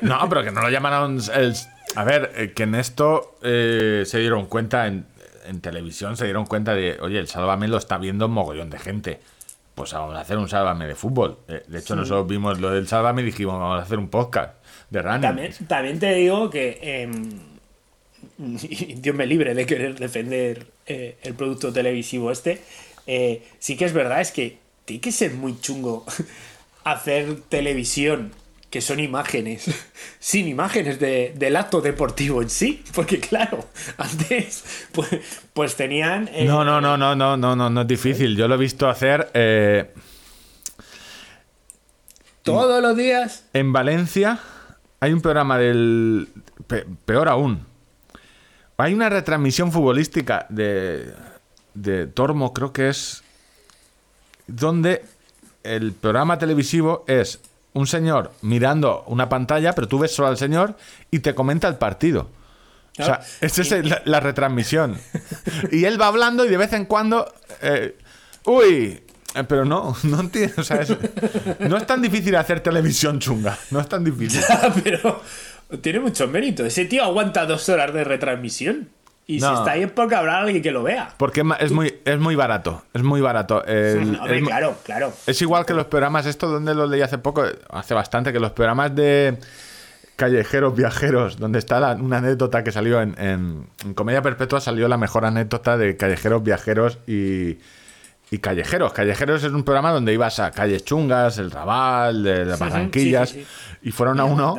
No, 0.00 0.26
pero 0.30 0.42
que 0.42 0.50
no 0.50 0.62
lo 0.62 0.70
llamaron. 0.70 1.20
el- 1.34 1.54
a 1.94 2.04
ver, 2.04 2.32
eh, 2.36 2.52
que 2.54 2.62
en 2.62 2.74
esto 2.74 3.36
eh, 3.42 4.04
se 4.06 4.18
dieron 4.18 4.46
cuenta 4.46 4.86
en, 4.86 5.04
en 5.46 5.60
televisión, 5.60 6.16
se 6.16 6.24
dieron 6.24 6.46
cuenta 6.46 6.74
de, 6.74 6.96
oye, 7.02 7.18
el 7.18 7.28
Sálvame 7.28 7.68
lo 7.68 7.76
está 7.76 7.98
viendo 7.98 8.26
un 8.26 8.32
mogollón 8.32 8.70
de 8.70 8.78
gente. 8.78 9.20
Pues 9.74 9.92
vamos 9.92 10.14
a 10.16 10.20
hacer 10.20 10.38
un 10.38 10.48
Sálvame 10.48 10.86
de 10.86 10.94
fútbol. 10.94 11.38
De 11.46 11.78
hecho, 11.78 11.94
nosotros 11.96 12.26
vimos 12.28 12.60
lo 12.60 12.70
del 12.70 12.88
Sálvame 12.88 13.20
y 13.22 13.24
dijimos, 13.26 13.58
vamos 13.58 13.78
a 13.80 13.82
hacer 13.82 13.98
un 13.98 14.08
podcast 14.08 14.54
de 14.92 15.02
running. 15.02 15.20
También, 15.22 15.52
también 15.66 15.98
te 15.98 16.14
digo 16.14 16.48
que 16.50 16.78
em, 16.82 17.30
Dios 19.02 19.16
me 19.16 19.26
libre 19.26 19.54
de 19.54 19.66
querer 19.66 19.98
defender 19.98 20.66
eh, 20.86 21.16
el 21.22 21.34
producto 21.34 21.72
televisivo 21.72 22.30
este. 22.30 22.60
eh, 23.06 23.42
sí 23.58 23.76
que 23.76 23.84
es 23.86 23.92
verdad, 23.92 24.20
es 24.20 24.30
que 24.30 24.58
tiene 24.84 25.00
que 25.00 25.12
ser 25.12 25.32
muy 25.34 25.58
chungo 25.60 26.04
hacer 26.84 27.36
televisión 27.48 28.32
que 28.70 28.80
son 28.80 29.00
imágenes, 29.00 29.66
sin 30.18 30.48
imágenes 30.48 30.98
de- 30.98 31.32
del 31.36 31.56
acto 31.56 31.80
deportivo 31.82 32.40
en 32.40 32.48
sí. 32.48 32.82
Porque 32.94 33.20
claro, 33.20 33.66
antes 33.98 34.64
pues, 34.92 35.08
pues 35.52 35.76
tenían... 35.76 36.28
eh, 36.32 36.44
No, 36.46 36.64
no, 36.64 36.80
no, 36.80 36.96
no, 36.96 37.14
no, 37.14 37.36
no, 37.36 37.54
no, 37.54 37.68
no 37.70 37.80
es 37.82 37.86
difícil. 37.86 38.34
Yo 38.36 38.48
lo 38.48 38.54
he 38.54 38.58
visto 38.58 38.88
hacer 38.88 39.30
eh, 39.34 39.90
Todos 42.42 42.82
los 42.82 42.96
días... 42.96 43.44
en 43.52 43.72
Valencia. 43.72 44.38
Hay 45.02 45.12
un 45.12 45.20
programa 45.20 45.58
del. 45.58 46.28
pe- 46.68 46.86
peor 47.04 47.28
aún. 47.28 47.66
Hay 48.76 48.94
una 48.94 49.08
retransmisión 49.08 49.72
futbolística 49.72 50.46
de. 50.48 51.12
de 51.74 52.06
Tormo, 52.06 52.52
creo 52.52 52.72
que 52.72 52.88
es. 52.88 53.24
Donde 54.46 55.04
el 55.64 55.92
programa 55.92 56.38
televisivo 56.38 57.04
es 57.08 57.40
un 57.72 57.86
señor 57.88 58.30
mirando 58.42 59.02
una 59.08 59.28
pantalla, 59.28 59.72
pero 59.74 59.88
tú 59.88 59.98
ves 59.98 60.14
solo 60.14 60.28
al 60.28 60.36
señor 60.36 60.76
y 61.10 61.18
te 61.18 61.34
comenta 61.34 61.66
el 61.66 61.76
partido. 61.76 62.28
O 62.92 63.04
sea, 63.04 63.16
Claro. 63.16 63.22
esta 63.40 63.62
es 63.62 63.70
la, 63.88 64.02
la 64.04 64.20
retransmisión. 64.20 64.98
Y 65.72 65.84
él 65.84 66.00
va 66.00 66.06
hablando 66.06 66.44
y 66.44 66.48
de 66.48 66.56
vez 66.58 66.72
en 66.74 66.84
cuando. 66.84 67.32
eh, 67.60 67.96
uy. 68.44 69.02
Eh, 69.34 69.44
Pero 69.44 69.64
no, 69.64 69.96
no 70.04 70.20
entiendo. 70.20 70.54
O 70.58 70.62
sea, 70.64 70.78
es- 70.82 70.96
no 71.60 71.76
es 71.76 71.86
tan 71.86 72.02
difícil 72.02 72.34
hacer 72.36 72.60
televisión 72.60 73.18
chunga. 73.18 73.58
No 73.70 73.80
es 73.80 73.88
tan 73.88 74.04
difícil. 74.04 74.42
Pero 74.84 75.22
tiene 75.80 76.00
mucho 76.00 76.28
mérito. 76.28 76.64
Ese 76.64 76.84
tío 76.84 77.04
aguanta 77.04 77.46
dos 77.46 77.68
horas 77.68 77.92
de 77.94 78.04
retransmisión. 78.04 78.88
Y 79.24 79.38
si 79.40 79.46
está 79.46 79.70
ahí 79.72 79.84
es 79.84 79.90
porque 79.92 80.16
habrá 80.16 80.40
alguien 80.40 80.60
que 80.62 80.72
lo 80.72 80.82
vea. 80.82 81.14
Porque 81.16 81.44
es 81.60 81.70
muy, 81.70 81.94
es 82.04 82.18
muy 82.18 82.34
barato. 82.34 82.82
Es 82.92 83.02
muy 83.02 83.20
barato. 83.20 83.64
El- 83.64 84.16
Hombre, 84.20 84.42
claro, 84.42 84.74
claro. 84.84 85.12
es 85.26 85.40
igual 85.40 85.64
que 85.64 85.74
los 85.74 85.86
programas, 85.86 86.26
esto 86.26 86.48
donde 86.48 86.74
lo 86.74 86.86
leí 86.86 87.00
hace 87.02 87.18
poco, 87.18 87.44
hace 87.70 87.94
bastante, 87.94 88.32
que 88.32 88.40
los 88.40 88.50
programas 88.50 88.94
de 88.96 89.38
callejeros 90.16 90.76
viajeros, 90.76 91.38
donde 91.38 91.58
está 91.60 91.80
la- 91.80 91.92
una 91.94 92.18
anécdota 92.18 92.62
que 92.64 92.72
salió 92.72 93.00
en, 93.00 93.14
en- 93.18 93.66
en 93.84 93.94
Comedia 93.94 94.22
Perpetua, 94.22 94.60
salió 94.60 94.88
la 94.88 94.98
mejor 94.98 95.24
anécdota 95.24 95.76
de 95.78 95.96
callejeros 95.96 96.42
viajeros 96.42 96.98
y, 97.06 97.58
y 98.32 98.38
callejeros. 98.38 98.94
Callejeros 98.94 99.44
es 99.44 99.52
un 99.52 99.62
programa 99.62 99.92
donde 99.92 100.14
ibas 100.14 100.40
a 100.40 100.50
calles 100.52 100.86
chungas, 100.86 101.36
el 101.36 101.50
Raval, 101.50 102.22
de 102.22 102.46
las 102.46 102.58
Barranquillas, 102.58 103.28
sí, 103.28 103.40
sí. 103.44 103.78
y 103.82 103.90
fueron 103.90 104.20
a 104.20 104.24
Es 104.24 104.32
uno 104.32 104.54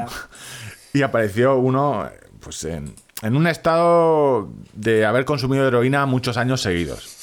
y 0.93 1.01
apareció 1.01 1.57
uno 1.57 2.07
pues 2.39 2.65
en, 2.65 2.93
en 3.23 3.35
un 3.35 3.47
estado 3.47 4.47
de 4.73 5.07
haber 5.07 5.25
consumido 5.25 5.67
heroína 5.67 6.05
muchos 6.05 6.37
años 6.37 6.61
seguidos. 6.61 7.17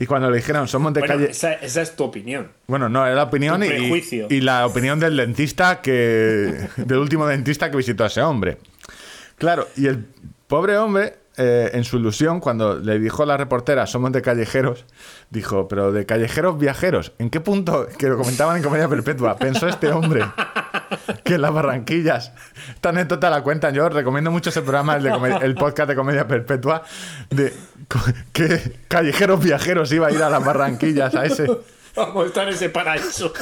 Y 0.00 0.06
cuando 0.06 0.28
le 0.30 0.38
dijeron, 0.38 0.66
somos 0.66 0.92
de 0.94 1.00
Bueno, 1.00 1.14
calle... 1.14 1.30
esa, 1.30 1.52
esa 1.52 1.80
es 1.80 1.94
tu 1.94 2.02
opinión. 2.02 2.50
Bueno, 2.66 2.88
no, 2.88 3.06
era 3.06 3.14
la 3.14 3.24
opinión 3.24 3.62
y, 3.62 4.02
y 4.30 4.40
la 4.40 4.66
opinión 4.66 4.98
del 4.98 5.16
dentista 5.16 5.80
que. 5.80 6.58
del 6.76 6.98
último 6.98 7.24
dentista 7.24 7.70
que 7.70 7.76
visitó 7.76 8.02
a 8.02 8.08
ese 8.08 8.22
hombre. 8.22 8.58
Claro, 9.36 9.68
y 9.76 9.86
el 9.86 10.04
pobre 10.48 10.76
hombre, 10.76 11.18
eh, 11.38 11.70
en 11.72 11.84
su 11.84 11.96
ilusión, 11.98 12.40
cuando 12.40 12.74
le 12.78 12.98
dijo 12.98 13.22
a 13.22 13.26
la 13.26 13.36
reportera, 13.36 13.86
somos 13.86 14.12
de 14.12 14.20
callejeros, 14.22 14.84
dijo, 15.30 15.68
pero 15.68 15.92
de 15.92 16.04
callejeros 16.04 16.58
viajeros, 16.58 17.12
¿en 17.18 17.30
qué 17.30 17.40
punto, 17.40 17.86
que 17.96 18.08
lo 18.08 18.18
comentaban 18.18 18.56
en 18.56 18.62
Comedia 18.62 18.88
Perpetua, 18.88 19.36
pensó 19.36 19.68
este 19.68 19.90
hombre 19.92 20.24
que 21.24 21.34
en 21.34 21.42
las 21.42 21.52
Barranquillas, 21.52 22.32
esta 22.74 22.90
anécdota 22.90 23.30
la 23.30 23.42
cuentan, 23.42 23.72
yo 23.72 23.88
recomiendo 23.88 24.30
mucho 24.30 24.50
ese 24.50 24.62
programa, 24.62 24.96
el, 24.96 25.04
de 25.04 25.38
el 25.42 25.54
podcast 25.54 25.88
de 25.88 25.94
Comedia 25.94 26.26
Perpetua, 26.26 26.82
de 27.30 27.54
que 28.32 28.76
callejeros 28.88 29.42
viajeros 29.42 29.92
iba 29.92 30.08
a 30.08 30.12
ir 30.12 30.22
a 30.22 30.30
las 30.30 30.44
Barranquillas, 30.44 31.14
a 31.14 31.24
ese... 31.24 31.46
Vamos 31.96 32.24
a 32.24 32.26
estar 32.28 32.46
en 32.46 32.54
ese 32.54 32.68
paraíso. 32.68 33.32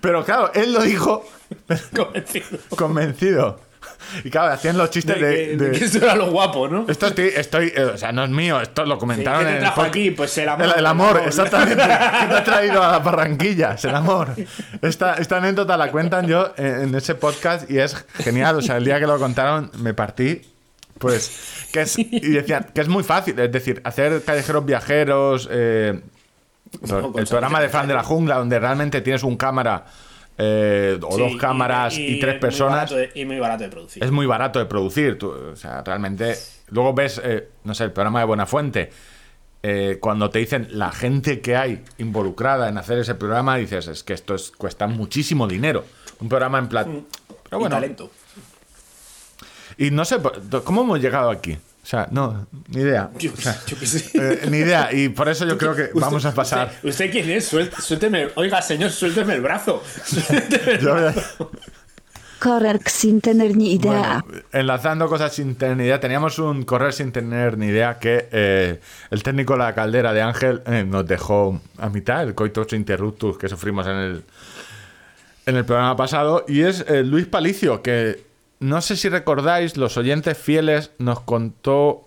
Pero 0.00 0.24
claro, 0.24 0.50
él 0.54 0.72
lo 0.72 0.82
dijo 0.82 1.24
Convencido. 1.94 2.58
convencido. 2.76 3.65
Y 4.24 4.30
claro, 4.30 4.52
hacían 4.52 4.76
los 4.78 4.90
chistes 4.90 5.20
de. 5.20 5.56
de 5.56 5.56
de- 5.56 5.78
que 5.78 5.84
eso 5.84 5.98
era 5.98 6.14
lo 6.14 6.30
guapo, 6.30 6.68
¿no? 6.68 6.86
esto 6.88 7.06
estoy, 7.06 7.32
estoy 7.36 7.72
eh, 7.74 7.84
o 7.94 7.98
sea, 7.98 8.12
no 8.12 8.24
es 8.24 8.30
mío, 8.30 8.60
esto 8.60 8.84
lo 8.84 8.94
Sí, 8.94 9.00
comentaron 9.00 9.40
¿Qué 9.40 9.44
te 9.44 9.50
en 9.50 9.56
el 9.56 9.62
trajo 9.62 9.82
aquí? 9.82 10.10
Pues 10.10 10.36
el 10.38 10.48
amor. 10.48 10.66
El, 10.66 10.72
el 10.78 10.86
amor, 10.86 11.22
exactamente. 11.26 11.82
¿Qué 12.20 12.26
te 12.28 12.34
ha 12.34 12.44
traído 12.44 12.82
a 12.82 12.92
las 12.92 13.04
Barranquillas? 13.04 13.84
El 13.84 13.94
amor. 13.94 14.28
Esta, 14.82 15.14
esta 15.14 15.36
anécdota 15.38 15.76
la 15.76 15.90
cuentan 15.90 16.26
yo 16.26 16.52
en, 16.56 16.94
ese 16.94 17.14
podcast 17.14 17.70
y 17.70 17.78
es 17.78 17.94
genial. 18.14 18.56
O 18.56 18.62
sea, 18.62 18.76
el 18.76 18.84
día 18.84 18.98
que 19.00 19.06
lo 19.06 19.18
contaron 19.18 19.70
me 19.78 19.94
partí. 19.94 20.42
Pues, 20.98 21.66
que 21.72 21.82
es, 21.82 21.98
y 21.98 22.30
decían 22.30 22.66
que 22.74 22.80
es 22.80 22.88
muy 22.88 23.02
fácil. 23.04 23.38
Es 23.38 23.52
decir, 23.52 23.80
hacer 23.84 24.22
callejeros 24.24 24.64
viajeros. 24.64 25.48
eh, 25.50 26.00
con 26.88 27.18
el 27.18 27.26
programa 27.26 27.60
de 27.60 27.68
Fan 27.68 27.86
de 27.88 27.94
la 27.94 28.02
Jungla, 28.02 28.36
donde 28.36 28.58
realmente 28.58 29.00
tienes 29.00 29.22
un 29.22 29.36
cámara 29.36 29.84
eh, 30.38 30.98
o 31.02 31.16
Sí, 31.16 31.20
dos 31.22 31.36
cámaras 31.36 31.96
y, 31.98 32.18
tres 32.20 32.38
personas. 32.38 32.90
de- 32.90 33.10
y 33.14 33.24
muy 33.24 33.38
barato 33.38 33.64
de 33.64 33.70
producir. 33.70 34.04
Es 34.04 34.10
muy 34.10 34.26
barato 34.26 34.58
de 34.58 34.66
producir. 34.66 35.18
tú, 35.18 35.30
o 35.30 35.56
sea, 35.56 35.82
realmente. 35.82 36.36
Luego 36.68 36.92
ves, 36.94 37.20
eh, 37.24 37.48
no 37.64 37.74
sé, 37.74 37.84
el 37.84 37.92
programa 37.92 38.20
de 38.20 38.26
Buenafuente. 38.26 38.90
eh, 39.62 39.98
cuando 40.00 40.30
te 40.30 40.38
dicen 40.38 40.68
la 40.72 40.92
gente 40.92 41.40
que 41.40 41.56
hay 41.56 41.82
involucrada 41.98 42.68
en 42.68 42.78
hacer 42.78 42.98
ese 42.98 43.16
programa, 43.16 43.56
dices, 43.56 43.88
es 43.88 44.04
que 44.04 44.12
esto 44.12 44.34
es, 44.36 44.52
cuesta 44.52 44.86
muchísimo 44.86 45.48
dinero. 45.48 45.84
Un 46.20 46.28
programa 46.28 46.58
en. 46.58 46.68
Pero 46.68 46.88
y 47.50 47.54
bueno. 47.56 47.70
talento. 47.74 48.10
Y 49.78 49.90
no 49.90 50.04
sé, 50.04 50.18
¿cómo 50.64 50.82
hemos 50.82 51.00
llegado 51.00 51.30
aquí? 51.30 51.58
O 51.86 51.88
sea, 51.88 52.08
no, 52.10 52.48
ni 52.70 52.80
idea. 52.80 53.10
Yo, 53.16 53.30
O 53.32 53.36
sea, 53.40 53.56
yo 53.64 53.78
qué 53.78 53.86
sé. 53.86 54.10
eh, 54.14 54.48
ni 54.50 54.56
idea. 54.56 54.92
Y 54.92 55.08
por 55.10 55.28
eso 55.28 55.46
yo 55.46 55.56
creo 55.56 55.72
que 55.76 55.82
Usted- 55.84 56.00
vamos 56.00 56.24
a 56.24 56.34
pasar. 56.34 56.66
¿Usted, 56.82 56.88
usted 56.88 57.10
quién 57.12 57.30
es? 57.30 57.52
Suel- 57.52 57.70
Suélteme. 57.80 58.30
Oiga, 58.34 58.60
señor, 58.60 58.90
suélteme 58.90 59.34
el 59.34 59.40
brazo. 59.40 59.84
Suélteme 60.04 60.72
el 60.72 60.78
brazo. 60.84 61.52
Correr 62.40 62.80
sin 62.86 63.20
tener 63.20 63.56
ni 63.56 63.74
idea. 63.74 64.24
Bueno, 64.26 64.42
enlazando 64.52 65.08
cosas 65.08 65.32
sin 65.32 65.54
tener 65.54 65.76
ni 65.76 65.84
idea, 65.84 66.00
teníamos 66.00 66.40
un 66.40 66.64
correr 66.64 66.92
sin 66.92 67.12
tener 67.12 67.56
ni 67.56 67.66
idea 67.66 67.98
que 68.00 68.28
eh, 68.32 68.80
el 69.12 69.22
técnico 69.22 69.52
de 69.52 69.60
la 69.60 69.72
caldera 69.74 70.12
de 70.12 70.22
Ángel 70.22 70.62
eh, 70.66 70.84
nos 70.84 71.06
dejó 71.06 71.60
a 71.78 71.88
mitad, 71.88 72.24
el 72.24 72.34
coitus 72.34 72.72
interruptus 72.72 73.38
que 73.38 73.48
sufrimos 73.48 73.86
en 73.86 73.94
el, 73.96 74.24
en 75.46 75.56
el 75.56 75.64
programa 75.64 75.96
pasado, 75.96 76.44
y 76.48 76.62
es 76.62 76.84
eh, 76.88 77.04
Luis 77.04 77.26
Palicio, 77.26 77.80
que 77.80 78.25
no 78.60 78.80
sé 78.80 78.96
si 78.96 79.08
recordáis, 79.08 79.76
los 79.76 79.96
oyentes 79.96 80.36
fieles 80.38 80.90
nos 80.98 81.20
contó 81.20 82.02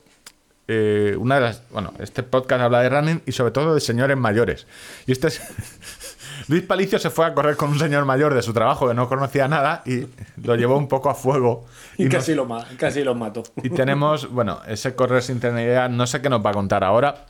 eh, 0.68 1.16
una 1.20 1.36
de 1.36 1.42
las. 1.42 1.62
Bueno, 1.72 1.94
este 2.00 2.24
podcast 2.24 2.62
habla 2.62 2.82
de 2.82 2.90
running 2.90 3.22
y 3.26 3.32
sobre 3.32 3.52
todo 3.52 3.74
de 3.76 3.82
señores 3.82 4.18
mayores. 4.18 4.68
Y 5.08 5.12
este 5.12 5.28
es. 5.28 5.42
Luis 6.48 6.64
Palicio 6.64 6.98
se 7.00 7.10
fue 7.12 7.26
a 7.26 7.34
correr 7.34 7.56
con 7.58 7.70
un 7.70 7.78
señor 7.80 8.06
mayor 8.06 8.34
de 8.34 8.42
su 8.42 8.54
trabajo 8.54 8.88
que 8.88 8.94
no 8.96 9.08
conocía 9.10 9.48
nada 9.48 9.84
y 9.86 10.08
lo 10.42 10.56
llevó 10.56 10.78
un 10.78 10.88
poco 10.88 11.10
a 11.10 11.16
fuego. 11.16 11.66
Y, 11.98 12.06
nos- 12.06 12.14
casi, 12.16 12.34
lo 12.34 12.46
ma- 12.46 12.66
casi 12.78 13.04
lo 13.04 13.14
mato. 13.14 13.44
y 13.58 13.70
tenemos, 13.70 14.30
bueno, 14.32 14.62
ese 14.68 14.96
correr 14.96 15.22
sin 15.22 15.40
tener 15.40 15.68
idea, 15.68 15.90
no 15.90 16.08
sé 16.08 16.22
qué 16.22 16.30
nos 16.30 16.44
va 16.44 16.50
a 16.52 16.54
contar 16.54 16.84
ahora. 16.84 17.26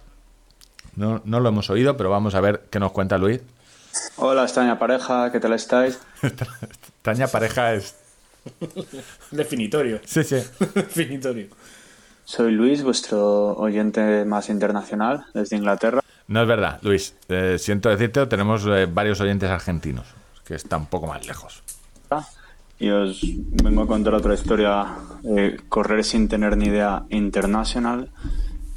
No, 0.95 1.21
no 1.25 1.39
lo 1.39 1.49
hemos 1.49 1.69
oído, 1.69 1.97
pero 1.97 2.09
vamos 2.09 2.35
a 2.35 2.41
ver 2.41 2.63
qué 2.69 2.79
nos 2.79 2.91
cuenta 2.91 3.17
Luis. 3.17 3.41
Hola, 4.17 4.43
extraña 4.43 4.77
pareja, 4.79 5.31
¿qué 5.31 5.39
tal 5.39 5.53
estáis? 5.53 5.99
Taña 7.01 7.27
pareja 7.27 7.73
es. 7.73 7.95
Definitorio. 9.31 9.99
Sí, 10.05 10.23
sí. 10.23 10.35
Definitorio. 10.75 11.47
Soy 12.25 12.51
Luis, 12.51 12.83
vuestro 12.83 13.57
oyente 13.57 14.23
más 14.25 14.49
internacional 14.49 15.25
desde 15.33 15.57
Inglaterra. 15.57 16.01
No 16.27 16.41
es 16.43 16.47
verdad, 16.47 16.79
Luis. 16.83 17.15
Eh, 17.27 17.57
siento 17.57 17.89
decirte, 17.89 18.25
tenemos 18.27 18.65
eh, 18.67 18.85
varios 18.85 19.19
oyentes 19.19 19.49
argentinos, 19.49 20.05
que 20.45 20.53
está 20.53 20.77
un 20.77 20.85
poco 20.85 21.07
más 21.07 21.25
lejos. 21.25 21.63
Y 22.81 22.89
os 22.91 23.19
vengo 23.61 23.81
a 23.81 23.87
contar 23.87 24.13
otra 24.13 24.35
historia 24.35 24.85
de 25.21 25.59
correr 25.67 26.05
sin 26.05 26.29
tener 26.29 26.55
ni 26.55 26.67
idea 26.67 27.03
internacional, 27.09 28.09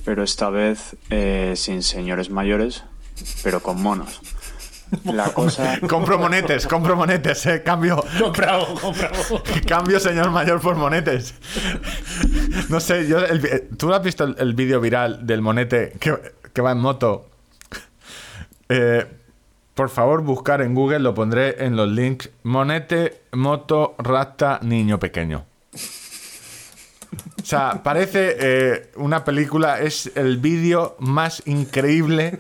pero 0.05 0.25
esta 0.25 0.51
vez 0.51 0.97
eh, 1.11 1.53
sin 1.55 1.85
señores 1.85 2.31
mayores, 2.31 2.83
pero 3.45 3.63
con 3.63 3.81
monos. 3.81 4.21
La 5.05 5.33
cosa... 5.33 5.79
Compro 5.89 6.19
monetes, 6.19 6.67
compro 6.67 6.97
monetes, 6.97 7.47
eh. 7.47 7.63
Cambio, 7.63 8.05
Comprado, 8.21 8.67
comprado. 8.75 9.43
cambio 9.67 9.99
señor 9.99 10.31
mayor 10.31 10.61
por 10.61 10.77
monetes. 10.77 11.35
No 12.69 12.79
sé, 12.81 13.07
yo. 13.09 13.19
el 13.25 13.45
eh, 13.45 13.69
¿Tú 13.77 13.93
has 13.93 14.03
visto 14.03 14.25
el, 14.25 14.37
el 14.39 14.55
vídeo 14.55 14.81
viral 14.81 15.27
del 15.27 15.41
monete 15.41 15.93
que, 15.99 16.15
que 16.53 16.63
va 16.63 16.73
en 16.73 16.79
moto? 16.79 17.31
Eh, 18.69 19.07
por 19.75 19.89
favor, 19.89 20.23
buscar 20.23 20.61
en 20.61 20.75
Google, 20.75 20.99
lo 21.01 21.15
pondré 21.15 21.65
en 21.65 21.77
los 21.77 21.89
links. 21.89 22.31
Monete, 22.43 23.23
moto, 23.33 23.95
rata, 23.99 24.61
niño 24.63 24.99
pequeño. 24.99 25.47
O 27.43 27.45
sea, 27.45 27.83
parece 27.83 28.37
eh, 28.39 28.93
una 28.97 29.25
película, 29.25 29.81
es 29.81 30.13
el 30.15 30.39
vídeo 30.39 30.97
más 31.01 31.43
increíble. 31.47 32.39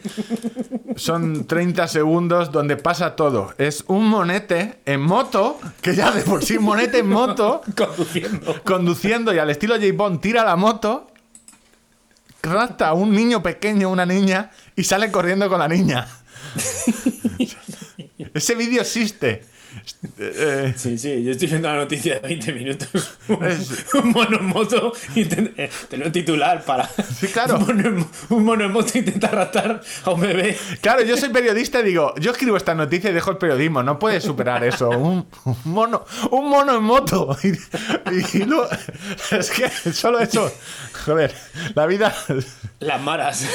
Son 0.96 1.46
30 1.46 1.88
segundos 1.88 2.52
donde 2.52 2.76
pasa 2.76 3.16
todo. 3.16 3.52
Es 3.58 3.84
un 3.88 4.06
monete 4.08 4.78
en 4.86 5.00
moto, 5.00 5.58
que 5.80 5.94
ya 5.94 6.10
de 6.12 6.22
por 6.22 6.44
sí 6.44 6.58
monete 6.58 6.98
en 7.00 7.08
moto, 7.08 7.62
Conduciendo. 7.76 8.62
conduciendo 8.62 9.34
y 9.34 9.38
al 9.38 9.50
estilo 9.50 9.74
J. 9.74 9.86
Bond 9.94 10.20
tira 10.20 10.44
la 10.44 10.56
moto, 10.56 11.10
rapta 12.42 12.88
a 12.88 12.92
un 12.94 13.12
niño 13.12 13.42
pequeño, 13.42 13.90
una 13.90 14.06
niña, 14.06 14.50
y 14.76 14.84
sale 14.84 15.10
corriendo 15.10 15.48
con 15.48 15.58
la 15.58 15.68
niña. 15.68 16.06
Ese 18.34 18.54
vídeo 18.54 18.80
existe. 18.82 19.44
Eh, 20.18 20.74
Sí, 20.76 20.98
sí, 20.98 21.22
yo 21.24 21.32
estoy 21.32 21.48
viendo 21.48 21.68
la 21.68 21.76
noticia 21.76 22.14
de 22.14 22.20
20 22.20 22.52
minutos. 22.52 23.18
Un, 23.28 23.44
Es- 23.44 23.92
un 23.94 24.10
mono 24.10 24.38
en 24.38 24.46
moto. 24.46 24.92
intent- 25.14 25.52
eh, 25.56 25.70
Te 25.88 25.96
lo 25.96 26.10
titular 26.10 26.64
para. 26.64 26.86
Sí, 26.88 27.28
claro. 27.28 27.58
Un 28.28 28.44
mono, 28.44 28.64
en, 28.64 28.66
un 28.68 28.72
moto 28.72 28.98
intenta 28.98 29.28
raptar 29.28 29.80
a 30.04 30.10
un 30.10 30.20
bebé. 30.20 30.56
Claro, 30.80 31.02
yo 31.02 31.16
soy 31.16 31.28
periodista 31.30 31.80
y 31.80 31.84
digo, 31.84 32.14
yo 32.18 32.30
escribo 32.32 32.56
esta 32.56 32.74
noticia 32.74 33.10
y 33.10 33.12
dejo 33.12 33.30
el 33.30 33.36
periodismo, 33.38 33.82
no 33.82 33.98
puedes 33.98 34.24
superar 34.24 34.64
eso. 34.64 34.90
Un, 34.90 35.26
un 35.44 35.56
mono, 35.64 36.04
un 36.30 36.48
mono 36.48 36.76
en 36.76 36.82
moto. 36.82 37.36
Y, 37.42 38.38
y 38.38 38.44
lo- 38.44 38.68
es 39.30 39.50
que 39.50 39.68
solo 39.92 40.18
eso, 40.20 40.52
joder, 41.04 41.34
la 41.74 41.86
vida, 41.86 42.14
Las 42.80 43.00
maras. 43.00 43.46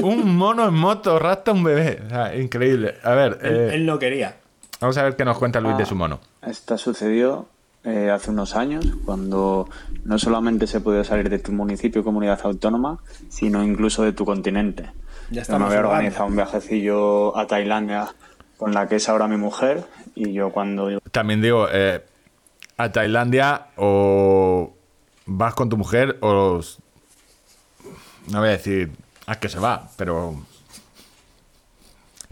un 0.00 0.36
mono 0.36 0.68
en 0.68 0.74
moto 0.74 1.18
rapta 1.18 1.50
a 1.50 1.54
un 1.54 1.64
bebé, 1.64 2.00
increíble. 2.38 2.96
A 3.02 3.12
ver, 3.14 3.38
él, 3.42 3.56
eh, 3.56 3.70
él 3.74 3.86
no 3.86 3.98
quería. 3.98 4.36
Vamos 4.84 4.98
a 4.98 5.02
ver 5.02 5.16
qué 5.16 5.24
nos 5.24 5.38
cuenta 5.38 5.60
Luis 5.60 5.78
de 5.78 5.86
su 5.86 5.94
mono. 5.94 6.20
Esta 6.42 6.76
sucedió 6.76 7.46
eh, 7.84 8.10
hace 8.10 8.30
unos 8.30 8.54
años, 8.54 8.84
cuando 9.06 9.68
no 10.04 10.18
solamente 10.18 10.66
se 10.66 10.80
podía 10.80 11.04
salir 11.04 11.30
de 11.30 11.38
tu 11.38 11.52
municipio 11.52 12.02
o 12.02 12.04
comunidad 12.04 12.38
autónoma, 12.44 12.98
sino 13.30 13.64
incluso 13.64 14.02
de 14.02 14.12
tu 14.12 14.26
continente. 14.26 14.90
Ya 15.30 15.42
Yo 15.42 15.58
me 15.58 15.64
había 15.64 15.80
organizado 15.80 16.26
un 16.26 16.36
viajecillo 16.36 17.34
a 17.36 17.46
Tailandia 17.46 18.08
con 18.58 18.74
la 18.74 18.86
que 18.86 18.96
es 18.96 19.08
ahora 19.08 19.26
mi 19.26 19.38
mujer, 19.38 19.84
y 20.14 20.34
yo 20.34 20.50
cuando 20.50 21.00
También 21.10 21.40
digo, 21.40 21.66
eh, 21.72 22.04
a 22.76 22.92
Tailandia 22.92 23.68
o 23.76 24.74
vas 25.26 25.54
con 25.54 25.70
tu 25.70 25.78
mujer 25.78 26.18
o... 26.20 26.60
No 28.30 28.38
voy 28.38 28.48
a 28.48 28.52
decir 28.52 28.90
a 29.26 29.36
qué 29.36 29.48
se 29.48 29.58
va, 29.58 29.88
pero... 29.96 30.34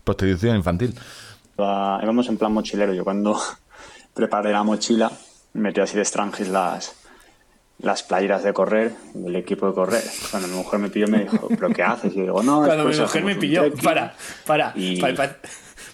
Prostitución 0.05 0.57
infantil. 0.57 0.94
Íbamos 1.57 2.28
en 2.28 2.36
plan 2.38 2.53
mochilero, 2.53 2.92
yo 2.94 3.05
cuando 3.05 3.38
preparé 4.14 4.53
la 4.53 4.62
mochila, 4.62 5.11
metí 5.55 5.80
así 5.80 5.96
de 5.96 6.03
extranjis 6.03 6.48
las, 6.48 6.94
las 7.78 8.03
playeras 8.03 8.42
de 8.42 8.53
correr, 8.53 8.92
el 9.14 9.36
equipo 9.36 9.66
de 9.66 9.74
correr. 9.74 10.03
Cuando 10.30 10.48
mi 10.48 10.55
mujer 10.55 10.78
me 10.80 10.88
pilló 10.88 11.09
me 11.09 11.20
dijo, 11.24 11.48
¿pero 11.48 11.68
qué 11.70 11.82
haces? 11.82 12.12
Y 12.14 12.16
yo 12.18 12.22
digo, 12.22 12.42
no, 12.42 12.62
Cuando 12.64 12.84
mi 12.84 12.96
mujer 12.96 13.24
me 13.24 13.34
pilló. 13.36 13.62
trekking". 13.62 13.84
Para, 13.84 14.14
para. 14.46 14.72
Y- 14.76 15.00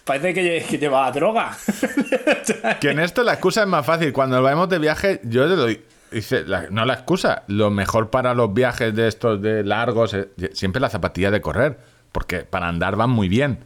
parece 0.05 0.33
que, 0.33 0.61
lle- 0.63 0.65
que 0.67 0.77
llevaba 0.79 1.11
droga. 1.11 1.55
Que 2.79 2.91
en 2.91 2.99
esto 2.99 3.23
la 3.23 3.33
excusa 3.33 3.61
es 3.61 3.67
más 3.67 3.85
fácil. 3.85 4.11
Cuando 4.13 4.41
vamos 4.41 4.69
de 4.69 4.79
viaje, 4.79 5.21
yo 5.23 5.45
le 5.45 5.55
doy... 5.55 5.81
Dice, 6.11 6.43
la- 6.45 6.67
no 6.71 6.85
la 6.85 6.93
excusa. 6.95 7.43
Lo 7.47 7.69
mejor 7.69 8.09
para 8.09 8.33
los 8.33 8.51
viajes 8.51 8.95
de 8.95 9.07
estos 9.07 9.39
de 9.41 9.63
largos, 9.63 10.15
eh, 10.15 10.29
siempre 10.53 10.81
la 10.81 10.89
zapatilla 10.89 11.29
de 11.29 11.41
correr. 11.41 11.77
Porque 12.11 12.39
para 12.39 12.67
andar 12.67 12.95
van 12.95 13.11
muy 13.11 13.29
bien. 13.29 13.59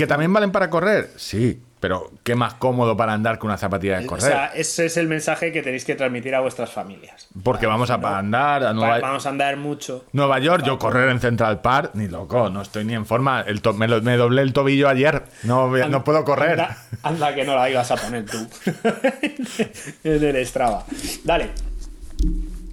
¿Que 0.00 0.06
también 0.06 0.32
valen 0.32 0.50
para 0.50 0.70
correr? 0.70 1.10
Sí. 1.16 1.60
Pero 1.78 2.10
qué 2.24 2.34
más 2.34 2.54
cómodo 2.54 2.96
para 2.96 3.12
andar 3.12 3.38
que 3.38 3.44
una 3.46 3.56
zapatilla 3.58 3.98
de 3.98 4.04
O 4.04 4.08
correr. 4.08 4.22
sea, 4.32 4.46
ese 4.54 4.86
es 4.86 4.96
el 4.96 5.06
mensaje 5.08 5.52
que 5.52 5.62
tenéis 5.62 5.84
que 5.84 5.94
transmitir 5.94 6.34
a 6.34 6.40
vuestras 6.40 6.70
familias. 6.70 7.28
Porque 7.42 7.66
vamos 7.66 7.90
a 7.90 7.94
andar 8.18 8.62
a 8.62 8.66
Va- 8.68 8.72
Nueva, 8.72 8.98
Vamos 9.00 9.26
a 9.26 9.28
andar 9.28 9.56
mucho. 9.58 10.04
Nueva 10.12 10.38
York, 10.38 10.64
yo 10.66 10.78
correr 10.78 11.10
en 11.10 11.20
Central 11.20 11.60
Park, 11.60 11.90
ni 11.94 12.06
loco, 12.08 12.48
no 12.48 12.62
estoy 12.62 12.84
ni 12.86 12.94
en 12.94 13.04
forma. 13.04 13.42
El 13.42 13.60
to- 13.60 13.74
me, 13.74 13.88
lo- 13.88 14.00
me 14.02 14.16
doblé 14.16 14.40
el 14.42 14.52
tobillo 14.54 14.88
ayer, 14.88 15.22
no, 15.42 15.68
no 15.68 16.02
puedo 16.04 16.24
correr. 16.24 16.52
Anda, 16.60 16.76
anda 17.02 17.34
que 17.34 17.44
no 17.44 17.54
la 17.54 17.68
ibas 17.68 17.90
a 17.90 17.96
poner 17.96 18.24
tú. 18.26 18.38
en 20.04 20.24
el 20.24 20.46
Strava. 20.46 20.84
Dale, 21.24 21.50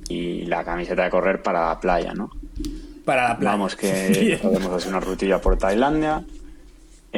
Y 0.10 0.46
la 0.46 0.64
camiseta 0.64 1.04
de 1.04 1.10
correr 1.10 1.42
para 1.42 1.68
la 1.70 1.80
playa, 1.80 2.14
¿no? 2.14 2.30
para 3.06 3.30
la 3.30 3.38
playa. 3.38 3.52
Vamos, 3.52 3.76
que 3.78 4.38
podemos 4.42 4.72
hacer 4.74 4.90
una 4.90 5.00
rutilla 5.00 5.40
por 5.40 5.58
Tailandia. 5.58 6.24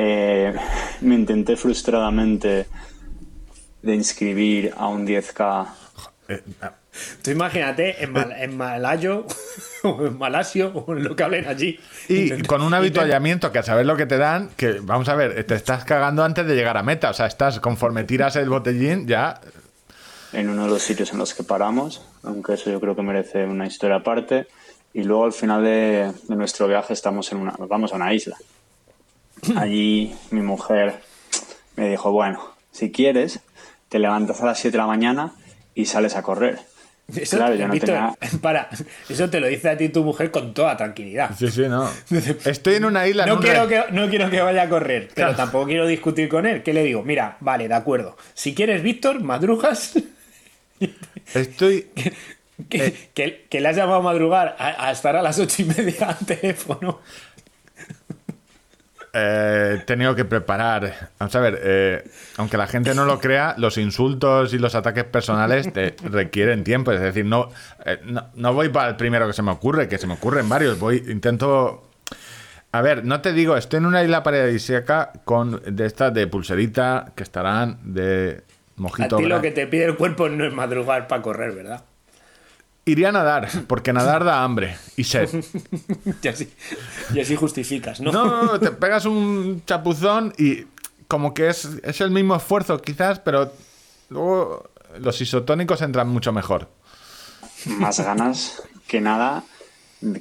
Eh, 0.02 0.54
me 1.02 1.16
intenté 1.16 1.58
frustradamente 1.58 2.68
de 3.82 3.95
inscribir 3.95 4.74
a 4.78 4.88
un 4.88 5.06
10K. 5.06 5.68
Eh, 6.30 6.41
Tú 7.22 7.32
imagínate 7.32 8.02
en, 8.04 8.14
Mal- 8.14 8.32
en 8.38 8.56
Malayo 8.58 9.26
o 9.84 10.06
en 10.08 10.18
Malasio 10.18 10.70
o 10.74 10.95
en 10.95 11.04
lo 11.04 11.16
que 11.18 11.24
hablen 11.24 11.47
allí. 11.47 11.78
y 12.08 12.41
con 12.43 12.62
un 12.62 12.74
habituallamiento 12.74 13.52
que 13.52 13.60
a 13.60 13.64
saber 13.64 13.86
lo 13.86 13.95
que 13.97 14.06
te 14.06 14.18
dan, 14.18 14.50
que 14.56 14.80
vamos 14.82 15.08
a 15.10 15.16
ver, 15.16 15.43
te 15.45 15.56
estás 15.56 15.84
cagando 15.86 16.24
antes 16.24 16.45
de 16.47 16.56
llegar 16.56 16.78
a 16.78 16.84
meta. 16.84 17.10
O 17.10 17.14
sea, 17.14 17.26
estás 17.26 17.60
conforme 17.60 18.06
tiras 18.06 18.36
el 18.38 18.50
botellín, 18.50 19.06
ya. 19.08 19.39
en 20.34 20.50
uno 20.50 20.64
de 20.64 20.70
los 20.70 20.82
sitios 20.82 21.12
en 21.12 21.20
los 21.20 21.34
que 21.34 21.43
paramos, 21.43 22.02
aunque 22.24 22.54
eso 22.54 22.70
yo 22.72 22.80
creo 22.80 22.95
que 22.95 23.02
merece 23.02 23.43
una 23.45 23.68
historia 23.68 23.97
aparte. 23.97 24.47
Y 24.93 25.04
luego 25.04 25.26
al 25.26 25.34
final 25.34 25.64
de, 25.64 26.12
de 26.28 26.36
nuestro 26.36 26.68
viaje 26.68 26.93
estamos 26.93 27.32
en 27.34 27.38
una, 27.39 27.54
vamos 27.58 27.91
a 27.93 27.95
una 27.97 28.14
isla. 28.14 28.36
Allí 29.58 30.16
mi 30.32 30.42
mujer 30.42 31.00
me 31.76 31.90
dijo, 31.90 32.12
bueno, 32.12 32.42
si 32.72 32.92
quieres, 32.92 33.40
te 33.90 34.00
levantas 34.00 34.42
a 34.42 34.46
las 34.46 34.60
7 34.60 34.74
de 34.74 34.78
la 34.80 34.88
mañana 34.88 35.34
y 35.76 35.86
sales 35.86 36.16
a 36.16 36.22
correr. 36.24 36.60
Eso, 37.16 37.38
claro, 37.38 37.56
yo 37.56 37.68
no 37.68 37.74
Víctor, 37.74 37.90
tenía... 37.90 38.16
Para, 38.42 38.70
eso 39.10 39.30
te 39.32 39.40
lo 39.40 39.48
dice 39.48 39.68
a 39.70 39.76
ti 39.78 39.90
tu 39.90 40.04
mujer 40.04 40.30
con 40.30 40.54
toda 40.54 40.78
tranquilidad. 40.78 41.32
Sí, 41.36 41.49
sí, 41.49 41.64
no. 41.68 41.90
Estoy 42.45 42.76
en 42.76 42.86
una 42.86 43.07
isla. 43.07 43.26
No 43.26 43.40
quiero, 43.40 43.66
re- 43.66 43.86
que, 43.88 43.91
no 43.94 44.07
quiero 44.10 44.30
que 44.30 44.41
vaya 44.41 44.61
a 44.64 44.70
correr, 44.70 45.06
pero 45.16 45.30
Claro. 45.30 45.36
tampoco 45.36 45.66
quiero 45.66 45.88
discutir 45.88 46.30
con 46.30 46.45
él. 46.45 46.61
¿Qué 46.61 46.72
le 46.72 46.84
digo? 46.84 47.02
Mira, 47.02 47.38
vale, 47.40 47.68
de 47.68 47.74
acuerdo. 47.74 48.16
Si 48.36 48.53
quieres, 48.53 48.84
Víctor, 48.84 49.22
madrugas 49.22 49.94
Estoy. 51.34 51.88
Que, 52.70 52.86
Eh. 52.86 53.10
que- 53.14 53.45
que 53.49 53.61
le 53.61 53.70
has 53.70 53.76
llamado 53.76 53.99
a 53.99 54.02
madrugar 54.03 54.56
a, 54.60 54.88
a 54.88 54.91
estar 54.91 55.16
a 55.16 55.22
las 55.22 55.40
ocho 55.40 55.61
y 55.61 55.66
media 55.66 56.10
al 56.10 56.26
teléfono. 56.26 56.99
Eh, 59.14 59.77
he 59.80 59.86
tenido 59.86 60.15
que 60.15 60.26
preparar. 60.26 61.10
Vamos 61.19 61.36
a 61.36 61.40
ver, 61.40 61.60
eh, 61.64 62.03
aunque 62.38 62.57
la 62.57 62.68
gente 62.68 62.94
no 62.94 63.06
lo 63.06 63.19
crea, 63.19 63.56
los 63.57 63.77
insultos 63.77 64.53
y 64.53 64.60
los 64.60 64.76
ataques 64.76 65.03
personales 65.06 65.72
te 65.73 65.95
requieren 66.03 66.64
tiempo. 66.64 66.91
Es 66.91 67.02
decir, 67.02 67.26
no, 67.26 67.49
eh, 67.86 67.99
no, 68.06 68.27
no 68.36 68.53
voy 68.53 68.69
para 68.69 68.90
el 68.90 68.95
primero 68.95 69.27
que 69.27 69.34
se 69.34 69.41
me 69.41 69.52
ocurre, 69.52 69.88
que 69.88 69.98
se 69.98 70.07
me 70.07 70.14
ocurren 70.14 70.48
varios. 70.49 70.80
Voy, 70.80 71.03
intento. 71.07 71.90
A 72.72 72.81
ver, 72.81 73.03
no 73.03 73.22
te 73.22 73.34
digo, 73.34 73.57
estoy 73.57 73.77
en 73.80 73.88
una 73.88 74.03
isla 74.03 74.22
paradisíaca 74.22 75.11
con 75.26 75.61
de 75.65 75.86
estas 75.86 76.14
de 76.14 76.27
pulserita 76.27 77.14
que 77.15 77.23
estarán 77.23 77.80
de 77.84 78.44
A 78.77 78.81
mojito. 78.81 79.18
ti 79.18 79.26
lo 79.26 79.41
que 79.41 79.52
te 79.52 79.65
pide 79.65 79.86
el 79.86 79.95
cuerpo 79.95 80.30
no 80.30 80.45
es 80.45 80.53
madrugar 80.53 81.07
para 81.07 81.22
correr, 81.23 81.53
¿verdad? 81.53 81.84
Iría 82.90 83.10
a 83.10 83.11
nadar, 83.11 83.48
porque 83.68 83.94
nadar 83.94 84.24
da 84.24 84.44
hambre 84.44 84.76
y 84.98 85.03
sed. 85.03 85.30
Y 86.24 86.28
así, 86.28 86.52
y 87.14 87.20
así 87.20 87.36
justificas, 87.36 88.02
¿no? 88.02 88.11
No, 88.11 88.60
te 88.60 88.72
pegas 88.72 89.06
un 89.06 89.61
chapuzón 89.66 90.34
y 90.38 90.66
como 91.07 91.34
que 91.34 91.49
es, 91.49 91.66
es 91.84 92.02
el 92.02 92.11
mismo 92.11 92.36
esfuerzo 92.36 92.82
quizás, 92.82 93.20
pero 93.20 93.52
luego 94.10 94.70
los 94.99 95.22
isotónicos 95.22 95.82
entran 95.82 96.10
mucho 96.10 96.32
mejor. 96.32 96.68
Más 97.66 97.99
ganas 97.99 98.64
que 98.88 99.02
nada 99.02 99.44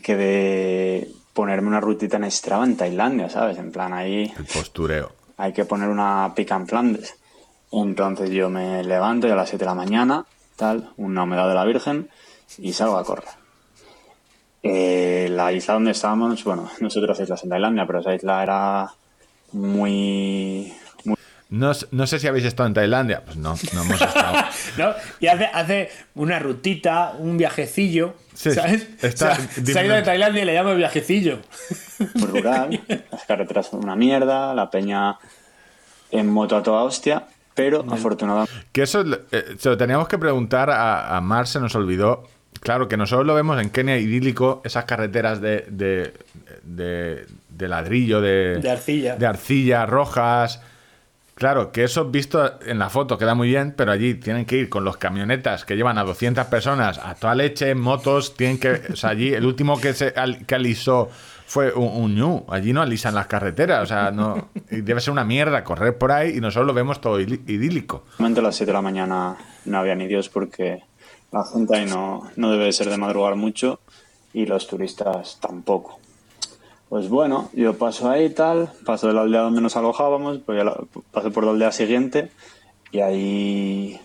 que 0.03 0.17
de 0.17 1.09
ponerme 1.33 1.69
una 1.69 1.81
rutita 1.81 2.17
en 2.17 2.31
Strava 2.31 2.65
en 2.65 2.77
Tailandia, 2.77 3.31
¿sabes? 3.31 3.59
En 3.59 3.71
plan, 3.73 3.93
ahí 3.93 4.33
El 4.37 4.45
postureo. 4.45 5.13
hay 5.37 5.53
que 5.53 5.65
poner 5.65 5.89
una 5.89 6.33
pica 6.35 6.57
en 6.57 6.67
Flandes. 6.67 7.15
Entonces 7.71 8.31
yo 8.31 8.51
me 8.51 8.83
levanto 8.83 9.27
y 9.27 9.31
a 9.31 9.37
las 9.37 9.49
7 9.49 9.65
de 9.65 9.69
la 9.71 9.75
mañana, 9.75 10.27
tal, 10.57 10.91
una 10.97 11.23
humedad 11.23 11.49
de 11.49 11.55
la 11.55 11.65
Virgen, 11.65 12.09
y 12.57 12.73
salgo 12.73 12.97
a 12.97 13.05
correr. 13.05 13.29
Eh, 14.63 15.29
la 15.31 15.53
isla 15.53 15.75
donde 15.75 15.93
estábamos, 15.93 16.43
bueno, 16.45 16.69
no 16.81 16.91
sé 16.91 16.99
otras 16.99 17.21
islas 17.21 17.43
en 17.45 17.51
Tailandia, 17.51 17.87
pero 17.87 18.01
esa 18.01 18.15
isla 18.15 18.43
era 18.43 18.91
muy... 19.53 20.73
muy 21.05 21.17
No, 21.51 21.73
no 21.93 22.07
sé 22.07 22.19
si 22.19 22.27
habéis 22.27 22.45
estado 22.45 22.67
en 22.67 22.75
Tailandia. 22.75 23.25
Pues 23.25 23.37
no, 23.37 23.55
no 23.73 23.83
hemos 23.83 24.01
estado. 24.01 24.37
¿No? 24.79 24.91
Y 25.21 25.27
hace, 25.29 25.47
hace 25.47 25.91
una 26.15 26.39
rutita, 26.39 27.15
un 27.19 27.37
viajecillo, 27.39 28.15
Sí, 28.35 28.53
¿sabes? 28.53 28.89
está- 29.03 29.33
O 29.33 29.35
sea, 29.37 29.49
dime- 29.57 29.73
se 29.73 29.79
ha 29.79 29.85
ido 29.85 29.95
de 29.95 30.03
Tailandia 30.03 30.43
y 30.43 30.47
le 30.47 30.55
llama 30.55 30.75
viajecillo. 30.75 31.39
muy 32.15 32.27
rural, 32.27 32.81
las 33.11 33.25
carreteras 33.25 33.67
son 33.69 33.83
una 33.85 33.97
mierda, 33.97 34.55
la 34.55 34.71
peña 34.71 35.19
en 36.11 36.29
moto 36.33 36.57
a 36.57 36.63
toda 36.63 36.83
hostia, 36.83 37.27
pero 37.55 37.85
afortunadamente 37.91 38.53
Que 38.73 38.83
eso 38.83 39.05
eh, 39.33 39.57
se 39.59 39.69
lo 39.69 39.77
teníamos 39.77 40.07
que 40.09 40.17
preguntar 40.19 40.71
a, 40.71 41.17
a 41.17 41.21
Mar, 41.21 41.47
se 41.47 41.59
nos 41.61 41.75
olvidó. 41.75 42.29
Claro, 42.61 42.89
que 42.89 42.97
nosotros 42.97 43.27
lo 43.27 43.35
vemos 43.35 43.61
en 43.61 43.71
Kenia 43.71 43.99
idílico, 43.99 44.61
esas 44.65 44.85
carreteras 44.85 45.41
de, 45.41 45.65
de, 45.69 46.13
de- 46.63 47.27
de 47.49 47.69
ladrillo, 47.69 48.21
de, 48.21 48.59
De 48.61 48.71
arcilla. 48.71 49.17
de 49.17 49.27
arcilla, 49.27 49.87
rojas. 49.87 50.61
Claro, 51.35 51.71
que 51.71 51.85
eso 51.85 52.05
visto 52.11 52.59
en 52.67 52.79
la 52.81 52.91
foto 52.91 53.17
queda 53.17 53.35
muy 53.37 53.49
bien, 53.49 53.73
pero 53.77 53.93
allí 53.93 54.15
tienen 54.15 54.45
que 54.45 54.57
ir 54.57 54.69
con 54.69 54.85
los 54.85 54.97
camionetas 54.97 55.65
que 55.65 55.77
llevan 55.77 55.97
a 55.99 56.03
200 56.05 56.47
personas 56.47 56.99
a 56.99 57.15
toda 57.15 57.35
leche, 57.37 57.75
motos, 57.77 58.35
tienen 58.37 58.59
que... 58.59 58.81
O 58.93 58.97
sea, 58.97 59.11
allí 59.11 59.33
el 59.33 59.47
último 59.47 59.81
que, 59.81 59.95
se, 59.95 60.09
al- 60.17 60.45
que 60.47 60.57
alisó 60.57 61.09
fue 61.47 61.73
un, 61.73 62.03
un 62.03 62.15
ñu. 62.17 62.45
Allí 62.49 62.73
no 62.73 62.83
alisan 62.83 63.15
las 63.15 63.29
carreteras, 63.29 63.85
o 63.85 63.87
sea, 63.87 64.11
no... 64.11 64.49
y 64.71 64.81
debe 64.81 65.01
ser 65.01 65.13
una 65.13 65.25
mierda 65.25 65.63
correr 65.63 65.97
por 65.97 66.11
ahí 66.11 66.37
y 66.37 66.41
nosotros 66.41 66.67
lo 66.67 66.75
vemos 66.75 67.01
todo 67.01 67.21
idí- 67.21 67.41
idílico. 67.49 68.05
a 68.19 68.29
las 68.29 68.57
7 68.57 68.67
de 68.71 68.75
la 68.75 68.83
mañana 68.83 69.37
no 69.65 69.79
había 69.79 69.95
ni 69.95 70.09
Dios 70.09 70.29
porque 70.29 70.83
la 71.33 71.45
gente 71.45 71.77
ahí 71.77 71.87
no, 71.87 72.29
no 72.37 72.51
debe 72.51 72.65
de 72.67 72.73
ser 72.73 72.89
de 72.91 72.97
madrugar 72.97 73.37
mucho 73.37 73.81
y 74.33 74.47
los 74.47 74.67
turistas 74.67 75.39
tampoco. 75.41 75.99
Pues 76.89 77.09
bueno, 77.09 77.51
yo 77.53 77.77
paso 77.77 78.11
ahí 78.11 78.27
y 78.27 78.31
tal, 78.31 78.71
paso 78.87 79.09
de 79.09 79.13
la 79.13 79.21
aldea 79.23 79.43
donde 79.43 79.61
nos 79.61 79.77
alojábamos, 79.77 80.39
pues 80.39 80.65
la- 80.65 80.79
paso 81.11 81.31
por 81.31 81.45
la 81.45 81.51
aldea 81.51 81.71
siguiente 81.73 82.31
y 82.91 83.01
ahí, 83.01 84.01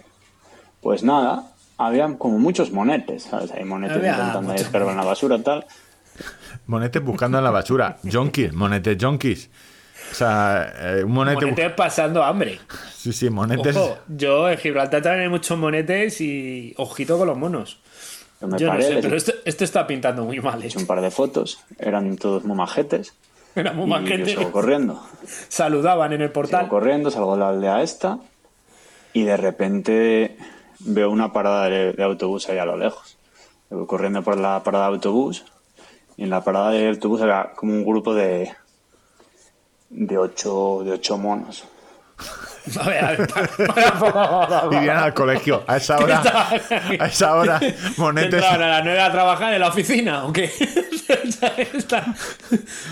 pues 0.81 1.03
nada, 1.03 1.51
había 1.77 2.17
como 2.17 2.39
muchos 2.39 2.71
monetes, 2.71 3.23
¿sabes? 3.23 3.51
Hay 3.51 3.63
monetes 3.63 3.97
Había 3.97 4.11
intentando 4.17 4.51
ahí 4.51 4.59
en 4.91 4.97
la 4.97 5.03
basura 5.05 5.37
y 5.37 5.41
tal. 5.41 5.65
Monetes 6.67 7.03
buscando 7.03 7.37
en 7.37 7.43
la 7.45 7.51
basura. 7.51 7.97
Junkies, 8.09 8.53
monetes 8.53 8.97
junkies. 9.01 9.49
O 10.13 10.15
sea, 10.15 10.71
eh, 10.79 11.03
un 11.03 11.11
monete. 11.11 11.43
Monetes 11.43 11.71
pasando 11.71 12.23
hambre. 12.23 12.59
Sí, 12.95 13.11
sí, 13.11 13.31
monetes. 13.31 13.75
Ojo, 13.75 13.97
yo 14.07 14.47
en 14.47 14.59
Gibraltar 14.59 15.01
también 15.01 15.23
hay 15.23 15.29
muchos 15.29 15.57
monetes 15.57 16.21
y 16.21 16.75
ojito 16.77 17.17
con 17.17 17.25
los 17.27 17.35
monos. 17.35 17.79
Yo 18.39 18.47
me 18.47 18.59
Yo 18.59 18.67
no 18.67 18.73
paré, 18.73 18.83
sé, 18.83 18.93
les 18.93 19.03
pero 19.03 19.17
esto, 19.17 19.31
esto 19.43 19.63
está 19.63 19.87
pintando 19.87 20.23
muy 20.23 20.39
mal. 20.39 20.61
¿eh? 20.61 20.67
hice 20.67 20.77
un 20.77 20.85
par 20.85 21.01
de 21.01 21.09
fotos, 21.09 21.63
eran 21.79 22.15
todos 22.17 22.43
muy 22.43 22.55
majetes. 22.55 23.15
Era 23.55 23.73
muy 23.73 23.85
y 23.85 23.89
mal 23.89 24.05
yo 24.05 24.23
sigo 24.23 24.51
corriendo. 24.51 25.01
Saludaban 25.49 26.13
en 26.13 26.21
el 26.21 26.31
portal. 26.31 26.67
corriendo, 26.67 27.09
salgo 27.09 27.33
de 27.33 27.39
la 27.39 27.49
aldea 27.49 27.81
esta 27.81 28.19
y 29.13 29.23
de 29.23 29.35
repente 29.37 30.37
veo 30.77 31.09
una 31.09 31.33
parada 31.33 31.69
de, 31.69 31.93
de 31.93 32.03
autobús 32.03 32.49
ahí 32.49 32.59
a 32.59 32.65
lo 32.65 32.77
lejos. 32.77 33.17
Voy 33.71 33.87
corriendo 33.87 34.21
por 34.21 34.37
la 34.37 34.61
parada 34.61 34.89
de 34.89 34.93
autobús 34.93 35.43
y 36.17 36.23
en 36.23 36.29
la 36.29 36.43
parada 36.43 36.69
de 36.69 36.87
autobús 36.89 37.19
había 37.21 37.53
como 37.55 37.73
un 37.73 37.83
grupo 37.83 38.13
de 38.13 38.51
de 39.93 40.17
ocho, 40.17 40.81
de 40.83 40.91
ocho 40.91 41.17
monos. 41.17 41.63
A 42.79 42.87
ver, 42.87 43.03
a 43.03 43.11
ver, 43.11 43.27
para, 43.27 43.47
para, 43.47 43.99
para, 43.99 44.47
para. 44.47 44.77
Irían 44.77 44.97
al 44.97 45.13
colegio. 45.13 45.63
A 45.67 45.75
esa 45.77 45.97
hora. 45.97 46.21
A 46.99 47.07
esa 47.07 47.35
hora, 47.35 47.59
monetes. 47.97 48.35
¿Entraban 48.35 48.61
a 48.61 48.67
las 48.69 48.83
9 48.85 48.99
a 49.01 49.11
trabajar 49.11 49.53
en 49.53 49.59
la 49.59 49.67
oficina? 49.67 50.23
¿O 50.23 50.31
qué? 50.31 50.49
¿Están, 51.73 52.15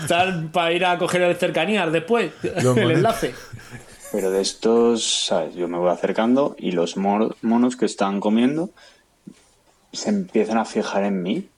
están 0.02 0.48
para 0.52 0.72
ir 0.72 0.84
a 0.84 0.98
coger 0.98 1.22
el 1.22 1.36
cercanías 1.36 1.90
después? 1.90 2.32
Los 2.42 2.54
el 2.54 2.66
monetes. 2.66 2.96
enlace. 2.96 3.34
Pero 4.12 4.30
de 4.30 4.42
estos, 4.42 5.24
¿sabes? 5.26 5.54
Yo 5.54 5.68
me 5.68 5.78
voy 5.78 5.90
acercando 5.90 6.54
y 6.58 6.72
los 6.72 6.98
monos 6.98 7.76
que 7.76 7.86
están 7.86 8.20
comiendo 8.20 8.68
se 9.90 10.10
empiezan 10.10 10.58
a 10.58 10.66
fijar 10.66 11.04
en 11.04 11.22
mí. 11.22 11.48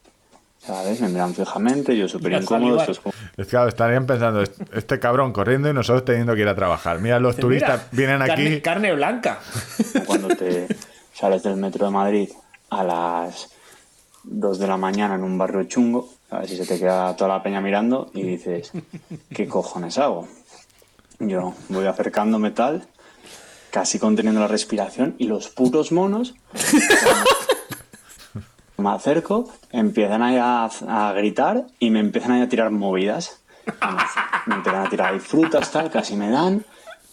¿Sabes? 0.66 1.00
Me 1.00 1.08
miran 1.08 1.34
fijamente, 1.34 1.94
yo 1.96 2.08
súper 2.08 2.32
incómodo. 2.40 2.78
Esto 2.80 2.92
es 2.92 3.00
como- 3.00 3.14
Es 3.36 3.46
claro, 3.48 3.68
estarían 3.68 4.06
pensando, 4.06 4.42
este 4.72 4.98
cabrón 4.98 5.32
corriendo 5.32 5.68
y 5.68 5.74
nosotros 5.74 6.04
teniendo 6.06 6.34
que 6.34 6.40
ir 6.40 6.48
a 6.48 6.54
trabajar. 6.54 7.00
Mira, 7.00 7.18
los 7.20 7.36
turistas 7.36 7.82
Mira, 7.92 8.08
vienen 8.08 8.26
carne, 8.26 8.46
aquí. 8.46 8.60
Carne 8.62 8.94
blanca. 8.94 9.40
cuando 10.06 10.28
te 10.28 10.66
sales 11.12 11.42
del 11.42 11.56
metro 11.56 11.84
de 11.84 11.90
Madrid 11.92 12.28
a 12.70 12.82
las 12.82 13.50
2 14.22 14.58
de 14.58 14.66
la 14.66 14.78
mañana 14.78 15.16
en 15.16 15.22
un 15.22 15.36
barrio 15.36 15.64
chungo, 15.64 16.08
¿sabes? 16.30 16.50
Y 16.52 16.56
se 16.56 16.64
te 16.66 16.78
queda 16.78 17.14
toda 17.14 17.36
la 17.36 17.42
peña 17.42 17.60
mirando 17.60 18.10
y 18.14 18.22
dices, 18.22 18.72
¿qué 19.34 19.46
cojones 19.46 19.98
hago? 19.98 20.26
Yo 21.18 21.52
voy 21.68 21.84
acercándome 21.86 22.52
tal, 22.52 22.86
casi 23.70 23.98
conteniendo 23.98 24.40
la 24.40 24.48
respiración, 24.48 25.14
y 25.18 25.26
los 25.26 25.48
putos 25.48 25.92
monos, 25.92 26.34
me 28.76 28.90
acerco, 28.90 29.48
empiezan 29.70 30.22
ahí 30.22 30.36
a, 30.36 30.64
a 30.64 31.12
gritar 31.12 31.66
y 31.78 31.90
me 31.90 32.00
empiezan 32.00 32.32
ahí 32.32 32.42
a 32.42 32.48
tirar 32.48 32.70
movidas. 32.70 33.40
Me 34.46 34.56
empiezan 34.56 34.86
a 34.86 34.90
tirar 34.90 35.12
ahí 35.14 35.20
frutas, 35.20 35.70
tal, 35.72 35.90
casi 35.90 36.16
me 36.16 36.28
dan, 36.28 36.62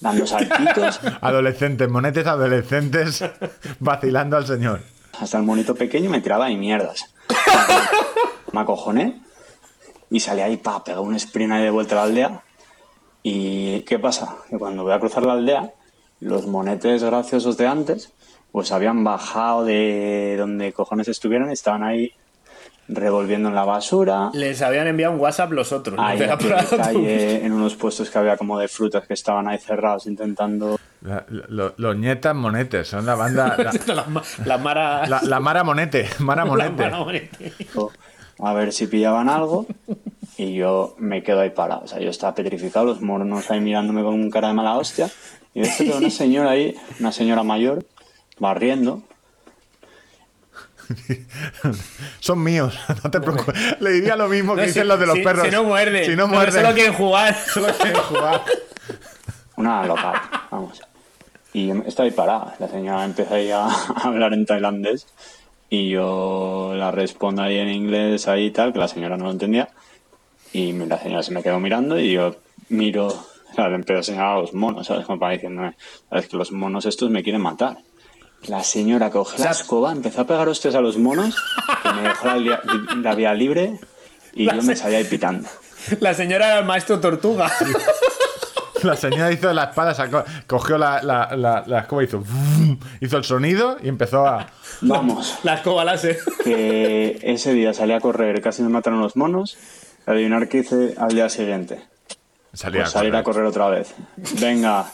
dando 0.02 0.28
saltitos. 0.28 1.00
Adolescentes, 1.22 1.88
monetes 1.90 2.28
adolescentes 2.28 3.24
vacilando 3.80 4.36
al 4.36 4.46
señor. 4.46 4.82
hasta 5.18 5.38
el 5.38 5.44
monito 5.46 5.74
pequeño 5.76 6.10
me 6.10 6.20
tiraba 6.20 6.48
ahí 6.48 6.58
mierdas. 6.58 7.06
me 8.52 8.60
acojoné 8.60 9.22
y 10.10 10.20
salí 10.20 10.42
ahí 10.42 10.58
para 10.58 10.84
pegar 10.84 11.00
un 11.00 11.16
sprint 11.16 11.54
ahí 11.54 11.64
de 11.64 11.70
vuelta 11.70 11.96
a 11.96 11.98
la 12.00 12.04
aldea. 12.04 12.42
¿Y 13.24 13.80
qué 13.84 13.98
pasa? 13.98 14.36
Que 14.50 14.58
cuando 14.58 14.84
voy 14.84 14.92
a 14.92 15.00
cruzar 15.00 15.24
la 15.26 15.34
aldea, 15.34 15.72
los 16.20 16.48
monetes 16.48 17.02
graciosos 17.02 17.56
de 17.56 17.68
antes, 17.68 18.12
pues 18.52 18.72
habían 18.72 19.04
bajado 19.04 19.64
de 19.66 20.36
donde 20.38 20.74
cojones 20.74 21.08
estuvieron 21.08 21.50
y 21.50 21.54
estaban 21.54 21.84
ahí 21.84 22.12
revolviendo 22.88 23.48
en 23.50 23.56
la 23.56 23.64
basura. 23.64 24.30
Les 24.34 24.62
habían 24.62 24.88
enviado 24.88 25.14
un 25.14 25.20
WhatsApp 25.20 25.52
los 25.54 25.72
otros. 25.72 25.98
Ahí 26.00 26.20
la 26.20 26.38
calle, 26.38 27.46
en 27.46 27.52
unos 27.54 27.76
puestos 27.76 28.10
que 28.10 28.18
había 28.18 28.36
como 28.36 28.60
de 28.60 28.68
frutas 28.68 29.08
que 29.08 29.14
estaban 29.14 29.48
ahí 29.48 29.58
cerrados 29.60 30.08
intentando 30.08 30.78
La- 31.02 31.26
lo- 31.30 31.74
los 31.78 31.96
nietas 31.96 32.36
monetes, 32.36 32.88
son 32.90 33.06
la 33.06 33.16
banda. 33.16 33.56
La. 33.88 33.94
La, 33.96 34.22
la 34.46 34.58
Mara. 34.58 35.08
la- 35.08 35.22
la 35.24 35.40
Mara 35.40 35.64
Monete, 35.64 36.10
Mara 36.20 36.44
la 36.44 36.50
Monete. 36.52 36.84
Mara 36.84 36.98
Monete. 37.00 37.54
a 38.40 38.54
ver 38.54 38.74
si 38.74 38.88
pillaban 38.88 39.30
algo 39.30 39.66
y 40.38 40.54
yo 40.56 40.96
me 40.98 41.24
quedo 41.24 41.40
ahí 41.42 41.52
parado. 41.52 41.84
O 41.86 41.88
sea, 41.88 42.00
yo 42.00 42.10
estaba 42.10 42.36
petrificado, 42.36 42.86
los 42.86 43.02
monos 43.02 43.50
ahí 43.52 43.62
mirándome 43.62 44.04
con 44.04 44.30
cara 44.30 44.50
de 44.50 44.54
mala 44.56 44.78
hostia. 44.78 45.10
Y 45.54 45.62
de 45.62 45.68
esto 45.68 45.98
una 45.98 46.10
señora 46.10 46.52
ahí, 46.52 46.76
una 47.00 47.12
señora 47.12 47.44
mayor, 47.44 47.86
barriendo. 48.42 49.04
Son 52.20 52.44
míos, 52.44 52.78
no 53.04 53.12
te 53.12 53.22
preocupes. 53.22 53.56
Le 53.80 53.92
diría 53.92 54.16
lo 54.16 54.28
mismo 54.28 54.56
que 54.56 54.62
No, 54.62 54.68
dicen 54.68 54.84
si- 54.84 54.88
los 54.90 55.00
de 55.00 55.06
los 55.06 55.16
si- 55.18 55.24
perros. 55.24 55.46
Si 55.46 55.52
no 55.52 55.64
muerden. 55.64 56.06
Si 56.06 56.16
no 56.16 56.28
muerden. 56.28 56.62
Solo 56.64 56.74
quieren 56.74 56.94
jugar. 56.94 57.36
Solo 57.54 57.68
quieren 57.80 58.02
jugar. 58.02 58.42
Una 59.56 59.86
local, 59.86 60.16
vamos. 60.50 60.82
Y 61.54 61.70
estaba 61.86 62.06
ahí 62.08 62.12
parada. 62.12 62.56
La 62.60 62.68
señora 62.68 63.06
empieza 63.06 63.36
ahí 63.36 63.52
a, 63.52 63.66
a 63.66 64.02
hablar 64.04 64.34
en 64.34 64.46
tailandés 64.46 65.06
y 65.70 65.90
yo 65.90 66.74
la 66.76 66.92
respondo 66.92 67.42
ahí 67.44 67.58
en 67.58 67.70
inglés 67.70 68.28
ahí 68.28 68.48
y 68.48 68.52
tal, 68.52 68.74
que 68.74 68.80
la 68.80 68.88
señora 68.88 69.18
no 69.18 69.26
lo 69.26 69.32
entendía. 69.32 69.70
Y 70.54 70.74
la 70.74 70.98
señora 71.00 71.24
se 71.24 71.32
me 71.32 71.44
quedó 71.44 71.60
mirando 71.60 71.98
y 72.00 72.12
yo 72.14 72.36
miro, 72.70 73.08
o 73.08 73.54
sea, 73.56 73.70
le 73.70 73.76
empiezo 73.76 74.00
a 74.00 74.04
señalar 74.04 74.38
a 74.38 74.42
los 74.42 74.54
monos, 74.54 74.88
¿sabes? 74.88 75.06
Como 75.06 75.20
para 75.20 75.34
diciéndome, 75.34 75.76
sabes 76.10 76.28
que 76.28 76.36
los 76.38 76.52
monos 76.52 76.86
estos 76.86 77.10
me 77.10 77.24
quieren 77.24 77.42
matar. 77.42 77.78
La 78.48 78.64
señora 78.64 79.10
cogió 79.12 79.44
la 79.44 79.52
escoba, 79.52 79.92
empezó 79.92 80.22
a 80.22 80.26
pegar 80.26 80.48
hostias 80.50 80.74
a 80.76 80.82
los 80.82 80.98
monos, 80.98 81.36
y 81.86 81.96
me 81.96 82.02
dejó 82.10 82.28
la, 82.36 82.62
la 83.02 83.16
vía 83.16 83.34
libre 83.34 83.80
y 84.34 84.46
La 84.46 84.56
yo 84.56 84.64
me 84.64 84.76
salía 84.76 84.98
ahí 84.98 85.04
pitando. 85.04 85.48
La 86.00 86.14
señora 86.14 86.48
era 86.48 86.60
el 86.60 86.66
maestro 86.66 87.00
tortuga. 87.00 87.52
La 88.84 88.96
señora 88.96 89.32
hizo 89.32 89.54
la 89.54 89.66
espada, 89.66 89.94
sacó- 89.94 90.24
cogió 90.48 90.76
la, 90.80 91.04
la, 91.04 91.36
la, 91.36 91.64
la 91.68 91.80
escoba, 91.82 92.04
hizo, 92.04 92.24
hizo 93.00 93.18
el 93.18 93.24
sonido 93.24 93.78
y 93.84 93.88
empezó 93.90 94.26
a... 94.26 94.48
Vamos, 94.82 95.38
La 95.44 95.54
escoba 95.54 95.86
láser. 95.86 96.18
que 96.44 97.20
ese 97.22 97.54
día 97.54 97.76
salí 97.76 97.94
a 97.94 98.00
correr, 98.00 98.42
casi 98.42 98.64
me 98.64 98.70
mataron 98.70 99.00
los 99.00 99.16
monos. 99.16 99.56
Adivinar 100.08 100.50
qué 100.50 100.60
hice 100.60 100.96
al 100.98 101.10
día 101.14 101.30
siguiente. 101.30 101.80
Salir 102.54 102.82
Pues 102.82 102.90
a 102.90 102.92
salir 103.00 103.16
a 103.16 103.22
correr. 103.22 103.44
correr 103.44 103.46
otra 103.46 103.70
vez. 103.70 103.94
Venga, 104.40 104.92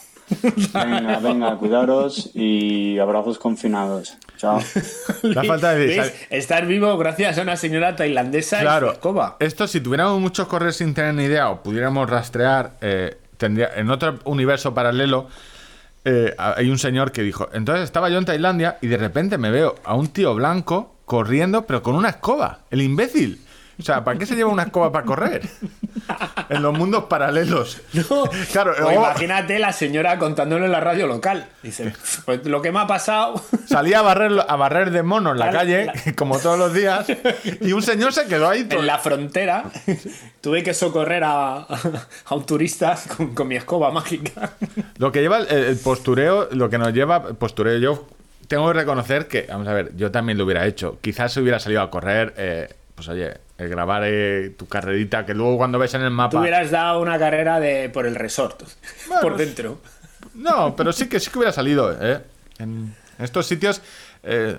venga, 0.74 1.18
venga, 1.20 1.56
cuidaros 1.56 2.30
y 2.34 2.98
abrazos 2.98 3.38
confinados. 3.38 4.16
Chao. 4.36 4.60
La 5.22 5.44
falta 5.44 5.74
de... 5.74 6.12
Estar 6.30 6.66
vivo 6.66 6.96
gracias 6.96 7.38
a 7.38 7.42
una 7.42 7.56
señora 7.56 7.96
tailandesa 7.96 8.60
Claro, 8.60 8.92
escoba. 8.92 9.36
esto 9.40 9.66
si 9.66 9.80
tuviéramos 9.80 10.20
muchos 10.20 10.46
correr 10.48 10.72
sin 10.72 10.94
tener 10.94 11.14
ni 11.14 11.24
idea 11.24 11.50
o 11.50 11.62
pudiéramos 11.62 12.08
rastrear, 12.08 12.72
eh, 12.80 13.16
tendría, 13.36 13.70
en 13.76 13.90
otro 13.90 14.18
universo 14.24 14.74
paralelo 14.74 15.28
eh, 16.04 16.34
hay 16.38 16.70
un 16.70 16.78
señor 16.78 17.12
que 17.12 17.22
dijo, 17.22 17.48
entonces 17.52 17.84
estaba 17.84 18.08
yo 18.08 18.18
en 18.18 18.24
Tailandia 18.24 18.78
y 18.80 18.86
de 18.86 18.96
repente 18.96 19.38
me 19.38 19.50
veo 19.50 19.74
a 19.84 19.94
un 19.94 20.08
tío 20.08 20.34
blanco 20.34 20.94
corriendo 21.04 21.66
pero 21.66 21.82
con 21.82 21.94
una 21.96 22.10
escoba, 22.10 22.60
el 22.70 22.82
imbécil. 22.82 23.40
O 23.78 23.82
sea, 23.82 24.02
¿para 24.02 24.18
qué 24.18 24.26
se 24.26 24.34
lleva 24.34 24.50
una 24.50 24.64
escoba 24.64 24.90
para 24.90 25.04
correr? 25.06 25.48
En 26.48 26.62
los 26.62 26.76
mundos 26.76 27.04
paralelos. 27.04 27.80
Claro, 28.50 28.72
O 28.84 28.90
imagínate 28.92 29.58
la 29.58 29.72
señora 29.72 30.18
contándolo 30.18 30.64
en 30.64 30.72
la 30.72 30.80
radio 30.80 31.06
local. 31.06 31.46
Dice, 31.62 31.92
pues 32.24 32.44
lo 32.46 32.60
que 32.62 32.72
me 32.72 32.80
ha 32.80 32.86
pasado. 32.86 33.40
salía 33.66 34.00
a 34.00 34.02
barrer, 34.02 34.32
a 34.48 34.56
barrer 34.56 34.90
de 34.90 35.02
monos 35.02 35.36
la 35.36 35.46
La- 35.46 35.52
calle, 35.52 35.86
la- 35.86 36.12
como 36.16 36.38
todos 36.38 36.58
los 36.58 36.72
días, 36.74 37.06
y 37.60 37.72
un 37.72 37.82
señor 37.82 38.12
se 38.12 38.26
quedó 38.26 38.48
ahí 38.48 38.64
todo- 38.64 38.80
En 38.80 38.86
la 38.86 38.98
frontera 38.98 39.64
tuve 40.40 40.62
que 40.62 40.74
socorrer 40.74 41.22
a, 41.24 41.58
a 42.26 42.34
un 42.34 42.44
turista 42.46 42.98
con, 43.16 43.34
con 43.34 43.46
mi 43.46 43.56
escoba 43.56 43.90
mágica. 43.92 44.52
Lo 44.96 45.12
que 45.12 45.20
lleva 45.20 45.38
el, 45.38 45.46
el 45.52 45.76
postureo, 45.78 46.48
lo 46.52 46.68
que 46.70 46.78
nos 46.78 46.92
lleva, 46.92 47.22
postureo, 47.34 47.78
yo 47.78 48.06
tengo 48.48 48.66
que 48.68 48.72
reconocer 48.74 49.28
que, 49.28 49.46
vamos 49.48 49.68
a 49.68 49.72
ver, 49.74 49.94
yo 49.96 50.10
también 50.10 50.36
lo 50.38 50.44
hubiera 50.44 50.66
hecho. 50.66 50.98
Quizás 51.00 51.32
se 51.32 51.40
hubiera 51.40 51.60
salido 51.60 51.82
a 51.82 51.90
correr, 51.90 52.34
eh, 52.38 52.74
pues 52.94 53.08
oye, 53.08 53.34
eh, 53.58 53.66
grabar 53.68 54.02
eh, 54.06 54.54
tu 54.56 54.66
carrerita, 54.66 55.26
que 55.26 55.34
luego 55.34 55.56
cuando 55.58 55.78
ves 55.78 55.92
en 55.94 56.02
el 56.02 56.08
Tú 56.08 56.14
mapa. 56.14 56.40
hubieras 56.40 56.70
dado 56.70 57.00
una 57.00 57.18
carrera 57.18 57.60
de 57.60 57.88
por 57.90 58.06
el 58.06 58.14
resort, 58.14 58.62
Bueno, 59.08 59.20
por 59.22 59.36
dentro. 59.36 59.80
No, 60.34 60.74
pero 60.76 60.92
sí 60.92 61.08
que 61.08 61.18
sí 61.20 61.30
que 61.30 61.38
hubiera 61.38 61.52
salido, 61.52 61.96
¿eh? 62.00 62.20
En 62.58 62.94
estos 63.18 63.46
sitios, 63.46 63.82
eh, 64.22 64.56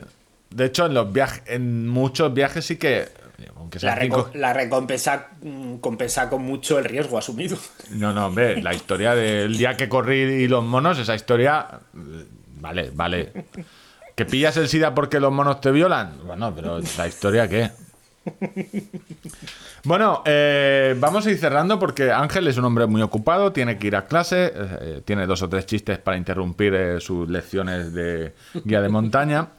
de 0.50 0.66
hecho, 0.66 0.86
en 0.88 0.94
los 0.94 1.12
viajes, 1.14 1.42
en 1.48 1.88
muchos 1.88 2.34
viajes 2.34 2.66
sí 2.66 2.78
que. 2.78 3.08
Aunque 3.56 3.80
La, 3.80 3.96
reco- 3.98 4.32
la 4.34 4.52
recompensa 4.52 5.28
mm, 5.42 5.76
compensa 5.78 6.30
con 6.30 6.42
mucho 6.44 6.78
el 6.78 6.84
riesgo 6.86 7.18
asumido. 7.18 7.58
No, 7.92 8.12
no, 8.14 8.26
hombre, 8.28 8.62
la 8.62 8.74
historia 8.74 9.16
del 9.16 9.58
día 9.58 9.78
que 9.78 9.88
corrí 9.88 10.18
y 10.22 10.48
los 10.50 10.64
monos, 10.64 11.00
esa 11.00 11.16
historia. 11.16 11.68
eh, 11.96 12.26
Vale, 12.62 12.92
vale. 12.94 13.32
¿Que 14.16 14.26
pillas 14.26 14.58
el 14.58 14.68
SIDA 14.68 14.94
porque 14.94 15.22
los 15.22 15.32
monos 15.32 15.62
te 15.62 15.72
violan? 15.72 16.18
Bueno, 16.26 16.54
pero 16.54 16.80
la 16.98 17.08
historia 17.08 17.48
qué. 17.48 17.72
Bueno, 19.84 20.24
eh, 20.26 20.96
vamos 21.00 21.26
a 21.26 21.32
ir 21.32 21.38
cerrando 21.38 21.80
porque 21.80 22.12
Ángel 22.12 22.48
es 22.48 22.58
un 22.58 22.66
hombre 22.66 22.86
muy 22.86 23.02
ocupado, 23.02 23.52
tiene 23.54 23.78
que 23.78 23.88
ir 23.88 23.96
a 23.96 24.06
clase, 24.06 24.52
eh, 24.54 25.02
tiene 25.06 25.26
dos 25.26 25.42
o 25.42 25.50
tres 25.50 25.66
chistes 25.66 25.98
para 26.00 26.18
interrumpir 26.18 26.74
eh, 26.74 27.00
sus 27.00 27.30
lecciones 27.30 27.94
de 27.94 28.34
guía 28.66 28.82
de 28.82 28.90
montaña. 28.90 29.50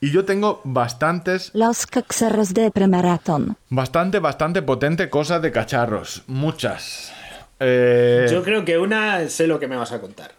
Y 0.00 0.10
yo 0.10 0.24
tengo 0.24 0.60
bastantes, 0.64 1.50
Los 1.54 1.86
caxeros 1.86 2.54
de 2.54 2.70
premaratón. 2.70 3.56
bastante, 3.68 4.18
bastante 4.18 4.62
potente 4.62 5.08
cosas 5.08 5.40
de 5.42 5.52
cacharros. 5.52 6.22
Muchas. 6.26 7.12
Eh, 7.60 8.26
Yo 8.30 8.42
creo 8.42 8.64
que 8.64 8.78
una 8.78 9.28
sé 9.28 9.46
lo 9.46 9.58
que 9.58 9.66
me 9.68 9.76
vas 9.76 9.92
a 9.92 10.00
contar. 10.00 10.32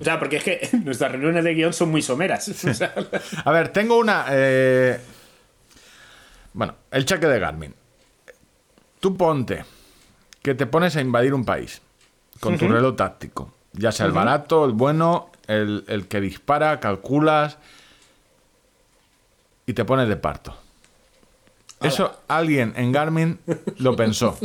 O 0.00 0.04
sea, 0.04 0.18
porque 0.18 0.36
es 0.36 0.44
que 0.44 0.68
nuestras 0.84 1.12
reuniones 1.12 1.44
de 1.44 1.54
guion 1.54 1.72
son 1.72 1.90
muy 1.90 2.00
someras. 2.02 2.48
O 2.68 2.74
sea, 2.74 2.94
A 3.44 3.52
ver, 3.52 3.68
tengo 3.68 3.98
una. 3.98 4.26
Bueno, 6.52 6.74
el 6.90 7.04
cheque 7.04 7.26
de 7.26 7.38
Garmin. 7.38 7.74
Tú 9.00 9.16
ponte 9.16 9.64
que 10.42 10.54
te 10.54 10.66
pones 10.66 10.96
a 10.96 11.00
invadir 11.00 11.34
un 11.34 11.44
país 11.44 11.80
con 12.40 12.58
tu 12.58 12.68
reloj 12.68 12.96
táctico. 12.96 13.52
Ya 13.72 13.90
sea 13.90 14.06
el 14.06 14.12
barato, 14.12 14.64
el 14.64 14.72
bueno, 14.72 15.30
el, 15.46 15.84
el 15.88 16.06
que 16.08 16.20
dispara, 16.20 16.78
calculas 16.80 17.58
y 19.66 19.72
te 19.72 19.84
pones 19.84 20.08
de 20.08 20.16
parto. 20.16 20.54
Eso 21.80 22.22
alguien 22.28 22.74
en 22.76 22.92
Garmin 22.92 23.38
lo 23.78 23.96
pensó. 23.96 24.38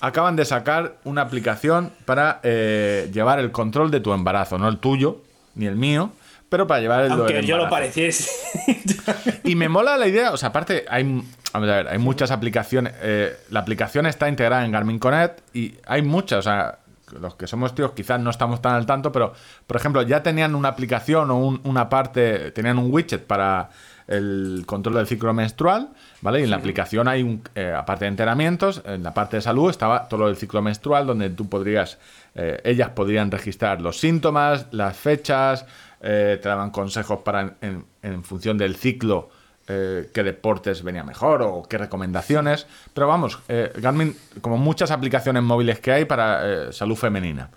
Acaban 0.00 0.36
de 0.36 0.44
sacar 0.44 0.98
una 1.04 1.22
aplicación 1.22 1.92
para 2.04 2.40
eh, 2.42 3.10
llevar 3.12 3.38
el 3.38 3.50
control 3.50 3.90
de 3.90 4.00
tu 4.00 4.12
embarazo, 4.12 4.58
no 4.58 4.68
el 4.68 4.78
tuyo 4.78 5.22
ni 5.54 5.66
el 5.66 5.76
mío, 5.76 6.12
pero 6.48 6.66
para 6.66 6.80
llevar 6.80 7.04
el 7.04 7.12
aunque 7.12 7.34
del 7.34 7.46
yo 7.46 7.56
lo 7.56 7.68
pareciese. 7.68 8.30
Y 9.44 9.54
me 9.54 9.68
mola 9.68 9.96
la 9.96 10.06
idea, 10.08 10.32
o 10.32 10.36
sea, 10.36 10.48
aparte 10.50 10.84
hay, 10.88 11.22
a 11.52 11.58
ver, 11.58 11.88
hay 11.88 11.98
muchas 11.98 12.30
aplicaciones. 12.30 12.94
eh, 13.00 13.36
la 13.50 13.60
aplicación 13.60 14.06
está 14.06 14.28
integrada 14.28 14.64
en 14.64 14.72
Garmin 14.72 14.98
Connect 14.98 15.40
y 15.54 15.74
hay 15.86 16.02
muchas, 16.02 16.40
o 16.40 16.42
sea, 16.42 16.78
los 17.20 17.36
que 17.36 17.46
somos 17.46 17.72
tíos 17.74 17.92
quizás 17.92 18.20
no 18.20 18.30
estamos 18.30 18.60
tan 18.60 18.74
al 18.74 18.84
tanto, 18.86 19.12
pero 19.12 19.32
por 19.66 19.76
ejemplo 19.76 20.02
ya 20.02 20.22
tenían 20.24 20.54
una 20.56 20.68
aplicación 20.68 21.30
o 21.30 21.38
un- 21.38 21.60
una 21.64 21.88
parte, 21.88 22.50
tenían 22.50 22.78
un 22.78 22.92
widget 22.92 23.24
para 23.24 23.70
el 24.08 24.64
control 24.66 24.96
del 24.96 25.06
ciclo 25.06 25.32
menstrual, 25.32 25.88
¿vale? 26.20 26.40
Y 26.40 26.44
en 26.44 26.50
la 26.50 26.56
aplicación 26.56 27.06
hay 27.08 27.22
un, 27.22 27.42
eh, 27.54 27.72
aparte 27.76 28.04
de 28.04 28.08
entrenamientos, 28.10 28.82
en 28.84 29.02
la 29.04 29.14
parte 29.14 29.36
de 29.36 29.42
salud 29.42 29.70
estaba 29.70 30.08
todo 30.08 30.28
el 30.28 30.36
ciclo 30.36 30.62
menstrual 30.62 31.06
donde 31.06 31.30
tú 31.30 31.48
podrías, 31.48 31.98
eh, 32.34 32.60
ellas 32.64 32.90
podrían 32.90 33.30
registrar 33.30 33.80
los 33.80 33.98
síntomas, 34.00 34.66
las 34.72 34.96
fechas, 34.96 35.64
eh, 36.00 36.38
te 36.40 36.48
daban 36.48 36.70
consejos 36.70 37.20
para 37.20 37.56
en, 37.60 38.24
función 38.24 38.58
del 38.58 38.76
ciclo 38.76 39.30
eh, 39.68 40.10
qué 40.14 40.22
deportes 40.22 40.82
venía 40.82 41.02
mejor 41.02 41.42
o 41.42 41.62
qué 41.62 41.78
recomendaciones. 41.78 42.66
Pero 42.94 43.08
vamos, 43.08 43.38
eh, 43.48 43.72
Garmin, 43.76 44.16
como 44.40 44.58
muchas 44.58 44.90
aplicaciones 44.90 45.42
móviles 45.42 45.80
que 45.80 45.92
hay 45.92 46.04
para 46.04 46.72
salud 46.72 46.96
femenina. 46.96 47.50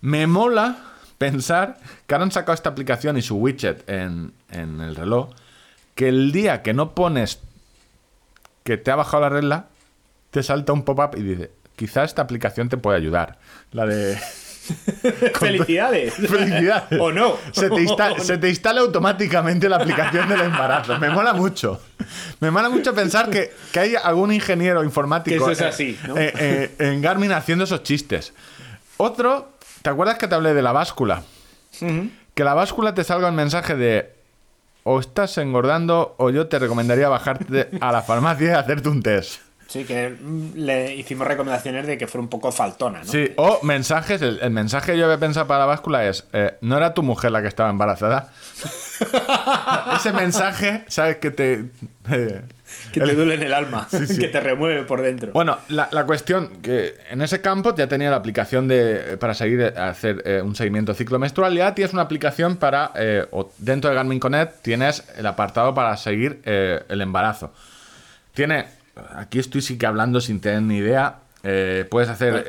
Me 0.00 0.26
mola 0.26 0.76
pensar 1.18 1.78
que 2.06 2.14
ahora 2.14 2.24
han 2.24 2.32
sacado 2.32 2.54
esta 2.54 2.70
aplicación 2.70 3.16
y 3.16 3.22
su 3.22 3.36
widget 3.36 3.88
en, 3.88 4.32
en 4.50 4.80
el 4.80 4.94
reloj, 4.94 5.30
que 5.94 6.08
el 6.08 6.30
día 6.30 6.62
que 6.62 6.72
no 6.72 6.94
pones 6.94 7.40
que 8.62 8.76
te 8.76 8.90
ha 8.90 8.96
bajado 8.96 9.22
la 9.22 9.28
regla, 9.30 9.66
te 10.30 10.42
salta 10.42 10.72
un 10.72 10.84
pop-up 10.84 11.16
y 11.16 11.22
dice, 11.22 11.50
quizá 11.74 12.04
esta 12.04 12.22
aplicación 12.22 12.68
te 12.68 12.76
puede 12.76 12.98
ayudar. 12.98 13.38
La 13.72 13.86
de... 13.86 14.18
Felicidades. 15.38 16.14
Felicidades. 16.28 17.00
o 17.00 17.12
no. 17.12 17.36
Se 17.52 17.68
te, 17.68 17.76
insta- 17.76 18.18
se 18.20 18.38
te 18.38 18.48
instala 18.48 18.80
automáticamente 18.80 19.68
la 19.68 19.76
aplicación 19.76 20.28
del 20.28 20.40
embarazo. 20.42 20.98
Me 20.98 21.10
mola 21.10 21.32
mucho. 21.34 21.80
Me 22.40 22.50
mola 22.50 22.68
mucho 22.68 22.94
pensar 22.94 23.30
que, 23.30 23.52
que 23.72 23.80
hay 23.80 23.94
algún 23.94 24.32
ingeniero 24.32 24.82
informático 24.84 25.46
Que 25.46 25.52
eso 25.52 25.52
es 25.52 25.60
eh, 25.60 25.66
así, 25.66 25.98
¿no? 26.06 26.16
eh, 26.16 26.32
eh, 26.38 26.74
en 26.78 27.02
Garmin 27.02 27.32
haciendo 27.32 27.64
esos 27.64 27.82
chistes. 27.82 28.32
Otro, 28.96 29.52
¿te 29.82 29.90
acuerdas 29.90 30.18
que 30.18 30.26
te 30.28 30.34
hablé 30.34 30.54
de 30.54 30.62
la 30.62 30.72
báscula? 30.72 31.22
Que 32.34 32.44
la 32.44 32.54
báscula 32.54 32.94
te 32.94 33.04
salga 33.04 33.28
un 33.28 33.34
mensaje 33.36 33.76
de 33.76 34.12
o 34.84 35.00
estás 35.00 35.36
engordando 35.38 36.14
o 36.18 36.30
yo 36.30 36.46
te 36.48 36.58
recomendaría 36.58 37.08
bajarte 37.08 37.68
a 37.80 37.92
la 37.92 38.02
farmacia 38.02 38.46
y 38.50 38.54
hacerte 38.54 38.88
un 38.88 39.02
test. 39.02 39.40
Sí, 39.68 39.84
que 39.84 40.16
le 40.54 40.94
hicimos 40.96 41.26
recomendaciones 41.26 41.86
de 41.86 41.98
que 41.98 42.06
fuera 42.06 42.22
un 42.22 42.28
poco 42.28 42.50
faltona, 42.50 43.00
¿no? 43.00 43.04
Sí, 43.04 43.32
o 43.36 43.60
mensajes, 43.62 44.22
el, 44.22 44.38
el 44.40 44.50
mensaje 44.50 44.92
que 44.92 44.98
yo 44.98 45.04
había 45.04 45.18
pensado 45.18 45.46
para 45.46 45.60
la 45.60 45.66
báscula 45.66 46.06
es, 46.06 46.26
eh, 46.32 46.54
¿no 46.62 46.78
era 46.78 46.94
tu 46.94 47.02
mujer 47.02 47.30
la 47.32 47.42
que 47.42 47.48
estaba 47.48 47.68
embarazada? 47.68 48.32
Ese 49.94 50.12
mensaje, 50.12 50.84
¿sabes? 50.88 51.16
Que 51.18 51.30
te... 51.30 51.64
eh, 52.10 52.42
Que 52.92 53.00
te 53.00 53.14
duele 53.14 53.34
en 53.34 53.42
el 53.42 53.52
alma, 53.52 53.86
que 53.90 54.28
te 54.28 54.40
remueve 54.40 54.84
por 54.84 55.02
dentro. 55.02 55.32
Bueno, 55.32 55.58
la, 55.68 55.88
la 55.92 56.04
cuestión 56.06 56.62
que 56.62 56.94
en 57.10 57.20
ese 57.22 57.40
campo 57.42 57.74
ya 57.74 57.86
tenía 57.88 58.10
la 58.10 58.16
aplicación 58.16 58.68
de 58.68 59.16
para 59.20 59.34
seguir 59.34 59.60
eh, 59.60 59.74
hacer 59.78 60.22
eh, 60.24 60.40
un 60.42 60.54
seguimiento 60.54 60.94
ciclo 60.94 61.18
menstrual. 61.18 61.54
Ya 61.54 61.74
tienes 61.74 61.92
una 61.92 62.02
aplicación 62.02 62.56
para 62.56 62.92
eh, 62.94 63.26
o 63.32 63.50
dentro 63.58 63.90
de 63.90 63.96
Garmin 63.96 64.18
Connect 64.20 64.62
tienes 64.62 65.04
el 65.16 65.26
apartado 65.26 65.74
para 65.74 65.96
seguir 65.98 66.40
eh, 66.44 66.82
el 66.88 67.00
embarazo. 67.02 67.52
Tiene 68.34 68.77
aquí 69.14 69.38
estoy 69.38 69.62
sí 69.62 69.78
que 69.78 69.86
hablando 69.86 70.20
sin 70.20 70.40
tener 70.40 70.62
ni 70.62 70.78
idea. 70.78 71.16
eh, 71.44 71.86
puedes 71.90 72.08
hacer 72.10 72.46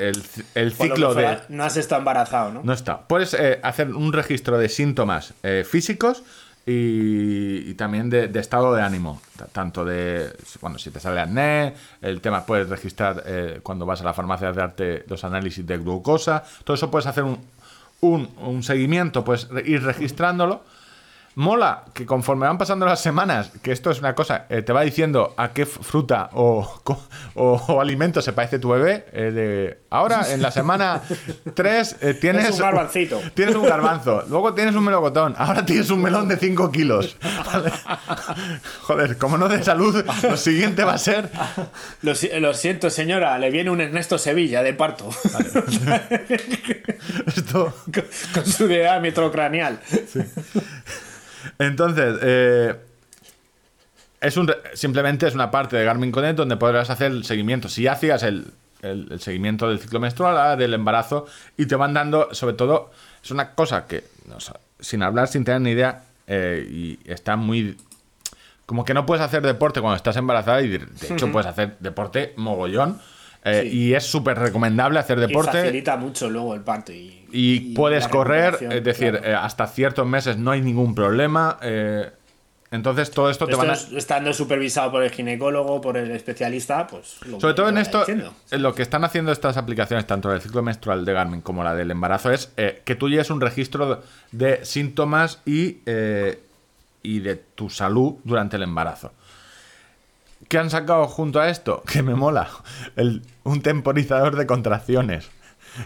el, 0.55 0.71
ciclo 0.73 1.09
de... 1.09 1.21
fuera, 1.23 1.45
No 1.49 1.63
has 1.63 1.77
estado 1.77 1.99
embarazado, 1.99 2.51
¿no? 2.51 2.61
No 2.63 2.73
está. 2.73 2.99
Puedes 3.07 3.33
eh, 3.35 3.59
hacer 3.63 3.93
un 3.93 4.11
registro 4.13 4.57
de 4.57 4.67
síntomas 4.67 5.33
eh, 5.43 5.63
físicos 5.69 6.23
y, 6.65 7.69
y 7.69 7.73
también 7.75 8.09
de, 8.09 8.27
de 8.27 8.39
estado 8.39 8.73
de 8.73 8.81
ánimo. 8.81 9.21
Tanto 9.51 9.85
de, 9.85 10.33
bueno, 10.61 10.77
si 10.79 10.89
te 10.91 10.99
sale 10.99 11.21
acné, 11.21 11.73
el 12.01 12.19
tema 12.21 12.45
puedes 12.45 12.67
registrar 12.67 13.23
eh, 13.25 13.59
cuando 13.63 13.85
vas 13.85 14.01
a 14.01 14.03
la 14.03 14.13
farmacia 14.13 14.49
a 14.49 14.53
darte 14.53 15.03
los 15.07 15.23
análisis 15.23 15.65
de 15.65 15.77
glucosa. 15.77 16.43
Todo 16.63 16.75
eso 16.75 16.89
puedes 16.91 17.05
hacer 17.07 17.23
un, 17.23 17.39
un, 18.01 18.29
un 18.37 18.63
seguimiento, 18.63 19.23
puedes 19.23 19.47
ir 19.65 19.83
registrándolo. 19.83 20.63
Mola 21.35 21.85
que 21.93 22.05
conforme 22.05 22.47
van 22.47 22.57
pasando 22.57 22.85
las 22.85 23.01
semanas, 23.01 23.51
que 23.61 23.71
esto 23.71 23.91
es 23.91 23.99
una 23.99 24.13
cosa, 24.15 24.45
eh, 24.49 24.61
te 24.61 24.73
va 24.73 24.81
diciendo 24.81 25.33
a 25.37 25.53
qué 25.53 25.65
fruta 25.65 26.29
o, 26.33 26.81
o, 27.35 27.53
o 27.67 27.79
alimento 27.81 28.21
se 28.21 28.33
parece 28.33 28.59
tu 28.59 28.69
bebé. 28.69 29.05
eh, 29.13 29.31
de, 29.31 29.79
ahora, 29.89 30.33
en 30.33 30.41
la 30.41 30.51
semana 30.51 31.01
3, 31.53 31.95
tienes, 32.19 32.45
Es 32.49 32.55
un 32.55 32.59
garbancito. 32.61 33.21
Tienes 33.35 33.55
un 33.55 33.63
garbanzo, 33.65 34.23
luego 34.27 34.53
tienes 34.53 34.75
un 34.75 34.83
melocotón, 34.83 35.33
ahora 35.37 35.65
tienes 35.65 35.89
un 35.91 36.01
melón 36.01 36.27
de 36.27 36.35
5 36.37 36.71
kilos. 36.71 37.15
Vale. 37.45 37.71
Joder, 38.81 39.17
como 39.17 39.37
no 39.37 39.47
de 39.47 39.63
salud, 39.63 40.03
lo 40.23 40.35
siguiente 40.35 40.83
va 40.83 40.93
a 40.93 40.97
ser. 40.97 41.29
Lo, 42.01 42.15
si- 42.15 42.29
lo 42.39 42.53
siento, 42.53 42.89
señora, 42.89 43.37
le 43.39 43.49
viene 43.49 43.69
un 43.69 43.79
Ernesto 43.79 44.17
Sevilla 44.17 44.61
de 44.61 44.73
parto. 44.73 45.09
Esto. 47.27 47.73
con, 47.93 48.03
con 48.33 48.45
su 48.45 48.67
diámetro 48.67 49.31
craneal. 49.31 49.79
Entonces, 51.57 52.17
eh, 52.21 52.75
es 54.21 54.37
un, 54.37 54.51
simplemente 54.73 55.27
es 55.27 55.33
una 55.35 55.49
parte 55.51 55.77
de 55.77 55.85
Garmin 55.85 56.11
Connect 56.11 56.37
donde 56.37 56.57
podrás 56.57 56.89
hacer 56.89 57.11
el 57.11 57.23
seguimiento. 57.23 57.69
Si 57.69 57.87
hacías 57.87 58.23
el, 58.23 58.47
el- 58.81 59.07
el 59.11 59.19
seguimiento 59.21 59.69
del 59.69 59.79
ciclo 59.79 59.99
menstrual, 59.99 60.37
ahora 60.37 60.55
del 60.55 60.73
embarazo, 60.73 61.25
y 61.57 61.65
te 61.65 61.75
van 61.75 61.93
dando, 61.93 62.33
sobre 62.33 62.55
todo, 62.55 62.91
es 63.23 63.31
una 63.31 63.51
cosa 63.51 63.87
que, 63.87 64.03
no 64.27 64.39
sé, 64.39 64.51
sin 64.79 65.03
hablar, 65.03 65.27
sin 65.27 65.43
tener 65.45 65.61
ni 65.61 65.71
idea, 65.71 66.03
eh, 66.27 66.67
y 66.69 66.99
está 67.05 67.35
muy... 67.35 67.77
Como 68.65 68.85
que 68.85 68.93
no 68.93 69.05
puedes 69.05 69.23
hacer 69.25 69.41
deporte 69.41 69.81
cuando 69.81 69.95
estás 69.95 70.15
embarazada 70.17 70.61
y 70.61 70.67
de 70.67 70.77
de 70.79 70.85
hecho 71.13 71.31
puedes 71.31 71.47
hacer 71.47 71.75
deporte 71.79 72.33
mogollón. 72.35 73.01
Eh, 73.43 73.61
Sí. 73.63 73.77
Y 73.77 73.93
es 73.93 74.03
súper 74.03 74.37
recomendable 74.37 74.99
hacer 74.99 75.17
Y 75.17 75.21
deporte. 75.21 75.51
facilita 75.51 75.95
mucho 75.97 76.29
luego 76.29 76.53
el 76.55 76.61
parto. 76.61 76.91
Y, 76.91 77.25
Y, 77.31 77.59
puedes 77.75 78.07
correr, 78.07 78.57
es 78.71 78.83
decir, 78.83 79.11
claro. 79.11 79.25
eh, 79.27 79.33
hasta 79.35 79.67
ciertos 79.67 80.05
meses 80.07 80.37
no 80.37 80.51
hay 80.51 80.61
ningún 80.61 80.93
problema. 80.95 81.57
eh, 81.61 82.09
entonces 82.71 83.09
todo 83.09 83.31
esto 83.31 83.47
te 83.47 83.55
van 83.55 83.71
a... 83.71 83.73
es- 83.73 83.91
estando 83.93 84.31
supervisado 84.31 84.91
por 84.91 85.01
el 85.03 85.09
ginecólogo, 85.09 85.81
por 85.81 85.97
el 85.97 86.11
especialista, 86.11 86.85
pues. 86.85 87.15
lo 87.25 87.39
Sobre 87.39 87.55
todo 87.55 87.67
en 87.69 87.79
esto, 87.79 87.99
diciendo. 87.99 88.31
en 88.51 88.61
lo 88.61 88.75
que 88.75 88.83
están 88.83 89.03
haciendo 89.03 89.31
estas 89.31 89.57
aplicaciones, 89.57 90.05
tanto 90.05 90.29
del 90.29 90.39
ciclo 90.39 90.61
menstrual 90.61 91.03
de 91.03 91.13
Garmin 91.13 91.41
como 91.41 91.63
la 91.63 91.73
del 91.73 91.89
embarazo, 91.89 92.31
es 92.31 92.51
eh, 92.57 92.83
que 92.85 92.93
tú 92.95 93.09
lleves 93.09 93.31
un 93.31 93.41
registro 93.41 94.03
de 94.31 94.63
síntomas 94.65 95.41
y, 95.47 95.77
eh, 95.87 96.43
y 97.01 97.21
de 97.21 97.37
tu 97.37 97.71
salud 97.71 98.17
durante 98.23 98.57
el 98.57 98.61
embarazo. 98.63 99.13
¿Qué 100.47 100.57
han 100.57 100.69
sacado 100.69 101.07
junto 101.07 101.39
a 101.39 101.49
esto? 101.49 101.83
Que 101.91 102.01
me 102.01 102.15
mola. 102.15 102.47
El- 102.95 103.21
un 103.43 103.61
temporizador 103.61 104.35
de 104.35 104.45
contracciones. 104.47 105.29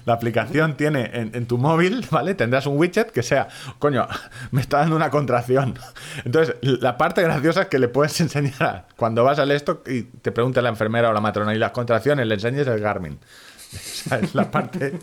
La 0.06 0.14
aplicación 0.14 0.76
tiene 0.78 1.12
en, 1.14 1.32
en 1.36 1.46
tu 1.46 1.58
móvil, 1.58 2.06
¿vale? 2.10 2.34
Tendrás 2.36 2.66
un 2.66 2.78
widget 2.78 3.12
que 3.12 3.22
sea, 3.22 3.50
coño, 3.80 4.08
me 4.52 4.62
está 4.62 4.78
dando 4.80 4.96
una 4.96 5.10
contracción. 5.10 5.78
Entonces, 6.24 6.56
la 6.62 6.98
parte 6.98 7.22
graciosa 7.22 7.64
es 7.64 7.68
que 7.68 7.80
le 7.80 7.90
puedes 7.90 8.20
enseñar 8.22 8.64
a- 8.64 8.86
cuando 8.96 9.24
vas 9.24 9.40
al 9.40 9.52
esto 9.52 9.84
y 9.86 10.04
te 10.04 10.32
pregunta 10.32 10.62
la 10.62 10.70
enfermera 10.70 11.10
o 11.10 11.14
la 11.14 11.20
matrona 11.22 11.54
y 11.54 11.58
las 11.60 11.72
contracciones, 11.72 12.26
le 12.26 12.36
enseñes 12.36 12.68
el 12.68 12.80
Garmin. 12.80 13.20
O 13.74 13.78
sea, 14.10 14.20
es 14.20 14.36
la 14.36 14.52
parte. 14.52 14.94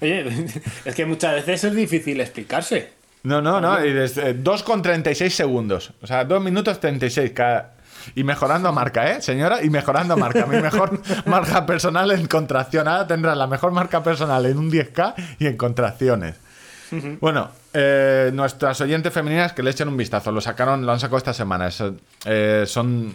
Oye, 0.00 0.46
es 0.84 0.94
que 0.94 1.04
muchas 1.06 1.34
veces 1.34 1.64
es 1.64 1.74
difícil 1.74 2.20
explicarse. 2.20 2.92
No, 3.22 3.42
no, 3.42 3.60
no. 3.60 3.84
Y 3.84 3.92
desde 3.92 4.34
2 4.34 4.62
con 4.62 4.80
36 4.82 5.34
segundos. 5.34 5.92
O 6.02 6.06
sea, 6.06 6.24
2 6.24 6.42
minutos 6.42 6.80
36 6.80 7.32
cada. 7.32 7.74
Y 8.14 8.24
mejorando 8.24 8.72
marca, 8.80 9.10
¿eh, 9.12 9.22
señora? 9.22 9.62
Y 9.62 9.70
mejorando 9.70 10.16
marca. 10.16 10.46
Mi 10.46 10.60
mejor 10.60 11.00
marca 11.26 11.66
personal 11.66 12.10
en 12.10 12.26
contracción. 12.26 12.88
Ahora 12.88 13.06
tendrás 13.06 13.36
la 13.36 13.46
mejor 13.46 13.72
marca 13.72 14.02
personal 14.02 14.46
en 14.46 14.58
un 14.58 14.70
10K 14.70 15.14
y 15.38 15.46
en 15.46 15.56
contracciones. 15.56 16.36
Bueno, 17.20 17.50
eh, 17.72 18.30
nuestras 18.34 18.80
oyentes 18.80 19.12
femeninas 19.12 19.52
que 19.52 19.62
le 19.62 19.70
echen 19.70 19.88
un 19.88 19.96
vistazo. 19.96 20.32
Lo 20.32 20.40
sacaron, 20.40 20.84
lo 20.84 20.92
han 20.92 21.00
sacado 21.00 21.18
esta 21.18 21.32
semana. 21.32 21.68
Es, 21.68 21.82
eh, 22.24 22.64
son 22.66 23.14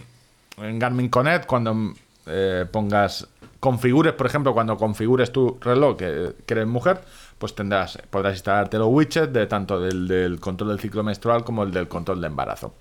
en 0.58 0.78
Garmin 0.78 1.08
Connect 1.08 1.46
cuando 1.46 1.92
eh, 2.26 2.64
pongas 2.70 3.28
configures, 3.60 4.14
por 4.14 4.26
ejemplo, 4.26 4.54
cuando 4.54 4.76
configures 4.76 5.32
tu 5.32 5.58
reloj 5.60 5.96
que, 5.96 6.32
que 6.46 6.54
eres 6.54 6.66
mujer, 6.66 7.00
pues 7.38 7.54
tendrás, 7.54 7.98
podrás 8.10 8.34
instalarte 8.34 8.78
los 8.78 8.88
widgets 8.88 9.32
de 9.32 9.46
tanto 9.46 9.80
del, 9.80 10.08
del 10.08 10.40
control 10.40 10.70
del 10.70 10.80
ciclo 10.80 11.02
menstrual 11.02 11.44
como 11.44 11.62
el 11.62 11.72
del 11.72 11.88
control 11.88 12.20
de 12.20 12.26
embarazo. 12.28 12.74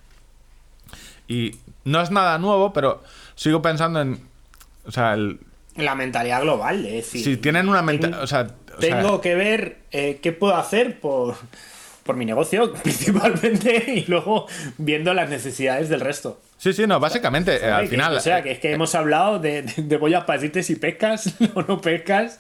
Y 1.27 1.55
no 1.83 2.01
es 2.01 2.11
nada 2.11 2.37
nuevo, 2.37 2.73
pero 2.73 3.03
sigo 3.35 3.61
pensando 3.61 4.01
en. 4.01 4.19
O 4.85 4.91
sea, 4.91 5.13
el- 5.13 5.39
La 5.75 5.95
mentalidad 5.95 6.41
global, 6.41 6.85
es 6.85 6.93
decir. 7.11 7.23
si 7.23 7.37
tienen 7.37 7.67
una 7.69 7.81
mentalidad. 7.81 8.21
O 8.23 8.27
sea, 8.27 8.47
o 8.77 8.81
sea, 8.81 9.01
tengo 9.01 9.21
que 9.21 9.35
ver 9.35 9.77
eh, 9.91 10.19
qué 10.21 10.31
puedo 10.31 10.55
hacer 10.55 10.99
por, 10.99 11.35
por 12.03 12.15
mi 12.15 12.25
negocio, 12.25 12.71
principalmente, 12.83 13.83
y 13.87 14.05
luego 14.09 14.47
viendo 14.77 15.13
las 15.13 15.29
necesidades 15.29 15.89
del 15.89 16.01
resto. 16.01 16.39
sí, 16.57 16.73
sí, 16.73 16.85
no, 16.87 16.99
básicamente, 16.99 17.55
eh, 17.65 17.71
al 17.71 17.83
Que- 17.85 17.89
final. 17.89 18.15
O 18.15 18.19
sea, 18.19 18.43
que 18.43 18.51
es 18.51 18.59
que 18.59 18.71
hemos 18.73 18.93
hablado 18.95 19.39
de, 19.39 19.63
de, 19.63 19.81
de 19.83 19.97
decirte 20.33 20.61
si 20.63 20.75
pescas 20.75 21.33
o 21.55 21.61
no 21.63 21.81
pescas. 21.81 22.39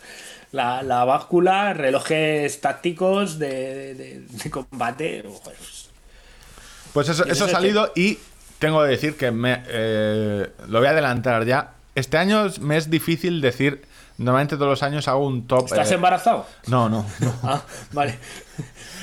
La, 0.51 0.83
la 0.83 1.03
báscula, 1.03 1.73
relojes 1.73 2.61
tácticos 2.61 3.39
de, 3.39 3.95
de- 3.95 4.49
combate. 4.51 5.23
pues, 5.43 5.89
Pues 6.93 7.09
eso, 7.09 7.25
ha 7.45 7.49
salido 7.49 7.91
y 7.95 8.19
tengo 8.59 8.81
que 8.83 8.89
decir 8.89 9.17
que 9.17 9.31
me, 9.31 9.63
eh, 9.67 10.49
lo 10.67 10.79
voy 10.79 10.87
a 10.87 10.91
adelantar 10.91 11.45
ya. 11.45 11.73
Este 11.93 12.17
año 12.17 12.47
me 12.61 12.77
es 12.77 12.89
difícil 12.89 13.41
decir. 13.41 13.85
Normalmente 14.17 14.55
todos 14.55 14.69
los 14.69 14.83
años 14.83 15.07
hago 15.09 15.27
un 15.27 15.45
top. 15.45 15.65
¿Estás 15.65 15.91
eh, 15.91 15.95
embarazado? 15.95 16.45
No, 16.67 16.87
no, 16.87 17.05
no. 17.19 17.33
Ah, 17.43 17.61
vale. 17.91 18.17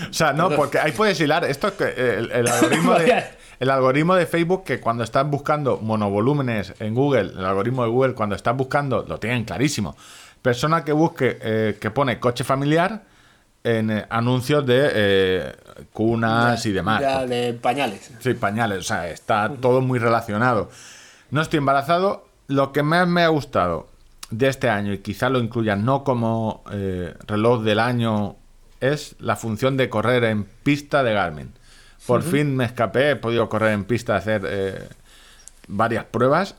O 0.09 0.13
sea, 0.13 0.33
no, 0.33 0.51
porque 0.51 0.79
ahí 0.79 0.93
puedes 0.93 1.21
hilar. 1.21 1.45
Esto 1.45 1.69
es 1.69 1.75
que 1.75 1.85
el, 1.85 2.31
el 2.33 2.49
algoritmo 2.49 2.95
de, 2.95 3.25
el 3.61 3.71
algoritmo 3.71 4.15
de 4.15 4.27
Facebook, 4.27 4.65
que 4.65 4.81
cuando 4.81 5.05
estás 5.05 5.29
buscando 5.29 5.79
monovolúmenes 5.79 6.75
en 6.81 6.95
Google, 6.95 7.33
el 7.39 7.45
algoritmo 7.45 7.85
de 7.85 7.91
Google, 7.91 8.15
cuando 8.15 8.35
estás 8.35 8.57
buscando, 8.57 9.05
lo 9.07 9.19
tienen 9.19 9.45
clarísimo. 9.45 9.97
Persona 10.41 10.85
que 10.85 10.93
busque, 10.93 11.39
eh, 11.41 11.79
que 11.81 11.91
pone 11.91 12.19
coche 12.19 12.43
familiar 12.43 13.03
en 13.65 13.91
eh, 13.91 14.07
anuncios 14.11 14.67
de 14.67 14.91
eh, 14.93 15.53
cunas 15.93 16.65
y 16.67 16.73
demás. 16.73 17.01
Ya, 17.01 17.27
de 17.27 17.55
pañales. 17.55 18.11
Sí, 18.21 18.35
pañales, 18.35 18.79
o 18.79 18.83
sea, 18.83 19.09
está 19.09 19.51
todo 19.61 19.81
muy 19.81 19.99
relacionado. 19.99 20.71
No 21.31 21.41
estoy 21.41 21.59
embarazado. 21.59 22.27
Lo 22.49 22.73
que 22.73 22.83
más 22.83 23.09
me 23.09 23.23
ha 23.23 23.29
gustado 23.29 23.89
de 24.31 24.49
este 24.49 24.69
año, 24.69 24.93
y 24.93 24.99
quizá 24.99 25.29
lo 25.29 25.39
incluyan 25.39 25.85
no 25.85 26.05
como 26.05 26.65
eh, 26.73 27.15
reloj 27.27 27.63
del 27.63 27.79
año, 27.79 28.37
es 28.81 29.15
la 29.21 29.37
función 29.37 29.77
de 29.77 29.89
correr 29.89 30.25
en 30.25 30.45
pista 30.45 31.03
de 31.03 31.15
Garmin. 31.15 31.53
Por 32.07 32.23
fin 32.23 32.57
me 32.57 32.65
escapé, 32.65 33.11
he 33.11 33.17
podido 33.17 33.49
correr 33.49 33.73
en 33.73 33.85
pista, 33.85 34.17
hacer 34.17 34.43
eh, 34.45 34.89
varias 35.69 36.05
pruebas. 36.05 36.57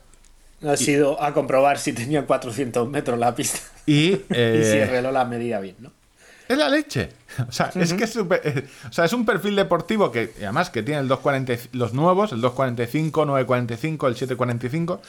Ha 0.65 0.77
sido 0.77 1.21
a 1.21 1.33
comprobar 1.33 1.77
si 1.77 1.91
tenía 1.91 2.25
400 2.25 2.89
metros 2.89 3.19
la 3.19 3.35
pista. 3.35 3.59
Y, 3.85 4.11
y 4.29 4.63
si 4.63 4.77
el 4.77 4.89
reloj 4.89 5.11
la 5.11 5.25
medía 5.25 5.59
bien, 5.59 5.75
¿no? 5.79 5.91
Es 6.47 6.57
la 6.57 6.69
leche. 6.69 7.09
O 7.47 7.51
sea, 7.51 7.71
es 7.73 7.93
que 7.93 8.03
es, 8.03 8.15
eh, 8.15 8.67
o 8.87 8.93
sea, 8.93 9.05
es 9.05 9.13
un 9.13 9.25
perfil 9.25 9.55
deportivo 9.55 10.11
que, 10.11 10.33
además, 10.37 10.69
que 10.69 10.83
tiene 10.83 11.01
el 11.01 11.07
240, 11.07 11.69
los 11.75 11.91
nuevos, 11.93 12.31
el 12.31 12.41
245, 12.41 13.25
945, 13.25 14.07
el 14.07 14.15
745. 14.15 15.01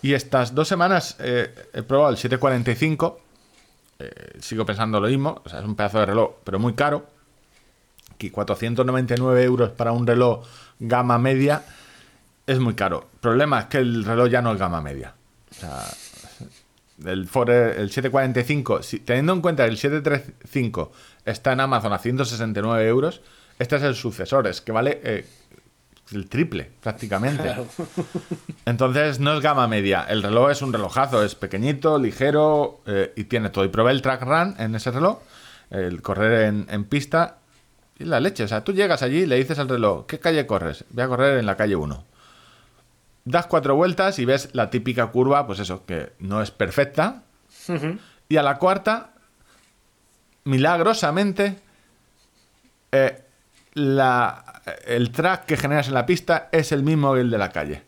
Y 0.00 0.14
estas 0.14 0.54
dos 0.54 0.68
semanas 0.68 1.16
eh, 1.18 1.54
he 1.74 1.82
probado 1.82 2.12
el 2.12 2.16
745. 2.16 3.20
eh, 3.98 4.10
sigo 4.40 4.64
pensando 4.64 5.00
lo 5.00 5.08
mismo. 5.08 5.42
O 5.44 5.48
sea, 5.50 5.58
es 5.58 5.66
un 5.66 5.76
pedazo 5.76 6.00
de 6.00 6.06
reloj, 6.06 6.36
pero 6.44 6.58
muy 6.58 6.72
caro. 6.72 7.06
Que 8.16 8.32
499 8.32 9.42
euros 9.44 9.70
para 9.70 9.92
un 9.92 10.06
reloj 10.06 10.46
gama 10.78 11.18
media 11.18 11.62
es 12.46 12.58
muy 12.58 12.74
caro. 12.74 13.06
Problema 13.20 13.60
es 13.60 13.66
que 13.66 13.78
el 13.78 14.02
reloj 14.04 14.30
ya 14.30 14.40
no 14.40 14.52
es 14.52 14.58
gama 14.58 14.80
media. 14.80 15.14
O 15.50 15.54
sea, 15.54 15.82
el, 17.04 17.28
Forer- 17.28 17.76
el 17.78 17.90
745, 17.90 18.82
si- 18.82 19.00
teniendo 19.00 19.32
en 19.32 19.40
cuenta 19.40 19.64
que 19.64 19.70
el 19.70 19.76
735 19.78 20.92
está 21.24 21.52
en 21.52 21.60
Amazon 21.60 21.92
a 21.92 21.98
169 21.98 22.86
euros, 22.88 23.20
este 23.58 23.76
es 23.76 23.82
el 23.82 23.94
sucesor, 23.94 24.46
es 24.46 24.60
que 24.60 24.72
vale 24.72 25.00
eh, 25.04 25.26
el 26.12 26.28
triple 26.28 26.70
prácticamente. 26.82 27.54
Entonces 28.66 29.20
no 29.20 29.34
es 29.34 29.40
gama 29.40 29.66
media, 29.68 30.04
el 30.08 30.22
reloj 30.22 30.50
es 30.50 30.62
un 30.62 30.72
relojazo, 30.72 31.22
es 31.24 31.34
pequeñito, 31.34 31.98
ligero 31.98 32.80
eh, 32.86 33.12
y 33.16 33.24
tiene 33.24 33.50
todo. 33.50 33.64
Y 33.64 33.68
probé 33.68 33.92
el 33.92 34.02
track 34.02 34.22
run 34.22 34.54
en 34.58 34.74
ese 34.74 34.90
reloj, 34.90 35.18
el 35.70 36.02
correr 36.02 36.42
en, 36.48 36.66
en 36.70 36.84
pista 36.84 37.38
y 37.98 38.04
la 38.04 38.20
leche. 38.20 38.44
O 38.44 38.48
sea, 38.48 38.62
tú 38.64 38.72
llegas 38.72 39.02
allí 39.02 39.20
y 39.22 39.26
le 39.26 39.36
dices 39.36 39.58
al 39.58 39.68
reloj, 39.68 40.06
¿qué 40.06 40.18
calle 40.18 40.46
corres? 40.46 40.84
Voy 40.90 41.04
a 41.04 41.08
correr 41.08 41.38
en 41.38 41.46
la 41.46 41.56
calle 41.56 41.76
1. 41.76 42.04
Das 43.26 43.46
cuatro 43.46 43.74
vueltas 43.74 44.18
y 44.18 44.24
ves 44.24 44.48
la 44.52 44.70
típica 44.70 45.08
curva, 45.08 45.46
pues 45.46 45.58
eso, 45.58 45.84
que 45.84 46.12
no 46.20 46.40
es 46.40 46.50
perfecta. 46.50 47.24
Y 48.28 48.36
a 48.36 48.42
la 48.42 48.56
cuarta, 48.56 49.10
milagrosamente, 50.44 51.58
eh, 52.92 53.20
la, 53.74 54.62
el 54.86 55.10
track 55.10 55.44
que 55.44 55.56
generas 55.56 55.88
en 55.88 55.94
la 55.94 56.06
pista 56.06 56.48
es 56.52 56.70
el 56.70 56.84
mismo 56.84 57.14
que 57.14 57.20
el 57.20 57.30
de 57.30 57.38
la 57.38 57.50
calle. 57.50 57.82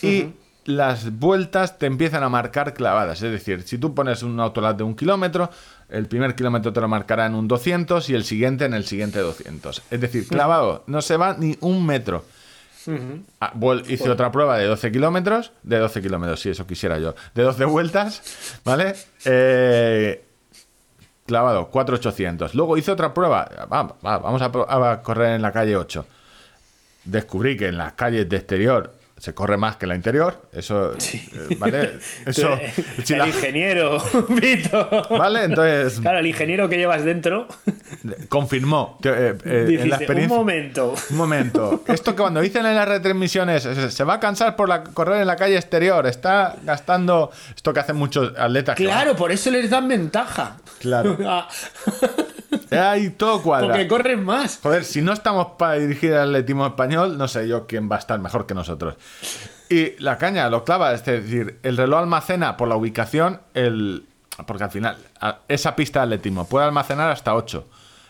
Y 0.00 0.32
las 0.64 1.18
vueltas 1.18 1.78
te 1.78 1.84
empiezan 1.84 2.22
a 2.22 2.30
marcar 2.30 2.72
clavadas. 2.72 3.22
Es 3.22 3.30
decir, 3.30 3.62
si 3.62 3.76
tú 3.76 3.94
pones 3.94 4.22
un 4.22 4.40
autolat 4.40 4.76
de 4.76 4.84
un 4.84 4.96
kilómetro, 4.96 5.50
el 5.90 6.06
primer 6.06 6.34
kilómetro 6.34 6.72
te 6.72 6.80
lo 6.80 6.88
marcará 6.88 7.26
en 7.26 7.34
un 7.34 7.46
200 7.46 8.08
y 8.08 8.14
el 8.14 8.24
siguiente 8.24 8.64
en 8.64 8.72
el 8.72 8.86
siguiente 8.86 9.18
200. 9.18 9.82
Es 9.90 10.00
decir, 10.00 10.26
clavado, 10.26 10.84
no 10.86 11.02
se 11.02 11.18
va 11.18 11.36
ni 11.38 11.58
un 11.60 11.84
metro. 11.84 12.24
Ah, 13.40 13.52
vuel- 13.54 13.84
hice 13.88 14.10
otra 14.10 14.30
prueba 14.32 14.58
de 14.58 14.66
12 14.66 14.90
kilómetros, 14.92 15.52
de 15.62 15.78
12 15.78 16.02
kilómetros, 16.02 16.40
si 16.40 16.50
eso 16.50 16.66
quisiera 16.66 16.98
yo, 16.98 17.14
de 17.34 17.42
12 17.42 17.64
vueltas, 17.64 18.60
¿vale? 18.64 18.94
Eh, 19.24 20.24
clavado, 21.26 21.68
4,800. 21.68 22.54
Luego 22.54 22.76
hice 22.76 22.90
otra 22.90 23.14
prueba, 23.14 23.48
va, 23.72 23.82
va, 24.04 24.18
vamos 24.18 24.42
a, 24.42 24.90
a 24.92 25.02
correr 25.02 25.34
en 25.36 25.42
la 25.42 25.52
calle 25.52 25.76
8. 25.76 26.06
Descubrí 27.04 27.56
que 27.56 27.68
en 27.68 27.78
las 27.78 27.92
calles 27.94 28.28
de 28.28 28.36
exterior 28.36 28.92
se 29.22 29.34
corre 29.34 29.56
más 29.56 29.76
que 29.76 29.84
en 29.84 29.90
la 29.90 29.94
interior, 29.94 30.42
eso, 30.52 30.94
eh, 30.94 31.56
¿vale? 31.56 31.92
Eso, 32.26 32.58
si 33.04 33.12
el 33.12 33.20
la- 33.20 33.28
ingeniero, 33.28 34.02
Vito. 34.30 35.06
¿vale? 35.10 35.44
Entonces, 35.44 36.00
Claro, 36.00 36.18
el 36.18 36.26
ingeniero 36.26 36.68
que 36.68 36.76
llevas 36.76 37.04
dentro 37.04 37.46
confirmó 38.28 38.98
que, 39.00 39.10
eh, 39.10 39.34
eh, 39.44 39.66
en 39.80 39.90
la 39.90 39.96
un 39.96 40.02
experiencia... 40.02 40.36
momento. 40.36 40.94
Un 41.10 41.16
momento. 41.16 41.84
Esto 41.86 42.16
que 42.16 42.20
cuando 42.22 42.40
dicen 42.40 42.66
en 42.66 42.74
las 42.74 42.88
retransmisiones, 42.88 43.62
se 43.62 44.02
va 44.04 44.14
a 44.14 44.20
cansar 44.20 44.56
por 44.56 44.68
la, 44.68 44.82
correr 44.82 45.20
en 45.20 45.28
la 45.28 45.36
calle 45.36 45.54
exterior, 45.54 46.04
está 46.08 46.56
gastando 46.64 47.30
esto 47.54 47.72
que 47.72 47.78
hacen 47.78 47.94
muchos 47.94 48.32
atletas. 48.36 48.74
que 48.76 48.82
Claro, 48.84 49.14
por 49.14 49.30
eso 49.30 49.52
les 49.52 49.70
dan 49.70 49.86
ventaja. 49.86 50.56
Claro. 50.80 51.16
Ah, 52.76 52.92
Ahí 52.92 53.10
todo 53.10 53.42
cuadra. 53.42 53.68
Porque 53.68 53.88
corren 53.88 54.24
más. 54.24 54.58
Joder, 54.62 54.84
si 54.84 55.02
no 55.02 55.12
estamos 55.12 55.48
para 55.58 55.74
dirigir 55.74 56.12
el 56.12 56.18
atletismo 56.18 56.66
español, 56.66 57.18
no 57.18 57.28
sé 57.28 57.48
yo 57.48 57.66
quién 57.66 57.90
va 57.90 57.96
a 57.96 57.98
estar 57.98 58.18
mejor 58.18 58.46
que 58.46 58.54
nosotros. 58.54 58.96
Y 59.68 59.98
la 59.98 60.18
caña 60.18 60.48
lo 60.50 60.64
clava, 60.64 60.92
es 60.92 61.04
decir, 61.04 61.58
el 61.62 61.76
reloj 61.76 62.00
almacena 62.00 62.56
por 62.56 62.68
la 62.68 62.76
ubicación, 62.76 63.40
el, 63.54 64.06
porque 64.46 64.64
al 64.64 64.70
final 64.70 64.96
esa 65.48 65.76
pista 65.76 66.00
de 66.00 66.04
atletismo 66.04 66.46
puede 66.46 66.66
almacenar 66.66 67.10
hasta 67.10 67.34
8. 67.34 67.66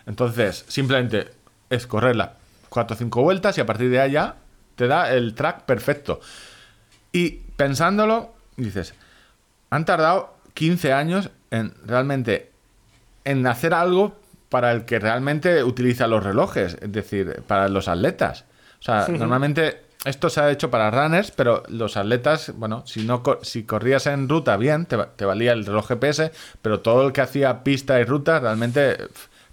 Entonces, 0.06 0.64
simplemente 0.68 1.30
es 1.70 1.86
correr 1.86 2.16
las 2.16 2.30
4 2.68 2.94
o 2.94 2.98
5 2.98 3.22
vueltas 3.22 3.56
y 3.58 3.60
a 3.60 3.66
partir 3.66 3.90
de 3.90 4.00
allá 4.00 4.36
te 4.76 4.86
da 4.86 5.12
el 5.12 5.34
track 5.34 5.62
perfecto. 5.62 6.20
Y 7.12 7.30
pensándolo, 7.56 8.34
dices, 8.56 8.94
han 9.70 9.84
tardado 9.84 10.34
15 10.54 10.92
años 10.92 11.30
en 11.50 11.74
realmente 11.84 12.50
en 13.24 13.46
hacer 13.46 13.74
algo 13.74 14.16
para 14.52 14.70
el 14.70 14.84
que 14.84 14.98
realmente 15.00 15.64
utiliza 15.64 16.06
los 16.06 16.22
relojes, 16.22 16.76
es 16.80 16.92
decir, 16.92 17.42
para 17.48 17.68
los 17.68 17.88
atletas. 17.88 18.44
O 18.80 18.82
sea, 18.84 19.06
normalmente 19.18 19.82
esto 20.04 20.28
se 20.28 20.40
ha 20.40 20.50
hecho 20.50 20.70
para 20.70 20.90
runners, 20.90 21.30
pero 21.30 21.62
los 21.68 21.96
atletas, 21.96 22.52
bueno, 22.56 22.82
si 22.86 23.04
no 23.04 23.22
si 23.42 23.64
corrías 23.64 24.06
en 24.06 24.28
ruta 24.28 24.56
bien, 24.56 24.84
te, 24.86 24.96
va- 24.96 25.06
te 25.16 25.24
valía 25.24 25.52
el 25.52 25.64
reloj 25.64 25.88
GPS, 25.88 26.32
pero 26.60 26.80
todo 26.80 27.06
el 27.06 27.12
que 27.12 27.20
hacía 27.22 27.62
pista 27.64 27.98
y 28.00 28.04
ruta 28.04 28.38
realmente 28.40 28.98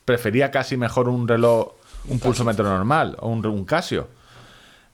prefería 0.05 0.51
casi 0.51 0.75
mejor 0.75 1.07
un 1.07 1.27
reloj, 1.27 1.73
un 2.07 2.19
pulsómetro 2.19 2.65
normal 2.65 3.15
o 3.19 3.29
un, 3.29 3.45
un 3.45 3.63
Casio. 3.65 4.07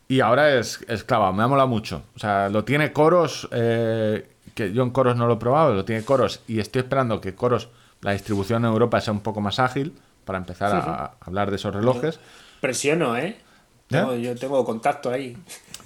Y 0.07 0.19
ahora 0.19 0.53
es, 0.59 0.85
es 0.87 1.03
clavado, 1.03 1.33
me 1.33 1.41
ha 1.43 1.47
molado 1.47 1.67
mucho. 1.67 2.03
O 2.15 2.19
sea, 2.19 2.49
lo 2.49 2.63
tiene 2.63 2.93
Coros, 2.93 3.47
eh, 3.51 4.27
que 4.53 4.71
yo 4.71 4.83
en 4.83 4.91
Coros 4.91 5.15
no 5.15 5.25
lo 5.25 5.33
he 5.33 5.37
probado, 5.37 5.73
lo 5.73 5.83
tiene 5.83 6.03
Coros 6.03 6.41
y 6.47 6.59
estoy 6.59 6.81
esperando 6.83 7.19
que 7.21 7.33
Coros, 7.33 7.69
la 8.05 8.11
distribución 8.13 8.63
en 8.65 8.71
Europa 8.71 9.01
sea 9.01 9.11
un 9.13 9.21
poco 9.21 9.41
más 9.41 9.57
ágil 9.59 9.93
para 10.25 10.37
empezar 10.37 10.73
a, 10.75 10.79
a 11.05 11.11
hablar 11.21 11.49
de 11.49 11.55
esos 11.55 11.73
relojes. 11.73 12.19
Presiono, 12.61 13.17
¿eh? 13.17 13.35
Tengo- 13.87 14.15
yo 14.15 14.35
tengo 14.35 14.63
contacto 14.63 15.09
ahí. 15.09 15.35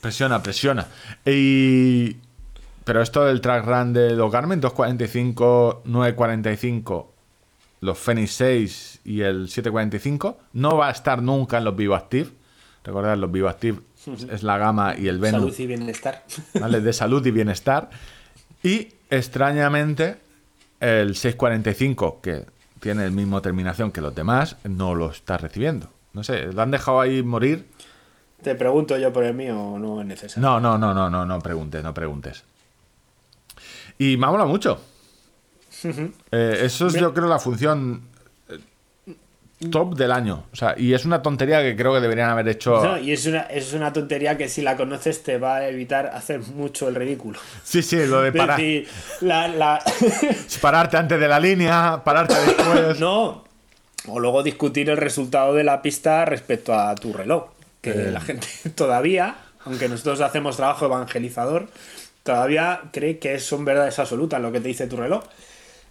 Presiona, 0.02 0.44
presiona. 0.44 0.86
Y... 1.26 2.18
Pero 2.84 3.02
esto 3.02 3.24
del 3.26 3.40
track 3.40 3.66
run 3.66 3.94
de 3.94 4.16
los 4.16 4.32
Garmin 4.32 4.60
245, 4.62 5.84
945, 5.86 7.14
los 7.82 7.98
Fenix 8.00 8.32
6 8.34 9.00
y 9.06 9.22
el 9.22 9.48
745 9.50 10.40
no 10.54 10.76
va 10.78 10.88
a 10.88 10.92
estar 10.92 11.22
nunca 11.22 11.60
en 11.60 11.66
los 11.66 11.76
Vivo 11.76 11.96
Active. 11.96 12.30
Recordad, 12.84 13.16
los 13.18 13.32
Vivo 13.32 13.48
Active 13.48 13.80
es 14.32 14.42
la 14.44 14.58
gama 14.58 14.96
y 14.98 15.08
el 15.08 15.20
Venus. 15.20 15.42
Salud 15.56 15.60
y 15.60 15.68
bienestar. 15.68 16.24
¿vale? 16.60 16.82
de 16.82 16.94
salud 16.94 17.24
y 17.26 17.32
bienestar. 17.32 17.90
Y 18.64 18.88
extrañamente, 19.12 20.18
el 20.80 21.16
645, 21.16 22.20
que 22.22 22.46
tiene 22.80 23.06
el 23.06 23.12
mismo 23.12 23.42
terminación 23.42 23.92
que 23.92 24.02
los 24.02 24.16
demás, 24.16 24.56
no 24.64 24.96
lo 24.96 25.12
está 25.12 25.38
recibiendo. 25.38 25.90
No 26.14 26.24
sé, 26.24 26.52
lo 26.52 26.62
han 26.62 26.72
dejado 26.72 27.02
ahí 27.02 27.22
morir. 27.24 27.68
Te 28.42 28.56
pregunto 28.56 28.98
yo 28.98 29.12
por 29.12 29.24
el 29.26 29.34
mío, 29.34 29.78
no 29.78 30.02
es 30.02 30.08
necesario. 30.08 30.42
No, 30.42 30.60
no, 30.60 30.78
no, 30.78 30.94
no, 30.94 31.10
no, 31.10 31.26
no 31.26 31.40
preguntes, 31.40 31.84
no 31.84 31.94
preguntes. 31.94 32.44
Y 33.98 34.16
me 34.18 34.28
ha 34.28 34.30
molado 34.32 34.50
mucho. 34.50 34.82
Eh, 36.32 36.60
eso 36.64 36.88
es, 36.88 36.94
yo 36.96 37.14
creo, 37.14 37.28
la 37.28 37.40
función 37.40 38.02
top 39.72 39.96
del 39.96 40.12
año. 40.12 40.46
O 40.52 40.56
sea, 40.56 40.74
y 40.78 40.94
es 40.94 41.04
una 41.06 41.22
tontería 41.22 41.62
que 41.62 41.76
creo 41.76 41.94
que 41.94 42.00
deberían 42.00 42.30
haber 42.30 42.48
hecho. 42.48 42.84
No, 42.84 42.98
y 42.98 43.12
es 43.12 43.26
una, 43.26 43.42
es 43.42 43.74
una 43.74 43.92
tontería 43.92 44.38
que 44.38 44.48
si 44.48 44.62
la 44.62 44.78
conoces 44.78 45.22
te 45.24 45.38
va 45.38 45.58
a 45.58 45.68
evitar 45.68 46.08
hacer 46.08 46.40
mucho 46.56 46.88
el 46.88 46.96
ridículo. 46.96 47.40
Sí, 47.64 47.82
sí, 47.82 48.06
lo 48.06 48.22
de 48.22 48.32
parar, 48.32 48.58
decir, 48.58 48.88
la, 49.22 49.48
la- 49.50 49.84
pararte 50.62 50.98
antes 50.98 51.20
de 51.20 51.28
la 51.28 51.40
línea, 51.40 52.02
pararte 52.04 52.36
después. 52.36 53.00
no. 53.00 53.44
O 54.08 54.18
luego 54.20 54.42
discutir 54.44 54.90
el 54.90 54.98
resultado 54.98 55.54
de 55.54 55.64
la 55.66 55.82
pista 55.82 56.24
respecto 56.26 56.74
a 56.74 56.96
tu 56.96 57.12
reloj. 57.14 57.48
Que 57.82 57.92
Eh. 57.92 58.12
la 58.12 58.22
gente 58.22 58.48
todavía, 58.76 59.36
aunque 59.66 59.90
nosotros 59.90 60.22
hacemos 60.22 60.56
trabajo 60.56 60.86
evangelizador, 60.86 61.68
todavía 62.24 62.82
cree 62.92 63.20
que 63.20 63.40
son 63.40 63.66
verdades 63.66 64.00
absolutas 64.00 64.42
lo 64.42 64.52
que 64.54 64.62
te 64.62 64.70
dice 64.70 64.88
tu 64.88 64.96
reloj. 64.98 65.24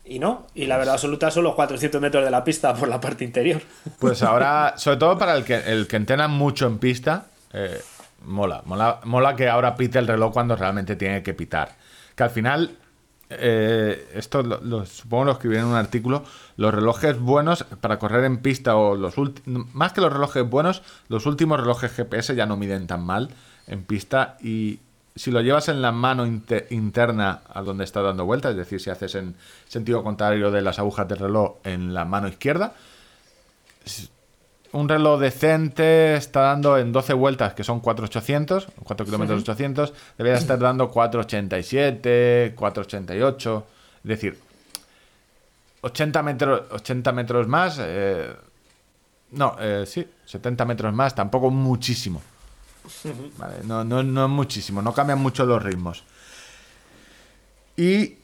Y 0.09 0.19
no, 0.19 0.47
y 0.55 0.67
la 0.67 0.79
verdad 0.79 0.95
absoluta 0.95 1.31
son 1.31 1.45
los 1.45 1.55
400 1.55 2.01
metros 2.01 2.25
de 2.25 2.31
la 2.31 2.43
pista 2.43 2.73
por 2.75 2.89
la 2.89 3.01
parte 3.01 3.25
interior. 3.25 3.61
Pues 3.99 4.23
ahora, 4.23 4.75
sobre 4.79 4.97
todo 4.97 5.19
para 5.19 5.37
el 5.37 5.45
que, 5.45 5.57
el 5.57 5.87
que 5.87 5.97
entrena 5.97 6.29
mucho 6.29 6.67
en 6.67 6.79
pista, 6.79 7.27
eh, 7.53 7.81
mola, 8.25 8.63
mola. 8.65 9.01
Mola 9.05 9.37
que 9.37 9.49
ahora 9.49 9.77
pite 9.77 9.99
el 9.99 10.07
reloj 10.07 10.33
cuando 10.33 10.57
realmente 10.57 10.97
tiene 10.97 11.23
que 11.23 11.35
pitar. 11.35 11.77
Que 12.17 12.23
al 12.23 12.31
final, 12.31 12.77
eh, 13.31 14.09
esto 14.15 14.43
lo, 14.43 14.61
lo- 14.63 14.87
supongo 14.87 15.27
lo 15.27 15.33
escribí 15.33 15.57
en 15.57 15.65
un 15.67 15.75
artículo, 15.77 16.25
los 16.57 16.73
relojes 16.73 17.19
buenos 17.19 17.65
para 17.81 17.99
correr 17.99 18.25
en 18.25 18.39
pista 18.39 18.77
o 18.77 18.97
los 18.97 19.19
últimos, 19.19 19.67
más 19.75 19.93
que 19.93 20.01
los 20.01 20.13
relojes 20.13 20.49
buenos, 20.49 20.83
los 21.09 21.27
últimos 21.27 21.61
relojes 21.61 21.93
GPS 21.93 22.35
ya 22.35 22.47
no 22.47 22.57
miden 22.57 22.87
tan 22.87 23.05
mal 23.05 23.29
en 23.67 23.85
pista 23.85 24.39
y 24.41 24.81
si 25.19 25.31
lo 25.31 25.41
llevas 25.41 25.69
en 25.69 25.83
la 25.83 25.93
mano 25.93 26.25
inte- 26.27 26.67
interna 26.71 27.43
a 27.53 27.63
donde 27.63 27.85
está 27.85 28.01
dando 28.03 28.25
vueltas, 28.25 28.53
es 28.53 28.57
decir, 28.59 28.81
si 28.81 28.89
haces 28.91 29.15
en 29.17 29.35
sentido 29.67 30.03
contrario 30.03 30.51
de 30.51 30.63
las 30.63 30.79
agujas 30.79 31.07
del 31.09 31.19
reloj 31.19 31.57
en 31.65 31.93
la 31.93 32.05
mano 32.05 32.29
izquierda, 32.29 32.73
un 34.73 34.89
reloj 34.89 35.19
decente 35.21 36.15
está 36.17 36.41
dando 36.43 36.77
en 36.77 36.93
12 36.93 37.15
vueltas, 37.15 37.55
que 37.55 37.65
son 37.65 37.81
4,800, 37.81 38.69
4 38.85 39.07
kilómetros 39.07 39.41
800, 39.43 39.93
debería 40.19 40.39
estar 40.39 40.59
dando 40.59 40.91
4,87, 40.91 42.55
4,88. 42.55 43.65
Es 44.05 44.09
decir, 44.09 44.39
80 45.81 46.23
metros, 46.23 46.63
80 46.71 47.13
metros 47.13 47.49
más, 47.49 47.79
eh, 47.81 48.31
no, 49.33 49.57
eh, 49.59 49.85
sí, 49.87 50.07
70 50.27 50.65
metros 50.67 50.93
más, 50.93 51.15
tampoco 51.15 51.51
muchísimo. 51.51 52.21
Vale, 53.37 53.55
no, 53.65 53.85
no, 53.85 54.03
no 54.03 54.25
es 54.25 54.31
muchísimo, 54.31 54.83
no 54.83 54.93
cambian 54.95 55.19
mucho 55.21 55.45
los 55.47 55.63
ritmos. 55.63 56.05
Y 57.77 58.17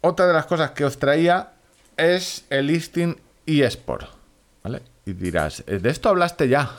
otra 0.00 0.26
de 0.26 0.32
las 0.32 0.46
cosas 0.46 0.70
que 0.72 0.84
os 0.84 0.98
traía 0.98 1.50
es 1.96 2.44
el 2.50 2.66
listing 2.68 3.16
eSport. 3.46 4.06
¿Vale? 4.62 4.82
Y 5.06 5.12
dirás, 5.12 5.62
"Eh, 5.66 5.78
de 5.78 5.90
esto 5.90 6.08
hablaste 6.08 6.48
ya. 6.48 6.70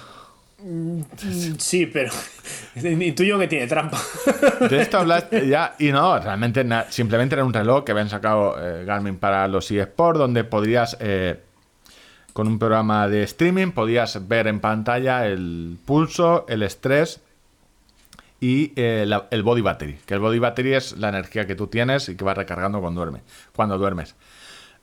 Sí, 1.58 1.86
pero 1.86 2.12
intuyo 2.76 3.40
que 3.40 3.48
tiene 3.48 3.66
trampa. 3.68 3.98
De 4.70 4.82
esto 4.82 4.98
hablaste 4.98 5.48
ya. 5.48 5.76
Y 5.80 5.92
no, 5.92 6.20
realmente 6.20 6.66
simplemente 6.90 7.36
era 7.36 7.46
un 7.46 7.54
reloj 7.54 7.86
que 7.86 7.94
habían 7.94 8.10
sacado 8.10 8.56
eh, 8.60 8.84
Garmin 8.84 9.18
para 9.18 9.48
los 9.48 9.72
eSport, 9.72 10.18
donde 10.18 10.44
podrías, 10.44 10.98
eh, 11.00 11.40
con 12.40 12.48
un 12.48 12.58
programa 12.58 13.10
de 13.10 13.24
streaming, 13.24 13.72
podías 13.72 14.30
ver 14.30 14.48
en 14.48 14.62
pantalla 14.62 15.28
el 15.28 15.78
pulso, 15.86 16.46
el 16.48 16.64
estrés 16.64 17.20
y 18.40 18.72
eh, 18.78 19.06
el 19.30 19.44
body 19.44 19.60
battery. 19.60 20.00
Que 20.06 20.14
el 20.14 20.22
body 20.22 20.40
battery 20.40 20.74
es 20.76 20.98
la 20.98 21.10
energía 21.10 21.46
que 21.46 21.56
tú 21.56 21.68
tienes 21.68 22.08
y 22.08 22.16
que 22.16 22.24
vas 22.24 22.38
recargando 22.38 22.80
cuando 22.80 23.02
duermes. 23.02 23.24
Cuando 23.54 23.78
duermes. 23.78 24.16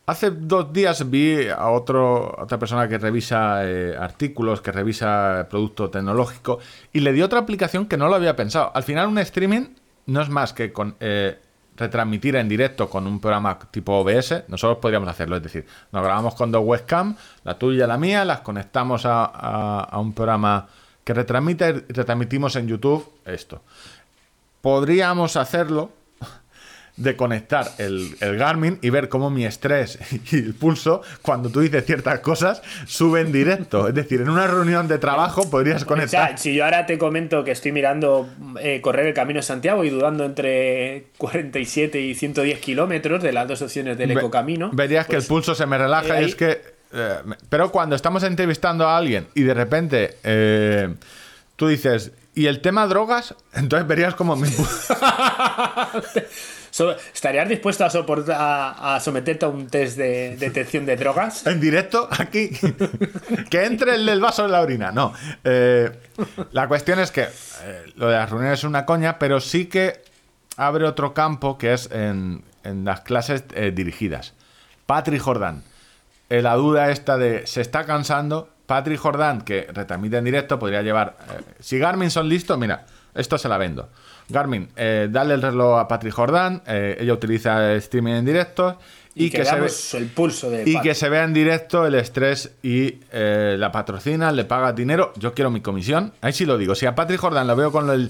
Hace 0.05 0.33
dos 0.33 0.70
días 0.70 1.09
vi 1.09 1.49
a 1.49 1.70
otro, 1.70 2.37
otra 2.39 2.59
persona 2.59 2.89
que 2.89 2.99
revisa 2.99 3.66
eh, 3.66 3.97
artículos, 3.99 4.61
que 4.61 4.70
revisa 4.70 5.47
producto 5.49 5.89
tecnológico, 5.89 6.59
y 6.93 7.01
le 7.01 7.15
dio 7.15 7.24
otra 7.24 7.39
aplicación 7.39 7.87
que 7.87 7.97
no 7.97 8.11
lo 8.11 8.16
había 8.16 8.37
pensado. 8.37 8.70
Al 8.74 8.83
final, 8.83 9.09
un 9.09 9.16
streaming 9.16 9.69
no 10.05 10.20
es 10.20 10.28
más 10.28 10.53
que 10.53 10.74
con, 10.74 10.95
eh, 11.01 11.39
retransmitir 11.77 12.36
en 12.36 12.48
directo 12.48 12.89
con 12.89 13.07
un 13.07 13.20
programa 13.20 13.59
tipo 13.70 13.93
OBS. 14.01 14.44
Nosotros 14.48 14.78
podríamos 14.81 15.09
hacerlo, 15.09 15.36
es 15.36 15.43
decir, 15.43 15.66
nos 15.93 16.03
grabamos 16.03 16.35
con 16.35 16.51
dos 16.51 16.62
webcams, 16.65 17.16
la 17.44 17.59
tuya 17.59 17.85
y 17.85 17.89
la 17.89 17.98
mía, 17.98 18.24
las 18.24 18.40
conectamos 18.40 19.05
a, 19.07 19.24
a- 19.27 19.81
a 19.85 19.98
un 19.98 20.12
programa 20.12 20.66
que 21.05 21.15
retransmite 21.15 21.85
y 21.89 21.93
retransmitimos 21.93 22.57
en 22.57 22.66
YouTube 22.69 23.09
esto. 23.24 23.62
Podríamos 24.61 25.36
hacerlo 25.36 25.90
de 26.97 27.14
conectar 27.14 27.70
el, 27.77 28.16
el 28.20 28.36
Garmin 28.39 28.78
y 28.81 28.89
ver 28.89 29.09
cómo 29.10 29.28
mi 29.28 29.44
estrés 29.44 29.98
y 30.32 30.36
el 30.36 30.55
pulso, 30.55 31.02
cuando 31.20 31.51
tú 31.51 31.60
dices 31.60 31.85
ciertas 31.85 32.20
cosas, 32.20 32.62
sube 32.86 33.20
en 33.20 33.32
directo. 33.32 33.86
Es 33.89 33.94
decir, 33.94 34.23
en 34.23 34.31
una 34.31 34.47
reunión 34.47 34.89
de 34.89 34.97
trabajo 34.98 35.51
podrías 35.51 35.82
O 35.82 35.86
conectar. 35.86 36.28
sea, 36.28 36.36
si 36.39 36.55
yo 36.55 36.64
ahora 36.64 36.86
te 36.86 36.97
comento 36.97 37.44
que 37.44 37.51
estoy 37.51 37.73
mirando 37.73 38.28
eh, 38.60 38.81
correr 38.81 39.06
el 39.06 39.14
Camino 39.14 39.39
de 39.40 39.43
Santiago 39.43 39.85
y 39.85 39.90
dudando 39.90 40.24
entre 40.24 41.09
47 41.18 42.01
y 42.01 42.14
110 42.14 42.59
kilómetros 42.60 43.23
de 43.23 43.32
las 43.32 43.47
dos 43.47 43.60
opciones 43.60 43.98
del 43.98 44.12
ecocamino. 44.12 44.70
Verías 44.73 45.06
que 45.06 45.12
el 45.16 45.18
pues, 45.18 45.28
pulso 45.28 45.55
se 45.55 45.66
me 45.66 45.77
relaja 45.77 46.16
eh, 46.16 46.20
y 46.20 46.24
ahí- 46.24 46.31
es 46.31 46.35
que. 46.35 46.62
eh, 46.94 47.14
pero 47.51 47.70
cuando 47.70 47.94
estamos 47.94 48.23
entrevistando 48.23 48.89
a 48.89 48.97
alguien 48.97 49.27
y 49.35 49.43
de 49.43 49.52
repente 49.52 50.16
eh, 50.24 50.94
tú 51.56 51.68
dices, 51.68 52.12
¿y 52.35 52.47
el 52.47 52.60
tema 52.62 52.86
drogas? 52.86 53.35
Entonces 53.55 53.86
verías 53.86 54.14
como 54.14 54.35
mi 54.36 54.48
¿Estarías 57.15 57.48
dispuesto 57.48 57.85
a, 57.85 57.90
soportar, 57.90 58.36
a, 58.39 59.01
someterte 59.01 59.44
a 59.44 59.48
un 59.48 59.66
test 59.69 59.97
de 59.97 60.36
detección 60.36 60.85
de 60.85 60.97
drogas? 60.97 61.47
en 61.47 61.61
directo 61.61 62.09
aquí. 62.11 62.51
que 63.51 63.65
entre 63.65 63.94
el 63.94 64.20
vaso 64.20 64.44
en 64.44 64.53
la 64.53 64.61
orina. 64.61 64.93
No. 64.93 65.12
Eh, 65.44 65.90
la 66.53 66.69
cuestión 66.69 66.98
es 66.98 67.11
que 67.11 67.23
eh, 67.23 67.85
lo 67.97 68.09
de 68.09 68.16
las 68.16 68.31
reuniones 68.31 68.61
es 68.61 68.65
una 68.65 68.85
coña, 68.85 69.19
pero 69.19 69.40
sí 69.40 69.66
que 69.66 70.03
abre 70.57 70.85
otro 70.85 71.15
campo 71.15 71.59
que 71.59 71.73
es 71.73 71.90
en, 71.90 72.43
las 72.65 73.01
clases 73.03 73.44
eh, 73.55 73.73
dirigidas. 73.74 74.35
Patrick 74.86 75.20
Jordan. 75.20 75.62
Eh, 76.28 76.43
la 76.43 76.55
duda 76.55 76.90
esta 76.90 77.16
de 77.16 77.47
se 77.47 77.61
está 77.61 77.85
cansando. 77.85 78.51
Patrick 78.66 78.98
Jordan, 78.98 79.43
que 79.43 79.69
retransmite 79.73 80.16
en 80.16 80.24
directo, 80.24 80.59
podría 80.59 80.82
llevar. 80.82 81.16
si 81.61 81.78
Garmin 81.78 82.11
son 82.11 82.28
listos, 82.28 82.59
mira, 82.59 82.86
esto 83.15 83.39
se 83.39 83.48
la 83.48 83.59
vendo. 83.59 83.89
Garmin, 84.28 84.69
eh, 84.77 85.09
dale 85.11 85.35
el 85.35 85.43
reloj 85.43 85.78
a 85.78 85.89
Patrick 85.89 86.12
Jordan. 86.15 86.62
eh, 86.66 86.97
ella 87.01 87.12
utiliza 87.12 87.73
el 87.73 87.78
streaming 87.78 88.15
en 88.15 88.24
directo. 88.24 88.78
Y, 89.15 89.27
Y, 89.27 89.31
que, 89.31 89.39
que, 89.39 89.44
se 89.47 89.61
ve, 89.61 90.05
el 90.05 90.11
pulso 90.11 90.51
de 90.51 90.62
y 90.69 90.78
que 90.82 90.94
se 90.94 91.09
vea 91.09 91.24
en 91.24 91.32
directo 91.32 91.86
el 91.86 91.94
estrés 91.94 92.51
y 92.62 92.97
eh, 93.12 93.57
la 93.59 93.73
patrocina, 93.73 94.31
le 94.31 94.44
paga 94.44 94.73
dinero. 94.74 95.12
Yo 95.16 95.32
quiero 95.32 95.51
mi 95.51 95.61
comisión. 95.62 96.12
Ahí 96.20 96.35
sí 96.35 96.44
lo 96.44 96.59
digo. 96.59 96.74
Si 96.74 96.85
a 96.85 96.94
Patrick 96.94 97.19
Jordan 97.20 97.47
lo 97.47 97.57
veo 97.57 97.73
con 97.73 97.86
lo, 97.86 98.09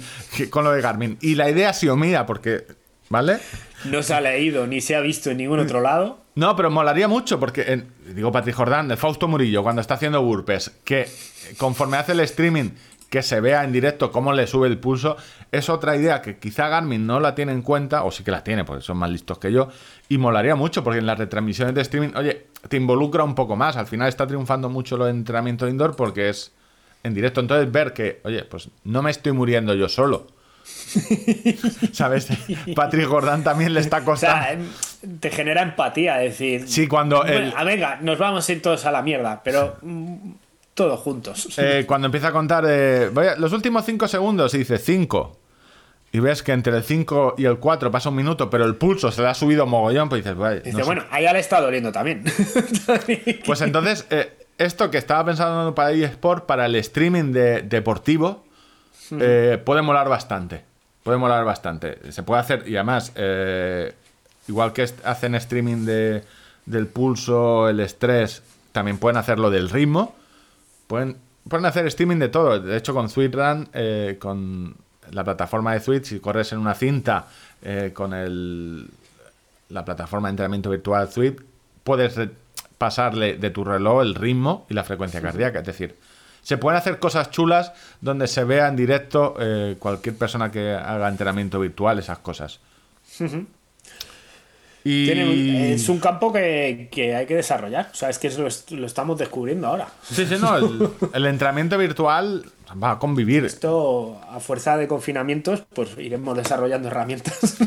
con 0.51 0.65
lo 0.65 0.73
de 0.73 0.81
Garmin 0.83 1.17
y 1.21 1.37
la 1.37 1.49
idea 1.49 1.71
ha 1.71 1.75
sido 1.75 1.97
mía, 1.97 2.27
porque. 2.27 2.65
¿Vale? 3.09 3.39
No 3.85 4.03
se 4.03 4.15
ha 4.15 4.21
leído 4.21 4.67
ni 4.67 4.81
se 4.81 4.97
ha 4.97 5.01
visto 5.01 5.31
en 5.31 5.37
ningún 5.37 5.61
otro 5.61 5.81
lado. 5.81 6.19
No, 6.35 6.57
pero 6.57 6.73
molaría 6.73 7.07
mucho 7.07 7.39
porque, 7.39 7.63
en- 7.73 7.87
digo, 8.17 8.33
Patrick 8.33 8.57
Jordan, 8.57 8.91
el 8.91 8.97
Fausto 8.97 9.29
Murillo, 9.29 9.63
cuando 9.63 9.81
está 9.81 9.95
haciendo 9.95 10.21
burpees, 10.23 10.73
que 10.83 11.09
conforme 11.57 11.99
hace 11.99 12.13
el 12.13 12.21
streaming, 12.21 12.71
que 13.11 13.23
se 13.23 13.41
vea 13.41 13.63
en 13.65 13.73
directo 13.73 14.11
cómo 14.11 14.33
le 14.33 14.47
sube 14.47 14.67
el 14.69 14.79
pulso, 14.79 15.17
es 15.53 15.69
otra 15.69 15.97
idea 15.97 16.21
que 16.23 16.39
quizá 16.39 16.69
Garmin 16.69 17.07
no 17.07 17.21
la 17.21 17.35
tiene 17.35 17.53
en 17.53 17.63
cuenta, 17.63 18.03
o 18.05 18.11
sí 18.11 18.25
que 18.25 18.31
la 18.33 18.43
tiene, 18.43 18.65
porque 18.65 18.83
son 18.83 18.97
más 18.97 19.11
listos 19.11 19.39
que 19.39 19.53
yo, 19.53 19.69
y 20.09 20.19
molaría 20.19 20.57
mucho, 20.57 20.83
porque 20.83 20.99
en 20.99 21.07
las 21.07 21.19
retransmisiones 21.19 21.75
de 21.75 21.83
streaming, 21.83 22.11
oye, 22.17 22.47
te 22.69 22.77
involucra 22.77 23.23
un 23.23 23.35
poco 23.37 23.55
más, 23.57 23.77
al 23.77 23.87
final 23.87 24.09
está 24.09 24.27
triunfando 24.27 24.69
mucho 24.69 24.97
los 24.97 25.09
entrenamientos 25.09 25.71
indoor 25.71 25.95
porque 25.95 26.29
es 26.31 26.53
en 27.05 27.15
directo, 27.15 27.41
entonces 27.41 27.71
ver 27.71 27.93
que, 27.93 28.21
oye, 28.25 28.43
pues 28.45 28.69
no 28.83 29.03
me 29.03 29.13
estoy 29.13 29.31
muriendo 29.33 29.73
yo 29.75 29.89
solo. 29.89 30.27
¿Sabes? 31.93 32.29
Patrick 32.75 33.07
Jordan 33.07 33.45
también 33.45 33.73
le 33.75 33.81
está 33.81 33.99
O 34.03 34.05
costando. 34.05 34.43
sea, 34.45 34.53
em, 34.53 34.67
te 35.21 35.31
genera 35.31 35.63
empatía 35.63 36.17
decir. 36.17 36.67
Sí, 36.69 36.87
cuando 36.89 37.19
Bueno, 37.19 37.37
el- 37.39 37.53
ah, 37.57 37.65
venga, 37.65 37.99
nos 38.03 38.19
vamos 38.19 38.49
a 38.49 38.53
ir 38.53 38.63
todos 38.63 38.85
a 38.85 38.91
la 38.91 39.03
mierda, 39.03 39.41
pero 39.45 39.77
mm, 39.83 40.31
todos 40.77 41.01
juntos. 41.01 41.49
Eh, 41.59 41.85
cuando 41.89 42.07
empieza 42.07 42.29
a 42.29 42.33
contar 42.33 42.65
eh, 42.69 43.11
voy 43.13 43.27
a- 43.27 43.37
los 43.37 43.53
últimos 43.53 43.85
5 43.85 44.07
segundos 44.07 44.53
y 44.55 44.59
dice 44.59 44.77
5 44.79 45.37
y 46.13 46.21
ves 46.21 46.43
que 46.43 46.53
entre 46.53 46.77
el 46.77 46.85
5 46.85 47.35
y 47.39 47.47
el 47.47 47.57
4 47.59 47.91
pasa 47.91 48.11
un 48.11 48.15
minuto 48.17 48.49
pero 48.51 48.65
el 48.67 48.77
pulso 48.77 49.11
se 49.11 49.23
le 49.23 49.29
ha 49.29 49.35
subido 49.35 49.67
mogollón 49.67 50.09
pues 50.11 50.23
dices 50.23 50.37
"Vaya, 50.39 50.61
Dice, 50.61 50.73
no 50.73 50.79
sé". 50.81 50.85
bueno, 50.85 51.05
a 51.11 51.19
ella 51.19 51.33
le 51.33 51.39
está 51.41 51.61
doliendo 51.61 51.91
también. 51.93 52.23
pues 53.47 53.61
entonces 53.63 54.07
eh, 54.11 54.37
esto 54.59 54.91
que 54.91 54.99
estaba 54.99 55.25
pensando 55.25 55.75
para 55.75 55.93
eSport 55.93 56.45
para 56.47 56.67
el 56.67 56.75
streaming 56.77 57.33
de, 57.33 57.63
deportivo 57.63 58.45
puede 59.09 59.83
molar 59.83 60.09
bastante 60.09 60.63
puede 61.03 61.17
molar 61.19 61.45
bastante 61.45 62.13
se 62.13 62.23
puede 62.23 62.41
hacer 62.41 62.65
y 62.69 62.77
además 62.77 63.13
igual 64.49 64.73
que 64.75 64.83
hacen 65.05 65.35
streaming 65.37 65.85
de, 65.87 66.23
del 66.67 66.87
pulso 66.87 67.69
el 67.69 67.81
estrés 67.81 68.43
también 68.73 68.99
pueden 68.99 69.17
hacerlo 69.17 69.51
del 69.51 69.71
ritmo 69.71 70.15
Pueden, 70.87 71.17
pueden 71.49 71.67
hacer 71.67 71.87
streaming 71.87 72.19
de 72.19 72.29
todo. 72.29 72.61
De 72.61 72.77
hecho, 72.77 72.95
con 72.95 73.09
SweetRun, 73.09 73.69
eh, 73.73 74.17
con 74.19 74.77
la 75.11 75.25
plataforma 75.25 75.73
de 75.73 75.81
Switch, 75.81 76.05
si 76.05 76.21
corres 76.21 76.53
en 76.53 76.59
una 76.59 76.75
cinta 76.75 77.27
eh, 77.63 77.93
con 77.95 78.13
el, 78.13 78.89
la 79.69 79.85
plataforma 79.85 80.29
de 80.29 80.31
entrenamiento 80.31 80.71
virtual 80.71 81.11
Sweet, 81.11 81.41
puedes 81.85 82.19
pasarle 82.79 83.37
de 83.37 83.51
tu 83.51 83.65
reloj 83.65 84.03
el 84.03 84.15
ritmo 84.15 84.67
y 84.69 84.75
la 84.75 84.85
frecuencia 84.85 85.21
cardíaca. 85.21 85.61
Es 85.61 85.67
decir, 85.67 85.97
se 86.43 86.59
pueden 86.59 86.79
hacer 86.79 86.99
cosas 86.99 87.31
chulas 87.31 87.73
donde 88.01 88.27
se 88.27 88.45
vea 88.45 88.69
en 88.69 88.77
directo 88.77 89.35
eh, 89.41 89.77
cualquier 89.79 90.17
persona 90.17 90.51
que 90.51 90.75
haga 90.75 91.09
entrenamiento 91.09 91.59
virtual, 91.59 91.99
esas 91.99 92.19
cosas. 92.19 92.61
Y... 94.89 95.07
Tiene 95.07 95.25
un- 95.25 95.57
es 95.73 95.89
un 95.89 95.99
campo 95.99 96.33
que, 96.33 96.89
que 96.93 97.15
hay 97.17 97.27
que 97.27 97.35
desarrollar. 97.37 97.91
O 97.93 97.95
sea, 97.97 98.09
es 98.09 98.19
que 98.19 98.29
eso 98.29 98.43
lo, 98.43 98.49
est- 98.49 98.71
lo 98.71 98.87
estamos 98.87 99.19
descubriendo 99.19 99.67
ahora. 99.67 99.89
Sí, 100.03 100.25
sí, 100.27 100.37
no. 100.41 100.57
El, 100.57 100.89
el 101.13 101.27
entrenamiento 101.27 101.77
virtual 101.77 102.45
va 102.83 102.93
a 102.93 102.99
convivir. 102.99 103.45
Esto, 103.45 104.21
a 104.31 104.39
fuerza 104.39 104.77
de 104.77 104.87
confinamientos, 104.87 105.65
pues 105.75 105.91
iremos 105.99 106.37
desarrollando 106.37 106.89
herramientas. 106.89 107.57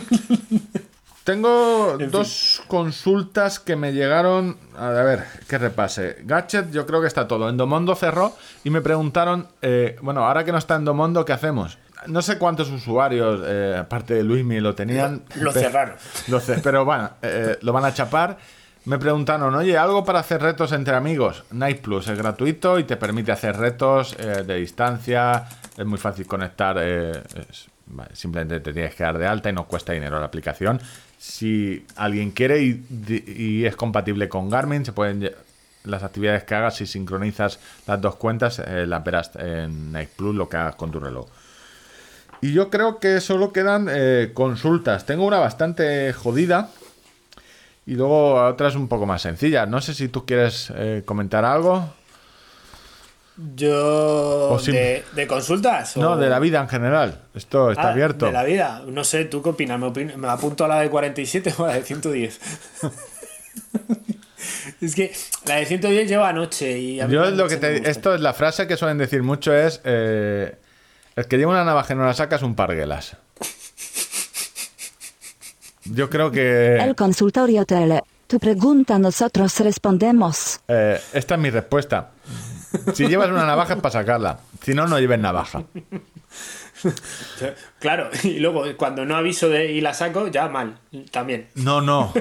Tengo 1.23 1.97
En 1.99 2.09
dos 2.09 2.63
consultas 2.67 3.59
que 3.59 3.75
me 3.75 3.93
llegaron. 3.93 4.57
A 4.75 4.89
ver, 4.89 5.25
que 5.47 5.57
repase. 5.59 6.17
Gadget, 6.23 6.71
yo 6.71 6.87
creo 6.87 7.01
que 7.01 7.07
está 7.07 7.27
todo. 7.27 7.49
Endomondo 7.49 7.95
cerró 7.95 8.35
y 8.63 8.71
me 8.71 8.81
preguntaron, 8.81 9.47
eh, 9.61 9.95
bueno, 10.01 10.25
ahora 10.25 10.43
que 10.43 10.51
no 10.51 10.57
está 10.57 10.75
Endomondo, 10.75 11.25
¿qué 11.25 11.33
hacemos? 11.33 11.77
No 12.07 12.21
sé 12.21 12.37
cuántos 12.37 12.69
usuarios, 12.69 13.41
eh, 13.45 13.75
aparte 13.79 14.13
de 14.13 14.23
Luismi, 14.23 14.59
lo 14.59 14.73
tenían. 14.75 15.23
Lo 15.35 15.51
cerraron. 15.51 15.95
Lo 16.27 16.39
ce- 16.39 16.59
pero 16.59 16.85
bueno, 16.85 17.09
eh, 17.21 17.57
lo 17.61 17.73
van 17.73 17.85
a 17.85 17.93
chapar. 17.93 18.37
Me 18.85 18.97
preguntaron, 18.97 19.53
oye, 19.55 19.77
¿algo 19.77 20.05
para 20.05 20.19
hacer 20.19 20.41
retos 20.41 20.71
entre 20.71 20.95
amigos? 20.95 21.43
Night 21.51 21.81
Plus 21.81 22.07
es 22.07 22.17
gratuito 22.17 22.79
y 22.79 22.85
te 22.85 22.95
permite 22.95 23.31
hacer 23.31 23.57
retos 23.57 24.15
eh, 24.17 24.43
de 24.47 24.55
distancia. 24.55 25.45
Es 25.77 25.85
muy 25.85 25.97
fácil 25.99 26.25
conectar. 26.25 26.77
eh, 26.79 27.11
es- 27.49 27.67
vale, 27.87 28.15
simplemente 28.15 28.59
te 28.61 28.71
tienes 28.71 28.95
que 28.95 29.03
dar 29.03 29.17
de 29.17 29.27
alta 29.27 29.49
y 29.49 29.53
no 29.53 29.65
cuesta 29.65 29.91
dinero 29.93 30.19
la 30.19 30.25
aplicación. 30.27 30.79
Si 31.17 31.85
alguien 31.97 32.31
quiere 32.31 32.61
y, 32.63 32.85
y 33.27 33.65
es 33.65 33.75
compatible 33.75 34.29
con 34.29 34.49
Garmin, 34.49 34.85
se 34.85 34.93
pueden 34.93 35.29
las 35.83 36.03
actividades 36.03 36.43
que 36.45 36.55
hagas 36.55 36.75
si 36.77 36.85
sincronizas 36.85 37.59
las 37.87 37.99
dos 37.99 38.15
cuentas, 38.15 38.59
eh, 38.59 38.85
las 38.87 39.03
verás 39.03 39.31
en 39.35 39.91
Night 39.91 40.09
Plus 40.15 40.33
lo 40.35 40.47
que 40.47 40.55
hagas 40.57 40.75
con 40.75 40.91
tu 40.91 40.99
reloj. 40.99 41.27
Y 42.41 42.53
yo 42.53 42.69
creo 42.69 42.99
que 42.99 43.19
solo 43.21 43.51
quedan 43.51 43.87
eh, 43.91 44.31
consultas. 44.33 45.05
Tengo 45.05 45.25
una 45.25 45.39
bastante 45.39 46.13
jodida 46.13 46.69
y 47.85 47.95
luego 47.95 48.35
otras 48.45 48.75
un 48.75 48.87
poco 48.87 49.05
más 49.05 49.21
sencillas. 49.21 49.67
No 49.67 49.81
sé 49.81 49.93
si 49.93 50.07
tú 50.07 50.25
quieres 50.25 50.71
eh, 50.75 51.03
comentar 51.05 51.43
algo. 51.43 51.93
Yo. 53.55 54.57
De, 54.65 55.03
de 55.15 55.27
consultas? 55.27 55.95
o- 55.97 56.01
No, 56.01 56.17
de 56.17 56.29
la 56.29 56.39
vida 56.39 56.59
en 56.61 56.69
general. 56.69 57.21
Esto 57.33 57.71
está 57.71 57.89
Ah, 57.89 57.91
abierto. 57.91 58.25
De 58.25 58.31
la 58.33 58.43
vida. 58.43 58.83
No 58.87 59.03
sé, 59.03 59.25
¿tú 59.25 59.41
qué 59.41 59.49
opinas? 59.49 59.79
¿Me, 59.79 59.87
opin- 59.87 60.15
me 60.15 60.27
apunto 60.27 60.65
a 60.65 60.67
la 60.67 60.81
de 60.81 60.89
47 60.89 61.55
o 61.57 61.65
a 61.65 61.69
la 61.69 61.73
de 61.75 61.83
110? 61.83 62.39
es 64.81 64.95
que 64.95 65.11
la 65.45 65.55
de 65.55 65.65
110 65.65 66.07
lleva 66.09 66.29
anoche 66.29 66.77
y 66.77 66.99
a 66.99 67.07
mí 67.07 67.13
Yo 67.13 67.29
lo 67.31 67.47
que 67.47 67.57
te, 67.57 67.89
esto 67.89 68.13
es 68.15 68.21
la 68.21 68.33
frase 68.33 68.67
que 68.67 68.77
suelen 68.77 68.97
decir 68.97 69.23
mucho 69.23 69.53
es 69.53 69.81
eh, 69.83 70.55
el 71.19 71.27
que 71.27 71.37
lleva 71.37 71.51
una 71.51 71.65
navaja 71.65 71.93
y 71.93 71.97
no 71.97 72.05
la 72.05 72.13
saca 72.13 72.37
es 72.37 72.41
un 72.43 72.55
parguelas. 72.55 73.17
Yo 75.85 76.09
creo 76.09 76.31
que 76.31 76.77
El 76.77 76.95
consultorio 76.95 77.65
tele. 77.65 78.01
Tu 78.27 78.39
pregunta 78.39 78.99
nosotros 78.99 79.59
respondemos. 79.59 80.61
eh, 80.67 81.01
esta 81.13 81.35
es 81.35 81.41
mi 81.41 81.49
respuesta. 81.49 82.11
Si 82.93 83.07
llevas 83.07 83.29
una 83.29 83.45
navaja 83.45 83.73
es 83.73 83.81
para 83.81 83.91
sacarla. 83.91 84.39
Si 84.63 84.73
no, 84.73 84.87
no 84.87 84.99
lleves 84.99 85.19
navaja. 85.19 85.63
Claro, 87.79 88.09
y 88.23 88.39
luego 88.39 88.63
cuando 88.77 89.03
no 89.05 89.15
aviso 89.15 89.49
de, 89.49 89.71
y 89.71 89.81
la 89.81 89.93
saco, 89.93 90.27
ya 90.27 90.47
mal, 90.47 90.77
también. 91.11 91.47
No, 91.55 91.81
no. 91.81 92.13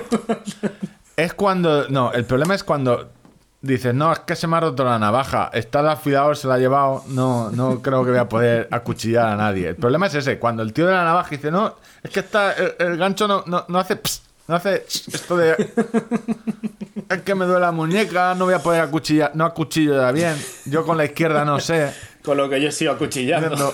Es 1.17 1.35
cuando. 1.35 1.89
No, 1.89 2.13
el 2.13 2.25
problema 2.25 2.55
es 2.55 2.65
cuando 2.65 3.13
dices, 3.61 3.95
no, 3.95 4.13
es 4.13 4.21
que 4.21 4.37
se 4.37 4.47
me 4.47 4.57
ha 4.57 4.61
roto 4.61 4.85
la 4.85 4.99
navaja. 4.99 5.51
Está 5.53 5.81
el 5.81 5.89
afilador, 5.89 6.37
se 6.37 6.47
la 6.49 6.55
ha 6.55 6.59
llevado. 6.59 7.05
No, 7.09 7.51
no 7.51 7.83
creo 7.83 8.05
que 8.05 8.11
voy 8.11 8.21
a 8.21 8.29
poder 8.29 8.69
acuchillar 8.71 9.27
a 9.27 9.37
nadie. 9.37 9.69
El 9.69 9.77
problema 9.77 10.07
es 10.07 10.15
ese, 10.15 10.39
cuando 10.39 10.63
el 10.63 10.73
tío 10.73 10.87
de 10.87 10.93
la 10.93 11.05
navaja 11.05 11.31
dice, 11.31 11.51
no, 11.51 11.75
es 12.03 12.11
que 12.11 12.21
está, 12.21 12.53
el, 12.53 12.75
el 12.79 12.97
gancho 12.97 13.27
no, 13.29 13.43
no, 13.47 13.65
no 13.69 13.79
hace. 13.79 13.97
ps, 13.97 14.23
no 14.47 14.55
hace 14.57 14.85
esto 14.87 15.37
de. 15.37 15.55
Es 17.11 17.23
que 17.23 17.35
me 17.35 17.45
duele 17.47 17.61
la 17.61 17.73
muñeca, 17.73 18.35
no 18.35 18.45
voy 18.47 18.55
a 18.55 18.59
poder 18.63 18.81
acuchillar. 18.83 19.33
No 19.35 19.45
acuchillo 19.45 20.01
ya 20.01 20.11
bien. 20.13 20.37
Yo 20.67 20.85
con 20.85 20.97
la 20.97 21.05
izquierda 21.05 21.45
no 21.45 21.61
sé. 21.61 21.93
Con 22.25 22.37
lo 22.37 22.49
que 22.49 22.61
yo 22.61 22.71
sigo 22.71 22.93
acuchillando. 22.93 23.57
No, 23.57 23.71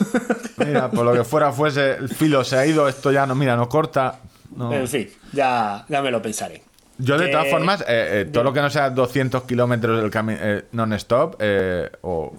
mira, 0.64 0.90
por 0.90 1.04
lo 1.04 1.12
que 1.12 1.24
fuera 1.24 1.52
fuese, 1.52 1.94
el 1.94 2.08
filo 2.08 2.44
se 2.44 2.56
ha 2.56 2.66
ido, 2.66 2.88
esto 2.88 3.10
ya 3.10 3.26
no, 3.26 3.34
mira, 3.34 3.56
no 3.56 3.68
corta. 3.68 4.20
no. 4.56 4.72
En 4.72 4.86
fin, 4.86 5.10
ya, 5.32 5.84
ya 5.88 6.02
me 6.02 6.10
lo 6.10 6.20
pensaré. 6.22 6.62
Yo, 6.98 7.18
de 7.18 7.28
todas 7.28 7.48
formas, 7.48 7.80
eh, 7.82 7.84
eh, 8.22 8.24
todo 8.32 8.44
lo 8.44 8.52
que 8.52 8.60
no 8.62 8.70
sea 8.70 8.90
200 8.90 9.42
kilómetros 9.44 10.00
del 10.00 10.10
camino 10.10 10.38
non-stop, 10.72 11.36
eh, 11.40 11.90
o, 12.02 12.32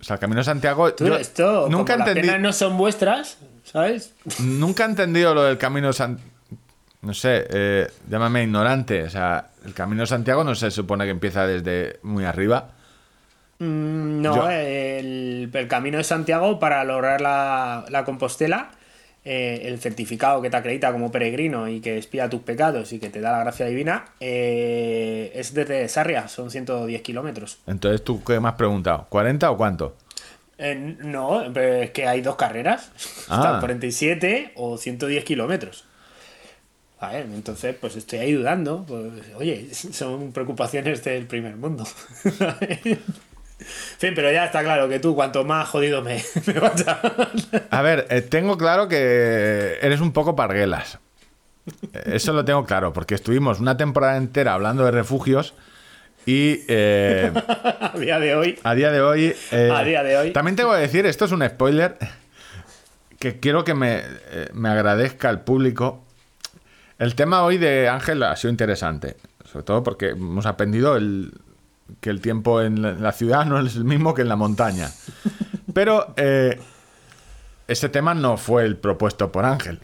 o 0.00 0.04
sea, 0.04 0.14
el 0.14 0.20
Camino 0.20 0.40
de 0.40 0.44
Santiago. 0.44 0.94
Yo 0.96 1.16
esto, 1.16 1.68
nunca, 1.70 1.94
como 1.94 2.08
entendí, 2.08 2.28
penas 2.28 2.40
no 2.40 2.52
son 2.52 2.76
vuestras, 2.76 3.38
¿sabes? 3.64 4.14
nunca 4.40 4.84
he 4.84 4.88
entendido 4.88 5.34
lo 5.34 5.44
del 5.44 5.58
Camino 5.58 5.92
Santiago. 5.92 6.30
No 7.02 7.14
sé, 7.14 7.46
eh, 7.50 7.90
llámame 8.08 8.44
ignorante. 8.44 9.02
O 9.04 9.10
sea, 9.10 9.48
el 9.64 9.74
Camino 9.74 10.02
de 10.02 10.06
Santiago 10.06 10.44
no 10.44 10.54
se 10.54 10.70
supone 10.70 11.04
que 11.04 11.10
empieza 11.10 11.46
desde 11.46 11.98
muy 12.02 12.24
arriba. 12.24 12.70
Mm, 13.58 14.20
No, 14.22 14.36
Yo- 14.36 14.50
el, 14.50 15.50
el 15.52 15.68
camino 15.68 15.98
de 15.98 16.04
Santiago 16.04 16.58
para 16.58 16.82
lograr 16.84 17.20
la, 17.20 17.84
la 17.88 18.04
Compostela, 18.04 18.70
eh, 19.24 19.62
el 19.64 19.78
certificado 19.80 20.42
que 20.42 20.50
te 20.50 20.56
acredita 20.56 20.92
como 20.92 21.10
peregrino 21.12 21.68
y 21.68 21.80
que 21.80 21.96
expía 21.96 22.28
tus 22.28 22.42
pecados 22.42 22.92
y 22.92 22.98
que 22.98 23.08
te 23.08 23.20
da 23.20 23.32
la 23.32 23.38
gracia 23.40 23.66
divina, 23.66 24.06
eh, 24.20 25.30
es 25.34 25.54
desde 25.54 25.88
Sarria, 25.88 26.28
son 26.28 26.50
110 26.50 27.02
kilómetros. 27.02 27.58
Entonces, 27.66 28.02
¿tú 28.02 28.22
qué 28.24 28.40
me 28.40 28.48
has 28.48 28.54
preguntado? 28.54 29.06
¿40 29.10 29.50
o 29.52 29.56
cuánto? 29.56 29.96
Eh, 30.58 30.96
no, 31.00 31.44
pero 31.52 31.74
es 31.74 31.90
que 31.90 32.06
hay 32.06 32.20
dos 32.20 32.36
carreras, 32.36 32.90
Ah. 33.28 33.36
están 33.36 33.60
47 33.60 34.52
o 34.56 34.76
110 34.76 35.24
kilómetros. 35.24 35.84
Entonces, 37.10 37.74
pues 37.80 37.96
estoy 37.96 38.20
ahí 38.20 38.32
dudando. 38.32 38.84
Pues, 38.86 39.12
oye, 39.36 39.68
son 39.74 40.32
preocupaciones 40.32 41.02
del 41.02 41.26
primer 41.26 41.56
mundo. 41.56 41.84
fin, 43.64 44.12
pero 44.14 44.30
ya 44.32 44.44
está 44.46 44.62
claro 44.62 44.88
que 44.88 44.98
tú, 45.00 45.14
cuanto 45.14 45.44
más 45.44 45.68
jodido 45.68 46.02
me, 46.02 46.22
me 46.46 46.52
vas 46.54 46.86
a. 46.86 47.00
A 47.70 47.82
ver, 47.82 48.06
eh, 48.10 48.20
tengo 48.22 48.56
claro 48.58 48.88
que 48.88 49.78
eres 49.80 50.00
un 50.00 50.12
poco 50.12 50.34
parguelas. 50.36 50.98
Eh, 51.92 52.02
Eso 52.14 52.32
lo 52.32 52.44
tengo 52.44 52.64
claro, 52.64 52.92
porque 52.92 53.14
estuvimos 53.14 53.60
una 53.60 53.76
temporada 53.76 54.16
entera 54.16 54.54
hablando 54.54 54.84
de 54.84 54.90
refugios 54.90 55.54
y 56.26 56.60
eh, 56.68 57.32
a 57.80 57.92
día 57.98 58.18
de 58.18 58.34
hoy. 58.36 58.58
a 58.62 58.74
día 58.74 58.90
de 58.92 59.00
hoy... 59.00 59.34
eh, 59.50 59.70
A 59.74 59.82
día 59.84 60.02
de 60.02 60.16
hoy. 60.16 60.32
También 60.32 60.56
tengo 60.56 60.72
que 60.72 60.78
decir, 60.80 61.06
esto 61.06 61.24
es 61.24 61.32
un 61.32 61.46
spoiler, 61.48 61.96
que 63.18 63.38
quiero 63.40 63.64
que 63.64 63.74
me, 63.74 64.02
me 64.52 64.68
agradezca 64.68 65.28
al 65.28 65.42
público. 65.42 66.04
El 66.98 67.14
tema 67.14 67.42
hoy 67.42 67.58
de 67.58 67.88
Ángel 67.88 68.22
ha 68.22 68.36
sido 68.36 68.50
interesante, 68.50 69.16
sobre 69.44 69.64
todo 69.64 69.82
porque 69.82 70.10
hemos 70.10 70.46
aprendido 70.46 70.96
el, 70.96 71.32
que 72.00 72.10
el 72.10 72.20
tiempo 72.20 72.60
en 72.62 73.02
la, 73.02 73.12
ciudad 73.12 73.44
no 73.44 73.58
es 73.58 73.76
el 73.76 73.84
mismo 73.84 74.14
que 74.14 74.22
en 74.22 74.28
la 74.28 74.36
montaña. 74.36 74.90
Pero 75.72 76.14
eh, 76.16 76.60
ese 77.68 77.88
tema 77.88 78.14
no 78.14 78.36
fue 78.36 78.64
el 78.64 78.76
propuesto 78.76 79.30
por 79.30 79.44
Ángel. 79.44 79.80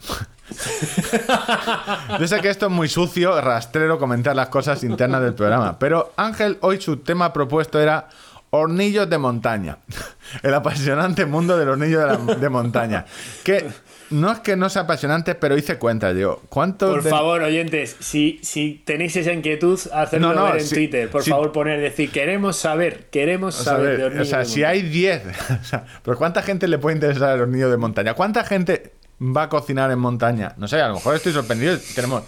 Yo 2.19 2.27
sé 2.27 2.39
que 2.41 2.49
esto 2.49 2.67
es 2.67 2.71
muy 2.71 2.89
sucio, 2.89 3.39
rastrero, 3.39 3.99
comentar 3.99 4.35
las 4.35 4.49
cosas 4.49 4.83
internas 4.83 5.21
del 5.21 5.33
programa. 5.33 5.77
Pero 5.79 6.13
Ángel, 6.17 6.57
hoy 6.61 6.81
su 6.81 6.97
tema 6.97 7.31
propuesto 7.31 7.79
era 7.79 8.09
hornillos 8.49 9.09
de 9.09 9.17
montaña. 9.17 9.77
El 10.43 10.53
apasionante 10.53 11.25
mundo 11.25 11.57
del 11.57 11.69
hornillo 11.69 12.05
de, 12.05 12.35
de 12.35 12.49
montaña. 12.49 13.05
Que 13.43 13.69
no 14.11 14.31
es 14.31 14.39
que 14.39 14.55
no 14.55 14.69
sea 14.69 14.83
apasionante, 14.83 15.35
pero 15.35 15.57
hice 15.57 15.77
cuenta 15.77 16.11
yo. 16.13 16.41
¿Cuántos 16.49 16.89
Por 16.91 17.03
de- 17.03 17.09
favor, 17.09 17.41
oyentes, 17.43 17.95
si, 17.99 18.39
si 18.41 18.81
tenéis 18.85 19.15
esa 19.15 19.31
inquietud, 19.33 19.79
hacedlo 19.93 20.29
No, 20.29 20.33
no, 20.33 20.43
ver 20.45 20.61
en 20.61 20.67
si- 20.67 20.75
Twitter. 20.75 21.09
Por 21.09 21.23
si- 21.23 21.29
favor, 21.29 21.51
poner, 21.51 21.79
decir, 21.79 22.11
queremos 22.11 22.55
saber, 22.57 23.05
queremos 23.11 23.59
O 23.59 23.63
saber 23.63 23.91
de 23.91 23.97
de- 23.97 24.03
hornillo 24.05 24.21
o 24.23 24.25
sea, 24.25 24.39
de 24.39 24.45
si 24.45 24.63
hay 24.63 24.81
10, 24.81 25.21
o 25.61 25.63
sea, 25.63 25.85
pero 26.03 26.17
¿cuánta 26.17 26.41
gente 26.41 26.67
le 26.67 26.77
puede 26.77 26.95
interesar 26.95 27.35
el 27.35 27.41
hornillo 27.41 27.69
de 27.69 27.77
montaña? 27.77 28.13
¿Cuánta 28.15 28.43
gente 28.43 28.93
va 29.21 29.43
a 29.43 29.49
cocinar 29.49 29.91
en 29.91 29.99
montaña? 29.99 30.53
No 30.57 30.67
sé, 30.67 30.81
a 30.81 30.87
lo 30.87 30.95
mejor 30.95 31.15
estoy 31.15 31.33
sorprendido. 31.33 31.77
Tenemos 31.95 32.23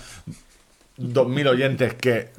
2.000 0.97 1.47
oyentes 1.47 1.93
que 1.95 2.29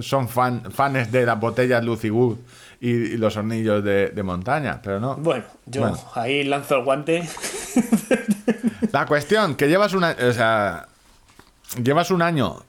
son 0.00 0.28
fan, 0.28 0.70
fans 0.72 1.10
de 1.10 1.26
las 1.26 1.38
botellas 1.40 1.84
Lucy 1.84 2.10
Wood 2.10 2.38
y, 2.82 2.90
y 2.90 3.16
los 3.16 3.36
hornillos 3.36 3.84
de, 3.84 4.08
de 4.08 4.22
montaña, 4.24 4.80
pero 4.82 4.98
no. 4.98 5.14
Bueno, 5.14 5.44
yo 5.66 5.82
Bueno. 5.82 5.98
ahí 6.16 6.42
lanzo 6.42 6.78
el 6.78 6.84
guante. 6.84 7.22
La 8.90 9.06
cuestión, 9.06 9.54
que 9.54 9.68
llevas 9.68 9.94
una, 9.94 10.16
o 10.28 10.32
sea, 10.32 10.88
llevas 11.82 12.10
un 12.10 12.22
año 12.22 12.62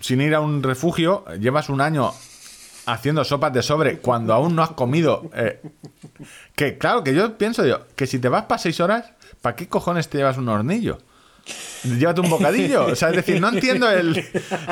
sin 0.00 0.20
ir 0.22 0.34
a 0.34 0.40
un 0.40 0.62
refugio, 0.62 1.24
llevas 1.38 1.68
un 1.68 1.80
año 1.80 2.12
haciendo 2.86 3.24
sopas 3.24 3.52
de 3.52 3.62
sobre 3.62 3.98
cuando 3.98 4.32
aún 4.34 4.56
no 4.56 4.62
has 4.62 4.70
comido. 4.70 5.30
eh, 5.34 5.60
que 6.56 6.78
claro, 6.78 7.04
que 7.04 7.14
yo 7.14 7.36
pienso 7.38 7.64
yo, 7.66 7.86
que 7.94 8.06
si 8.06 8.18
te 8.18 8.28
vas 8.28 8.44
para 8.46 8.58
seis 8.58 8.80
horas, 8.80 9.12
¿para 9.42 9.54
qué 9.54 9.68
cojones 9.68 10.08
te 10.08 10.18
llevas 10.18 10.38
un 10.38 10.48
hornillo? 10.48 10.98
Llévate 11.84 12.20
un 12.20 12.30
bocadillo. 12.30 12.86
O 12.86 12.96
sea, 12.96 13.10
es 13.10 13.16
decir, 13.16 13.40
no 13.40 13.48
entiendo 13.48 13.90
el. 13.90 14.24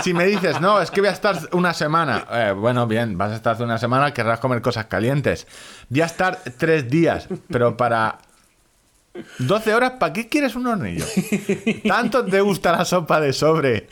Si 0.02 0.14
me 0.14 0.26
dices, 0.26 0.60
no, 0.60 0.80
es 0.80 0.90
que 0.90 1.00
voy 1.00 1.08
a 1.08 1.12
estar 1.12 1.36
una 1.52 1.74
semana. 1.74 2.24
Eh, 2.30 2.52
bueno, 2.56 2.86
bien, 2.86 3.18
vas 3.18 3.32
a 3.32 3.36
estar 3.36 3.60
una 3.62 3.78
semana, 3.78 4.14
querrás 4.14 4.38
comer 4.40 4.62
cosas 4.62 4.86
calientes. 4.86 5.46
Voy 5.88 6.02
a 6.02 6.06
estar 6.06 6.40
tres 6.56 6.88
días, 6.88 7.28
pero 7.48 7.76
para 7.76 8.18
12 9.38 9.74
horas, 9.74 9.92
¿para 9.98 10.12
qué 10.12 10.28
quieres 10.28 10.54
un 10.54 10.68
hornillo? 10.68 11.04
¿Tanto 11.86 12.24
te 12.24 12.40
gusta 12.40 12.70
la 12.70 12.84
sopa 12.84 13.20
de 13.20 13.32
sobre 13.32 13.88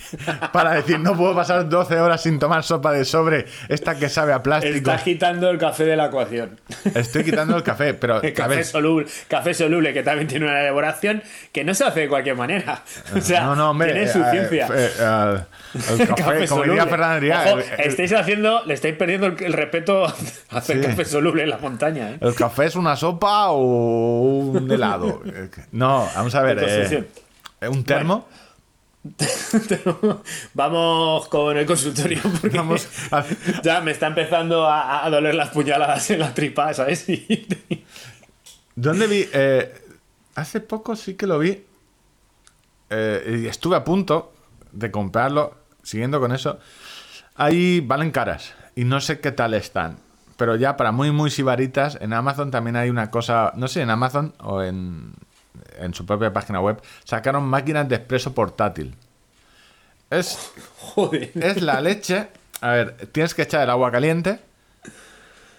para 0.52 0.74
decir 0.74 1.00
no 1.00 1.16
puedo 1.16 1.34
pasar 1.34 1.68
12 1.68 1.98
horas 1.98 2.22
sin 2.22 2.38
tomar 2.38 2.62
sopa 2.62 2.92
de 2.92 3.04
sobre, 3.04 3.46
esta 3.68 3.98
que 3.98 4.08
sabe 4.08 4.32
a 4.32 4.44
plástico? 4.44 4.76
Está 4.76 5.02
quitando 5.02 5.50
el 5.50 5.58
café 5.58 5.84
de 5.86 5.96
la 5.96 6.06
ecuación. 6.06 6.60
Estoy 6.94 7.24
quitando 7.24 7.56
el 7.56 7.64
café, 7.64 7.94
pero 7.94 8.22
El 8.28 8.32
café 8.32 8.62
soluble, 8.62 9.06
café 9.26 9.54
soluble, 9.54 9.92
que 9.92 10.04
también 10.04 10.28
tiene 10.28 10.46
una 10.46 10.60
elaboración 10.60 11.20
que 11.50 11.64
no 11.64 11.74
se 11.74 11.82
hace 11.84 12.00
de 12.00 12.08
cualquier 12.08 12.36
manera. 12.36 12.84
O 13.16 13.20
sea, 13.20 13.42
no, 13.42 13.56
no, 13.56 13.70
hombre, 13.70 13.92
tiene 13.92 14.06
su 14.08 14.20
eh, 14.20 14.26
ciencia. 14.30 14.68
eh, 14.72 14.90
eh, 15.00 15.36
el 15.98 16.14
café, 16.14 16.46
como 16.46 16.62
diría 16.62 16.84
Ojo, 16.84 17.58
estáis 17.78 18.12
haciendo, 18.12 18.64
le 18.66 18.74
estáis 18.74 18.94
perdiendo 18.94 19.26
el, 19.26 19.42
el 19.42 19.52
respeto 19.52 20.06
a 20.06 20.14
hacer 20.58 20.80
Sí. 20.80 20.86
café 20.86 21.04
soluble 21.04 21.42
en 21.42 21.50
la 21.50 21.58
montaña. 21.58 22.10
¿eh? 22.10 22.18
¿El 22.20 22.34
café 22.36 22.66
es 22.66 22.76
una 22.76 22.94
sopa 22.94 23.48
o 23.48 23.62
un 23.62 24.70
helado? 24.70 25.07
No, 25.72 26.08
vamos 26.14 26.34
a 26.34 26.42
ver. 26.42 26.58
Eh, 27.60 27.68
¿Un 27.68 27.84
termo? 27.84 28.28
Vamos 30.54 31.28
con 31.28 31.56
el 31.56 31.66
consultorio 31.66 32.20
porque 32.40 32.56
Vamos 32.56 32.86
a- 33.10 33.24
ya 33.62 33.80
me 33.80 33.92
está 33.92 34.06
empezando 34.08 34.66
a, 34.66 35.04
a 35.04 35.10
doler 35.10 35.34
las 35.34 35.50
puñaladas 35.50 36.10
en 36.10 36.18
la 36.20 36.34
tripa, 36.34 36.72
¿sabes? 36.74 37.06
¿Dónde 38.74 39.06
vi? 39.06 39.28
Eh, 39.32 39.72
hace 40.34 40.60
poco 40.60 40.96
sí 40.96 41.14
que 41.14 41.26
lo 41.26 41.38
vi. 41.38 41.64
Eh, 42.90 43.46
estuve 43.48 43.76
a 43.76 43.84
punto 43.84 44.32
de 44.72 44.90
comprarlo. 44.90 45.56
Siguiendo 45.82 46.20
con 46.20 46.32
eso. 46.32 46.58
Ahí 47.34 47.80
valen 47.80 48.10
caras. 48.10 48.54
Y 48.76 48.84
no 48.84 49.00
sé 49.00 49.20
qué 49.20 49.32
tal 49.32 49.54
están. 49.54 49.98
Pero 50.38 50.56
ya 50.56 50.76
para 50.76 50.92
muy, 50.92 51.10
muy 51.10 51.30
sibaritas, 51.30 51.98
en 52.00 52.12
Amazon 52.14 52.50
también 52.50 52.76
hay 52.76 52.88
una 52.88 53.10
cosa. 53.10 53.52
No 53.56 53.68
sé, 53.68 53.82
en 53.82 53.90
Amazon 53.90 54.34
o 54.38 54.62
en, 54.62 55.12
en 55.78 55.92
su 55.94 56.06
propia 56.06 56.32
página 56.32 56.60
web. 56.60 56.80
Sacaron 57.04 57.44
máquinas 57.44 57.88
de 57.88 57.96
expreso 57.96 58.32
portátil. 58.34 58.94
Es 60.10 60.52
Joder. 60.78 61.32
es 61.34 61.60
la 61.60 61.80
leche. 61.80 62.28
A 62.60 62.70
ver, 62.70 63.08
tienes 63.12 63.34
que 63.34 63.42
echar 63.42 63.62
el 63.62 63.70
agua 63.70 63.90
caliente. 63.90 64.38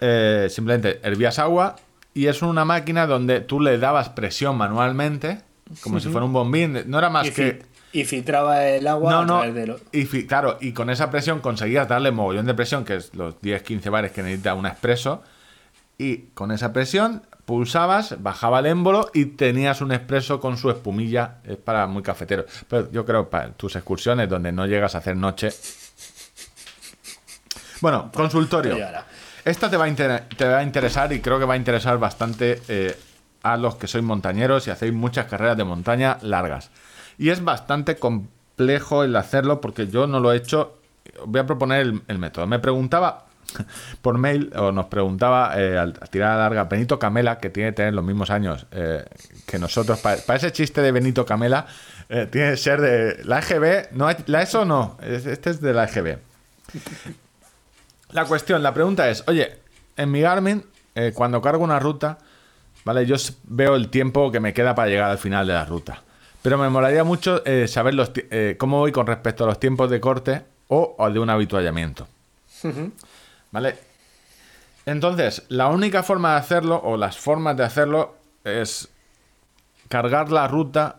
eh, 0.02 0.48
simplemente 0.50 1.00
hervías 1.04 1.40
agua. 1.40 1.76
Y 2.14 2.28
es 2.28 2.42
una 2.42 2.64
máquina 2.66 3.06
donde 3.06 3.42
tú 3.42 3.60
le 3.60 3.78
dabas 3.78 4.10
presión 4.10 4.58
manualmente. 4.58 5.42
Como 5.82 6.00
si 6.00 6.10
fuera 6.10 6.26
un 6.26 6.34
bombín. 6.34 6.84
No 6.88 6.98
era 6.98 7.10
más 7.10 7.30
que. 7.30 7.64
Y 7.91 8.03
filtraba 8.06 8.66
el 8.68 8.88
agua 8.88 9.11
No, 9.11 9.20
a 9.20 9.26
no. 9.26 9.40
través 9.41 9.56
de 9.56 9.76
Y 9.91 10.26
claro, 10.28 10.57
y 10.61 10.74
con 10.74 10.90
esa 10.90 11.10
presión 11.10 11.40
conseguías 11.40 11.88
darle 11.88 12.11
mogollón 12.11 12.45
de 12.45 12.53
presión, 12.53 12.86
que 12.86 12.95
es 12.95 13.14
los 13.16 13.36
10-15 13.41 13.90
bares 13.90 14.11
que 14.11 14.22
necesita 14.24 14.53
un 14.53 14.66
expreso. 14.66 15.24
Y 15.98 16.28
con 16.34 16.52
esa 16.52 16.72
presión 16.72 17.24
pulsabas, 17.45 18.22
bajaba 18.22 18.60
el 18.60 18.68
émbolo 18.68 19.10
y 19.14 19.26
tenías 19.26 19.82
un 19.82 19.91
expreso 19.91 20.40
con 20.40 20.56
su 20.57 20.70
espumilla. 20.70 21.38
Es 21.44 21.57
para 21.57 21.88
muy 21.88 22.03
cafetero. 22.03 22.45
Pero 22.70 22.91
yo 22.91 23.06
creo 23.06 23.30
para 23.30 23.52
tus 23.53 23.76
excursiones 23.76 24.30
donde 24.30 24.52
no 24.52 24.66
llegas 24.66 24.95
a 24.95 24.99
hacer 24.99 25.18
noche. 25.18 25.49
Bueno, 27.82 28.11
consultorio. 28.14 28.78
Esta 29.45 29.70
te 29.70 29.78
va, 29.78 29.86
a 29.86 29.88
inter- 29.88 30.26
te 30.38 30.45
va 30.45 30.60
a 30.60 30.64
interesar 30.64 31.11
y 31.14 31.22
creo 31.22 31.40
que 31.40 31.45
va 31.45 31.53
a 31.53 31.57
interesar 31.57 31.98
bastante 31.98 32.61
eh, 32.68 32.95
a 33.44 33.56
los 33.57 33.76
que 33.76 33.88
sois 33.88 34.03
montañeros 34.03 34.68
y 34.68 34.72
hacéis 34.72 34.94
muchas 34.94 35.26
carreras 35.28 35.57
de 35.57 35.64
montaña 35.64 36.18
largas. 36.22 36.70
Y 37.20 37.30
es 37.30 37.44
bastante 37.44 37.98
complejo 37.98 39.04
el 39.04 39.16
hacerlo 39.16 39.62
porque 39.62 39.88
yo 39.88 40.08
no 40.08 40.20
lo 40.20 40.32
he 40.34 40.38
hecho. 40.38 40.80
voy 41.26 41.41
a 41.41 41.46
proponer 41.46 41.94
el, 42.08 42.18
método. 42.18 42.48
Me 42.48 42.60
preguntaba 42.60 43.26
por 44.02 44.18
mail, 44.18 44.52
o 44.56 44.72
nos 44.72 44.86
preguntaba 44.86 45.60
eh, 45.60 45.78
al 45.78 45.94
tirar 46.10 46.38
larga, 46.38 46.64
Benito 46.64 46.98
Camela, 46.98 47.38
que 47.38 47.50
tiene 47.50 47.72
que 47.72 47.76
tener 47.76 47.94
los 47.94 48.06
mismos 48.06 48.30
años 48.30 48.66
eh, 48.72 49.04
que 49.46 49.60
nosotros. 49.60 50.00
Para 50.00 50.36
ese 50.36 50.52
chiste 50.54 50.82
de 50.82 50.91
Benito 50.94 51.26
Camela, 51.26 51.68
eh, 52.08 52.28
tiene 52.32 52.52
que 52.52 52.58
ser 52.58 52.80
de 52.80 53.24
la 53.26 53.40
EGB. 53.40 53.91
No, 53.91 54.08
la 54.28 54.41
ESO 54.41 54.64
no, 54.66 54.98
es- 55.04 55.26
este 55.26 55.50
es 55.50 55.60
de 55.62 55.74
la 55.74 55.84
EGB. 55.84 56.18
La 58.12 58.26
cuestión, 58.26 58.64
la 58.64 58.74
pregunta 58.74 59.10
es, 59.10 59.24
oye, 59.28 59.58
en 59.98 60.10
mi 60.10 60.22
Garmin, 60.22 60.64
eh, 60.96 61.12
cuando 61.14 61.41
cargo 61.41 61.64
una 61.64 61.80
ruta, 61.80 62.18
¿vale? 62.86 63.06
Yo 63.06 63.18
veo 63.44 63.76
el 63.76 63.90
tiempo 63.90 64.32
que 64.32 64.40
me 64.40 64.54
queda 64.54 64.74
para 64.74 64.88
llegar 64.88 65.12
al 65.12 65.18
final 65.18 65.46
de 65.46 65.54
la 65.54 65.66
ruta. 65.66 66.02
Pero 66.41 66.57
me 66.57 66.70
molaría 66.70 67.03
mucho 67.03 67.44
eh, 67.45 67.68
saber 67.68 67.94
los 67.94 68.11
eh, 68.16 68.56
cómo 68.57 68.80
voy 68.80 68.91
con 68.91 69.07
respecto 69.07 69.44
a 69.44 69.48
los 69.48 69.60
tiempos 69.60 69.90
de 69.90 69.99
corte 69.99 70.44
o, 70.68 70.95
o 70.98 71.10
de 71.10 71.20
un 71.20 71.30
habituallamiento. 71.30 72.07
¿Vale? 73.52 73.78
Entonces, 74.86 75.44
la 75.49 75.68
única 75.68 76.03
forma 76.03 76.34
de 76.34 76.40
hacerlo, 76.40 76.82
o 76.84 76.98
las 76.98 77.18
formas 77.18 77.57
de 77.57 77.64
hacerlo, 77.64 78.16
es 78.44 78.90
cargar 79.88 80.32
la 80.32 80.48
ruta 80.48 80.98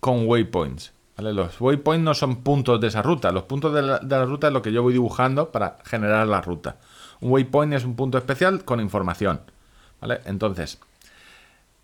con 0.00 0.26
waypoints. 0.26 0.92
¿vale? 1.16 1.32
Los 1.32 1.60
waypoints 1.60 2.04
no 2.04 2.14
son 2.14 2.42
puntos 2.42 2.80
de 2.80 2.88
esa 2.88 3.02
ruta. 3.02 3.30
Los 3.30 3.44
puntos 3.44 3.72
de 3.72 3.82
la, 3.82 3.98
de 4.00 4.16
la 4.16 4.24
ruta 4.24 4.48
es 4.48 4.52
lo 4.52 4.62
que 4.62 4.72
yo 4.72 4.82
voy 4.82 4.92
dibujando 4.92 5.50
para 5.50 5.78
generar 5.84 6.26
la 6.26 6.40
ruta. 6.40 6.76
Un 7.20 7.30
waypoint 7.30 7.74
es 7.74 7.84
un 7.84 7.94
punto 7.94 8.18
especial 8.18 8.64
con 8.64 8.80
información. 8.80 9.40
¿vale? 10.00 10.20
Entonces, 10.24 10.80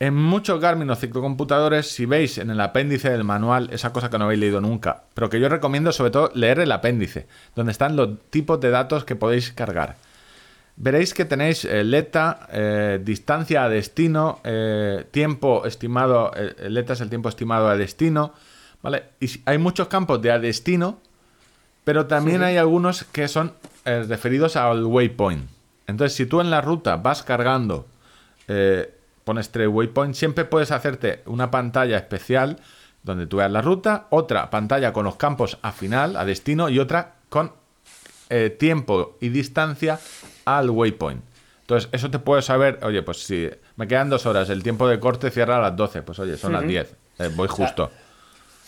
en 0.01 0.15
muchos 0.15 0.61
Garmin 0.61 0.91
o 0.91 0.97
ciclocomputadores, 0.97 1.91
si 1.91 2.07
veis 2.07 2.39
en 2.39 2.51
el 2.51 2.61
apéndice 2.61 3.11
del 3.11 3.25
manual, 3.25 3.71
esa 3.73 3.93
cosa 3.93 4.09
que 4.09 4.19
no 4.19 4.27
habéis 4.27 4.41
leído 4.41 4.61
nunca, 4.61 5.03
pero 5.15 5.29
que 5.29 5.41
yo 5.41 5.49
recomiendo 5.49 5.91
sobre 5.93 6.13
todo 6.13 6.31
leer 6.35 6.61
el 6.61 6.71
apéndice, 6.71 7.27
donde 7.57 7.73
están 7.73 7.97
los 7.97 8.11
tipos 8.31 8.61
de 8.61 8.71
datos 8.71 9.05
que 9.05 9.17
podéis 9.17 9.53
cargar. 9.53 9.97
Veréis 10.77 11.13
que 11.13 11.25
tenéis 11.25 11.65
eh, 11.65 11.83
LETA, 11.83 12.47
eh, 12.53 13.01
distancia 13.03 13.65
a 13.65 13.69
destino, 13.69 14.41
eh, 14.45 15.05
tiempo 15.11 15.67
estimado, 15.67 16.31
eh, 16.37 16.55
el 16.59 16.75
LETA 16.75 16.93
es 16.93 17.01
el 17.01 17.09
tiempo 17.09 17.29
estimado 17.29 17.69
a 17.69 17.77
destino, 17.77 18.33
¿vale? 18.81 19.03
Y 19.19 19.29
hay 19.47 19.59
muchos 19.59 19.89
campos 19.89 20.23
de 20.23 20.31
a 20.31 20.39
destino, 20.39 21.01
pero 21.83 22.07
también 22.07 22.45
hay 22.45 22.57
algunos 22.57 23.03
que 23.05 23.27
son 23.27 23.55
referidos 23.85 24.55
al 24.57 24.85
waypoint. 24.85 25.49
Entonces, 25.89 26.15
si 26.15 26.27
tú 26.27 26.41
en 26.41 26.51
la 26.51 26.61
ruta 26.61 26.97
vas 26.97 27.23
cargando, 27.23 27.87
eh, 28.47 28.95
pones 29.29 29.51
tres 29.51 29.69
waypoints, 29.69 30.17
siempre 30.17 30.47
puedes 30.47 30.71
hacerte 30.71 31.21
una 31.27 31.51
pantalla 31.51 31.99
especial 31.99 32.57
donde 33.03 33.27
tú 33.27 33.37
veas 33.37 33.51
la 33.51 33.61
ruta, 33.61 34.07
otra 34.09 34.49
pantalla 34.49 34.95
con 34.95 35.05
los 35.05 35.17
campos 35.17 35.59
a 35.61 35.71
final, 35.71 36.17
a 36.17 36.25
destino, 36.25 36.71
y 36.71 36.79
otra 36.79 37.17
con 37.29 37.53
eh, 38.31 38.49
tiempo 38.49 39.19
y 39.21 39.29
distancia 39.29 40.01
al 40.47 40.71
waypoint. 40.71 41.23
Entonces, 41.61 41.91
eso 41.93 42.11
te 42.11 42.19
puede 42.19 42.41
saber, 42.41 42.79
oye, 42.83 43.03
pues 43.03 43.23
si 43.23 43.51
me 43.77 43.87
quedan 43.87 44.09
dos 44.09 44.25
horas, 44.25 44.49
el 44.49 44.63
tiempo 44.63 44.89
de 44.89 44.99
corte 44.99 45.31
cierra 45.31 45.59
a 45.59 45.61
las 45.61 45.77
12, 45.77 46.01
pues 46.01 46.19
oye, 46.21 46.39
son 46.39 46.55
las 46.55 46.67
10, 46.67 46.97
eh, 47.19 47.31
voy 47.37 47.49
justo. 47.49 47.91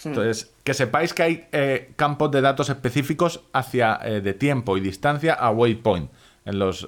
Entonces, 0.05 0.53
que 0.63 0.75
sepáis 0.75 1.15
que 1.15 1.23
hay 1.23 1.49
eh, 1.53 1.95
campos 1.97 2.31
de 2.33 2.43
datos 2.43 2.69
específicos 2.69 3.41
hacia 3.55 3.97
de 3.97 4.35
tiempo 4.35 4.77
y 4.77 4.81
distancia 4.81 5.33
a 5.33 5.51
waypoint 5.51 6.11
en 6.45 6.59
los 6.59 6.87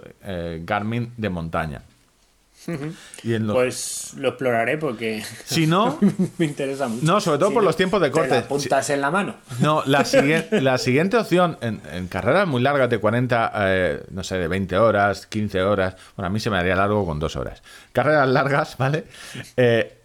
Garmin 0.66 1.14
de 1.16 1.30
montaña. 1.30 1.82
Y 3.22 3.34
en 3.34 3.46
los- 3.46 3.54
Pues 3.54 4.14
lo 4.16 4.28
exploraré 4.28 4.78
porque 4.78 5.22
si 5.44 5.66
no, 5.66 5.98
me 6.38 6.44
interesa 6.46 6.88
mucho. 6.88 7.04
no, 7.04 7.20
sobre 7.20 7.38
todo 7.38 7.48
Si 7.48 7.54
por 7.54 7.64
los 7.64 7.76
tiempos 7.76 8.00
de 8.00 8.08
te 8.08 8.12
corte. 8.12 8.30
la 8.30 8.38
apuntas 8.40 8.90
en 8.90 9.00
la 9.00 9.10
mano. 9.10 9.34
No, 9.60 9.82
la, 9.86 10.00
sigui- 10.04 10.48
la 10.60 10.78
siguiente 10.78 11.16
opción 11.16 11.58
en, 11.60 11.80
en 11.92 12.08
carreras 12.08 12.46
muy 12.46 12.62
largas 12.62 12.88
de 12.90 12.98
40, 12.98 13.52
eh, 13.56 14.02
no 14.10 14.22
sé, 14.24 14.36
de 14.38 14.48
20 14.48 14.76
horas, 14.78 15.26
15 15.26 15.62
horas. 15.62 15.96
Bueno, 16.16 16.26
a 16.28 16.30
mí 16.30 16.40
se 16.40 16.50
me 16.50 16.58
haría 16.58 16.76
largo 16.76 17.04
con 17.06 17.18
dos 17.18 17.36
horas. 17.36 17.62
Carreras 17.92 18.28
largas, 18.28 18.76
¿vale? 18.78 19.04
Eh, 19.56 19.98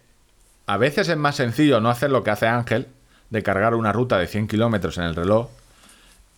a 0.66 0.76
veces 0.76 1.08
es 1.08 1.16
más 1.16 1.36
sencillo 1.36 1.80
no 1.80 1.88
hacer 1.90 2.10
lo 2.10 2.22
que 2.22 2.30
hace 2.30 2.46
Ángel, 2.46 2.88
de 3.30 3.42
cargar 3.42 3.74
una 3.74 3.92
ruta 3.92 4.18
de 4.18 4.26
100 4.26 4.48
kilómetros 4.48 4.98
en 4.98 5.04
el 5.04 5.14
reloj. 5.14 5.48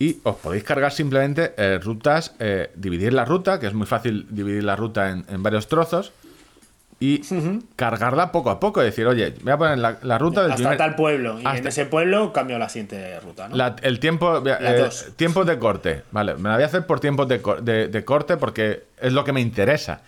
Y 0.01 0.19
os 0.23 0.35
podéis 0.37 0.63
cargar 0.63 0.91
simplemente 0.91 1.53
eh, 1.57 1.77
rutas, 1.77 2.33
eh, 2.39 2.71
dividir 2.75 3.13
la 3.13 3.23
ruta, 3.25 3.59
que 3.59 3.67
es 3.67 3.73
muy 3.73 3.85
fácil 3.85 4.25
dividir 4.31 4.63
la 4.63 4.75
ruta 4.75 5.09
en, 5.11 5.25
en 5.29 5.43
varios 5.43 5.67
trozos. 5.67 6.11
Y 6.99 7.21
cargarla 7.75 8.31
poco 8.31 8.49
a 8.51 8.59
poco. 8.59 8.81
Decir, 8.81 9.05
oye, 9.07 9.33
voy 9.43 9.51
a 9.53 9.57
poner 9.57 9.77
la, 9.79 9.97
la 10.03 10.17
ruta 10.17 10.41
del 10.43 10.51
Hasta 10.51 10.61
primer- 10.63 10.77
tal 10.77 10.95
pueblo. 10.95 11.37
Y 11.37 11.41
en 11.41 11.47
hasta- 11.47 11.69
ese 11.69 11.85
pueblo 11.85 12.31
cambio 12.33 12.57
la 12.59 12.69
siguiente 12.69 13.19
ruta, 13.19 13.47
¿no? 13.47 13.55
la- 13.55 13.75
el 13.81 13.99
tiempo, 13.99 14.41
eh, 14.45 14.89
tiempos 15.15 15.45
de 15.47 15.57
corte, 15.59 16.03
vale, 16.11 16.35
me 16.35 16.49
la 16.49 16.55
voy 16.55 16.63
a 16.63 16.67
hacer 16.67 16.85
por 16.87 16.99
tiempos 16.99 17.27
de, 17.27 17.39
de- 17.61 17.87
de 17.87 18.05
corte 18.05 18.37
porque 18.37 18.83
es 18.99 19.13
lo 19.13 19.23
que 19.23 19.33
me 19.33 19.41
interesa. 19.41 20.01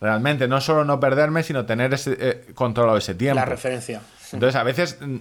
Realmente, 0.00 0.46
no 0.48 0.60
solo 0.60 0.84
no 0.84 1.00
perderme, 1.00 1.42
sino 1.42 1.64
tener 1.64 1.92
ese, 1.94 2.16
eh, 2.20 2.44
controlado 2.54 2.98
ese 2.98 3.14
tiempo. 3.14 3.36
La 3.36 3.46
referencia. 3.46 4.00
Entonces, 4.32 4.56
a 4.56 4.62
veces 4.62 4.98
mm, 5.00 5.16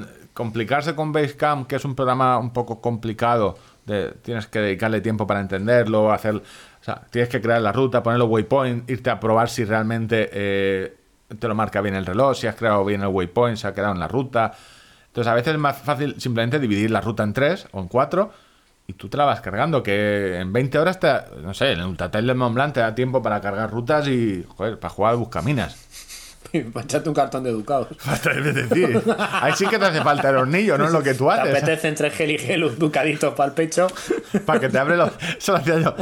mm, 0.00 0.02
complicarse 0.40 0.94
con 0.94 1.12
Basecamp, 1.12 1.66
que 1.66 1.76
es 1.76 1.84
un 1.84 1.94
programa 1.94 2.38
un 2.38 2.50
poco 2.50 2.80
complicado, 2.80 3.58
de, 3.84 4.12
tienes 4.22 4.46
que 4.46 4.58
dedicarle 4.58 5.02
tiempo 5.02 5.26
para 5.26 5.38
entenderlo, 5.38 6.10
hacer, 6.10 6.36
o 6.36 6.42
sea, 6.80 7.02
tienes 7.10 7.28
que 7.28 7.42
crear 7.42 7.60
la 7.60 7.72
ruta, 7.72 8.02
ponerlo 8.02 8.24
waypoint, 8.24 8.88
irte 8.88 9.10
a 9.10 9.20
probar 9.20 9.50
si 9.50 9.66
realmente 9.66 10.30
eh, 10.32 10.96
te 11.38 11.46
lo 11.46 11.54
marca 11.54 11.82
bien 11.82 11.94
el 11.94 12.06
reloj, 12.06 12.38
si 12.38 12.46
has 12.46 12.54
creado 12.54 12.86
bien 12.86 13.02
el 13.02 13.08
waypoint, 13.08 13.58
se 13.58 13.66
ha 13.66 13.74
quedado 13.74 13.92
en 13.92 14.00
la 14.00 14.08
ruta. 14.08 14.52
Entonces, 15.08 15.30
a 15.30 15.34
veces 15.34 15.52
es 15.52 15.60
más 15.60 15.76
fácil 15.76 16.18
simplemente 16.18 16.58
dividir 16.58 16.90
la 16.90 17.02
ruta 17.02 17.22
en 17.22 17.34
tres 17.34 17.68
o 17.72 17.80
en 17.80 17.88
cuatro 17.88 18.32
y 18.86 18.94
tú 18.94 19.10
te 19.10 19.18
la 19.18 19.26
vas 19.26 19.42
cargando, 19.42 19.82
que 19.82 20.38
en 20.38 20.54
20 20.54 20.78
horas, 20.78 20.98
te, 20.98 21.12
no 21.42 21.52
sé, 21.52 21.72
en 21.72 21.80
el 21.80 21.86
Ultratrail 21.86 22.26
del 22.26 22.36
Mont 22.36 22.54
Blanc 22.54 22.72
te 22.72 22.80
da 22.80 22.94
tiempo 22.94 23.22
para 23.22 23.42
cargar 23.42 23.70
rutas 23.70 24.08
y, 24.08 24.42
joder, 24.56 24.78
para 24.78 24.94
jugar 24.94 25.12
al 25.12 25.18
Buscaminas. 25.18 25.89
Para 26.72 26.84
echarte 26.84 27.08
un 27.08 27.14
cartón 27.14 27.44
de 27.44 27.50
educados. 27.50 27.88
Es 28.30 28.54
decir, 28.54 29.02
ahí 29.40 29.52
sí 29.56 29.66
que 29.66 29.78
te 29.78 29.84
hace 29.84 30.02
falta 30.02 30.30
el 30.30 30.36
hornillo, 30.36 30.76
no 30.78 30.86
es 30.86 30.92
lo 30.92 31.02
que 31.02 31.14
tú 31.14 31.26
Te 31.26 31.32
haces. 31.40 31.56
apetece 31.56 31.88
entre 31.88 32.10
gel 32.10 32.30
y 32.32 32.38
gel 32.38 32.64
un 32.64 32.78
ducadito 32.78 33.34
para 33.34 33.48
el 33.50 33.54
pecho. 33.54 33.86
Para 34.46 34.60
que 34.60 34.68
te 34.68 34.78
abre 34.78 34.96
los. 34.96 35.10
Eso 35.38 35.52
lo 35.52 35.58
hacía 35.58 35.78
yo. 35.80 35.94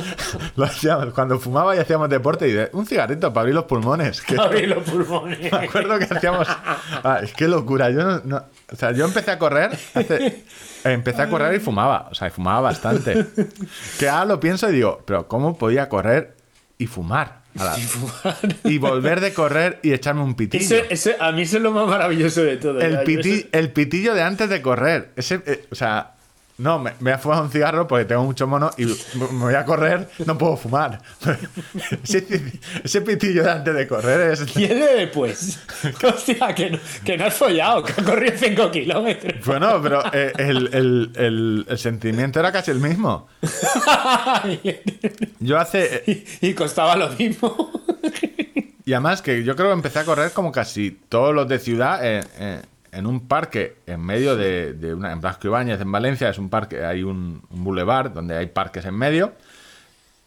Lo 0.57 0.65
hacíamos 0.65 1.15
cuando 1.15 1.39
fumaba 1.39 1.75
y 1.75 1.79
hacíamos 1.79 2.09
deporte 2.11 2.47
y 2.49 2.53
de, 2.53 2.69
un 2.73 2.87
cigarrito 2.87 3.33
para 3.33 3.41
abrir 3.43 3.55
los 3.55 3.65
pulmones. 3.65 4.21
Que, 4.21 4.37
Abrir 4.39 4.69
los 4.69 4.83
pulmones. 4.85 5.51
me 5.51 5.59
acuerdo 5.67 5.99
que 5.99 6.05
hacíamos. 6.05 6.47
Ah, 6.49 7.21
es 7.23 7.33
que 7.33 7.49
locura. 7.49 7.91
Yo 7.91 8.05
no, 8.05 8.21
no- 8.25 8.45
O 8.71 8.77
sea, 8.77 8.93
yo 8.93 9.07
empecé 9.07 9.31
a 9.31 9.39
correr. 9.39 9.71
hace- 9.95 10.45
empecé 10.85 11.23
a 11.23 11.29
correr 11.29 11.55
y 11.55 11.59
fumaba. 11.61 12.09
O 12.11 12.15
sea, 12.15 12.31
fumaba 12.31 12.61
bastante. 12.61 13.27
Que 13.99 14.09
ahora 14.09 14.27
lo 14.27 14.41
pienso 14.41 14.69
y 14.69 14.75
digo, 14.75 15.03
pero 15.07 15.27
¿cómo 15.27 15.57
podía 15.57 15.89
correr 15.89 16.37
y 16.77 16.87
fumar? 16.87 17.38
La- 17.55 17.77
y 18.65 18.79
volver 18.79 19.21
de 19.21 19.33
correr 19.33 19.81
y 19.83 19.93
echarme 19.93 20.23
un 20.23 20.35
pitillo. 20.35 20.63
Ese- 20.65 20.87
ese- 20.91 21.17
a 21.19 21.33
mí 21.33 21.43
eso 21.43 21.57
es 21.57 21.63
lo 21.63 21.73
más 21.73 21.89
maravilloso 21.89 22.43
de 22.45 22.57
todo. 22.57 22.81
El, 22.81 22.99
piti- 23.05 23.39
eso- 23.41 23.49
el 23.53 23.73
pitillo 23.73 24.15
de 24.15 24.23
antes 24.23 24.49
de 24.49 24.63
correr. 24.63 25.11
Ese, 25.17 25.41
eh, 25.47 25.65
o 25.71 25.75
sea, 25.75 26.13
no, 26.59 26.79
me, 26.79 26.93
me 27.01 27.13
he 27.13 27.19
fumado 27.19 27.43
un 27.45 27.51
cigarro 27.51 27.87
porque 27.87 28.05
tengo 28.05 28.25
mucho 28.25 28.47
mono 28.47 28.71
y 28.77 28.85
me 28.85 29.27
voy 29.39 29.55
a 29.55 29.65
correr, 29.65 30.09
no 30.27 30.37
puedo 30.37 30.57
fumar. 30.57 31.01
ese, 32.05 32.27
ese 32.85 33.01
pitillo 33.03 33.45
de 33.45 33.51
antes 33.51 33.75
de 33.75 33.87
correr 33.89 34.33
es. 34.33 34.57
¿Y 34.57 34.65
el 34.65 34.81
de 34.81 34.95
después? 34.97 35.59
Hostia, 36.05 36.55
que 36.55 36.71
no, 36.71 36.79
que 37.05 37.17
no 37.17 37.25
has 37.27 37.35
follado, 37.35 37.85
que 37.85 37.93
has 37.93 38.03
corrido 38.03 38.35
5 38.37 38.71
kilómetros. 38.73 39.47
Bueno, 39.47 39.81
pero 39.83 40.03
eh, 40.13 40.33
el, 40.39 40.69
el- 40.75 41.13
el- 41.15 41.67
el 41.69 41.79
sentimiento 41.79 42.41
era 42.41 42.51
casi 42.53 42.71
el 42.73 42.81
mismo. 42.81 43.29
Yo 45.41 45.59
hace. 45.59 46.03
eh, 46.07 46.25
y, 46.41 46.49
y 46.49 46.55
costaba 46.55 46.97
lo 46.97 47.09
mismo. 47.11 47.71
Y 48.85 48.93
además 48.95 49.23
que 49.23 49.45
yo 49.45 49.55
creo 49.55 49.69
que 49.69 49.75
empecé 49.75 49.99
a 49.99 50.05
correr 50.05 50.33
como 50.33 50.51
casi 50.51 50.99
todos 51.09 51.35
los 51.35 51.47
de 51.47 51.59
ciudad 51.59 52.01
eh, 52.03 52.25
eh, 52.39 52.63
en 52.93 53.07
un 53.07 53.29
parque 53.29 53.77
en 53.87 54.01
medio 54.01 54.37
de, 54.37 54.73
de 54.73 54.95
una... 54.95 55.13
En 55.13 55.21
Blasco 55.21 55.49
Ibáñez, 55.49 55.81
en 55.81 55.91
Valencia, 55.91 56.29
es 56.29 56.39
un 56.39 56.49
parque, 56.49 56.85
hay 56.85 57.03
un, 57.03 57.43
un 57.51 57.65
boulevard 57.65 58.11
donde 58.11 58.37
hay 58.37 58.47
parques 58.47 58.85
en 58.85 58.95
medio. 58.95 59.33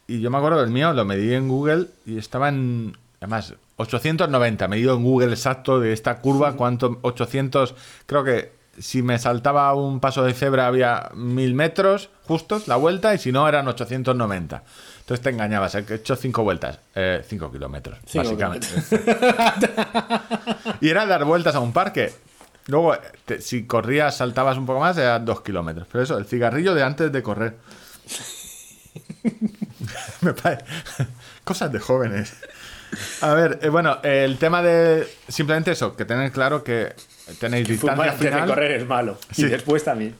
Y 0.06 0.20
yo 0.20 0.30
me 0.30 0.38
acuerdo 0.38 0.60
del 0.60 0.70
mío, 0.70 0.92
lo 0.92 1.04
medí 1.04 1.34
en 1.34 1.48
Google 1.48 1.86
y 2.06 2.18
estaba 2.18 2.48
en... 2.48 2.96
Además, 3.20 3.54
890, 3.76 4.68
medido 4.68 4.96
en 4.96 5.04
Google 5.04 5.30
exacto 5.30 5.80
de 5.80 5.92
esta 5.92 6.18
curva, 6.18 6.54
cuánto... 6.54 6.98
800... 7.02 7.74
Creo 8.06 8.24
que 8.24 8.62
si 8.78 9.02
me 9.02 9.18
saltaba 9.18 9.74
un 9.74 10.00
paso 10.00 10.24
de 10.24 10.32
cebra 10.32 10.66
había 10.66 11.10
mil 11.14 11.54
metros 11.54 12.10
justos 12.24 12.68
la 12.68 12.76
vuelta 12.76 13.14
y 13.14 13.18
si 13.18 13.32
no 13.32 13.48
eran 13.48 13.68
890. 13.68 14.62
Entonces 15.00 15.22
te 15.22 15.30
engañabas, 15.30 15.74
he 15.74 15.94
hecho 15.94 16.16
cinco 16.16 16.42
vueltas, 16.42 16.78
eh, 16.94 17.22
cinco 17.26 17.50
kilómetros, 17.50 17.98
Cinco 18.06 18.24
básicamente. 18.24 18.68
y 20.80 20.88
era 20.88 21.06
dar 21.06 21.24
vueltas 21.24 21.54
a 21.54 21.60
un 21.60 21.72
parque. 21.72 22.12
Luego, 22.72 22.96
te- 23.26 23.42
si 23.42 23.66
corrías, 23.66 24.16
saltabas 24.16 24.56
un 24.56 24.64
poco 24.64 24.80
más, 24.80 24.96
era 24.96 25.18
dos 25.18 25.42
kilómetros. 25.42 25.86
Pero 25.92 26.04
eso, 26.04 26.16
el 26.16 26.24
cigarrillo 26.24 26.74
de 26.74 26.82
antes 26.82 27.12
de 27.12 27.22
correr. 27.22 27.54
Me 30.22 30.32
parece. 30.32 30.64
Cosas 31.44 31.70
de 31.70 31.78
jóvenes. 31.78 32.32
A 33.20 33.34
ver, 33.34 33.58
eh, 33.62 33.68
bueno, 33.68 33.98
el 34.02 34.38
tema 34.38 34.62
de. 34.62 35.06
Simplemente 35.28 35.72
eso, 35.72 35.94
que 35.94 36.06
tenéis 36.06 36.32
claro 36.32 36.64
que 36.64 36.94
tenéis 37.38 37.68
Fumar 37.78 37.96
distancia 37.96 38.28
antes 38.28 38.40
de 38.42 38.46
correr 38.46 38.70
es 38.72 38.86
malo. 38.86 39.18
Sí. 39.30 39.42
Y 39.44 39.48
después 39.48 39.84
también. 39.84 40.14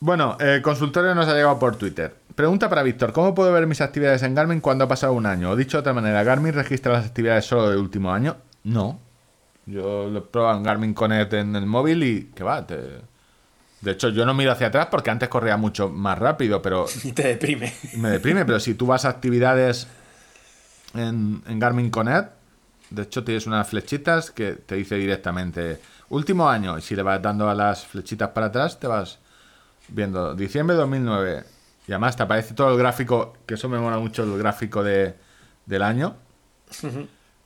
Bueno, 0.00 0.36
el 0.40 0.60
consultorio 0.60 1.14
nos 1.14 1.28
ha 1.28 1.34
llegado 1.34 1.58
por 1.60 1.76
Twitter. 1.76 2.12
Pregunta 2.34 2.68
para 2.68 2.82
Víctor, 2.82 3.12
¿cómo 3.12 3.32
puedo 3.32 3.52
ver 3.52 3.66
mis 3.68 3.80
actividades 3.80 4.22
en 4.24 4.34
Garmin 4.34 4.60
cuando 4.60 4.84
ha 4.84 4.88
pasado 4.88 5.12
un 5.14 5.24
año? 5.24 5.50
O 5.50 5.56
dicho 5.56 5.76
de 5.76 5.80
otra 5.82 5.92
manera, 5.94 6.22
¿Garmin 6.24 6.52
registra 6.52 6.92
las 6.92 7.06
actividades 7.06 7.44
solo 7.46 7.70
del 7.70 7.78
último 7.78 8.12
año? 8.12 8.36
No. 8.64 9.00
Yo 9.66 10.08
lo 10.08 10.18
he 10.20 10.22
probado 10.22 10.58
en 10.58 10.62
Garmin 10.62 10.94
Connect 10.94 11.32
en 11.34 11.56
el 11.56 11.66
móvil 11.66 12.02
y 12.02 12.24
que 12.34 12.44
va, 12.44 12.66
te- 12.66 13.00
De 13.80 13.92
hecho, 13.92 14.10
yo 14.10 14.26
no 14.26 14.34
miro 14.34 14.52
hacia 14.52 14.68
atrás 14.68 14.88
porque 14.90 15.10
antes 15.10 15.28
corría 15.28 15.56
mucho 15.56 15.88
más 15.90 16.18
rápido, 16.18 16.62
pero 16.62 16.86
Y 17.04 17.12
te 17.12 17.28
deprime. 17.28 17.72
me 17.94 18.10
deprime. 18.10 18.44
Pero 18.44 18.60
si 18.60 18.74
tú 18.74 18.86
vas 18.86 19.04
a 19.04 19.10
actividades 19.10 19.88
en, 20.94 21.42
en 21.46 21.58
Garmin 21.58 21.90
Connect, 21.90 22.32
de 22.90 23.02
hecho 23.02 23.24
tienes 23.24 23.46
unas 23.46 23.68
flechitas 23.68 24.30
que 24.30 24.52
te 24.52 24.76
dice 24.76 24.96
directamente 24.96 25.80
último 26.10 26.48
año. 26.48 26.78
Y 26.78 26.82
si 26.82 26.94
le 26.96 27.02
vas 27.02 27.20
dando 27.20 27.48
a 27.48 27.54
las 27.54 27.86
flechitas 27.86 28.30
para 28.30 28.46
atrás, 28.46 28.78
te 28.78 28.86
vas 28.86 29.18
viendo 29.88 30.34
diciembre 30.34 30.74
de 30.76 30.80
2009. 30.82 31.44
Y 31.88 31.92
además 31.92 32.16
te 32.16 32.22
aparece 32.24 32.54
todo 32.54 32.72
el 32.72 32.78
gráfico, 32.78 33.36
que 33.46 33.54
eso 33.54 33.68
me 33.68 33.78
mola 33.78 33.98
mucho, 33.98 34.24
el 34.24 34.38
gráfico 34.38 34.82
de, 34.84 35.14
del 35.66 35.82
año. 35.82 36.16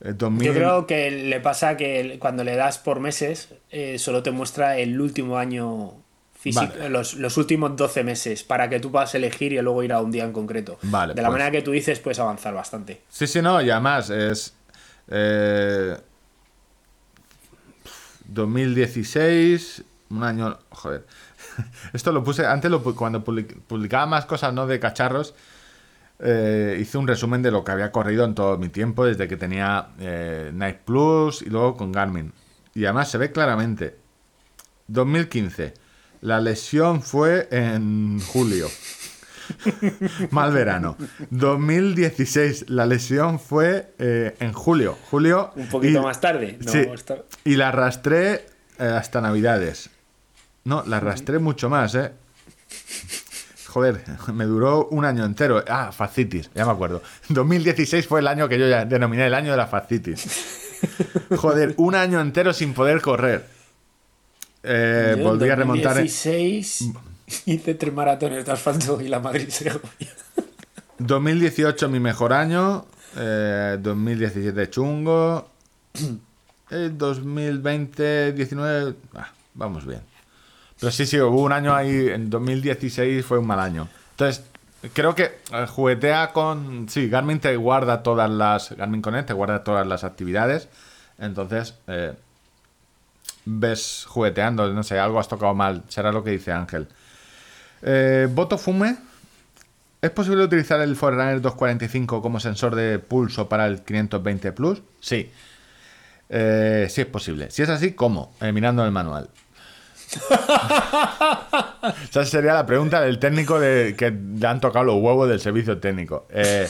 2000 0.03 0.47
Yo 0.47 0.53
creo 0.53 0.87
que 0.87 1.11
le 1.11 1.39
pasa 1.39 1.77
que 1.77 2.17
cuando 2.19 2.43
le 2.43 2.55
das 2.55 2.77
por 2.79 2.99
meses, 2.99 3.49
eh, 3.69 3.99
solo 3.99 4.23
te 4.23 4.31
muestra 4.31 4.77
el 4.77 4.99
último 4.99 5.37
año 5.37 5.93
físico, 6.33 6.73
Vale. 6.75 6.89
los, 6.89 7.13
los 7.15 7.37
últimos 7.37 7.75
12 7.75 8.03
meses, 8.03 8.43
para 8.43 8.67
que 8.67 8.79
tú 8.79 8.91
puedas 8.91 9.13
elegir 9.13 9.53
y 9.53 9.61
luego 9.61 9.83
ir 9.83 9.93
a 9.93 10.01
un 10.01 10.09
día 10.11 10.23
en 10.23 10.31
concreto. 10.33 10.79
Vale, 10.81 11.13
de 11.13 11.21
la 11.21 11.27
pues- 11.27 11.33
manera 11.37 11.51
que 11.51 11.61
tú 11.61 11.69
dices, 11.71 11.99
puedes 11.99 12.17
avanzar 12.19 12.53
bastante. 12.55 13.01
Sí, 13.09 13.27
sí, 13.27 13.41
no, 13.43 13.61
y 13.61 13.69
además 13.69 14.09
es. 14.09 14.53
eh, 15.09 15.95
2016, 18.27 19.83
un 20.09 20.23
año. 20.23 20.57
Joder. 20.69 21.05
Esto 21.93 22.11
lo 22.11 22.23
puse. 22.23 22.45
Antes, 22.45 22.71
lo, 22.71 22.81
cuando 22.95 23.23
public- 23.23 23.59
publicaba 23.67 24.05
más 24.05 24.25
cosas, 24.25 24.53
¿no? 24.53 24.67
De 24.67 24.79
cacharros, 24.79 25.33
eh, 26.21 26.77
hice 26.79 26.97
un 26.97 27.07
resumen 27.07 27.41
de 27.41 27.51
lo 27.51 27.63
que 27.63 27.71
había 27.71 27.91
corrido 27.91 28.25
en 28.25 28.35
todo 28.35 28.57
mi 28.57 28.69
tiempo, 28.69 29.05
desde 29.05 29.27
que 29.27 29.37
tenía 29.37 29.89
eh, 29.99 30.51
Night 30.53 30.77
Plus 30.85 31.41
y 31.41 31.49
luego 31.49 31.75
con 31.75 31.91
Garmin. 31.91 32.31
Y 32.75 32.85
además 32.85 33.09
se 33.11 33.17
ve 33.17 33.31
claramente. 33.31 33.95
2015. 34.87 35.73
La 36.21 36.39
lesión 36.39 37.01
fue 37.01 37.47
en 37.51 38.19
julio. 38.19 38.67
Mal 40.31 40.53
verano. 40.53 40.95
2016. 41.29 42.69
La 42.69 42.85
lesión 42.85 43.39
fue 43.39 43.93
eh, 43.99 44.35
en 44.39 44.53
julio. 44.53 44.97
Julio. 45.09 45.51
Un 45.55 45.67
poquito 45.67 45.99
y- 45.99 46.03
más 46.03 46.21
tarde. 46.21 46.57
No, 46.63 46.71
sí, 46.71 46.79
está- 46.93 47.23
y 47.43 47.55
la 47.55 47.69
arrastré 47.69 48.45
eh, 48.79 48.83
hasta 48.85 49.19
Navidades. 49.21 49.89
No, 50.63 50.83
la 50.85 50.97
arrastré 50.97 51.39
mucho 51.39 51.69
más, 51.69 51.95
¿eh? 51.95 52.11
Joder, 53.71 54.03
me 54.33 54.45
duró 54.45 54.87
un 54.91 55.05
año 55.05 55.23
entero. 55.25 55.63
Ah, 55.67 55.91
fascitis, 55.91 56.49
ya 56.53 56.65
me 56.65 56.71
acuerdo. 56.71 57.01
2016 57.29 58.05
fue 58.05 58.19
el 58.19 58.27
año 58.27 58.47
que 58.49 58.59
yo 58.59 58.67
ya 58.67 58.83
denominé 58.85 59.27
el 59.27 59.33
año 59.33 59.51
de 59.51 59.57
la 59.57 59.67
fascitis. 59.67 60.27
Joder, 61.37 61.73
un 61.77 61.95
año 61.95 62.19
entero 62.19 62.53
sin 62.53 62.73
poder 62.73 63.01
correr. 63.01 63.45
Eh, 64.63 65.13
Yo 65.15 65.17
en 65.17 65.23
volví 65.23 65.49
a 65.49 65.55
remontar. 65.55 65.97
en- 65.97 66.03
2016 66.05 66.91
hice 67.45 67.75
tres 67.75 67.93
maratones 67.93 68.45
de 68.45 68.51
asfalto 68.51 68.99
y 69.01 69.07
la 69.07 69.19
Madrid 69.19 69.47
Segovia. 69.49 70.09
2018 70.99 71.87
mi 71.89 71.99
mejor 71.99 72.33
año. 72.33 72.85
eh, 73.17 73.77
2017 73.81 74.69
chungo. 74.69 75.47
eh, 76.71 76.89
2020, 76.93 78.33
19. 78.33 78.95
ah, 79.15 79.31
vamos 79.53 79.85
bien. 79.85 80.01
Pero 80.81 80.91
sí, 80.91 81.05
sí, 81.05 81.19
hubo 81.19 81.43
un 81.43 81.51
año 81.51 81.75
ahí. 81.75 82.09
En 82.09 82.31
2016 82.31 83.23
fue 83.23 83.37
un 83.37 83.45
mal 83.45 83.59
año. 83.59 83.87
Entonces, 84.13 84.43
creo 84.93 85.13
que 85.13 85.25
eh, 85.53 85.67
juguetea 85.69 86.33
con. 86.33 86.89
Sí, 86.89 87.07
Garmin 87.07 87.39
te 87.39 87.55
guarda 87.55 88.01
todas 88.01 88.27
las. 88.31 88.75
Garmin 88.75 89.03
Connect 89.03 89.27
te 89.27 89.33
guarda 89.33 89.63
todas 89.63 89.85
las 89.85 90.03
actividades. 90.03 90.69
Entonces, 91.19 91.75
eh, 91.85 92.13
ves 93.45 94.05
jugueteando. 94.07 94.73
No 94.73 94.81
sé, 94.81 94.97
algo 94.97 95.19
has 95.19 95.27
tocado 95.27 95.53
mal. 95.53 95.83
Será 95.87 96.11
lo 96.11 96.23
que 96.23 96.31
dice 96.31 96.51
Ángel. 96.51 96.87
Eh, 97.83 98.27
Voto 98.31 98.57
Fume. 98.57 98.97
¿Es 100.01 100.09
posible 100.09 100.43
utilizar 100.43 100.81
el 100.81 100.95
Forerunner 100.95 101.41
245 101.41 102.23
como 102.23 102.39
sensor 102.39 102.73
de 102.73 102.97
pulso 102.97 103.47
para 103.47 103.67
el 103.67 103.83
520 103.83 104.51
Plus? 104.51 104.81
Sí. 104.99 105.31
Sí 106.27 107.01
es 107.01 107.05
posible. 107.05 107.51
Si 107.51 107.61
es 107.61 107.69
así, 107.69 107.91
¿cómo? 107.91 108.33
Mirando 108.51 108.83
el 108.83 108.89
manual. 108.89 109.29
Esa 112.09 112.25
sería 112.25 112.53
la 112.53 112.65
pregunta 112.65 113.01
del 113.01 113.19
técnico 113.19 113.59
de, 113.59 113.95
que 113.97 114.11
le 114.11 114.47
han 114.47 114.59
tocado 114.59 114.85
los 114.85 114.95
huevos 114.95 115.29
del 115.29 115.39
servicio 115.39 115.77
técnico. 115.77 116.27
Eh, 116.29 116.67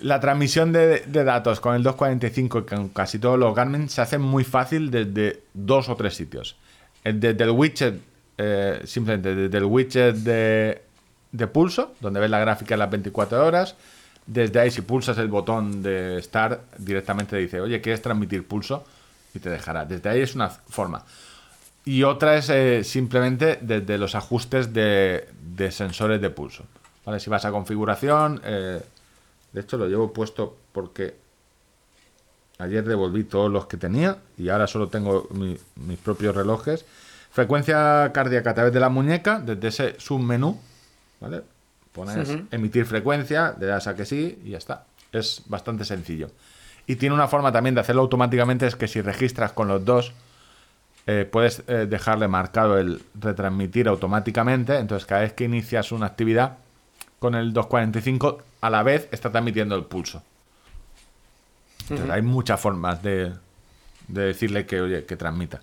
la 0.00 0.20
transmisión 0.20 0.72
de, 0.72 1.02
datos 1.06 1.60
con 1.60 1.74
el 1.74 1.82
245 1.82 2.58
y 2.58 2.62
con 2.62 2.88
casi 2.90 3.18
todos 3.18 3.38
los 3.38 3.54
Garmin 3.54 3.88
se 3.88 4.00
hace 4.00 4.18
muy 4.18 4.44
fácil 4.44 4.90
desde 4.90 5.42
dos 5.52 5.88
o 5.88 5.96
tres 5.96 6.14
sitios. 6.14 6.56
Eh, 7.04 7.12
Desde 7.12 7.44
el 7.44 7.50
widget, 7.50 8.00
eh, 8.38 8.80
simplemente 8.84 9.34
desde 9.34 9.58
el 9.58 9.64
widget 9.64 10.14
de, 10.16 10.82
de 11.32 11.46
pulso, 11.46 11.94
donde 12.00 12.20
ves 12.20 12.30
la 12.30 12.38
gráfica 12.38 12.74
de 12.74 12.78
las 12.78 12.90
24 12.90 13.44
horas. 13.44 13.76
Desde 14.26 14.60
ahí, 14.60 14.70
si 14.70 14.82
pulsas 14.82 15.18
el 15.18 15.28
botón 15.28 15.82
de 15.82 16.22
Start, 16.22 16.60
directamente 16.78 17.36
dice, 17.36 17.60
oye, 17.60 17.80
¿quieres 17.80 18.00
transmitir 18.00 18.46
pulso? 18.46 18.84
Y 19.34 19.38
te 19.38 19.50
dejará. 19.50 19.84
Desde 19.84 20.08
ahí 20.08 20.20
es 20.20 20.34
una 20.34 20.48
forma. 20.48 21.04
Y 21.84 22.02
otra 22.02 22.36
es 22.36 22.50
eh, 22.50 22.84
simplemente 22.84 23.58
desde 23.60 23.96
los 23.98 24.14
ajustes 24.14 24.72
de, 24.72 25.28
de 25.56 25.70
sensores 25.72 26.20
de 26.20 26.30
pulso. 26.30 26.64
¿Vale? 27.04 27.18
Si 27.20 27.30
vas 27.30 27.44
a 27.44 27.50
configuración, 27.50 28.40
eh, 28.44 28.80
de 29.52 29.60
hecho 29.60 29.78
lo 29.78 29.88
llevo 29.88 30.12
puesto 30.12 30.56
porque 30.72 31.14
ayer 32.58 32.84
devolví 32.84 33.24
todos 33.24 33.50
los 33.50 33.66
que 33.66 33.76
tenía 33.78 34.18
y 34.36 34.50
ahora 34.50 34.66
solo 34.66 34.88
tengo 34.88 35.26
mi- 35.30 35.56
mis 35.76 35.98
propios 35.98 36.34
relojes. 36.36 36.84
Frecuencia 37.32 38.10
cardíaca 38.12 38.50
a 38.50 38.54
través 38.54 38.72
de 38.72 38.80
la 38.80 38.88
muñeca, 38.88 39.40
desde 39.40 39.68
ese 39.68 39.94
submenú, 40.00 40.60
¿vale? 41.20 41.42
Pones 41.92 42.28
emitir 42.50 42.84
frecuencia, 42.86 43.54
le 43.58 43.66
das 43.66 43.86
a 43.86 43.94
que 43.96 44.04
sí 44.04 44.38
y 44.44 44.50
ya 44.50 44.58
está. 44.58 44.84
Es 45.12 45.42
bastante 45.46 45.84
sencillo. 45.84 46.30
Y 46.86 46.96
tiene 46.96 47.14
una 47.14 47.28
forma 47.28 47.50
también 47.52 47.74
de 47.74 47.80
hacerlo 47.80 48.02
automáticamente, 48.02 48.66
es 48.66 48.76
que 48.76 48.88
si 48.88 49.00
registras 49.00 49.52
con 49.52 49.68
los 49.68 49.84
dos, 49.84 50.12
eh, 51.06 51.28
puedes 51.30 51.62
eh, 51.66 51.86
dejarle 51.88 52.28
marcado 52.28 52.78
el 52.78 53.02
retransmitir 53.18 53.88
automáticamente. 53.88 54.76
Entonces, 54.78 55.06
cada 55.06 55.22
vez 55.22 55.32
que 55.32 55.44
inicias 55.44 55.92
una 55.92 56.06
actividad 56.06 56.58
con 57.18 57.34
el 57.34 57.52
245, 57.52 58.42
a 58.60 58.70
la 58.70 58.82
vez 58.82 59.08
está 59.10 59.30
transmitiendo 59.30 59.74
el 59.76 59.84
pulso. 59.84 60.22
Entonces, 61.82 62.10
hay 62.10 62.22
muchas 62.22 62.60
formas 62.60 63.02
de, 63.02 63.32
de 64.08 64.22
decirle 64.22 64.66
que, 64.66 64.80
oye, 64.80 65.04
que 65.04 65.16
transmita. 65.16 65.60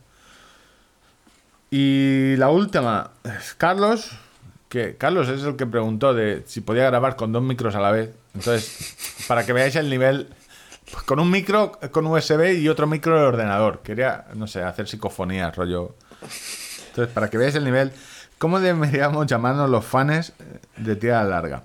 Y 1.70 2.36
la 2.38 2.50
última 2.50 3.12
es 3.24 3.54
Carlos, 3.54 4.12
que 4.70 4.96
Carlos 4.96 5.30
es 5.30 5.44
el 5.44 5.56
que 5.56 5.66
preguntó 5.66 6.14
de 6.14 6.44
si 6.46 6.62
podía 6.62 6.86
grabar 6.86 7.16
con 7.16 7.32
dos 7.32 7.44
micros 7.44 7.76
a 7.76 7.80
la 7.80 7.92
vez. 7.92 8.12
Entonces, 8.34 9.26
para 9.28 9.46
que 9.46 9.54
veáis 9.54 9.76
el 9.76 9.90
nivel, 9.90 10.30
pues 10.92 11.04
con 11.04 11.20
un 11.20 11.30
micro 11.30 11.80
con 11.92 12.08
USB 12.08 12.58
y 12.58 12.70
otro 12.70 12.88
micro 12.88 13.20
de 13.20 13.26
ordenador. 13.26 13.82
Quería, 13.82 14.26
no 14.36 14.48
sé, 14.48 14.64
hacer 14.64 14.88
psicofonía, 14.88 15.52
rollo. 15.52 15.96
Entonces, 16.90 17.14
para 17.14 17.30
que 17.30 17.38
veáis 17.38 17.56
el 17.56 17.66
nivel, 17.66 17.92
¿cómo 18.38 18.60
deberíamos 18.60 19.28
llamarnos 19.28 19.70
los 19.70 19.86
fans 19.86 20.34
eh, 20.40 20.60
de 20.78 20.96
tirada 20.96 21.26
larga? 21.26 21.64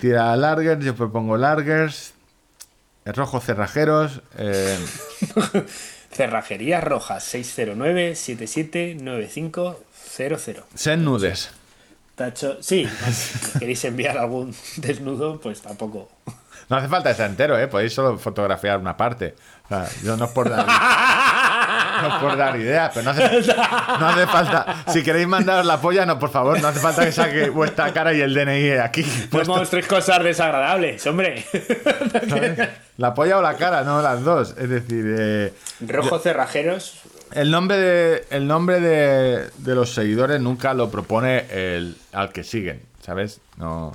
Tirada 0.00 0.36
largers, 0.36 0.84
yo 0.84 0.94
propongo 0.94 1.36
largers, 1.36 2.14
eh, 3.04 3.12
rojos 3.12 3.44
cerrajeros, 3.44 4.22
eh, 4.38 4.78
Cerrajerías 6.14 6.82
Rojas 6.82 7.34
609-779500. 7.34 9.76
sen 10.74 11.04
nudes. 11.04 11.50
Tacho, 12.14 12.62
sí, 12.62 12.88
si 13.12 13.58
queréis 13.58 13.84
enviar 13.84 14.16
algún 14.18 14.54
desnudo, 14.76 15.40
pues 15.40 15.60
tampoco. 15.60 16.08
No 16.68 16.76
hace 16.76 16.88
falta 16.88 17.10
estar 17.10 17.28
entero, 17.28 17.58
¿eh? 17.58 17.68
Podéis 17.68 17.92
solo 17.94 18.16
fotografiar 18.18 18.78
una 18.78 18.96
parte. 18.96 19.34
O 19.64 19.68
sea, 19.68 19.86
yo 20.02 20.16
no 20.16 20.24
es 20.26 20.30
por 20.30 20.48
dar, 20.48 20.66
no 22.02 22.08
es 22.08 22.14
por 22.22 22.36
dar 22.36 22.56
ideas, 22.56 22.90
pero 22.94 23.04
no 23.04 23.10
hace, 23.10 23.22
no 24.00 24.08
hace 24.08 24.26
falta. 24.26 24.84
Si 24.88 25.02
queréis 25.02 25.26
mandaros 25.28 25.66
la 25.66 25.80
polla, 25.80 26.06
no, 26.06 26.18
por 26.18 26.30
favor, 26.30 26.60
no 26.60 26.68
hace 26.68 26.80
falta 26.80 27.04
que 27.04 27.12
saque 27.12 27.50
vuestra 27.50 27.92
cara 27.92 28.12
y 28.14 28.20
el 28.20 28.32
DNI 28.34 28.78
aquí. 28.78 29.02
Puesto, 29.30 29.62
tres 29.68 29.86
cosas 29.86 30.22
desagradables, 30.24 31.06
hombre. 31.06 31.44
¿sabes? 32.28 32.58
La 32.96 33.12
polla 33.14 33.38
o 33.38 33.42
la 33.42 33.56
cara, 33.56 33.82
no 33.84 34.00
las 34.02 34.22
dos. 34.22 34.54
Es 34.58 34.68
decir, 34.68 35.04
eh, 35.18 35.52
Rojo 35.86 36.18
cerrajeros. 36.18 37.00
el 37.32 37.50
nombre, 37.50 37.76
de, 37.76 38.24
el 38.30 38.46
nombre 38.46 38.80
de, 38.80 39.50
de 39.58 39.74
los 39.74 39.92
seguidores 39.94 40.40
nunca 40.40 40.72
lo 40.74 40.90
propone 40.90 41.44
el, 41.50 41.96
al 42.12 42.32
que 42.32 42.44
siguen, 42.44 42.82
¿sabes? 43.02 43.40
No, 43.56 43.92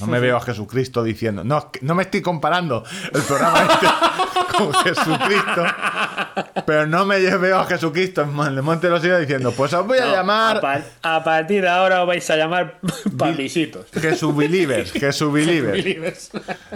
No 0.00 0.06
me 0.06 0.20
veo 0.20 0.36
a 0.36 0.40
Jesucristo 0.40 1.02
diciendo, 1.02 1.44
no, 1.44 1.70
no 1.82 1.94
me 1.94 2.02
estoy 2.04 2.22
comparando 2.22 2.84
el 3.12 3.22
programa 3.22 3.60
este 3.72 3.86
con 4.56 4.72
Jesucristo, 4.72 5.64
pero 6.66 6.86
no 6.86 7.04
me 7.04 7.18
veo 7.20 7.58
a 7.58 7.66
Jesucristo 7.66 8.22
en 8.22 8.38
el 8.40 8.62
Monte 8.62 8.86
de 8.86 8.92
los 8.92 9.00
Olivos 9.02 9.20
diciendo, 9.20 9.52
pues 9.52 9.72
os 9.74 9.86
voy 9.86 9.98
a 9.98 10.06
No, 10.06 10.12
llamar 10.12 10.56
A, 10.56 10.60
par- 10.60 10.84
a 11.02 11.24
partir 11.24 11.62
de 11.62 11.68
ahora 11.68 12.00
os 12.02 12.06
vais 12.06 12.28
a 12.30 12.36
llamar 12.36 12.78
Pablisitos. 13.18 13.86
Jesús 13.92 14.34
Believers, 14.34 14.92
Jesús 14.92 15.32
Believers. 15.32 16.30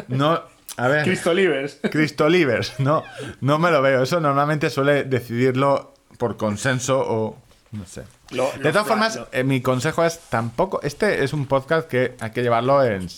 No, 0.08 0.42
a 0.76 0.88
ver. 0.88 1.04
Cristo 1.04 1.32
Livers. 1.32 1.78
Cristo 1.90 2.28
Livers, 2.28 2.74
no, 2.78 3.02
no 3.40 3.58
me 3.58 3.70
lo 3.70 3.80
veo. 3.82 4.02
Eso 4.02 4.20
normalmente 4.20 4.68
suele 4.70 5.04
decidirlo 5.04 5.94
por 6.18 6.36
consenso 6.36 6.98
o 6.98 7.38
no 7.76 7.86
sé. 7.86 8.02
Lo- 8.30 8.50
de 8.52 8.70
todas 8.72 8.86
formas, 8.86 9.16
lo- 9.16 9.28
eh, 9.32 9.44
mi 9.44 9.60
consejo 9.60 10.04
es 10.04 10.18
tampoco. 10.30 10.80
Este 10.82 11.22
es 11.24 11.32
un 11.32 11.46
podcast 11.46 11.88
que 11.88 12.14
hay 12.20 12.30
que 12.30 12.42
llevarlo 12.42 12.82
en 12.84 13.08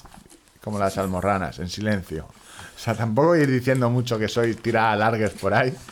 como 0.62 0.78
las 0.78 0.98
almorranas, 0.98 1.58
en 1.58 1.68
silencio. 1.68 2.26
O 2.76 2.78
sea, 2.80 2.94
tampoco 2.94 3.34
ir 3.36 3.50
diciendo 3.50 3.90
mucho 3.90 4.18
que 4.18 4.28
soy 4.28 4.54
tirada 4.54 4.92
a 4.92 4.96
largues 4.96 5.30
por 5.30 5.54
ahí. 5.54 5.72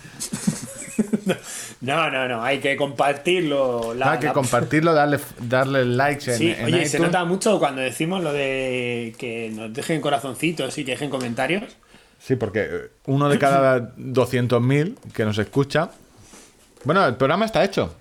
No, 1.82 2.10
no, 2.10 2.26
no, 2.26 2.42
hay 2.42 2.58
que 2.60 2.76
compartirlo. 2.76 3.92
la- 3.94 4.12
hay 4.12 4.18
que 4.18 4.26
la- 4.26 4.32
compartirlo, 4.32 4.94
darle, 4.94 5.20
darle 5.40 5.84
likes 5.84 6.30
en, 6.32 6.38
Sí, 6.38 6.54
en 6.56 6.64
oye, 6.64 6.88
se 6.88 6.98
nota 6.98 7.24
mucho 7.24 7.58
cuando 7.58 7.82
decimos 7.82 8.22
lo 8.22 8.32
de 8.32 9.14
que 9.18 9.50
nos 9.54 9.72
dejen 9.74 10.00
corazoncitos 10.00 10.76
y 10.78 10.84
que 10.84 10.92
dejen 10.92 11.10
comentarios. 11.10 11.76
Sí, 12.18 12.36
porque 12.36 12.60
eh, 12.70 12.90
uno 13.06 13.28
de 13.28 13.38
cada 13.38 13.94
200.000 13.96 14.96
que 15.12 15.24
nos 15.24 15.36
escucha. 15.38 15.90
Bueno, 16.84 17.04
el 17.06 17.16
programa 17.16 17.44
está 17.44 17.62
hecho. 17.62 17.94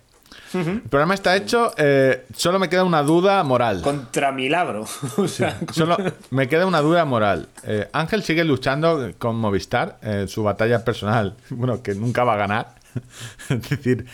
El 0.53 0.81
programa 0.81 1.13
está 1.15 1.35
hecho. 1.35 1.73
eh, 1.77 2.25
solo 2.35 2.59
me 2.59 2.69
queda 2.69 2.83
una 2.85 3.03
duda 3.03 3.43
moral. 3.43 3.81
Contra 3.81 4.31
milagro. 4.31 4.85
O 5.17 5.27
sea, 5.27 5.59
Solo 5.71 5.97
me 6.29 6.47
queda 6.47 6.65
una 6.65 6.79
duda 6.81 7.03
moral. 7.03 7.49
Eh, 7.63 7.89
Ángel 7.91 8.23
sigue 8.23 8.43
luchando 8.45 9.11
con 9.17 9.35
Movistar 9.35 9.97
en 10.01 10.27
su 10.27 10.43
batalla 10.43 10.83
personal. 10.85 11.35
Bueno, 11.49 11.81
que 11.83 11.93
nunca 11.95 12.23
va 12.23 12.33
a 12.35 12.37
ganar. 12.37 12.75
es 13.49 13.69
decir, 13.69 14.05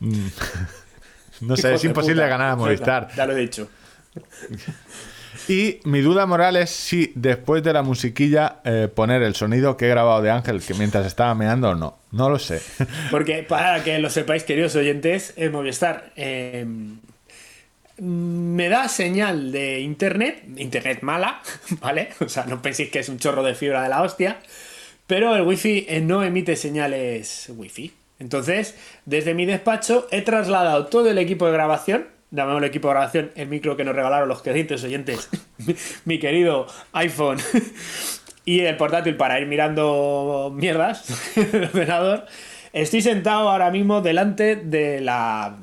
mm, 0.00 0.26
no 1.42 1.56
sé, 1.56 1.74
es 1.74 1.84
imposible 1.84 2.22
puta. 2.22 2.28
ganar 2.28 2.50
a 2.50 2.56
Movistar. 2.56 3.08
Ya 3.16 3.26
lo 3.26 3.32
he 3.34 3.36
dicho. 3.36 3.68
Y 5.48 5.80
mi 5.84 6.00
duda 6.00 6.24
moral 6.24 6.56
es 6.56 6.70
si 6.70 7.12
después 7.14 7.62
de 7.62 7.72
la 7.72 7.82
musiquilla 7.82 8.60
eh, 8.64 8.88
poner 8.92 9.22
el 9.22 9.34
sonido 9.34 9.76
que 9.76 9.86
he 9.86 9.88
grabado 9.88 10.22
de 10.22 10.30
Ángel 10.30 10.62
que 10.62 10.74
mientras 10.74 11.06
estaba 11.06 11.34
meando 11.34 11.70
o 11.70 11.74
no. 11.74 11.98
No 12.12 12.30
lo 12.30 12.38
sé. 12.38 12.62
Porque 13.10 13.42
para 13.42 13.84
que 13.84 13.98
lo 13.98 14.08
sepáis, 14.08 14.44
queridos 14.44 14.74
oyentes, 14.76 15.34
en 15.36 15.52
Movistar 15.52 16.12
eh, 16.16 16.64
me 17.98 18.68
da 18.68 18.88
señal 18.88 19.52
de 19.52 19.80
internet, 19.80 20.42
internet 20.56 21.02
mala, 21.02 21.42
¿vale? 21.80 22.10
O 22.20 22.28
sea, 22.28 22.44
no 22.46 22.62
penséis 22.62 22.90
que 22.90 23.00
es 23.00 23.08
un 23.08 23.18
chorro 23.18 23.42
de 23.42 23.54
fibra 23.54 23.82
de 23.82 23.88
la 23.88 24.02
hostia, 24.02 24.38
pero 25.06 25.36
el 25.36 25.42
wifi 25.42 25.86
eh, 25.88 26.00
no 26.00 26.24
emite 26.24 26.56
señales 26.56 27.50
wifi. 27.54 27.92
Entonces, 28.18 28.76
desde 29.04 29.34
mi 29.34 29.44
despacho 29.44 30.08
he 30.10 30.22
trasladado 30.22 30.86
todo 30.86 31.10
el 31.10 31.18
equipo 31.18 31.46
de 31.46 31.52
grabación, 31.52 32.06
llamémoslo 32.34 32.66
equipo 32.66 32.88
de 32.88 32.94
grabación, 32.94 33.30
el 33.36 33.48
micro 33.48 33.76
que 33.76 33.84
nos 33.84 33.94
regalaron 33.94 34.28
los 34.28 34.42
queridos 34.42 34.82
oyentes, 34.84 35.28
mi, 35.58 35.76
mi 36.04 36.18
querido 36.18 36.66
iPhone 36.92 37.38
y 38.44 38.60
el 38.60 38.76
portátil 38.76 39.16
para 39.16 39.38
ir 39.40 39.46
mirando 39.46 40.52
mierdas 40.54 41.04
del 41.52 41.64
ordenador. 41.64 42.26
Estoy 42.72 43.02
sentado 43.02 43.48
ahora 43.48 43.70
mismo 43.70 44.00
delante 44.00 44.56
de 44.56 45.00
la 45.00 45.56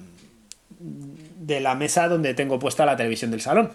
de 0.79 1.59
la 1.59 1.75
mesa 1.75 2.07
donde 2.07 2.33
tengo 2.33 2.57
puesta 2.57 2.85
la 2.85 2.95
televisión 2.95 3.31
del 3.31 3.41
salón. 3.41 3.71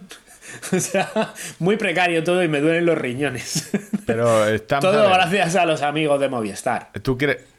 O 0.73 0.81
sea, 0.81 1.35
muy 1.59 1.77
precario 1.77 2.25
todo 2.25 2.43
y 2.43 2.49
me 2.49 2.61
duelen 2.61 2.87
los 2.87 2.97
riñones. 2.97 3.71
Pero 4.07 4.47
está 4.47 4.79
Todo 4.79 5.11
gracias 5.11 5.57
a 5.57 5.67
los 5.67 5.83
amigos 5.83 6.21
de 6.21 6.29
Movistar. 6.29 6.91
Tú 7.03 7.19
quieres. 7.19 7.56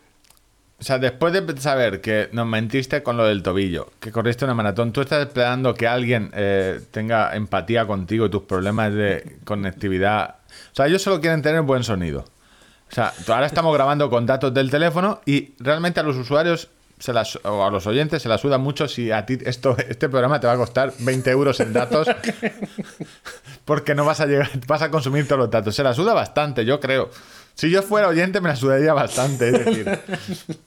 O 0.79 0.83
sea, 0.83 0.99
después 0.99 1.33
de 1.33 1.59
saber 1.59 2.01
que 2.01 2.29
nos 2.33 2.45
mentiste 2.45 3.01
con 3.01 3.17
lo 3.17 3.25
del 3.25 3.41
tobillo, 3.41 3.91
que 3.99 4.11
corriste 4.11 4.45
una 4.45 4.53
maratón, 4.53 4.93
tú 4.93 5.01
estás 5.01 5.25
esperando 5.25 5.73
que 5.73 5.87
alguien 5.87 6.29
eh, 6.35 6.79
tenga 6.91 7.35
empatía 7.35 7.87
contigo 7.87 8.27
y 8.27 8.29
tus 8.29 8.43
problemas 8.43 8.93
de 8.93 9.39
conectividad. 9.43 10.35
O 10.71 10.75
sea, 10.75 10.85
ellos 10.85 11.01
solo 11.01 11.19
quieren 11.19 11.41
tener 11.41 11.63
buen 11.63 11.83
sonido. 11.83 12.25
O 12.91 12.93
sea, 12.93 13.11
ahora 13.27 13.47
estamos 13.47 13.73
grabando 13.73 14.09
con 14.09 14.27
datos 14.27 14.53
del 14.53 14.69
teléfono 14.69 15.21
y 15.25 15.55
realmente 15.59 15.99
a 15.99 16.03
los 16.03 16.15
usuarios 16.15 16.69
se 16.99 17.11
las, 17.11 17.37
o 17.43 17.63
a 17.63 17.69
los 17.69 17.85
oyentes 17.85 18.21
se 18.21 18.29
la 18.29 18.37
suda 18.37 18.57
mucho 18.57 18.87
si 18.87 19.11
a 19.11 19.25
ti 19.25 19.37
esto, 19.45 19.75
este 19.77 20.09
programa 20.09 20.39
te 20.39 20.47
va 20.47 20.53
a 20.53 20.57
costar 20.57 20.93
20 20.99 21.29
euros 21.29 21.59
en 21.59 21.73
datos 21.73 22.07
porque 23.65 23.93
no 23.93 24.05
vas 24.05 24.19
a 24.19 24.25
llegar, 24.25 24.49
vas 24.67 24.81
a 24.81 24.89
consumir 24.89 25.27
todos 25.27 25.39
los 25.39 25.51
datos. 25.51 25.75
Se 25.75 25.83
la 25.83 25.93
suda 25.93 26.13
bastante, 26.13 26.65
yo 26.65 26.79
creo. 26.79 27.09
Si 27.57 27.71
yo 27.71 27.81
fuera 27.81 28.07
oyente 28.07 28.39
me 28.39 28.49
la 28.49 28.55
sudaría 28.55 28.93
bastante. 28.93 29.49
Es 29.49 29.65
decir, 29.65 29.99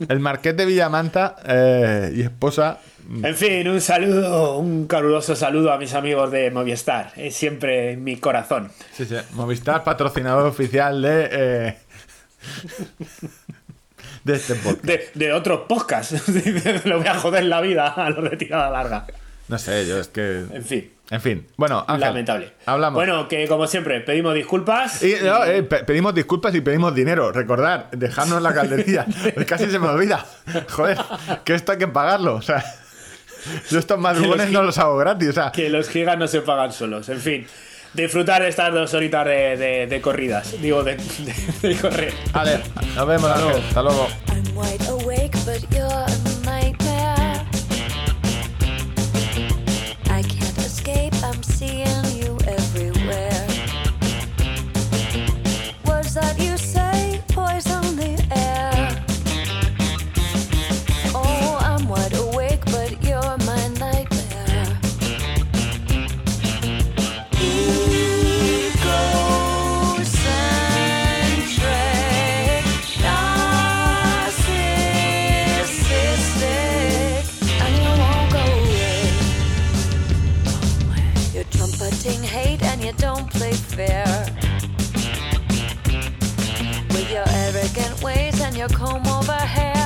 el 0.08 0.18
Marqués 0.18 0.56
de 0.56 0.66
Villamanta 0.66 1.36
eh, 1.46 2.12
y 2.16 2.22
esposa. 2.22 2.80
En 3.22 3.34
fin, 3.36 3.66
un 3.68 3.80
saludo, 3.80 4.58
un 4.58 4.86
caluroso 4.88 5.36
saludo 5.36 5.72
a 5.72 5.78
mis 5.78 5.94
amigos 5.94 6.32
de 6.32 6.50
Movistar. 6.50 7.12
Es 7.16 7.36
siempre 7.36 7.92
en 7.92 8.02
mi 8.02 8.16
corazón. 8.16 8.72
Sí, 8.92 9.04
sí, 9.04 9.14
Movistar, 9.34 9.84
patrocinador 9.84 10.46
oficial 10.46 11.00
de. 11.00 11.28
eh, 11.30 11.78
de 14.24 14.34
este 14.34 14.54
podcast. 14.56 14.84
De, 14.84 15.10
de 15.14 15.32
otros 15.32 15.60
podcasts. 15.68 16.14
Lo 16.84 16.98
voy 16.98 17.06
a 17.06 17.14
joder 17.14 17.44
la 17.44 17.60
vida 17.60 17.86
a 17.88 18.10
la 18.10 18.20
retirada 18.20 18.68
larga. 18.70 19.06
No 19.48 19.58
sé, 19.58 19.86
yo 19.86 19.98
es 19.98 20.08
que. 20.08 20.44
En 20.52 20.64
fin, 20.64 20.90
En 21.10 21.20
fin, 21.20 21.46
bueno, 21.56 21.84
Ángel, 21.88 22.00
lamentable. 22.02 22.52
Hablamos. 22.66 22.94
Bueno, 22.96 23.26
que 23.26 23.48
como 23.48 23.66
siempre, 23.66 24.00
pedimos 24.00 24.32
disculpas. 24.34 25.02
Y, 25.02 25.16
no, 25.22 25.44
eh, 25.44 25.62
pe- 25.64 25.82
pedimos 25.84 26.14
disculpas 26.14 26.54
y 26.54 26.60
pedimos 26.60 26.94
dinero. 26.94 27.32
Recordad, 27.32 27.86
dejadnos 27.90 28.36
en 28.38 28.42
la 28.44 28.54
calderilla. 28.54 29.06
Casi 29.46 29.68
se 29.70 29.78
me 29.80 29.88
olvida. 29.88 30.24
Joder, 30.70 30.98
que 31.44 31.54
esto 31.54 31.72
hay 31.72 31.78
que 31.78 31.88
pagarlo. 31.88 32.36
O 32.36 32.42
sea, 32.42 32.64
yo 33.70 33.78
estos 33.80 33.98
madrugones 33.98 34.50
no 34.50 34.62
los 34.62 34.78
hago 34.78 34.96
gratis. 34.98 35.30
O 35.30 35.32
sea, 35.32 35.50
Que 35.50 35.68
los 35.68 35.88
gigas 35.88 36.16
no 36.16 36.28
se 36.28 36.42
pagan 36.42 36.72
solos. 36.72 37.08
En 37.08 37.18
fin, 37.18 37.44
disfrutar 37.92 38.42
de 38.42 38.48
estas 38.48 38.72
dos 38.72 38.94
horitas 38.94 39.24
de, 39.26 39.56
de- 39.56 39.86
de 39.88 40.00
corridas. 40.00 40.54
Digo, 40.62 40.84
de, 40.84 40.94
de- 40.96 41.68
de 41.68 41.76
correr. 41.76 42.12
vale, 42.32 42.60
nos 42.94 43.06
vemos, 43.08 43.30
Hasta 43.30 43.44
Ángel. 43.46 43.48
luego. 43.50 43.66
Hasta 43.68 43.82
luego. 43.82 44.08
Fair. 83.86 84.26
With 86.90 87.10
your 87.10 87.24
arrogant 87.28 88.02
ways 88.02 88.40
and 88.40 88.56
your 88.56 88.68
comb 88.68 89.06
over 89.06 89.32
hair. 89.32 89.79